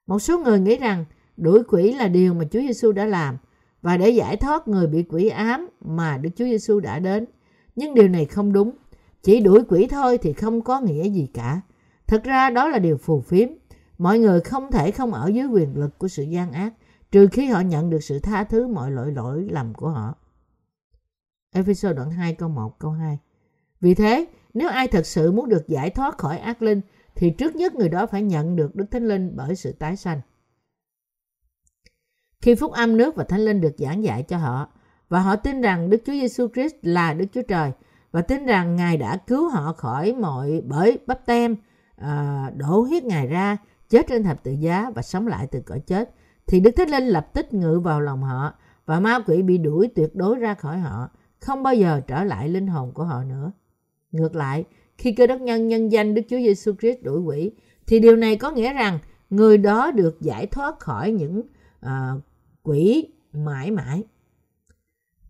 Một 0.07 0.19
số 0.19 0.39
người 0.39 0.59
nghĩ 0.59 0.77
rằng 0.77 1.05
đuổi 1.37 1.63
quỷ 1.63 1.93
là 1.93 2.07
điều 2.07 2.33
mà 2.33 2.45
Chúa 2.51 2.59
Giêsu 2.59 2.91
đã 2.91 3.05
làm 3.05 3.37
và 3.81 3.97
để 3.97 4.09
giải 4.09 4.37
thoát 4.37 4.67
người 4.67 4.87
bị 4.87 5.03
quỷ 5.03 5.27
ám 5.27 5.69
mà 5.81 6.17
Đức 6.17 6.29
Chúa 6.35 6.45
Giêsu 6.45 6.79
đã 6.79 6.99
đến. 6.99 7.25
Nhưng 7.75 7.93
điều 7.93 8.07
này 8.07 8.25
không 8.25 8.53
đúng. 8.53 8.71
Chỉ 9.23 9.39
đuổi 9.39 9.63
quỷ 9.69 9.87
thôi 9.87 10.17
thì 10.17 10.33
không 10.33 10.61
có 10.61 10.79
nghĩa 10.81 11.09
gì 11.09 11.29
cả. 11.33 11.61
Thật 12.07 12.23
ra 12.23 12.49
đó 12.49 12.67
là 12.67 12.79
điều 12.79 12.97
phù 12.97 13.21
phiếm. 13.21 13.49
Mọi 13.97 14.19
người 14.19 14.41
không 14.41 14.71
thể 14.71 14.91
không 14.91 15.13
ở 15.13 15.27
dưới 15.27 15.45
quyền 15.45 15.77
lực 15.77 15.99
của 15.99 16.07
sự 16.07 16.23
gian 16.23 16.51
ác 16.51 16.73
trừ 17.11 17.27
khi 17.31 17.45
họ 17.45 17.59
nhận 17.59 17.89
được 17.89 18.03
sự 18.03 18.19
tha 18.19 18.43
thứ 18.43 18.67
mọi 18.67 18.91
lỗi 18.91 19.11
lỗi 19.11 19.47
lầm 19.51 19.73
của 19.73 19.89
họ. 19.89 20.15
Ephesos 21.53 21.95
đoạn 21.95 22.11
2 22.11 22.35
câu 22.35 22.49
1 22.49 22.79
câu 22.79 22.91
2 22.91 23.19
Vì 23.81 23.93
thế, 23.93 24.25
nếu 24.53 24.69
ai 24.69 24.87
thật 24.87 25.05
sự 25.05 25.31
muốn 25.31 25.49
được 25.49 25.67
giải 25.67 25.89
thoát 25.89 26.17
khỏi 26.17 26.37
ác 26.37 26.61
linh 26.61 26.81
thì 27.15 27.29
trước 27.29 27.55
nhất 27.55 27.75
người 27.75 27.89
đó 27.89 28.05
phải 28.05 28.21
nhận 28.21 28.55
được 28.55 28.75
Đức 28.75 28.85
Thánh 28.91 29.07
Linh 29.07 29.31
bởi 29.35 29.55
sự 29.55 29.71
tái 29.71 29.95
sanh. 29.95 30.21
Khi 32.41 32.55
phúc 32.55 32.71
âm 32.71 32.97
nước 32.97 33.15
và 33.15 33.23
Thánh 33.23 33.41
Linh 33.41 33.61
được 33.61 33.73
giảng 33.77 34.03
dạy 34.03 34.23
cho 34.23 34.37
họ 34.37 34.67
và 35.09 35.19
họ 35.19 35.35
tin 35.35 35.61
rằng 35.61 35.89
Đức 35.89 36.01
Chúa 36.05 36.13
Giêsu 36.13 36.47
Christ 36.47 36.75
là 36.81 37.13
Đức 37.13 37.25
Chúa 37.33 37.41
Trời 37.47 37.71
và 38.11 38.21
tin 38.21 38.45
rằng 38.45 38.75
Ngài 38.75 38.97
đã 38.97 39.17
cứu 39.27 39.49
họ 39.49 39.73
khỏi 39.73 40.13
mọi 40.13 40.61
bởi 40.65 40.99
bắp 41.07 41.25
tem 41.25 41.55
à, 41.95 42.49
đổ 42.55 42.81
huyết 42.81 43.03
Ngài 43.03 43.27
ra 43.27 43.57
chết 43.89 44.05
trên 44.07 44.23
thập 44.23 44.43
tự 44.43 44.51
giá 44.51 44.91
và 44.95 45.01
sống 45.01 45.27
lại 45.27 45.47
từ 45.51 45.61
cõi 45.65 45.79
chết 45.79 46.13
thì 46.47 46.59
Đức 46.59 46.71
Thánh 46.71 46.89
Linh 46.89 47.07
lập 47.07 47.27
tức 47.33 47.53
ngự 47.53 47.79
vào 47.79 48.01
lòng 48.01 48.23
họ 48.23 48.53
và 48.85 48.99
ma 48.99 49.19
quỷ 49.27 49.41
bị 49.41 49.57
đuổi 49.57 49.89
tuyệt 49.95 50.15
đối 50.15 50.35
ra 50.35 50.53
khỏi 50.53 50.79
họ, 50.79 51.09
không 51.39 51.63
bao 51.63 51.73
giờ 51.73 52.01
trở 52.07 52.23
lại 52.23 52.49
linh 52.49 52.67
hồn 52.67 52.91
của 52.93 53.03
họ 53.03 53.23
nữa. 53.23 53.51
Ngược 54.11 54.35
lại, 54.35 54.65
khi 54.97 55.11
cơ 55.11 55.27
đốc 55.27 55.41
nhân 55.41 55.67
nhân 55.67 55.91
danh 55.91 56.13
Đức 56.13 56.21
Chúa 56.29 56.37
Giêsu 56.37 56.73
Christ 56.79 57.03
đuổi 57.03 57.19
quỷ, 57.19 57.51
thì 57.87 57.99
điều 57.99 58.15
này 58.15 58.35
có 58.35 58.51
nghĩa 58.51 58.73
rằng 58.73 58.99
người 59.29 59.57
đó 59.57 59.91
được 59.91 60.21
giải 60.21 60.45
thoát 60.45 60.79
khỏi 60.79 61.11
những 61.11 61.41
uh, 61.85 62.21
quỷ 62.63 63.07
mãi 63.33 63.71
mãi. 63.71 64.03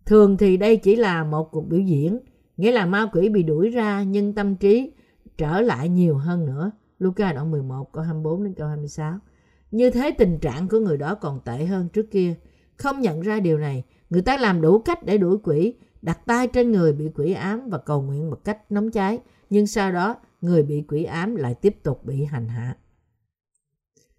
Thường 0.06 0.36
thì 0.36 0.56
đây 0.56 0.76
chỉ 0.76 0.96
là 0.96 1.24
một 1.24 1.50
cuộc 1.50 1.68
biểu 1.68 1.80
diễn, 1.80 2.18
nghĩa 2.56 2.72
là 2.72 2.86
ma 2.86 3.10
quỷ 3.12 3.28
bị 3.28 3.42
đuổi 3.42 3.68
ra 3.68 4.02
nhưng 4.02 4.34
tâm 4.34 4.56
trí 4.56 4.92
trở 5.38 5.60
lại 5.60 5.88
nhiều 5.88 6.16
hơn 6.16 6.46
nữa. 6.46 6.70
Luca 6.98 7.32
đoạn 7.32 7.50
11 7.50 7.92
câu 7.92 8.04
24 8.04 8.44
đến 8.44 8.54
câu 8.54 8.68
26. 8.68 9.18
Như 9.70 9.90
thế 9.90 10.10
tình 10.10 10.38
trạng 10.38 10.68
của 10.68 10.78
người 10.78 10.96
đó 10.96 11.14
còn 11.14 11.40
tệ 11.44 11.64
hơn 11.64 11.88
trước 11.88 12.10
kia. 12.10 12.34
Không 12.76 13.00
nhận 13.00 13.20
ra 13.20 13.40
điều 13.40 13.58
này, 13.58 13.84
người 14.10 14.22
ta 14.22 14.38
làm 14.38 14.60
đủ 14.60 14.78
cách 14.78 15.04
để 15.04 15.18
đuổi 15.18 15.36
quỷ, 15.42 15.74
đặt 16.02 16.26
tay 16.26 16.46
trên 16.46 16.72
người 16.72 16.92
bị 16.92 17.08
quỷ 17.14 17.32
ám 17.32 17.68
và 17.68 17.78
cầu 17.78 18.02
nguyện 18.02 18.30
một 18.30 18.44
cách 18.44 18.72
nóng 18.72 18.90
cháy. 18.90 19.18
Nhưng 19.50 19.66
sau 19.66 19.92
đó, 19.92 20.16
người 20.40 20.62
bị 20.62 20.84
quỷ 20.88 21.04
ám 21.04 21.36
lại 21.36 21.54
tiếp 21.54 21.76
tục 21.82 22.04
bị 22.04 22.24
hành 22.24 22.48
hạ. 22.48 22.76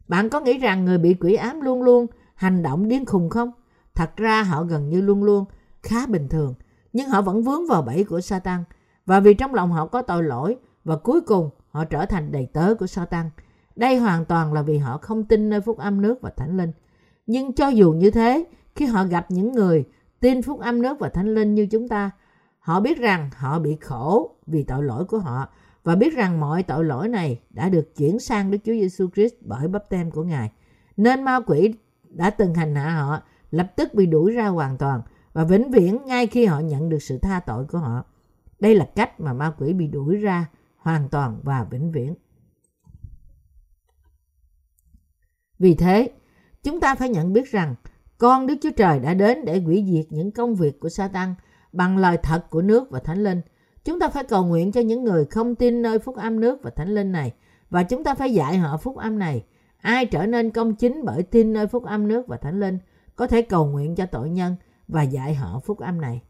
Bạn 0.08 0.30
có 0.30 0.40
nghĩ 0.40 0.58
rằng 0.58 0.86
người 0.86 0.98
bị 0.98 1.14
quỷ 1.14 1.34
ám 1.34 1.62
luôn 1.62 1.84
luôn 1.84 2.08
hành 2.44 2.64
động 2.64 2.88
điên 2.88 3.06
khùng 3.06 3.30
không? 3.30 3.52
Thật 3.96 4.18
ra 4.18 4.44
họ 4.44 4.64
gần 4.64 4.90
như 4.90 5.02
luôn 5.02 5.24
luôn 5.24 5.46
khá 5.84 6.06
bình 6.08 6.30
thường, 6.30 6.54
nhưng 6.94 7.10
họ 7.10 7.22
vẫn 7.22 7.44
vướng 7.44 7.68
vào 7.68 7.82
bẫy 7.82 8.04
của 8.04 8.22
Satan. 8.22 8.64
Và 9.06 9.20
vì 9.20 9.34
trong 9.34 9.54
lòng 9.54 9.72
họ 9.72 9.88
có 9.88 10.02
tội 10.02 10.24
lỗi 10.24 10.58
và 10.84 10.98
cuối 10.98 11.22
cùng 11.22 11.50
họ 11.72 11.86
trở 11.86 12.06
thành 12.06 12.32
đầy 12.32 12.48
tớ 12.54 12.76
của 12.80 12.88
Satan. 12.88 13.30
Đây 13.76 13.98
hoàn 13.98 14.26
toàn 14.26 14.54
là 14.54 14.62
vì 14.62 14.78
họ 14.78 14.98
không 14.98 15.24
tin 15.24 15.50
nơi 15.50 15.62
phúc 15.62 15.78
âm 15.78 16.02
nước 16.02 16.22
và 16.22 16.30
thánh 16.30 16.58
linh. 16.58 16.72
Nhưng 17.28 17.54
cho 17.54 17.68
dù 17.68 17.92
như 17.92 18.12
thế, 18.12 18.46
khi 18.76 18.86
họ 18.86 19.04
gặp 19.04 19.26
những 19.30 19.52
người 19.52 19.86
tin 20.20 20.42
phúc 20.42 20.60
âm 20.60 20.82
nước 20.82 21.00
và 21.00 21.10
thánh 21.10 21.34
linh 21.34 21.56
như 21.56 21.66
chúng 21.66 21.88
ta, 21.88 22.12
họ 22.60 22.80
biết 22.80 22.98
rằng 22.98 23.30
họ 23.36 23.60
bị 23.60 23.78
khổ 23.82 24.36
vì 24.48 24.64
tội 24.64 24.84
lỗi 24.84 25.06
của 25.06 25.20
họ 25.20 25.48
và 25.84 25.96
biết 25.96 26.16
rằng 26.16 26.40
mọi 26.40 26.64
tội 26.64 26.84
lỗi 26.84 27.08
này 27.08 27.40
đã 27.50 27.70
được 27.70 27.96
chuyển 27.96 28.20
sang 28.20 28.52
Đức 28.52 28.58
Chúa 28.58 28.74
Giêsu 28.74 29.08
Christ 29.16 29.34
bởi 29.42 29.68
bắp 29.68 29.90
tem 29.90 30.12
của 30.12 30.24
Ngài. 30.24 30.52
Nên 30.98 31.24
ma 31.24 31.40
quỷ 31.46 31.74
đã 32.16 32.30
từng 32.30 32.54
hành 32.54 32.76
hạ 32.76 32.90
họ 32.90 33.22
lập 33.52 33.72
tức 33.76 33.94
bị 33.94 34.06
đuổi 34.06 34.32
ra 34.32 34.48
hoàn 34.48 34.78
toàn 34.78 35.02
và 35.34 35.44
vĩnh 35.44 35.72
viễn 35.72 36.06
ngay 36.06 36.28
khi 36.28 36.46
họ 36.46 36.60
nhận 36.60 36.90
được 36.90 37.00
sự 37.00 37.18
tha 37.18 37.40
tội 37.40 37.66
của 37.66 37.78
họ. 37.78 38.04
Đây 38.60 38.76
là 38.76 38.86
cách 38.96 39.20
mà 39.20 39.34
ma 39.34 39.54
quỷ 39.58 39.74
bị 39.74 39.88
đuổi 39.88 40.16
ra 40.16 40.46
hoàn 40.78 41.10
toàn 41.10 41.40
và 41.44 41.64
vĩnh 41.64 41.92
viễn. 41.92 42.16
Vì 45.60 45.76
thế, 45.76 46.12
chúng 46.64 46.80
ta 46.80 46.96
phải 46.96 47.10
nhận 47.10 47.34
biết 47.34 47.52
rằng 47.52 47.76
con 48.18 48.48
Đức 48.48 48.56
Chúa 48.62 48.72
Trời 48.78 49.00
đã 49.00 49.14
đến 49.14 49.46
để 49.46 49.60
hủy 49.62 49.86
diệt 49.88 50.06
những 50.10 50.32
công 50.32 50.56
việc 50.56 50.80
của 50.80 50.90
Satan 50.90 51.36
bằng 51.72 51.98
lời 51.98 52.18
thật 52.24 52.50
của 52.50 52.62
nước 52.62 52.90
và 52.90 53.00
Thánh 53.00 53.24
Linh. 53.24 53.42
Chúng 53.86 54.00
ta 54.00 54.10
phải 54.10 54.24
cầu 54.24 54.46
nguyện 54.46 54.72
cho 54.72 54.82
những 54.82 55.04
người 55.04 55.26
không 55.26 55.56
tin 55.56 55.82
nơi 55.82 56.00
phúc 56.00 56.16
âm 56.16 56.40
nước 56.40 56.60
và 56.64 56.70
Thánh 56.70 56.90
Linh 56.90 57.12
này 57.12 57.34
và 57.70 57.84
chúng 57.84 58.04
ta 58.04 58.16
phải 58.16 58.34
dạy 58.34 58.58
họ 58.58 58.78
phúc 58.78 58.98
âm 58.98 59.20
này. 59.20 59.46
Ai 59.84 60.06
trở 60.06 60.26
nên 60.26 60.52
công 60.52 60.76
chính 60.76 61.06
bởi 61.06 61.24
tin 61.24 61.54
nơi 61.54 61.68
phúc 61.68 61.84
âm 61.86 62.08
nước 62.08 62.28
và 62.28 62.38
Thánh 62.38 62.60
Linh, 62.60 62.78
có 63.16 63.28
thể 63.28 63.42
cầu 63.42 63.66
nguyện 63.66 63.96
cho 63.96 64.06
tội 64.06 64.30
nhân 64.30 64.56
và 64.88 65.04
dạy 65.04 65.36
họ 65.36 65.60
phúc 65.66 65.80
âm 65.80 66.02
này. 66.02 66.22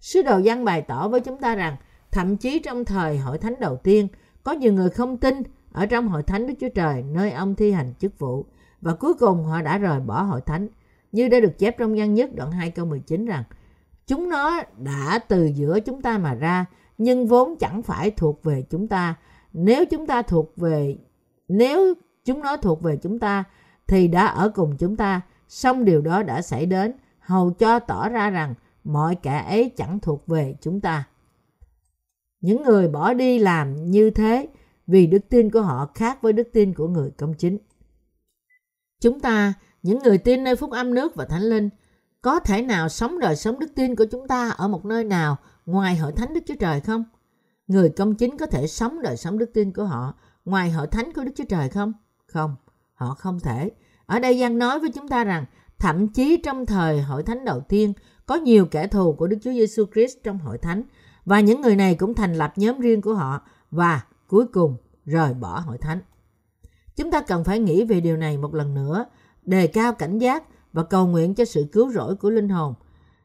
Sứ 0.00 0.22
đồ 0.22 0.40
văn 0.44 0.64
bày 0.64 0.82
tỏ 0.82 1.08
với 1.08 1.20
chúng 1.20 1.38
ta 1.38 1.54
rằng, 1.54 1.76
thậm 2.10 2.36
chí 2.36 2.58
trong 2.58 2.84
thời 2.84 3.18
hội 3.18 3.38
thánh 3.38 3.54
đầu 3.60 3.76
tiên, 3.76 4.08
có 4.42 4.52
nhiều 4.52 4.72
người 4.72 4.90
không 4.90 5.16
tin 5.16 5.42
ở 5.72 5.86
trong 5.86 6.08
hội 6.08 6.22
thánh 6.22 6.46
Đức 6.46 6.54
Chúa 6.60 6.68
Trời 6.74 7.02
nơi 7.02 7.30
ông 7.30 7.54
thi 7.54 7.72
hành 7.72 7.94
chức 7.98 8.18
vụ 8.18 8.46
và 8.80 8.94
cuối 8.94 9.14
cùng 9.14 9.44
họ 9.44 9.62
đã 9.62 9.78
rời 9.78 10.00
bỏ 10.00 10.22
hội 10.22 10.40
thánh. 10.40 10.68
Như 11.12 11.28
đã 11.28 11.40
được 11.40 11.58
chép 11.58 11.78
trong 11.78 11.94
văn 11.96 12.14
nhất 12.14 12.34
đoạn 12.34 12.52
2 12.52 12.70
câu 12.70 12.86
19 12.86 13.26
rằng, 13.26 13.44
Chúng 14.06 14.28
nó 14.28 14.62
đã 14.78 15.18
từ 15.28 15.44
giữa 15.44 15.80
chúng 15.80 16.02
ta 16.02 16.18
mà 16.18 16.34
ra, 16.34 16.66
nhưng 16.98 17.26
vốn 17.26 17.56
chẳng 17.56 17.82
phải 17.82 18.10
thuộc 18.10 18.44
về 18.44 18.64
chúng 18.70 18.88
ta. 18.88 19.14
Nếu 19.52 19.84
chúng 19.86 20.06
ta 20.06 20.22
thuộc 20.22 20.56
về, 20.56 20.98
nếu 21.48 21.94
chúng 22.28 22.40
nó 22.42 22.56
thuộc 22.56 22.82
về 22.82 22.96
chúng 22.96 23.18
ta 23.18 23.44
thì 23.86 24.08
đã 24.08 24.26
ở 24.26 24.48
cùng 24.48 24.76
chúng 24.78 24.96
ta, 24.96 25.20
song 25.48 25.84
điều 25.84 26.00
đó 26.00 26.22
đã 26.22 26.42
xảy 26.42 26.66
đến 26.66 26.92
hầu 27.18 27.50
cho 27.50 27.78
tỏ 27.78 28.08
ra 28.08 28.30
rằng 28.30 28.54
mọi 28.84 29.16
kẻ 29.22 29.44
ấy 29.48 29.72
chẳng 29.76 30.00
thuộc 30.00 30.26
về 30.26 30.56
chúng 30.60 30.80
ta. 30.80 31.08
Những 32.40 32.62
người 32.62 32.88
bỏ 32.88 33.14
đi 33.14 33.38
làm 33.38 33.90
như 33.90 34.10
thế 34.10 34.48
vì 34.86 35.06
đức 35.06 35.28
tin 35.28 35.50
của 35.50 35.62
họ 35.62 35.90
khác 35.94 36.22
với 36.22 36.32
đức 36.32 36.48
tin 36.52 36.74
của 36.74 36.88
người 36.88 37.10
công 37.10 37.34
chính. 37.34 37.58
Chúng 39.00 39.20
ta, 39.20 39.54
những 39.82 39.98
người 39.98 40.18
tin 40.18 40.44
nơi 40.44 40.56
phúc 40.56 40.70
âm 40.70 40.94
nước 40.94 41.14
và 41.14 41.24
thánh 41.24 41.42
linh, 41.42 41.68
có 42.22 42.40
thể 42.40 42.62
nào 42.62 42.88
sống 42.88 43.18
đời 43.18 43.36
sống 43.36 43.58
đức 43.58 43.74
tin 43.74 43.96
của 43.96 44.06
chúng 44.10 44.28
ta 44.28 44.50
ở 44.50 44.68
một 44.68 44.84
nơi 44.84 45.04
nào 45.04 45.36
ngoài 45.66 45.96
hội 45.96 46.12
thánh 46.12 46.34
Đức 46.34 46.40
Chúa 46.46 46.56
Trời 46.60 46.80
không? 46.80 47.04
Người 47.66 47.90
công 47.90 48.14
chính 48.14 48.38
có 48.38 48.46
thể 48.46 48.66
sống 48.66 49.02
đời 49.02 49.16
sống 49.16 49.38
đức 49.38 49.50
tin 49.54 49.72
của 49.72 49.84
họ 49.84 50.14
ngoài 50.44 50.70
hội 50.70 50.86
thánh 50.86 51.12
của 51.12 51.24
Đức 51.24 51.32
Chúa 51.36 51.44
Trời 51.44 51.68
không? 51.68 51.92
Không, 52.32 52.56
họ 52.94 53.14
không 53.14 53.40
thể. 53.40 53.70
Ở 54.06 54.18
đây 54.18 54.40
Giang 54.40 54.58
nói 54.58 54.80
với 54.80 54.90
chúng 54.90 55.08
ta 55.08 55.24
rằng 55.24 55.44
thậm 55.78 56.08
chí 56.08 56.36
trong 56.44 56.66
thời 56.66 57.02
hội 57.02 57.22
thánh 57.22 57.44
đầu 57.44 57.60
tiên 57.60 57.92
có 58.26 58.34
nhiều 58.34 58.66
kẻ 58.66 58.86
thù 58.86 59.12
của 59.12 59.26
Đức 59.26 59.36
Chúa 59.42 59.52
Giêsu 59.52 59.84
Christ 59.92 60.16
trong 60.24 60.38
hội 60.38 60.58
thánh 60.58 60.82
và 61.24 61.40
những 61.40 61.60
người 61.60 61.76
này 61.76 61.94
cũng 61.94 62.14
thành 62.14 62.34
lập 62.34 62.52
nhóm 62.56 62.80
riêng 62.80 63.02
của 63.02 63.14
họ 63.14 63.40
và 63.70 64.04
cuối 64.26 64.46
cùng 64.46 64.76
rời 65.04 65.34
bỏ 65.34 65.60
hội 65.60 65.78
thánh. 65.78 66.00
Chúng 66.96 67.10
ta 67.10 67.20
cần 67.20 67.44
phải 67.44 67.58
nghĩ 67.58 67.84
về 67.84 68.00
điều 68.00 68.16
này 68.16 68.36
một 68.36 68.54
lần 68.54 68.74
nữa, 68.74 69.06
đề 69.42 69.66
cao 69.66 69.92
cảnh 69.92 70.18
giác 70.18 70.44
và 70.72 70.84
cầu 70.84 71.06
nguyện 71.06 71.34
cho 71.34 71.44
sự 71.44 71.66
cứu 71.72 71.92
rỗi 71.92 72.16
của 72.16 72.30
linh 72.30 72.48
hồn. 72.48 72.74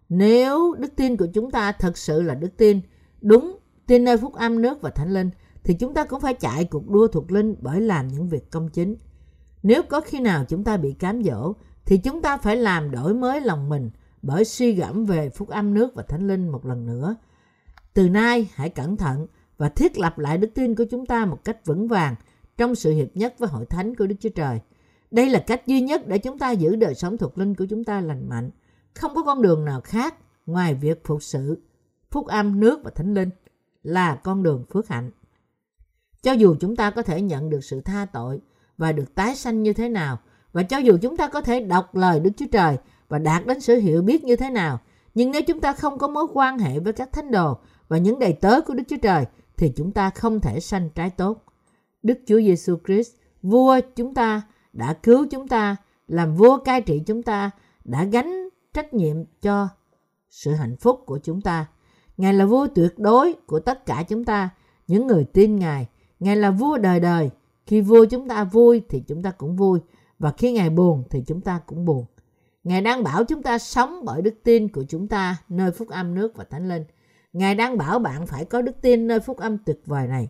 Nếu 0.10 0.74
đức 0.74 0.96
tin 0.96 1.18
của 1.18 1.28
chúng 1.34 1.52
ta 1.52 1.72
thật 1.72 1.98
sự 1.98 2.22
là 2.22 2.36
đức 2.36 2.58
tin, 2.58 2.82
đúng 3.22 3.58
tin 3.88 4.04
nơi 4.04 4.18
phúc 4.18 4.34
âm 4.34 4.62
nước 4.62 4.82
và 4.82 4.90
thánh 4.90 5.14
linh, 5.14 5.30
thì 5.64 5.74
chúng 5.74 5.94
ta 5.94 6.06
cũng 6.06 6.22
phải 6.22 6.34
chạy 6.34 6.66
cuộc 6.66 6.90
đua 6.90 7.08
thuộc 7.08 7.32
linh 7.32 7.56
bởi 7.62 7.82
làm 7.82 8.08
những 8.08 8.30
việc 8.30 8.52
công 8.52 8.70
chính. 8.70 8.96
Nếu 9.64 9.84
có 9.84 10.02
khi 10.02 10.20
nào 10.20 10.46
chúng 10.50 10.64
ta 10.64 10.78
bị 10.78 10.94
cám 10.94 11.24
dỗ, 11.24 11.54
thì 11.86 11.98
chúng 11.98 12.22
ta 12.22 12.38
phải 12.38 12.56
làm 12.56 12.92
đổi 12.92 13.14
mới 13.14 13.42
lòng 13.42 13.70
mình 13.70 13.90
bởi 14.22 14.46
suy 14.46 14.72
gẫm 14.72 15.06
về 15.06 15.30
phúc 15.30 15.50
âm 15.50 15.74
nước 15.74 15.96
và 15.96 16.04
thánh 16.04 16.28
linh 16.28 16.50
một 16.50 16.66
lần 16.66 16.86
nữa. 16.86 17.16
Từ 17.94 18.10
nay 18.10 18.50
hãy 18.54 18.70
cẩn 18.70 18.98
thận 18.98 19.28
và 19.58 19.70
thiết 19.70 19.98
lập 19.98 20.20
lại 20.20 20.38
đức 20.38 20.50
tin 20.56 20.76
của 20.76 20.86
chúng 20.92 21.06
ta 21.06 21.26
một 21.26 21.40
cách 21.44 21.66
vững 21.66 21.88
vàng 21.88 22.16
trong 22.58 22.76
sự 22.76 22.92
hiệp 22.94 23.16
nhất 23.16 23.36
với 23.40 23.50
hội 23.50 23.66
thánh 23.66 23.96
của 23.96 24.08
Đức 24.08 24.16
Chúa 24.20 24.30
Trời. 24.30 24.60
Đây 25.12 25.30
là 25.30 25.44
cách 25.48 25.68
duy 25.68 25.82
nhất 25.82 26.08
để 26.08 26.18
chúng 26.18 26.40
ta 26.40 26.52
giữ 26.52 26.76
đời 26.76 26.96
sống 26.96 27.18
thuộc 27.18 27.38
linh 27.38 27.56
của 27.56 27.66
chúng 27.70 27.84
ta 27.84 28.02
lành 28.02 28.30
mạnh. 28.30 28.50
Không 28.94 29.16
có 29.16 29.24
con 29.24 29.42
đường 29.42 29.66
nào 29.66 29.82
khác 29.82 30.16
ngoài 30.46 30.74
việc 30.74 31.04
phục 31.04 31.24
sự 31.24 31.62
phúc 32.12 32.28
âm 32.28 32.60
nước 32.60 32.80
và 32.84 32.92
thánh 32.92 33.14
linh 33.14 33.30
là 33.84 34.16
con 34.16 34.44
đường 34.44 34.66
phước 34.70 34.88
hạnh. 34.88 35.12
Cho 36.24 36.32
dù 36.32 36.56
chúng 36.60 36.76
ta 36.76 36.90
có 36.90 37.02
thể 37.02 37.22
nhận 37.22 37.50
được 37.50 37.64
sự 37.64 37.82
tha 37.82 38.06
tội 38.14 38.42
và 38.78 38.92
được 38.92 39.16
tái 39.16 39.36
sanh 39.36 39.64
như 39.64 39.74
thế 39.74 39.90
nào, 39.90 40.20
và 40.54 40.64
cho 40.64 40.78
dù 40.78 40.98
chúng 41.02 41.18
ta 41.18 41.28
có 41.28 41.42
thể 41.42 41.60
đọc 41.60 41.96
lời 41.96 42.20
Đức 42.20 42.32
Chúa 42.38 42.46
Trời 42.52 42.78
và 43.10 43.20
đạt 43.20 43.46
đến 43.46 43.60
sự 43.60 43.76
hiểu 43.76 44.02
biết 44.02 44.24
như 44.24 44.36
thế 44.36 44.50
nào, 44.50 44.80
nhưng 45.16 45.32
nếu 45.32 45.42
chúng 45.42 45.60
ta 45.60 45.74
không 45.74 45.98
có 45.98 46.08
mối 46.08 46.28
quan 46.34 46.60
hệ 46.60 46.80
với 46.80 46.94
các 46.94 47.12
thánh 47.12 47.32
đồ 47.32 47.58
và 47.88 47.98
những 47.98 48.20
đầy 48.20 48.34
tớ 48.34 48.62
của 48.62 48.74
Đức 48.74 48.84
Chúa 48.90 48.98
Trời, 49.02 49.26
thì 49.58 49.74
chúng 49.76 49.92
ta 49.92 50.10
không 50.10 50.40
thể 50.40 50.60
sanh 50.60 50.90
trái 50.90 51.10
tốt. 51.10 51.44
Đức 52.04 52.20
Chúa 52.28 52.40
Giêsu 52.40 52.78
Christ, 52.86 53.12
vua 53.42 53.80
chúng 53.96 54.14
ta, 54.14 54.42
đã 54.74 54.94
cứu 54.94 55.28
chúng 55.32 55.48
ta, 55.48 55.76
làm 56.08 56.36
vua 56.36 56.58
cai 56.58 56.82
trị 56.82 57.04
chúng 57.06 57.24
ta, 57.24 57.52
đã 57.84 58.04
gánh 58.04 58.50
trách 58.74 58.94
nhiệm 58.94 59.16
cho 59.42 59.68
sự 60.30 60.52
hạnh 60.52 60.76
phúc 60.78 61.04
của 61.06 61.20
chúng 61.24 61.42
ta. 61.42 61.66
Ngài 62.18 62.34
là 62.34 62.46
vua 62.46 62.68
tuyệt 62.76 63.00
đối 63.00 63.34
của 63.34 63.60
tất 63.60 63.86
cả 63.86 64.04
chúng 64.10 64.26
ta, 64.26 64.50
những 64.88 65.08
người 65.08 65.26
tin 65.34 65.56
Ngài. 65.56 65.88
Ngài 66.24 66.36
là 66.36 66.52
vua 66.52 66.78
đời 66.78 67.00
đời. 67.00 67.30
Khi 67.66 67.82
vua 67.82 68.06
chúng 68.06 68.28
ta 68.28 68.44
vui 68.44 68.82
thì 68.90 69.04
chúng 69.08 69.24
ta 69.24 69.32
cũng 69.32 69.56
vui. 69.56 69.80
Và 70.20 70.32
khi 70.38 70.52
Ngài 70.52 70.70
buồn 70.70 71.04
thì 71.10 71.24
chúng 71.28 71.42
ta 71.42 71.60
cũng 71.66 71.86
buồn. 71.86 72.06
Ngài 72.64 72.82
đang 72.82 73.04
bảo 73.04 73.24
chúng 73.24 73.44
ta 73.44 73.58
sống 73.58 74.02
bởi 74.06 74.22
đức 74.22 74.34
tin 74.44 74.68
của 74.68 74.84
chúng 74.90 75.08
ta 75.08 75.38
nơi 75.50 75.72
phúc 75.72 75.90
âm 75.90 76.16
nước 76.16 76.36
và 76.36 76.44
thánh 76.44 76.70
linh. 76.70 76.84
Ngài 77.34 77.56
đang 77.56 77.78
bảo 77.78 78.00
bạn 78.00 78.28
phải 78.28 78.46
có 78.46 78.62
đức 78.62 78.82
tin 78.82 79.08
nơi 79.08 79.20
phúc 79.20 79.38
âm 79.38 79.58
tuyệt 79.58 79.82
vời 79.86 80.08
này. 80.08 80.30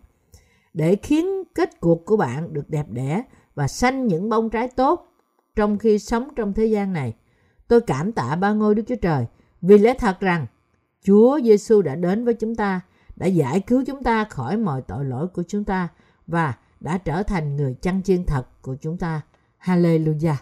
Để 0.73 0.95
khiến 0.95 1.43
kết 1.55 1.79
cuộc 1.79 2.05
của 2.05 2.17
bạn 2.17 2.53
được 2.53 2.69
đẹp 2.69 2.85
đẽ 2.89 3.23
và 3.55 3.67
sanh 3.67 4.07
những 4.07 4.29
bông 4.29 4.49
trái 4.49 4.67
tốt 4.67 5.07
trong 5.55 5.77
khi 5.77 5.99
sống 5.99 6.27
trong 6.35 6.53
thế 6.53 6.65
gian 6.65 6.93
này. 6.93 7.13
Tôi 7.67 7.81
cảm 7.81 8.11
tạ 8.11 8.35
ba 8.35 8.53
ngôi 8.53 8.75
Đức 8.75 8.83
Chúa 8.87 8.95
Trời 8.95 9.25
vì 9.61 9.77
lẽ 9.77 9.93
thật 9.99 10.19
rằng 10.19 10.45
Chúa 11.03 11.39
Giêsu 11.43 11.81
đã 11.81 11.95
đến 11.95 12.25
với 12.25 12.33
chúng 12.33 12.55
ta, 12.55 12.81
đã 13.15 13.25
giải 13.25 13.59
cứu 13.59 13.83
chúng 13.87 14.03
ta 14.03 14.23
khỏi 14.23 14.57
mọi 14.57 14.81
tội 14.81 15.05
lỗi 15.05 15.27
của 15.27 15.43
chúng 15.47 15.63
ta 15.63 15.87
và 16.27 16.53
đã 16.79 16.97
trở 16.97 17.23
thành 17.23 17.55
người 17.55 17.75
chăn 17.81 18.03
chiên 18.03 18.25
thật 18.25 18.47
của 18.61 18.75
chúng 18.81 18.97
ta. 18.97 19.21
Hallelujah! 19.63 20.35